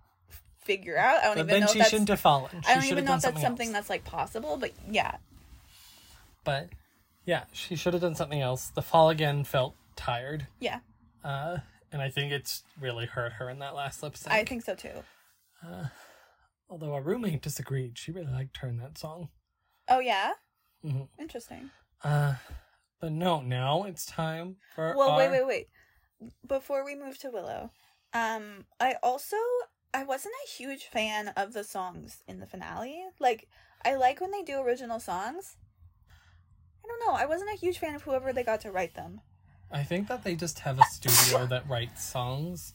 figure 0.63 0.97
out. 0.97 1.19
I 1.19 1.25
don't 1.25 1.35
But 1.35 1.39
even 1.41 1.47
then 1.47 1.59
know 1.59 1.65
if 1.67 1.71
she 1.73 1.77
that's 1.79 1.89
shouldn't 1.91 2.09
have 2.09 2.19
fallen. 2.19 2.61
She 2.63 2.69
I 2.69 2.73
don't 2.75 2.85
even 2.85 3.05
know 3.05 3.13
if 3.15 3.21
that's 3.21 3.23
something 3.25 3.41
something 3.43 3.71
that's 3.71 3.89
like 3.89 4.03
possible, 4.03 4.57
but 4.57 4.71
yeah, 4.89 5.17
But 6.43 6.69
yeah, 7.25 7.43
she 7.51 7.75
should 7.75 7.93
have 7.93 8.01
done 8.01 8.15
something 8.15 8.41
else. 8.41 8.67
The 8.69 8.81
fall 8.81 9.09
again 9.09 9.43
felt 9.43 9.75
tired. 9.95 10.47
yeah, 10.59 10.79
Uh, 11.23 11.57
and 11.95 12.01
I 12.01 12.09
think 12.09 12.33
it's 12.33 12.61
really 12.77 13.05
hurt 13.05 13.31
her 13.33 13.49
in 13.49 13.59
that 13.59 13.73
last 13.73 14.03
lip 14.03 14.17
sync. 14.17 14.35
I 14.35 14.43
think 14.43 14.63
so 14.63 14.75
too. 14.75 15.05
Although 16.69 16.93
our 16.93 17.01
roommate 17.01 17.41
disagreed. 17.41 17.97
She 17.97 18.11
really 18.11 18.33
liked 18.33 18.57
her 18.57 18.67
in 18.67 18.75
that 18.79 18.97
song. 18.97 19.29
Oh 19.87 19.99
yeah, 19.99 20.33
Mhm. 20.83 21.07
interesting. 21.17 21.71
Uh, 22.03 22.35
but 22.99 23.13
no, 23.13 23.39
now 23.39 23.83
it's 23.83 24.05
time 24.05 24.57
for 24.75 24.93
Well, 24.97 25.11
our... 25.11 25.17
wait, 25.17 25.31
wait, 25.31 25.47
wait. 25.47 25.69
Before 26.45 26.83
we 26.83 26.95
move 26.95 27.17
to 27.19 27.29
Willow, 27.29 27.71
um, 28.11 28.65
I 28.77 28.95
also 29.01 29.37
I 29.93 30.03
wasn't 30.03 30.35
a 30.45 30.51
huge 30.51 30.87
fan 30.87 31.29
of 31.29 31.53
the 31.53 31.63
songs 31.63 32.23
in 32.27 32.41
the 32.41 32.45
finale. 32.45 33.05
Like, 33.21 33.47
I 33.85 33.95
like 33.95 34.19
when 34.19 34.31
they 34.31 34.43
do 34.43 34.59
original 34.59 34.99
songs. 34.99 35.55
I 36.83 36.87
don't 36.89 36.99
know. 37.07 37.13
I 37.17 37.25
wasn't 37.25 37.53
a 37.53 37.57
huge 37.57 37.79
fan 37.79 37.95
of 37.95 38.01
whoever 38.01 38.33
they 38.33 38.43
got 38.43 38.59
to 38.61 38.71
write 38.71 38.95
them. 38.95 39.21
I 39.71 39.83
think 39.83 40.07
that 40.07 40.23
they 40.23 40.35
just 40.35 40.59
have 40.59 40.79
a 40.79 40.83
studio 40.91 41.45
that 41.47 41.67
writes 41.67 42.03
songs 42.03 42.73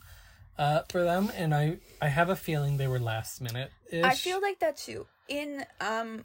uh, 0.59 0.83
for 0.91 1.03
them, 1.05 1.31
and 1.37 1.55
I, 1.55 1.79
I 2.03 2.09
have 2.09 2.29
a 2.29 2.37
feeling 2.37 2.77
they 2.77 2.89
were 2.89 2.99
last 3.01 3.41
minute. 3.41 3.71
I 3.93 4.15
feel 4.15 4.41
like 4.43 4.59
that 4.61 4.77
too. 4.77 5.07
In 5.29 5.65
um, 5.81 6.25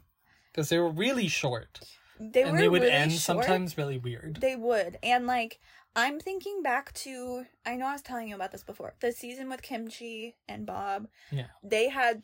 Because 0.52 0.70
they 0.70 0.78
were 0.80 0.90
really 0.90 1.28
short. 1.28 1.80
they 2.20 2.42
and 2.44 2.54
were 2.54 2.58
they 2.58 2.68
would 2.70 2.82
really 2.82 2.94
end 2.94 3.12
short. 3.12 3.22
sometimes 3.22 3.78
really 3.78 3.98
weird. 3.98 4.38
They 4.42 4.56
would. 4.56 4.98
And 5.04 5.28
like 5.28 5.60
I'm 5.96 6.20
thinking 6.20 6.62
back 6.64 6.92
to 6.94 7.46
I 7.66 7.76
know 7.76 7.86
I 7.88 7.94
was 7.94 8.02
telling 8.02 8.28
you 8.28 8.36
about 8.36 8.52
this 8.52 8.64
before. 8.64 8.96
The 9.00 9.12
season 9.12 9.48
with 9.50 9.62
Kim 9.62 9.88
Chi 9.90 10.34
and 10.50 10.66
Bob, 10.66 11.08
Yeah. 11.32 11.48
they 11.64 11.90
had 11.90 12.24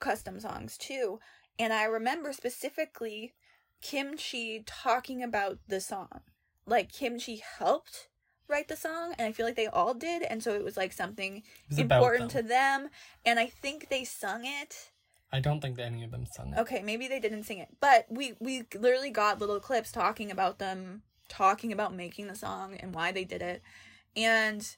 custom 0.00 0.40
songs 0.40 0.76
too. 0.78 1.20
And 1.58 1.72
I 1.72 1.84
remember 1.84 2.32
specifically 2.32 3.34
Kim 3.82 4.16
Chi 4.16 4.62
talking 4.66 5.22
about 5.22 5.58
the 5.68 5.80
song. 5.80 6.22
Like 6.66 6.92
Kim 6.92 7.18
Chi 7.18 7.40
helped 7.58 8.08
write 8.48 8.68
the 8.68 8.76
song 8.76 9.14
and 9.18 9.26
I 9.26 9.32
feel 9.32 9.46
like 9.46 9.56
they 9.56 9.66
all 9.66 9.94
did 9.94 10.22
and 10.22 10.42
so 10.42 10.54
it 10.54 10.62
was 10.62 10.76
like 10.76 10.92
something 10.92 11.42
was 11.70 11.78
important 11.78 12.32
them. 12.32 12.42
to 12.42 12.48
them 12.48 12.88
and 13.24 13.38
I 13.40 13.46
think 13.46 13.88
they 13.88 14.04
sung 14.04 14.44
it 14.44 14.90
I 15.34 15.40
don't 15.40 15.60
think 15.60 15.76
that 15.76 15.86
any 15.86 16.04
of 16.04 16.12
them 16.12 16.26
sung 16.26 16.52
it. 16.52 16.60
Okay, 16.60 16.80
maybe 16.80 17.08
they 17.08 17.18
didn't 17.18 17.42
sing 17.42 17.58
it, 17.58 17.68
but 17.80 18.06
we 18.08 18.34
we 18.38 18.66
literally 18.72 19.10
got 19.10 19.40
little 19.40 19.58
clips 19.58 19.90
talking 19.90 20.30
about 20.30 20.60
them, 20.60 21.02
talking 21.28 21.72
about 21.72 21.92
making 21.92 22.28
the 22.28 22.36
song 22.36 22.76
and 22.76 22.94
why 22.94 23.10
they 23.10 23.24
did 23.24 23.42
it, 23.42 23.60
and 24.14 24.76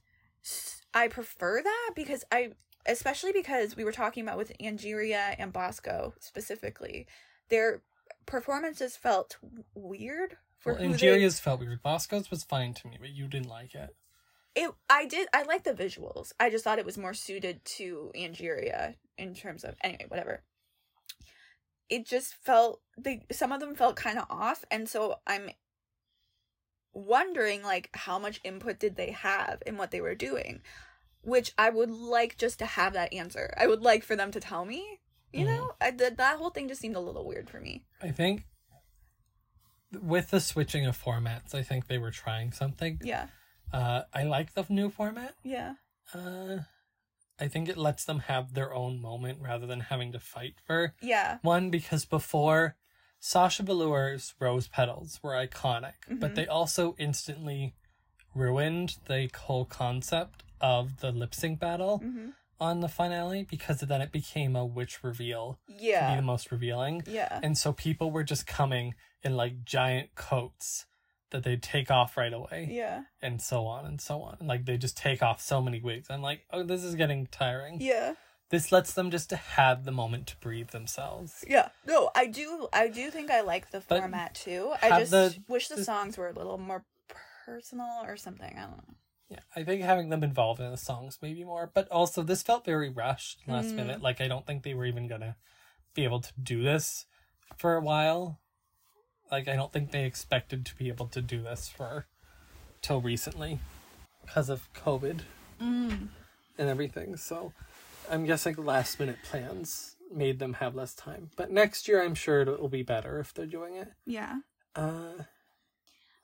I 0.94 1.08
prefer 1.08 1.62
that 1.62 1.90
because 1.94 2.24
I, 2.32 2.52
especially 2.86 3.32
because 3.32 3.76
we 3.76 3.84
were 3.84 3.92
talking 3.92 4.22
about 4.22 4.38
with 4.38 4.50
Angeria 4.58 5.34
and 5.38 5.52
Bosco 5.52 6.14
specifically, 6.20 7.06
their 7.50 7.82
performances 8.24 8.96
felt 8.96 9.36
weird 9.74 10.38
for 10.66 10.72
Well, 10.72 10.82
who 10.82 10.88
they. 10.88 10.94
Angeria's 10.94 11.38
felt 11.38 11.60
weird. 11.60 11.80
Bosco's 11.80 12.28
was 12.28 12.42
fine 12.42 12.74
to 12.74 12.88
me, 12.88 12.96
but 12.98 13.10
you 13.10 13.28
didn't 13.28 13.48
like 13.48 13.72
it. 13.74 13.94
It, 14.56 14.72
I 14.90 15.06
did. 15.06 15.28
I 15.32 15.44
like 15.44 15.62
the 15.62 15.74
visuals. 15.74 16.32
I 16.40 16.50
just 16.50 16.64
thought 16.64 16.80
it 16.80 16.84
was 16.86 16.98
more 16.98 17.14
suited 17.14 17.64
to 17.76 18.10
Angeria 18.16 18.96
in 19.16 19.34
terms 19.34 19.62
of 19.62 19.76
anyway, 19.82 20.06
whatever. 20.08 20.42
It 21.88 22.04
just 22.04 22.34
felt 22.44 22.80
they 22.98 23.22
some 23.30 23.52
of 23.52 23.60
them 23.60 23.76
felt 23.76 23.94
kind 23.94 24.18
of 24.18 24.26
off, 24.28 24.64
and 24.70 24.88
so 24.88 25.20
I'm 25.24 25.50
wondering 26.92 27.62
like 27.62 27.90
how 27.94 28.18
much 28.18 28.40
input 28.42 28.80
did 28.80 28.96
they 28.96 29.12
have 29.12 29.62
in 29.66 29.76
what 29.76 29.92
they 29.92 30.00
were 30.00 30.16
doing, 30.16 30.62
which 31.22 31.52
I 31.56 31.70
would 31.70 31.90
like 31.90 32.38
just 32.38 32.58
to 32.58 32.66
have 32.66 32.94
that 32.94 33.12
answer. 33.12 33.54
I 33.56 33.68
would 33.68 33.82
like 33.82 34.02
for 34.02 34.16
them 34.16 34.32
to 34.32 34.40
tell 34.40 34.64
me. 34.64 34.98
You 35.32 35.44
Mhm. 35.44 35.46
know, 35.46 35.72
I, 35.80 35.90
that 35.92 36.16
that 36.16 36.38
whole 36.38 36.50
thing 36.50 36.66
just 36.66 36.80
seemed 36.80 36.96
a 36.96 37.00
little 37.00 37.24
weird 37.24 37.48
for 37.50 37.60
me. 37.60 37.84
I 38.02 38.10
think 38.10 38.46
with 39.92 40.30
the 40.30 40.40
switching 40.40 40.86
of 40.86 41.00
formats, 41.00 41.54
I 41.54 41.62
think 41.62 41.86
they 41.86 41.98
were 41.98 42.10
trying 42.10 42.52
something. 42.52 43.00
Yeah, 43.02 43.28
Uh, 43.72 44.02
I 44.14 44.22
like 44.24 44.54
the 44.54 44.64
new 44.68 44.90
format. 44.90 45.34
yeah, 45.42 45.74
Uh, 46.14 46.58
I 47.38 47.48
think 47.48 47.68
it 47.68 47.76
lets 47.76 48.04
them 48.04 48.20
have 48.20 48.54
their 48.54 48.72
own 48.72 49.00
moment 49.00 49.40
rather 49.42 49.66
than 49.66 49.80
having 49.80 50.12
to 50.12 50.20
fight 50.20 50.54
for 50.64 50.94
yeah, 51.00 51.38
one. 51.42 51.70
Because 51.70 52.04
before, 52.04 52.76
Sasha 53.18 53.62
Velour's 53.62 54.34
rose 54.38 54.68
petals 54.68 55.20
were 55.22 55.32
iconic, 55.32 55.94
but 56.08 56.32
Mhm. 56.32 56.34
they 56.34 56.46
also 56.46 56.94
instantly 56.98 57.74
ruined 58.34 58.96
the 59.06 59.30
whole 59.36 59.64
concept 59.64 60.42
of 60.60 60.98
the 60.98 61.10
lip 61.12 61.34
sync 61.34 61.58
battle 61.58 61.98
hmm 61.98 62.30
on 62.60 62.80
the 62.80 62.88
finale 62.88 63.42
because 63.48 63.80
then 63.80 64.00
it 64.00 64.12
became 64.12 64.56
a 64.56 64.64
witch 64.64 65.02
reveal 65.04 65.58
Yeah. 65.68 66.06
to 66.08 66.12
be 66.12 66.16
the 66.16 66.22
most 66.26 66.50
revealing. 66.50 67.02
yeah, 67.06 67.40
And 67.42 67.56
so 67.58 67.72
people 67.72 68.10
were 68.10 68.24
just 68.24 68.46
coming 68.46 68.94
in 69.22 69.36
like 69.36 69.64
giant 69.64 70.14
coats 70.14 70.86
that 71.30 71.42
they'd 71.42 71.62
take 71.62 71.90
off 71.90 72.16
right 72.16 72.32
away 72.32 72.68
yeah, 72.70 73.02
and 73.20 73.42
so 73.42 73.66
on 73.66 73.84
and 73.84 74.00
so 74.00 74.22
on. 74.22 74.36
Like 74.40 74.64
they 74.64 74.76
just 74.78 74.96
take 74.96 75.22
off 75.22 75.40
so 75.40 75.60
many 75.60 75.80
wigs. 75.80 76.08
I'm 76.08 76.22
like, 76.22 76.42
oh, 76.52 76.62
this 76.62 76.84
is 76.84 76.94
getting 76.94 77.26
tiring. 77.26 77.78
yeah. 77.80 78.14
This 78.48 78.70
lets 78.70 78.92
them 78.92 79.10
just 79.10 79.28
to 79.30 79.36
have 79.36 79.84
the 79.84 79.90
moment 79.90 80.28
to 80.28 80.36
breathe 80.36 80.70
themselves. 80.70 81.44
Yeah, 81.48 81.70
no, 81.84 82.10
I 82.14 82.26
do. 82.26 82.68
I 82.72 82.86
do 82.86 83.10
think 83.10 83.28
I 83.28 83.40
like 83.40 83.72
the 83.72 83.82
But 83.88 83.98
format 83.98 84.36
too. 84.36 84.72
I 84.80 85.00
just 85.00 85.10
the- 85.10 85.36
wish 85.48 85.66
the 85.66 85.74
the- 85.74 85.84
songs 85.84 86.16
were 86.16 86.28
a 86.28 86.32
little 86.32 86.56
more 86.56 86.84
personal 87.44 88.02
or 88.04 88.16
something. 88.16 88.54
I 88.56 88.60
don't 88.62 88.76
know. 88.76 88.94
Yeah, 89.28 89.40
I 89.56 89.64
think 89.64 89.82
having 89.82 90.08
them 90.10 90.22
involved 90.22 90.60
in 90.60 90.70
the 90.70 90.76
songs 90.76 91.18
maybe 91.20 91.42
more, 91.42 91.70
but 91.74 91.88
also 91.88 92.22
this 92.22 92.42
felt 92.42 92.64
very 92.64 92.88
rushed 92.88 93.40
last 93.48 93.68
Mm. 93.68 93.74
minute. 93.76 94.02
Like 94.02 94.20
I 94.20 94.28
don't 94.28 94.46
think 94.46 94.62
they 94.62 94.74
were 94.74 94.86
even 94.86 95.08
gonna 95.08 95.36
be 95.94 96.04
able 96.04 96.20
to 96.20 96.32
do 96.40 96.62
this 96.62 97.06
for 97.56 97.74
a 97.74 97.80
while. 97.80 98.38
Like 99.30 99.48
I 99.48 99.56
don't 99.56 99.72
think 99.72 99.90
they 99.90 100.04
expected 100.04 100.64
to 100.66 100.76
be 100.76 100.88
able 100.88 101.08
to 101.08 101.20
do 101.20 101.42
this 101.42 101.68
for 101.68 102.06
till 102.82 103.00
recently 103.00 103.58
because 104.24 104.48
of 104.48 104.72
COVID 104.74 105.22
Mm. 105.60 106.08
and 106.58 106.68
everything. 106.68 107.16
So 107.16 107.52
I'm 108.08 108.24
guessing 108.26 108.54
last 108.56 109.00
minute 109.00 109.18
plans 109.24 109.96
made 110.12 110.38
them 110.38 110.54
have 110.54 110.76
less 110.76 110.94
time. 110.94 111.30
But 111.34 111.50
next 111.50 111.88
year 111.88 112.00
I'm 112.04 112.14
sure 112.14 112.42
it 112.42 112.60
will 112.60 112.68
be 112.68 112.84
better 112.84 113.18
if 113.18 113.34
they're 113.34 113.46
doing 113.46 113.74
it. 113.74 113.92
Yeah. 114.04 114.40
Uh 114.76 115.24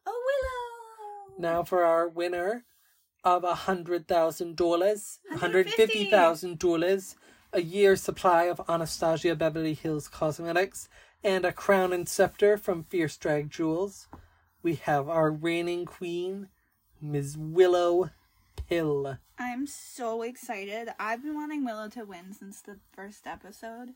Oh, 0.06 1.32
Willow. 1.36 1.38
Now 1.40 1.64
for 1.64 1.84
our 1.84 2.08
winner 2.08 2.64
of 3.24 3.44
a 3.44 3.54
hundred 3.54 4.08
thousand 4.08 4.56
dollars, 4.56 5.20
hundred 5.36 5.68
fifty 5.70 6.10
thousand 6.10 6.58
dollars, 6.58 7.16
a 7.52 7.62
year 7.62 7.96
supply 7.96 8.44
of 8.44 8.60
Anastasia 8.68 9.34
Beverly 9.36 9.74
Hills 9.74 10.08
Cosmetics, 10.08 10.88
and 11.22 11.44
a 11.44 11.52
crown 11.52 11.92
and 11.92 12.08
scepter 12.08 12.56
from 12.56 12.82
Fierce 12.82 13.16
Drag 13.16 13.50
Jewels. 13.50 14.08
We 14.62 14.76
have 14.76 15.08
our 15.08 15.30
reigning 15.30 15.84
queen, 15.86 16.48
Ms. 17.00 17.36
Willow 17.38 18.10
Pill. 18.68 19.18
I'm 19.38 19.66
so 19.66 20.22
excited. 20.22 20.88
I've 21.00 21.22
been 21.22 21.34
wanting 21.34 21.64
Willow 21.64 21.88
to 21.90 22.04
win 22.04 22.32
since 22.32 22.60
the 22.60 22.78
first 22.92 23.26
episode. 23.26 23.90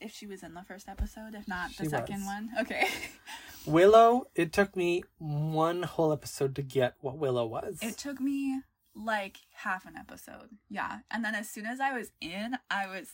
If 0.00 0.12
she 0.12 0.26
was 0.26 0.42
in 0.42 0.54
the 0.54 0.62
first 0.62 0.88
episode, 0.88 1.34
if 1.34 1.48
not 1.48 1.70
the 1.76 1.84
She 1.84 1.90
second 1.90 2.20
was. 2.20 2.26
one. 2.26 2.50
Okay. 2.60 2.86
Willow, 3.66 4.26
it 4.34 4.52
took 4.52 4.74
me 4.76 5.02
one 5.18 5.82
whole 5.82 6.12
episode 6.12 6.54
to 6.56 6.62
get 6.62 6.94
what 7.00 7.18
Willow 7.18 7.46
was. 7.46 7.78
It 7.82 7.96
took 7.98 8.20
me 8.20 8.60
like 8.94 9.36
half 9.52 9.86
an 9.86 9.96
episode. 9.96 10.50
Yeah. 10.70 11.00
And 11.10 11.24
then 11.24 11.34
as 11.34 11.48
soon 11.50 11.66
as 11.66 11.80
I 11.80 11.92
was 11.92 12.10
in, 12.20 12.56
I 12.70 12.86
was 12.86 13.12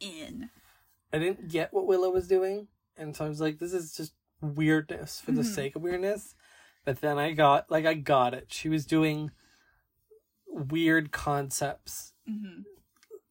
in. 0.00 0.50
I 1.12 1.18
didn't 1.18 1.48
get 1.48 1.72
what 1.72 1.86
Willow 1.86 2.10
was 2.10 2.28
doing, 2.28 2.68
and 2.96 3.16
so 3.16 3.24
I 3.24 3.28
was 3.28 3.40
like, 3.40 3.58
"This 3.58 3.72
is 3.72 3.94
just 3.96 4.12
weirdness 4.40 5.20
for 5.20 5.32
the 5.32 5.42
Mhm. 5.42 5.54
sake 5.54 5.74
of 5.76 5.82
weirdness." 5.82 6.34
But 6.84 7.00
then 7.00 7.18
I 7.18 7.32
got 7.32 7.70
like 7.70 7.86
I 7.86 7.94
got 7.94 8.34
it. 8.34 8.52
She 8.52 8.68
was 8.68 8.86
doing 8.86 9.30
weird 10.46 11.12
concepts 11.12 12.12
hmm 12.26 12.62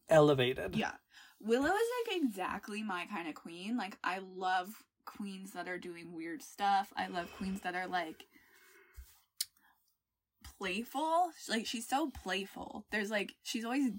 elevated. 0.08 0.74
Yeah. 0.74 0.94
Willow 1.40 1.66
is 1.66 1.88
like 2.08 2.16
exactly 2.22 2.82
my 2.82 3.06
kind 3.06 3.28
of 3.28 3.34
queen. 3.34 3.76
Like 3.76 3.96
I 4.02 4.18
love 4.18 4.82
queens 5.16 5.52
that 5.52 5.68
are 5.68 5.78
doing 5.78 6.12
weird 6.12 6.42
stuff. 6.42 6.92
I 6.96 7.08
love 7.08 7.28
queens 7.36 7.60
that 7.62 7.74
are 7.74 7.86
like 7.86 8.24
playful. 10.58 11.30
Like 11.48 11.66
she's 11.66 11.86
so 11.88 12.10
playful. 12.10 12.84
There's 12.90 13.10
like 13.10 13.34
she's 13.42 13.64
always 13.64 13.92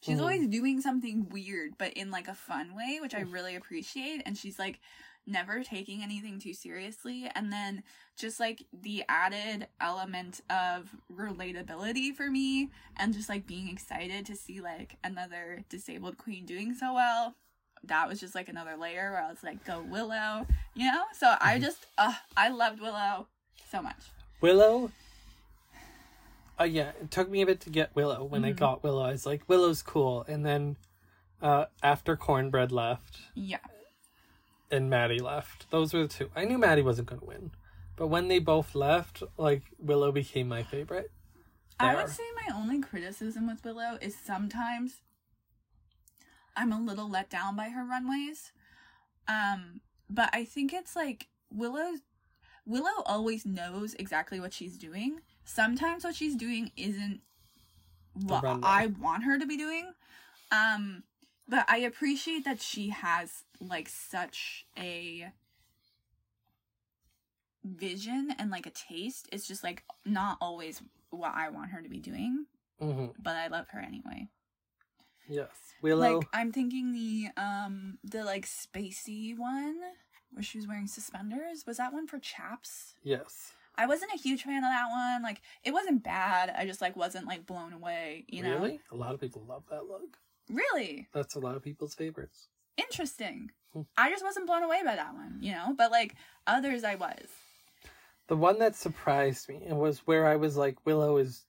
she's 0.00 0.18
Mhm. 0.18 0.22
always 0.22 0.46
doing 0.48 0.80
something 0.80 1.28
weird 1.28 1.76
but 1.78 1.92
in 1.94 2.10
like 2.10 2.28
a 2.28 2.34
fun 2.34 2.74
way, 2.74 2.98
which 3.00 3.14
I 3.14 3.20
really 3.20 3.56
appreciate 3.56 4.22
and 4.26 4.36
she's 4.36 4.58
like 4.58 4.80
never 5.26 5.62
taking 5.62 6.02
anything 6.02 6.38
too 6.40 6.54
seriously 6.54 7.30
and 7.34 7.52
then 7.52 7.82
just 8.16 8.40
like 8.40 8.62
the 8.72 9.04
added 9.10 9.68
element 9.78 10.40
of 10.48 10.96
relatability 11.12 12.14
for 12.14 12.30
me 12.30 12.70
and 12.96 13.12
just 13.12 13.28
like 13.28 13.46
being 13.46 13.68
excited 13.68 14.24
to 14.24 14.34
see 14.34 14.60
like 14.62 14.96
another 15.04 15.64
disabled 15.68 16.16
queen 16.16 16.46
doing 16.46 16.72
so 16.74 16.94
well 16.94 17.34
that 17.84 18.08
was 18.08 18.20
just 18.20 18.34
like 18.34 18.48
another 18.48 18.76
layer 18.76 19.12
where 19.12 19.22
i 19.22 19.28
was 19.28 19.42
like 19.42 19.64
go 19.64 19.82
willow 19.82 20.46
you 20.74 20.90
know 20.90 21.04
so 21.12 21.34
i 21.40 21.58
just 21.58 21.86
uh 21.98 22.12
i 22.36 22.48
loved 22.48 22.80
willow 22.80 23.26
so 23.70 23.80
much 23.82 23.96
Willow. 24.40 24.92
Uh, 26.60 26.64
yeah, 26.64 26.90
it 27.00 27.10
took 27.10 27.28
me 27.28 27.40
a 27.42 27.46
bit 27.46 27.60
to 27.60 27.70
get 27.70 27.94
Willow. 27.94 28.24
When 28.24 28.44
I 28.44 28.52
Mhm. 28.52 28.56
got 28.56 28.82
Willow, 28.84 29.02
I 29.02 29.12
was 29.12 29.26
like, 29.26 29.48
Willow's 29.48 29.82
cool. 29.82 30.24
And 30.28 30.44
then 30.46 30.76
uh, 31.40 31.66
after 31.82 32.16
Kornbread 32.16 32.70
left 32.72 33.18
yeah 33.34 33.58
and 34.70 34.90
Maddy 34.90 35.18
left, 35.18 35.70
those 35.70 35.92
were 35.94 36.02
the 36.02 36.08
two. 36.08 36.30
I 36.34 36.44
knew 36.44 36.58
Maddy 36.58 36.82
wasn't 36.82 37.08
going 37.08 37.20
to 37.20 37.26
win. 37.26 37.50
But 37.96 38.08
when 38.08 38.28
they 38.28 38.38
both 38.38 38.74
left, 38.74 39.22
like, 39.36 39.62
Willow 39.78 40.12
became 40.12 40.48
my 40.48 40.62
favorite. 40.62 41.10
I 41.80 41.94
would 41.94 42.08
say 42.10 42.24
my 42.48 42.56
only 42.56 42.80
criticism 42.80 43.46
with 43.48 43.64
Willow 43.64 43.98
is 44.00 44.16
sometimes 44.16 45.00
I'm 46.58 46.72
a 46.72 46.80
little 46.80 47.08
let 47.08 47.30
down 47.30 47.56
by 47.56 47.68
her 47.68 47.84
runways. 47.84 48.52
Um, 49.28 49.80
but 50.10 50.30
I 50.32 50.44
think 50.44 50.72
it's 50.72 50.96
like 50.96 51.28
Willow 51.52 51.92
Willow 52.66 53.02
always 53.06 53.46
knows 53.46 53.94
exactly 53.94 54.40
what 54.40 54.52
she's 54.52 54.76
doing. 54.76 55.20
Sometimes 55.44 56.04
what 56.04 56.16
she's 56.16 56.36
doing 56.36 56.72
isn't 56.76 57.20
what. 58.12 58.44
I 58.62 58.86
want 58.86 59.24
her 59.24 59.38
to 59.38 59.46
be 59.46 59.56
doing. 59.56 59.92
Um, 60.50 61.04
but 61.46 61.64
I 61.68 61.78
appreciate 61.78 62.44
that 62.44 62.60
she 62.60 62.90
has 62.90 63.44
like 63.60 63.88
such 63.88 64.66
a 64.78 65.32
vision 67.64 68.34
and 68.38 68.50
like 68.50 68.66
a 68.66 68.70
taste. 68.70 69.28
It's 69.32 69.46
just 69.46 69.62
like 69.62 69.84
not 70.04 70.38
always 70.40 70.82
what 71.10 71.32
I 71.34 71.48
want 71.50 71.70
her 71.70 71.82
to 71.82 71.88
be 71.88 72.00
doing, 72.00 72.46
hmm 72.80 73.06
but 73.18 73.36
I 73.36 73.48
love 73.48 73.68
her 73.70 73.80
anyway. 73.80 74.28
Yes. 75.28 75.50
Willow. 75.82 76.18
Like 76.18 76.28
I'm 76.32 76.52
thinking 76.52 76.92
the 76.92 77.28
um 77.40 77.98
the 78.04 78.24
like 78.24 78.46
spacey 78.46 79.36
one 79.38 79.76
where 80.32 80.42
she 80.42 80.58
was 80.58 80.66
wearing 80.66 80.86
suspenders. 80.86 81.64
Was 81.66 81.76
that 81.76 81.92
one 81.92 82.06
for 82.06 82.18
chaps? 82.18 82.94
yes. 83.02 83.52
I 83.80 83.86
wasn't 83.86 84.12
a 84.12 84.18
huge 84.18 84.42
fan 84.42 84.56
of 84.56 84.70
that 84.70 84.88
one. 84.90 85.22
Like 85.22 85.40
it 85.62 85.72
wasn't 85.72 86.02
bad. 86.02 86.52
I 86.58 86.66
just 86.66 86.80
like 86.80 86.96
wasn't 86.96 87.28
like 87.28 87.46
blown 87.46 87.72
away, 87.72 88.24
you 88.26 88.42
know. 88.42 88.58
Really? 88.58 88.80
A 88.90 88.96
lot 88.96 89.14
of 89.14 89.20
people 89.20 89.44
love 89.48 89.62
that 89.70 89.86
look. 89.86 90.18
Really? 90.50 91.06
That's 91.12 91.36
a 91.36 91.38
lot 91.38 91.54
of 91.54 91.62
people's 91.62 91.94
favorites. 91.94 92.48
Interesting. 92.76 93.52
Hmm. 93.72 93.82
I 93.96 94.10
just 94.10 94.24
wasn't 94.24 94.46
blown 94.46 94.64
away 94.64 94.80
by 94.84 94.96
that 94.96 95.14
one, 95.14 95.38
you 95.40 95.52
know? 95.52 95.74
But 95.78 95.92
like 95.92 96.16
others 96.46 96.82
I 96.82 96.96
was. 96.96 97.28
The 98.26 98.36
one 98.36 98.58
that 98.58 98.74
surprised 98.74 99.48
me 99.48 99.60
was 99.70 100.00
where 100.00 100.26
I 100.26 100.36
was 100.36 100.56
like, 100.56 100.84
Willow 100.84 101.16
is 101.18 101.44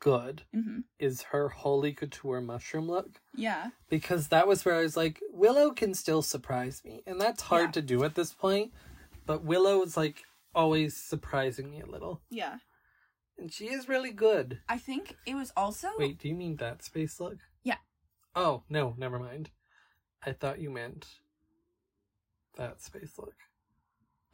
good, 0.00 0.42
Mhm. 0.54 0.84
is 0.98 1.22
her 1.22 1.48
holy 1.48 1.92
couture 1.92 2.40
mushroom 2.40 2.88
look. 2.88 3.20
Yeah. 3.34 3.70
Because 3.88 4.28
that 4.28 4.46
was 4.46 4.64
where 4.64 4.76
I 4.76 4.82
was 4.82 4.96
like, 4.96 5.20
Willow 5.30 5.72
can 5.72 5.94
still 5.94 6.22
surprise 6.22 6.84
me. 6.84 7.02
And 7.06 7.20
that's 7.20 7.42
hard 7.42 7.68
Yeah. 7.68 7.72
to 7.72 7.82
do 7.82 8.04
at 8.04 8.14
this 8.14 8.32
point. 8.32 8.72
But 9.26 9.44
Willow 9.44 9.82
is 9.82 9.96
like 9.96 10.24
always 10.54 10.96
surprising 10.96 11.70
me 11.70 11.80
a 11.80 11.86
little. 11.86 12.20
Yeah. 12.30 12.58
And 13.38 13.52
she 13.52 13.68
is 13.70 13.88
really 13.88 14.12
good. 14.12 14.60
I 14.68 14.78
think 14.78 15.16
it 15.26 15.34
was 15.34 15.52
also 15.56 15.90
Wait, 15.96 16.18
do 16.18 16.28
you 16.28 16.34
mean 16.34 16.56
that 16.56 16.82
space 16.82 17.18
look? 17.20 17.38
Yeah. 17.62 17.78
Oh, 18.34 18.62
no, 18.68 18.94
never 18.98 19.18
mind. 19.18 19.50
I 20.24 20.32
thought 20.32 20.60
you 20.60 20.70
meant 20.70 21.20
that 22.56 22.80
space 22.82 23.18
look. 23.18 23.34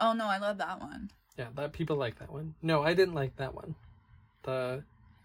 Oh 0.00 0.12
no, 0.12 0.26
I 0.26 0.38
love 0.38 0.58
that 0.58 0.80
one. 0.80 1.10
Yeah, 1.36 1.48
that 1.54 1.72
people 1.72 1.96
like 1.96 2.18
that 2.18 2.32
one. 2.32 2.54
No, 2.62 2.82
I 2.82 2.94
didn't 2.94 3.14
like 3.14 3.36
that 3.36 3.54
one. 3.54 3.76
The 4.42 4.84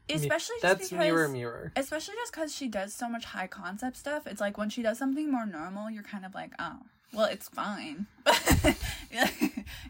Especially 0.10 0.56
just 0.56 0.62
that's 0.62 0.90
because 0.90 1.06
mirror. 1.06 1.28
mirror. 1.30 1.72
especially 1.76 2.16
just 2.16 2.34
because 2.34 2.54
she 2.54 2.68
does 2.68 2.94
so 2.94 3.08
much 3.08 3.24
high 3.26 3.48
concept 3.48 3.96
stuff 3.96 4.28
it's 4.28 4.42
like 4.42 4.58
when 4.58 4.70
she 4.70 4.82
does 4.82 4.98
something 4.98 5.32
more 5.32 5.46
normal 5.46 5.90
you're 5.90 6.04
kind 6.04 6.26
of 6.26 6.34
like 6.36 6.52
oh 6.60 6.80
well 7.14 7.26
it's 7.26 7.48
fine. 7.50 8.08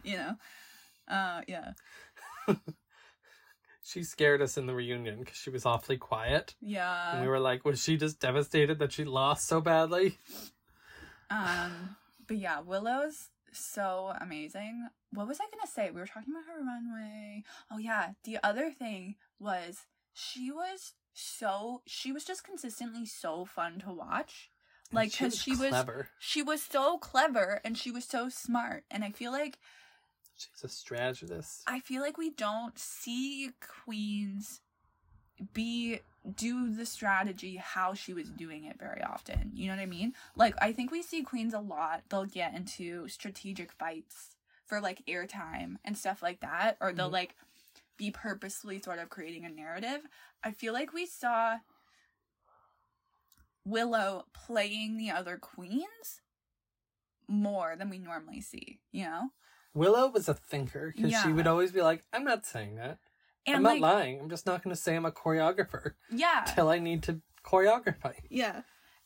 You 0.04 0.16
know? 0.18 0.36
Uh 1.08 1.40
yeah. 1.48 1.72
She 3.86 4.02
scared 4.02 4.40
us 4.40 4.56
in 4.56 4.64
the 4.66 4.74
reunion 4.74 5.18
because 5.18 5.36
she 5.36 5.50
was 5.50 5.66
awfully 5.66 5.98
quiet, 5.98 6.54
yeah 6.62 7.12
and 7.12 7.20
we 7.22 7.28
were 7.28 7.38
like, 7.38 7.64
was 7.66 7.82
she 7.82 7.98
just 7.98 8.18
devastated 8.18 8.78
that 8.78 8.92
she 8.92 9.04
lost 9.04 9.46
so 9.46 9.60
badly? 9.60 10.18
um 11.30 11.96
but 12.26 12.36
yeah 12.38 12.60
willow's 12.60 13.28
so 13.52 14.12
amazing. 14.20 14.88
What 15.12 15.28
was 15.28 15.38
i 15.40 15.44
gonna 15.44 15.70
say? 15.70 15.90
We 15.90 16.00
were 16.00 16.06
talking 16.06 16.32
about 16.32 16.44
her 16.46 16.64
runway. 16.64 17.44
Oh 17.70 17.78
yeah. 17.78 18.12
The 18.24 18.38
other 18.42 18.70
thing 18.70 19.16
was 19.38 19.78
she 20.14 20.50
was 20.50 20.92
so 21.12 21.82
she 21.86 22.10
was 22.12 22.24
just 22.24 22.42
consistently 22.44 23.04
so 23.06 23.44
fun 23.44 23.78
to 23.80 23.92
watch 23.92 24.48
like 24.92 25.10
because 25.10 25.36
she 25.38 25.50
was 25.52 25.68
clever. 25.70 26.08
she 26.18 26.42
was 26.42 26.62
so 26.62 26.98
clever 26.98 27.60
and 27.64 27.76
she 27.78 27.90
was 27.90 28.04
so 28.04 28.28
smart 28.28 28.84
and 28.90 29.04
i 29.04 29.10
feel 29.10 29.30
like 29.32 29.58
She's 30.36 30.64
a 30.64 30.68
strategist. 30.68 31.62
i 31.66 31.78
feel 31.80 32.02
like 32.02 32.16
we 32.18 32.30
don't 32.30 32.78
see 32.78 33.50
queens 33.84 34.60
be 35.52 36.00
do 36.36 36.74
the 36.74 36.86
strategy 36.86 37.56
how 37.56 37.92
she 37.92 38.14
was 38.14 38.28
doing 38.30 38.64
it 38.64 38.78
very 38.78 39.02
often 39.02 39.50
you 39.54 39.66
know 39.68 39.74
what 39.76 39.82
i 39.82 39.86
mean 39.86 40.14
like 40.36 40.54
i 40.62 40.72
think 40.72 40.90
we 40.90 41.02
see 41.02 41.22
queens 41.22 41.52
a 41.54 41.58
lot 41.60 42.02
they'll 42.08 42.24
get 42.24 42.54
into 42.54 43.06
strategic 43.08 43.70
fights 43.72 44.36
for 44.64 44.80
like 44.80 45.04
airtime 45.06 45.76
and 45.84 45.98
stuff 45.98 46.22
like 46.22 46.40
that 46.40 46.76
or 46.80 46.92
they'll 46.92 47.08
Mhm. 47.10 47.12
like 47.12 47.34
be 47.96 48.10
purposefully 48.10 48.80
sort 48.80 48.98
of 48.98 49.08
creating 49.08 49.44
a 49.44 49.48
narrative 49.48 50.00
i 50.42 50.50
feel 50.50 50.72
like 50.72 50.92
we 50.92 51.06
saw 51.06 51.56
willow 53.64 54.24
playing 54.32 54.96
the 54.96 55.10
other 55.10 55.36
queens 55.36 56.20
more 57.28 57.74
than 57.76 57.88
we 57.88 57.98
normally 57.98 58.40
see 58.40 58.78
you 58.92 59.04
know 59.04 59.30
Willow 59.74 60.08
was 60.08 60.28
a 60.28 60.34
thinker 60.34 60.92
because 60.94 61.20
she 61.20 61.32
would 61.32 61.48
always 61.48 61.72
be 61.72 61.82
like, 61.82 62.04
"I'm 62.12 62.24
not 62.24 62.46
saying 62.46 62.76
that." 62.76 62.98
And 63.46 63.56
I'm 63.56 63.62
like, 63.62 63.80
not 63.80 63.94
lying. 63.94 64.20
I'm 64.20 64.30
just 64.30 64.46
not 64.46 64.62
going 64.62 64.74
to 64.74 64.80
say 64.80 64.94
I'm 64.94 65.04
a 65.04 65.10
choreographer 65.10 65.92
yeah, 66.10 66.44
till 66.54 66.68
I 66.68 66.78
need 66.78 67.02
to 67.04 67.20
choreography. 67.44 68.14
yeah. 68.30 68.62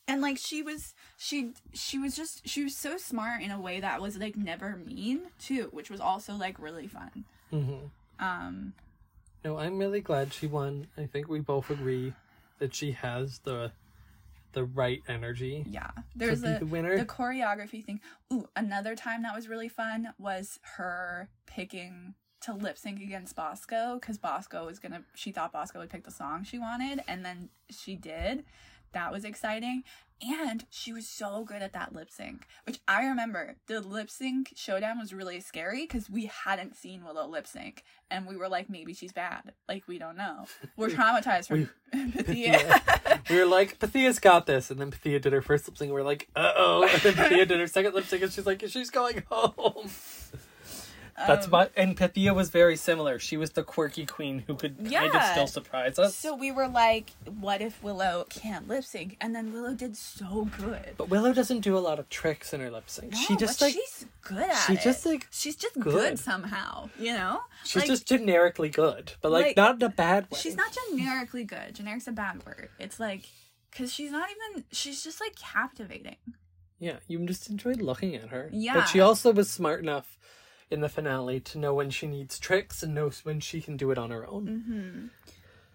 And 0.07 0.21
like 0.21 0.37
she 0.37 0.63
was, 0.63 0.95
she 1.17 1.51
she 1.73 1.99
was 1.99 2.15
just 2.15 2.47
she 2.47 2.63
was 2.63 2.75
so 2.75 2.97
smart 2.97 3.41
in 3.41 3.51
a 3.51 3.59
way 3.59 3.79
that 3.79 4.01
was 4.01 4.17
like 4.17 4.35
never 4.35 4.75
mean 4.75 5.27
too, 5.39 5.69
which 5.71 5.89
was 5.89 5.99
also 5.99 6.33
like 6.33 6.57
really 6.59 6.87
fun. 6.87 7.25
hmm 7.49 7.87
Um, 8.19 8.73
No, 9.43 9.57
I'm 9.57 9.77
really 9.77 10.01
glad 10.01 10.33
she 10.33 10.47
won. 10.47 10.87
I 10.97 11.05
think 11.05 11.29
we 11.29 11.39
both 11.39 11.69
agree 11.69 12.13
that 12.59 12.75
she 12.75 12.91
has 12.91 13.39
the 13.39 13.71
the 14.53 14.63
right 14.63 15.03
energy 15.07 15.63
yeah. 15.69 15.91
There's 16.15 16.43
a 16.43 16.57
the 16.59 16.65
winner. 16.65 16.97
the 16.97 17.05
choreography 17.05 17.85
thing. 17.85 18.01
Ooh, 18.33 18.49
another 18.55 18.95
time 18.95 19.21
that 19.21 19.35
was 19.35 19.47
really 19.47 19.69
fun 19.69 20.13
was 20.17 20.59
her 20.77 21.29
picking 21.45 22.15
to 22.41 22.53
lip 22.53 22.77
sync 22.77 23.01
against 23.01 23.35
Bosco 23.35 23.99
because 23.99 24.17
Bosco 24.17 24.65
was 24.65 24.79
gonna. 24.79 25.03
She 25.13 25.31
thought 25.31 25.51
Bosco 25.51 25.79
would 25.79 25.89
pick 25.89 26.03
the 26.03 26.11
song 26.11 26.43
she 26.43 26.57
wanted, 26.57 27.01
and 27.07 27.23
then 27.23 27.49
she 27.69 27.95
did. 27.95 28.43
That 28.93 29.11
was 29.11 29.23
exciting, 29.23 29.83
and 30.21 30.65
she 30.69 30.91
was 30.91 31.07
so 31.07 31.43
good 31.43 31.61
at 31.61 31.73
that 31.73 31.93
lip 31.93 32.09
sync. 32.09 32.47
Which 32.65 32.79
I 32.87 33.05
remember 33.05 33.55
the 33.67 33.81
lip 33.81 34.09
sync 34.09 34.53
showdown 34.55 34.99
was 34.99 35.13
really 35.13 35.39
scary 35.39 35.81
because 35.83 36.09
we 36.09 36.25
hadn't 36.25 36.75
seen 36.75 37.03
Willow 37.03 37.27
lip 37.27 37.47
sync, 37.47 37.83
and 38.09 38.27
we 38.27 38.35
were 38.35 38.49
like, 38.49 38.69
maybe 38.69 38.93
she's 38.93 39.13
bad. 39.13 39.53
Like 39.67 39.87
we 39.87 39.97
don't 39.99 40.17
know. 40.17 40.45
We're 40.75 40.89
traumatized 40.89 41.47
from 41.47 41.69
Pythia. 41.93 42.81
we 43.29 43.37
were 43.37 43.45
like, 43.45 43.79
Pythia's 43.79 44.19
got 44.19 44.45
this, 44.45 44.69
and 44.71 44.79
then 44.79 44.91
Pythia 44.91 45.19
did 45.21 45.33
her 45.33 45.41
first 45.41 45.67
lip 45.67 45.77
sync. 45.77 45.91
We 45.91 45.99
are 45.99 46.03
like, 46.03 46.27
uh 46.35 46.51
oh, 46.55 46.83
and 46.83 47.01
then 47.01 47.13
Pythia 47.13 47.47
did 47.47 47.59
her 47.59 47.67
second 47.67 47.93
lip 47.93 48.05
sync, 48.05 48.23
and 48.23 48.31
she's 48.31 48.45
like, 48.45 48.63
she's 48.67 48.89
going 48.89 49.23
home. 49.29 49.89
That's 51.27 51.45
Um, 51.47 51.51
what, 51.51 51.71
and 51.75 51.97
Pythia 51.97 52.33
was 52.33 52.49
very 52.49 52.75
similar. 52.77 53.19
She 53.19 53.35
was 53.37 53.51
the 53.51 53.63
quirky 53.63 54.05
queen 54.05 54.43
who 54.47 54.55
could 54.55 54.77
kind 54.89 55.13
of 55.13 55.23
still 55.23 55.47
surprise 55.47 55.99
us. 55.99 56.15
So 56.15 56.33
we 56.35 56.51
were 56.51 56.67
like, 56.67 57.11
what 57.39 57.61
if 57.61 57.81
Willow 57.83 58.25
can't 58.29 58.67
lip 58.67 58.83
sync? 58.83 59.17
And 59.19 59.35
then 59.35 59.51
Willow 59.51 59.73
did 59.73 59.97
so 59.97 60.49
good. 60.57 60.95
but 60.97 61.09
Willow 61.09 61.33
doesn't 61.33 61.59
do 61.59 61.77
a 61.77 61.79
lot 61.79 61.99
of 61.99 62.07
tricks 62.09 62.53
in 62.53 62.61
her 62.61 62.71
lip 62.71 62.89
sync. 62.89 63.13
she 63.15 63.35
just 63.35 63.61
like 63.61 63.73
she's 63.73 64.05
good 64.21 64.49
at 64.49 64.55
she 64.65 64.73
it. 64.73 64.81
just, 64.81 65.05
like, 65.05 65.27
she's 65.31 65.55
just 65.55 65.73
good. 65.79 65.83
good. 65.93 66.19
somehow, 66.19 66.89
you 66.97 67.11
know? 67.13 67.41
she's 67.65 67.81
Like, 67.83 67.87
just 67.89 68.07
generically 68.07 68.69
good, 68.69 69.13
but 69.21 69.31
like, 69.31 69.45
like, 69.47 69.57
not 69.57 69.75
in 69.75 69.83
a 69.83 69.89
bad 69.89 70.29
way. 70.31 70.39
she's 70.39 70.55
not 70.55 70.75
generically 70.89 71.43
good. 71.43 71.75
Generic's 71.75 72.07
a 72.07 72.11
bad 72.11 72.45
word. 72.45 72.69
It's 72.79 72.99
like 72.99 73.23
because 73.71 73.93
she's 73.93 74.11
not 74.11 74.29
even 74.31 74.63
she's 74.71 75.03
just 75.03 75.19
like 75.21 75.35
captivating. 75.35 76.15
Yeah, 76.79 76.97
you 77.07 77.19
just 77.25 77.49
enjoyed 77.49 77.81
looking 77.81 78.15
at 78.15 78.29
her. 78.29 78.49
Yeah. 78.53 78.75
But 78.75 78.85
she 78.85 79.01
also 79.01 79.33
was 79.33 79.49
smart 79.49 79.81
enough 79.81 80.17
in 80.71 80.81
the 80.81 80.89
finale 80.89 81.39
to 81.39 81.57
know 81.57 81.73
when 81.73 81.89
she 81.89 82.07
needs 82.07 82.39
tricks 82.39 82.83
and 82.83 82.93
knows 82.93 83.25
when 83.25 83.39
she 83.39 83.61
can 83.61 83.77
do 83.77 83.91
it 83.91 83.97
on 83.97 84.11
her 84.11 84.27
own. 84.27 84.47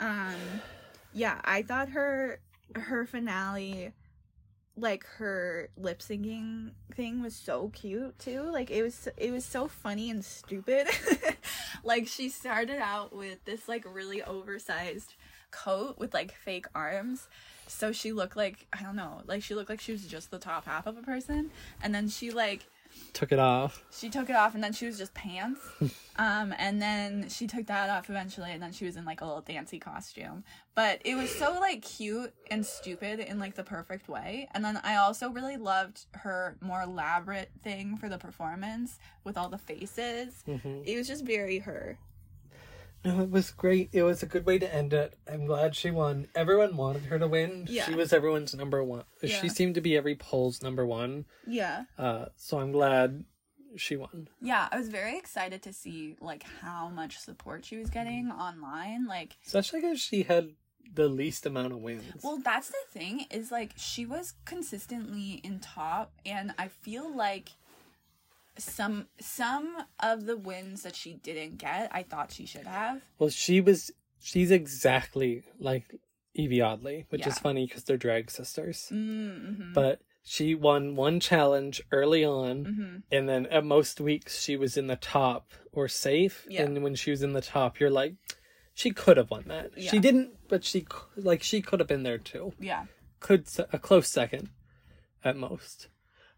Um 0.00 0.36
yeah, 1.12 1.40
I 1.44 1.62
thought 1.62 1.90
her 1.90 2.40
her 2.74 3.06
finale 3.06 3.92
like 4.76 5.04
her 5.18 5.68
lip 5.76 6.00
syncing 6.00 6.70
thing 6.94 7.22
was 7.22 7.36
so 7.36 7.68
cute 7.68 8.18
too. 8.18 8.42
Like 8.42 8.70
it 8.70 8.82
was 8.82 9.08
it 9.16 9.30
was 9.30 9.44
so 9.44 9.68
funny 9.68 10.10
and 10.10 10.24
stupid. 10.24 10.88
like 11.84 12.08
she 12.08 12.28
started 12.28 12.78
out 12.78 13.14
with 13.14 13.44
this 13.44 13.68
like 13.68 13.84
really 13.86 14.22
oversized 14.22 15.14
coat 15.50 15.98
with 15.98 16.12
like 16.12 16.34
fake 16.34 16.66
arms. 16.74 17.28
So 17.68 17.92
she 17.92 18.12
looked 18.12 18.36
like 18.36 18.66
I 18.72 18.82
don't 18.82 18.96
know, 18.96 19.22
like 19.26 19.42
she 19.42 19.54
looked 19.54 19.70
like 19.70 19.80
she 19.80 19.92
was 19.92 20.06
just 20.06 20.30
the 20.30 20.38
top 20.38 20.66
half 20.66 20.86
of 20.86 20.98
a 20.98 21.02
person 21.02 21.50
and 21.82 21.94
then 21.94 22.08
she 22.08 22.30
like 22.30 22.66
Took 23.12 23.30
it 23.32 23.38
off. 23.38 23.82
she 23.96 24.10
took 24.10 24.28
it 24.28 24.34
off 24.36 24.54
and 24.54 24.64
then 24.64 24.72
she 24.72 24.86
was 24.86 24.98
just 24.98 25.14
pants. 25.14 25.60
Um 26.16 26.54
and 26.58 26.80
then 26.80 27.28
she 27.28 27.48
took 27.48 27.66
that 27.66 27.90
off 27.90 28.08
eventually 28.08 28.52
and 28.52 28.62
then 28.62 28.70
she 28.70 28.84
was 28.84 28.94
in 28.94 29.04
like 29.04 29.20
a 29.20 29.24
little 29.24 29.40
dancy 29.40 29.80
costume. 29.80 30.44
But 30.76 31.00
it 31.04 31.16
was 31.16 31.28
so 31.28 31.58
like 31.58 31.82
cute 31.82 32.32
and 32.52 32.64
stupid 32.64 33.18
in 33.18 33.40
like 33.40 33.56
the 33.56 33.64
perfect 33.64 34.08
way. 34.08 34.48
And 34.54 34.64
then 34.64 34.78
i 34.84 34.94
also 34.94 35.30
really 35.30 35.56
loved 35.56 36.06
her 36.12 36.56
more 36.60 36.82
elaborate 36.82 37.50
thing 37.64 37.96
for 37.96 38.08
the 38.08 38.16
performance 38.18 39.00
with 39.24 39.36
all 39.36 39.48
the 39.48 39.58
faces. 39.58 40.44
Hmm 40.46 40.82
it 40.86 40.96
was 40.96 41.08
just 41.08 41.24
very 41.24 41.58
her 41.58 41.98
No, 43.04 43.20
it 43.22 43.30
was 43.30 43.50
great. 43.50 43.90
It 43.92 44.02
was 44.02 44.22
a 44.22 44.26
good 44.26 44.46
way 44.46 44.58
to 44.58 44.74
end 44.74 44.92
it. 44.92 45.18
I'm 45.30 45.46
glad 45.46 45.74
she 45.76 45.90
won. 45.90 46.28
Everyone 46.34 46.76
wanted 46.76 47.04
her 47.06 47.18
to 47.18 47.28
win. 47.28 47.66
Yeah. 47.68 47.84
She 47.86 47.94
was 47.94 48.12
everyone's 48.12 48.54
number 48.54 48.82
one. 48.82 49.04
Yeah. 49.22 49.40
She 49.40 49.48
seemed 49.48 49.74
to 49.74 49.80
be 49.80 49.96
every 49.96 50.14
poll's 50.14 50.62
number 50.62 50.84
one. 50.86 51.26
yeah 51.46 51.84
Uh, 51.98 52.26
so 52.36 52.58
I'm 52.60 52.72
glad 52.72 53.24
she 53.76 53.96
won. 53.96 54.28
yeah 54.40 54.68
i 54.70 54.78
was 54.78 54.88
very 54.88 55.18
excited 55.18 55.60
to 55.60 55.72
see 55.72 56.14
like 56.20 56.44
how 56.60 56.88
much 56.88 57.18
support 57.18 57.64
she 57.64 57.76
was 57.76 57.90
getting 57.90 58.30
online 58.30 59.04
like 59.08 59.36
Especially 59.44 59.80
because 59.80 60.00
she 60.00 60.22
had 60.22 60.50
the 60.94 61.08
least 61.08 61.44
amount 61.44 61.72
of 61.72 61.80
wins. 61.80 62.22
Well, 62.22 62.38
that's 62.38 62.68
the 62.68 62.76
thing 62.92 63.26
is 63.32 63.50
like 63.50 63.72
she 63.74 64.06
was 64.06 64.34
consistently 64.44 65.40
in 65.42 65.58
top 65.58 66.12
and 66.24 66.54
I 66.56 66.68
feel 66.68 67.12
like 67.16 67.48
some 68.58 69.08
some 69.20 69.76
of 70.00 70.26
the 70.26 70.36
wins 70.36 70.82
that 70.82 70.96
she 70.96 71.14
didn't 71.14 71.58
get, 71.58 71.88
I 71.92 72.02
thought 72.02 72.32
she 72.32 72.46
should 72.46 72.66
have. 72.66 73.02
Well, 73.18 73.30
she 73.30 73.60
was. 73.60 73.90
She's 74.20 74.50
exactly 74.50 75.44
like 75.58 75.84
Evie 76.34 76.62
Oddly, 76.62 77.06
which 77.10 77.26
is 77.26 77.38
funny 77.38 77.66
because 77.66 77.84
they're 77.84 77.96
drag 77.96 78.30
sisters. 78.30 78.88
Mm-hmm. 78.90 79.72
But 79.74 80.00
she 80.22 80.54
won 80.54 80.96
one 80.96 81.20
challenge 81.20 81.82
early 81.92 82.24
on, 82.24 82.64
hmm 82.64 82.96
and 83.14 83.28
then 83.28 83.46
at 83.46 83.64
most 83.64 84.00
weeks 84.00 84.40
she 84.40 84.56
was 84.56 84.76
in 84.76 84.86
the 84.86 84.96
top 84.96 85.52
or 85.72 85.88
safe. 85.88 86.46
Yeah. 86.48 86.62
And 86.62 86.82
when 86.82 86.94
she 86.94 87.10
was 87.10 87.22
in 87.22 87.32
the 87.32 87.42
top, 87.42 87.78
you're 87.78 87.90
like, 87.90 88.14
she 88.72 88.90
could 88.90 89.16
have 89.16 89.30
won 89.30 89.44
that. 89.48 89.72
She 89.78 89.98
didn't, 89.98 90.30
but 90.48 90.64
she 90.64 90.86
like 91.16 91.42
she 91.42 91.60
could 91.60 91.80
have 91.80 91.88
been 91.88 92.02
there 92.02 92.18
too. 92.18 92.54
Yeah. 92.58 92.86
Could 93.20 93.46
a 93.72 93.78
close 93.78 94.08
second, 94.08 94.48
at 95.22 95.36
most. 95.36 95.88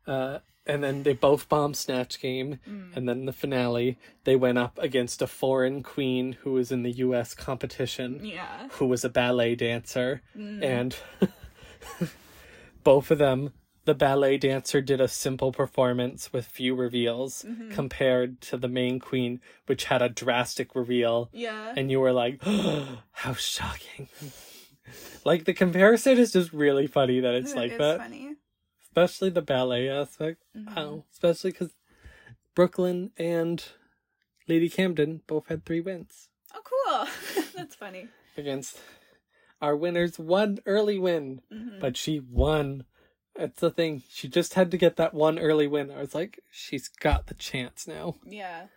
Uh, 0.07 0.39
and 0.67 0.83
then 0.83 1.03
they 1.05 1.13
both 1.13 1.49
bombed 1.49 1.77
Snatch 1.77 2.21
Game, 2.21 2.59
Mm. 2.69 2.97
and 2.97 3.09
then 3.09 3.25
the 3.27 3.33
finale 3.33 3.99
they 4.25 4.37
went 4.37 4.59
up 4.59 4.79
against 4.81 5.23
a 5.23 5.27
foreign 5.27 5.83
queen 5.83 6.33
who 6.43 6.53
was 6.53 6.73
in 6.73 6.83
the 6.83 6.91
U.S. 6.93 7.35
competition 7.35 8.25
Yeah. 8.25 8.69
who 8.73 8.87
was 8.87 9.05
a 9.05 9.09
ballet 9.09 9.55
dancer, 9.55 10.23
Mm. 10.37 10.63
and 10.65 10.97
both 12.85 13.11
of 13.11 13.19
them, 13.19 13.53
the 13.85 13.95
ballet 13.95 14.37
dancer 14.37 14.81
did 14.81 15.01
a 15.01 15.09
simple 15.09 15.53
performance 15.53 16.33
with 16.33 16.47
few 16.47 16.75
reveals 16.75 17.45
Mm-hmm. 17.47 17.71
compared 17.71 18.41
to 18.43 18.57
the 18.57 18.69
main 18.69 18.99
queen, 18.99 19.41
which 19.67 19.85
had 19.85 20.03
a 20.03 20.09
drastic 20.09 20.75
reveal, 20.75 21.29
Yeah. 21.33 21.73
and 21.77 21.91
you 21.91 22.01
were 22.01 22.13
like, 22.13 22.43
how 23.13 23.35
shocking. 23.35 24.09
like 25.25 25.45
the 25.45 25.55
comparison 25.55 26.19
is 26.19 26.33
just 26.33 26.53
really 26.53 26.87
funny 26.87 27.21
that 27.21 27.35
it's 27.35 27.55
like 27.61 27.73
It's 27.73 27.79
that, 27.79 27.99
funny. 27.99 28.35
Especially 28.97 29.29
the 29.31 29.43
ballet 29.43 29.89
aspect. 29.89 30.43
Mhm. 30.57 30.75
Wow, 30.75 31.05
especially 31.13 31.51
because 31.53 31.75
Brooklyn 32.55 33.13
and 33.19 33.63
Lady 34.49 34.69
Camden 34.71 35.21
both 35.27 35.49
had 35.49 35.65
three 35.65 35.81
wins 35.81 36.29
Oh, 36.55 36.61
cool. 36.65 37.45
That's 37.55 37.75
funny. 37.75 38.09
against 38.37 38.81
our 39.61 39.77
winners. 39.77 40.19
One 40.19 40.59
early 40.65 40.99
win, 40.99 41.43
Mhm. 41.53 41.79
but 41.81 41.97
she 41.97 42.21
won. 42.21 42.87
That's 43.35 43.61
the 43.61 43.71
thing. 43.71 44.03
She 44.09 44.29
just 44.29 44.55
had 44.55 44.71
to 44.71 44.79
get 44.79 44.97
that 44.97 45.13
one 45.13 45.39
early 45.39 45.67
win. 45.67 45.91
I 45.91 45.99
was 45.99 46.15
like, 46.15 46.41
she's 46.51 46.89
got 46.89 47.27
the 47.27 47.35
chance 47.35 47.87
now. 47.87 48.17
Yeah. 48.25 48.69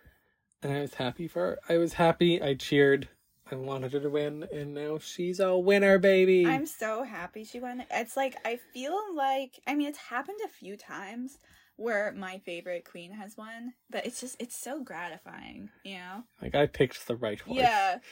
And 0.62 0.72
I 0.72 0.80
was 0.82 0.94
happy 0.94 1.26
for 1.28 1.40
her. 1.40 1.58
I 1.70 1.78
was 1.78 1.94
happy. 1.94 2.42
I 2.42 2.52
cheered. 2.54 3.08
I 3.52 3.56
wanted 3.56 3.92
her 3.92 4.00
to 4.00 4.10
win. 4.10 4.46
And 4.52 4.74
now 4.74 4.98
she's 4.98 5.40
a 5.40 5.56
winner, 5.56 5.98
baby. 5.98 6.46
I'm 6.46 6.66
so 6.66 7.02
happy 7.02 7.44
she 7.44 7.60
won. 7.60 7.84
It's 7.90 8.16
like 8.16 8.36
I 8.44 8.58
feel 8.72 8.98
like 9.14 9.60
I 9.66 9.74
mean 9.74 9.88
it's 9.88 9.98
happened 9.98 10.38
a 10.44 10.48
few 10.48 10.76
times 10.76 11.38
where 11.76 12.12
my 12.12 12.38
favorite 12.38 12.84
queen 12.84 13.12
has 13.12 13.36
won, 13.36 13.72
but 13.88 14.04
it's 14.04 14.20
just 14.20 14.36
it's 14.38 14.56
so 14.56 14.82
gratifying, 14.82 15.70
you 15.82 15.94
know? 15.94 16.24
Like, 16.42 16.54
I 16.54 16.66
picked 16.66 17.06
the 17.06 17.16
right 17.16 17.44
one. 17.46 17.58
Yeah. 17.58 17.98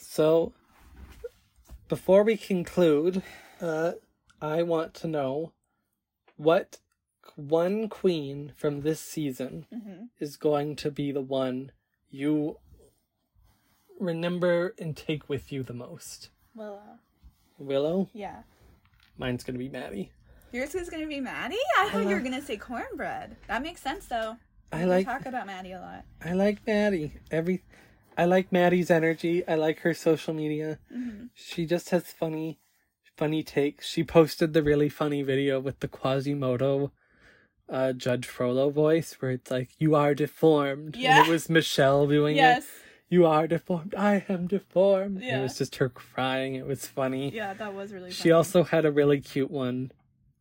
So, 0.00 0.52
before 1.88 2.24
we 2.24 2.36
conclude, 2.36 3.22
uh, 3.60 3.92
I 4.40 4.62
want 4.62 4.94
to 4.94 5.06
know 5.06 5.52
what 6.36 6.78
one 7.36 7.88
queen 7.88 8.52
from 8.56 8.80
this 8.80 9.00
season 9.00 9.66
hmm 9.72 10.04
is 10.18 10.36
going 10.36 10.74
to 10.74 10.90
be 10.90 11.12
the 11.12 11.20
one 11.20 11.70
you 12.10 12.56
remember 14.00 14.74
and 14.78 14.96
take 14.96 15.28
with 15.28 15.50
you 15.52 15.62
the 15.62 15.72
most. 15.74 16.30
Well, 16.54 16.82
uh, 16.88 16.96
Willow? 17.58 18.08
yeah. 18.12 18.42
Mine's 19.16 19.42
gonna 19.44 19.58
be 19.58 19.68
Maddy. 19.68 20.12
Yours 20.52 20.74
is 20.74 20.88
gonna 20.88 21.06
be 21.06 21.20
Maddy. 21.20 21.58
I 21.78 21.88
thought 21.90 22.08
you 22.08 22.14
were 22.14 22.20
gonna 22.20 22.40
say 22.42 22.56
kornbread. 22.56 23.34
That 23.48 23.62
makes 23.62 23.80
sense 23.82 24.06
though. 24.06 24.36
I 24.72 24.80
We 24.84 24.90
like 24.90 25.06
talk 25.06 25.26
about 25.26 25.46
Maddy 25.46 25.72
a 25.72 25.80
lot. 25.80 26.04
I 26.24 26.32
like 26.32 26.64
Maddy. 26.66 27.14
Every 27.30 27.64
I 28.16 28.24
like 28.26 28.52
Maddy's 28.52 28.90
energy. 28.90 29.46
I 29.46 29.54
like 29.56 29.80
her 29.80 29.94
social 29.94 30.34
media. 30.34 30.78
hmm 30.90 31.26
She 31.34 31.66
just 31.66 31.90
has 31.90 32.04
funny 32.12 32.60
funny 33.16 33.42
takes. 33.42 33.88
She 33.88 34.04
posted 34.04 34.52
the 34.52 34.62
really 34.62 34.88
funny 34.88 35.22
video 35.22 35.58
with 35.58 35.80
the 35.80 35.88
Quasimodo 35.88 36.92
uh 37.68 37.92
Judge 37.92 38.26
Frollo 38.26 38.70
voice 38.70 39.16
where 39.18 39.32
it's 39.32 39.50
like 39.50 39.70
you 39.78 39.94
are 39.96 40.14
deformed. 40.14 40.96
Yeah. 40.96 41.18
And 41.18 41.26
it 41.26 41.30
was 41.30 41.50
Michelle 41.50 42.06
doing 42.06 42.36
Yes. 42.36 42.64
it. 42.64 42.70
You 43.10 43.24
are 43.26 43.46
deformed. 43.46 43.94
I 43.96 44.24
am 44.28 44.46
deformed. 44.46 45.16
And 45.16 45.24
Yeah. 45.24 45.40
it 45.40 45.42
was 45.42 45.58
just 45.58 45.76
her 45.76 45.88
crying. 45.88 46.54
It 46.54 46.66
was 46.66 46.86
funny. 46.86 47.30
Yeah, 47.30 47.54
that 47.54 47.72
was 47.74 47.92
really. 47.92 48.10
She 48.10 48.30
also 48.30 48.64
had 48.64 48.84
a 48.84 48.92
really 48.92 49.20
cute 49.20 49.50
one 49.50 49.92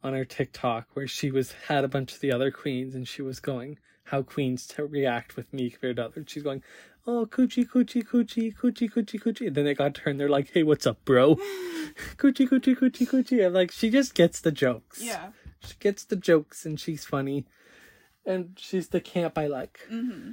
on 0.03 0.14
her 0.14 0.26
TikTok 0.26 0.88
where 0.94 1.07
she 1.07 1.31
was 1.31 1.53
had 1.68 1.84
a 1.84 1.88
bunch 1.88 2.14
of 2.14 2.19
the 2.19 2.31
other 2.31 2.52
queens 2.52 2.94
and 2.94 3.07
she 3.07 3.22
was 3.22 3.39
going 3.39 3.77
how 4.06 4.22
queens 4.22 4.65
to 4.68 4.85
react 4.85 5.35
with 5.35 5.52
me 5.53 5.69
compared 5.69 5.95
to 5.98 6.06
others. 6.06 6.26
She's 6.27 6.44
going, 6.44 6.61
Oh 7.06 7.26
coochie 7.26 7.68
coochie 7.68 8.03
coochie 8.06 8.53
coochie 8.56 8.89
coochie 8.91 9.19
coochie 9.22 9.48
and 9.48 9.56
then 9.56 9.65
they 9.65 9.73
got 9.73 9.95
to 9.95 10.02
her 10.02 10.11
and 10.11 10.19
they're 10.19 10.30
like, 10.30 10.52
Hey, 10.53 10.64
what's 10.64 10.85
up, 10.88 11.03
bro? 11.06 11.35
coochie 12.18 12.48
coochie 12.49 12.77
coochie 12.77 13.07
coochie. 13.07 13.45
I'm 13.45 13.53
like, 13.53 13.72
she 13.72 13.89
just 13.89 14.14
gets 14.14 14.39
the 14.41 14.52
jokes. 14.52 15.02
Yeah. 15.02 15.30
She 15.65 15.76
gets 15.80 16.03
the 16.03 16.15
jokes 16.15 16.65
and 16.65 16.80
she's 16.80 17.06
funny. 17.06 17.45
And 18.26 18.57
she's 18.57 18.89
the 18.89 18.99
camp 19.02 19.38
I 19.38 19.48
like. 19.48 19.80
Mm-hmm. 19.91 20.31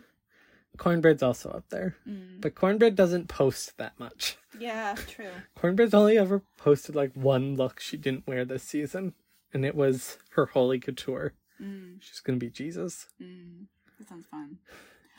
Kornbread's 0.78 1.22
also 1.22 1.50
up 1.50 1.64
there. 1.70 1.96
Mm. 2.08 2.40
But 2.40 2.54
Kornbread 2.54 2.94
doesn't 2.94 3.28
post 3.28 3.76
that 3.78 3.98
much. 3.98 4.36
Yeah, 4.58 4.94
true. 5.08 5.30
Kornbread's 5.58 5.94
only 5.94 6.18
ever 6.18 6.42
posted 6.56 6.94
like 6.96 7.12
one 7.14 7.56
look 7.56 7.80
she 7.80 7.96
didn't 7.96 8.26
wear 8.26 8.44
this 8.44 8.62
season, 8.62 9.14
and 9.52 9.64
it 9.64 9.74
was 9.74 10.18
her 10.30 10.46
holy 10.46 10.78
couture. 10.80 11.32
Mm, 11.62 11.98
She's 12.00 12.20
gonna 12.20 12.38
be 12.38 12.50
Jesus. 12.50 13.06
mm. 13.22 13.66
That 13.98 14.08
sounds 14.08 14.26
fun. 14.26 14.58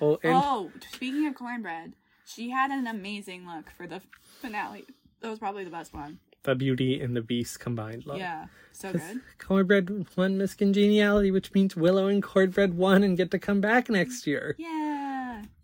Oh, 0.01 0.19
and 0.21 0.33
oh, 0.35 0.71
speaking 0.91 1.25
of 1.27 1.35
kornbread, 1.35 1.93
she 2.25 2.49
had 2.49 2.71
an 2.71 2.87
amazing 2.87 3.47
look 3.47 3.69
for 3.71 3.87
the 3.87 4.01
finale. 4.41 4.83
That 5.21 5.29
was 5.29 5.39
probably 5.39 5.63
the 5.63 5.69
best 5.71 5.93
one. 5.93 6.19
the 6.43 6.53
Beauty 6.55 6.99
and 6.99 7.15
the 7.15 7.21
Beast 7.21 7.61
combined 7.61 8.05
look. 8.05 8.17
Yeah, 8.19 8.47
so 8.73 8.91
good. 8.91 9.21
Kornbread 9.39 10.05
won 10.17 10.37
Miss 10.37 10.53
Congeniality, 10.53 11.31
which 11.31 11.53
means 11.53 11.75
Willow 11.77 12.07
and 12.07 12.21
Kornbread 12.21 12.73
won 12.73 13.01
and 13.03 13.15
get 13.15 13.31
to 13.31 13.39
come 13.39 13.61
back 13.61 13.89
next 13.89 14.27
year. 14.27 14.55
Yeah, 14.59 14.94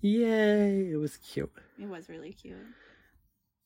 Yay! 0.02 0.92
It 0.92 0.98
was 0.98 1.18
cute. 1.18 1.52
it 1.80 1.88
was 1.88 2.10
really 2.10 2.34
cute. 2.34 2.58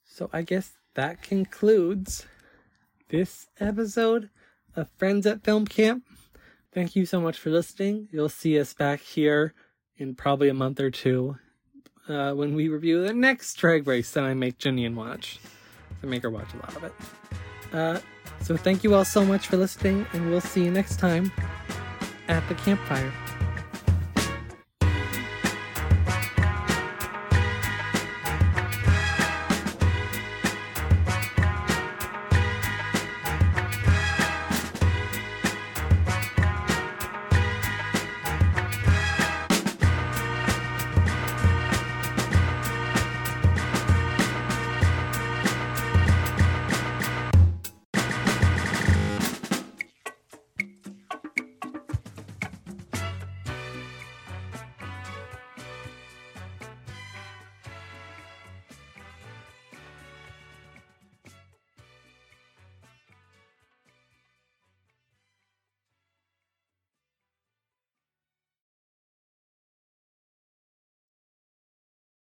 So 0.06 0.30
I 0.34 0.42
guess 0.42 0.74
that 0.96 1.24
concludes 1.24 2.26
this 3.10 3.48
episode 3.60 4.30
of 4.76 4.90
Friends 4.98 5.26
at 5.26 5.44
Film 5.44 5.66
Camp. 5.66 6.04
Thank 6.74 6.96
you 6.96 7.06
so 7.06 7.22
much 7.22 7.40
for 7.40 7.50
listening. 7.50 8.10
You'll 8.12 8.30
see 8.30 8.60
us 8.60 8.74
back 8.74 9.00
here 9.00 9.54
in 9.98 10.16
probably 10.16 10.50
a 10.50 10.54
month 10.54 10.80
or 10.82 10.92
two 10.92 11.38
uh, 12.10 12.34
when 12.34 12.54
we 12.54 12.68
review 12.68 13.06
the 13.06 13.14
next 13.14 13.54
drag 13.56 13.88
race 13.88 14.12
that 14.12 14.26
I 14.26 14.34
make 14.34 14.58
Jenny 14.58 14.86
and 14.86 14.98
watch. 14.98 15.40
I 16.04 16.06
make 16.06 16.24
her 16.24 16.30
watch 16.30 16.54
a 16.54 16.58
lot 16.58 16.76
of 16.76 16.84
it. 16.84 16.94
Uh, 17.74 18.00
so 18.42 18.58
thank 18.58 18.84
you 18.84 18.94
all 18.94 19.06
so 19.06 19.24
much 19.26 19.48
for 19.48 19.58
listening, 19.58 20.06
and 20.14 20.30
we'll 20.30 20.42
see 20.42 20.66
you 20.66 20.72
next 20.72 21.00
time 21.00 21.32
at 22.28 22.48
the 22.50 22.56
campfire. 22.56 23.12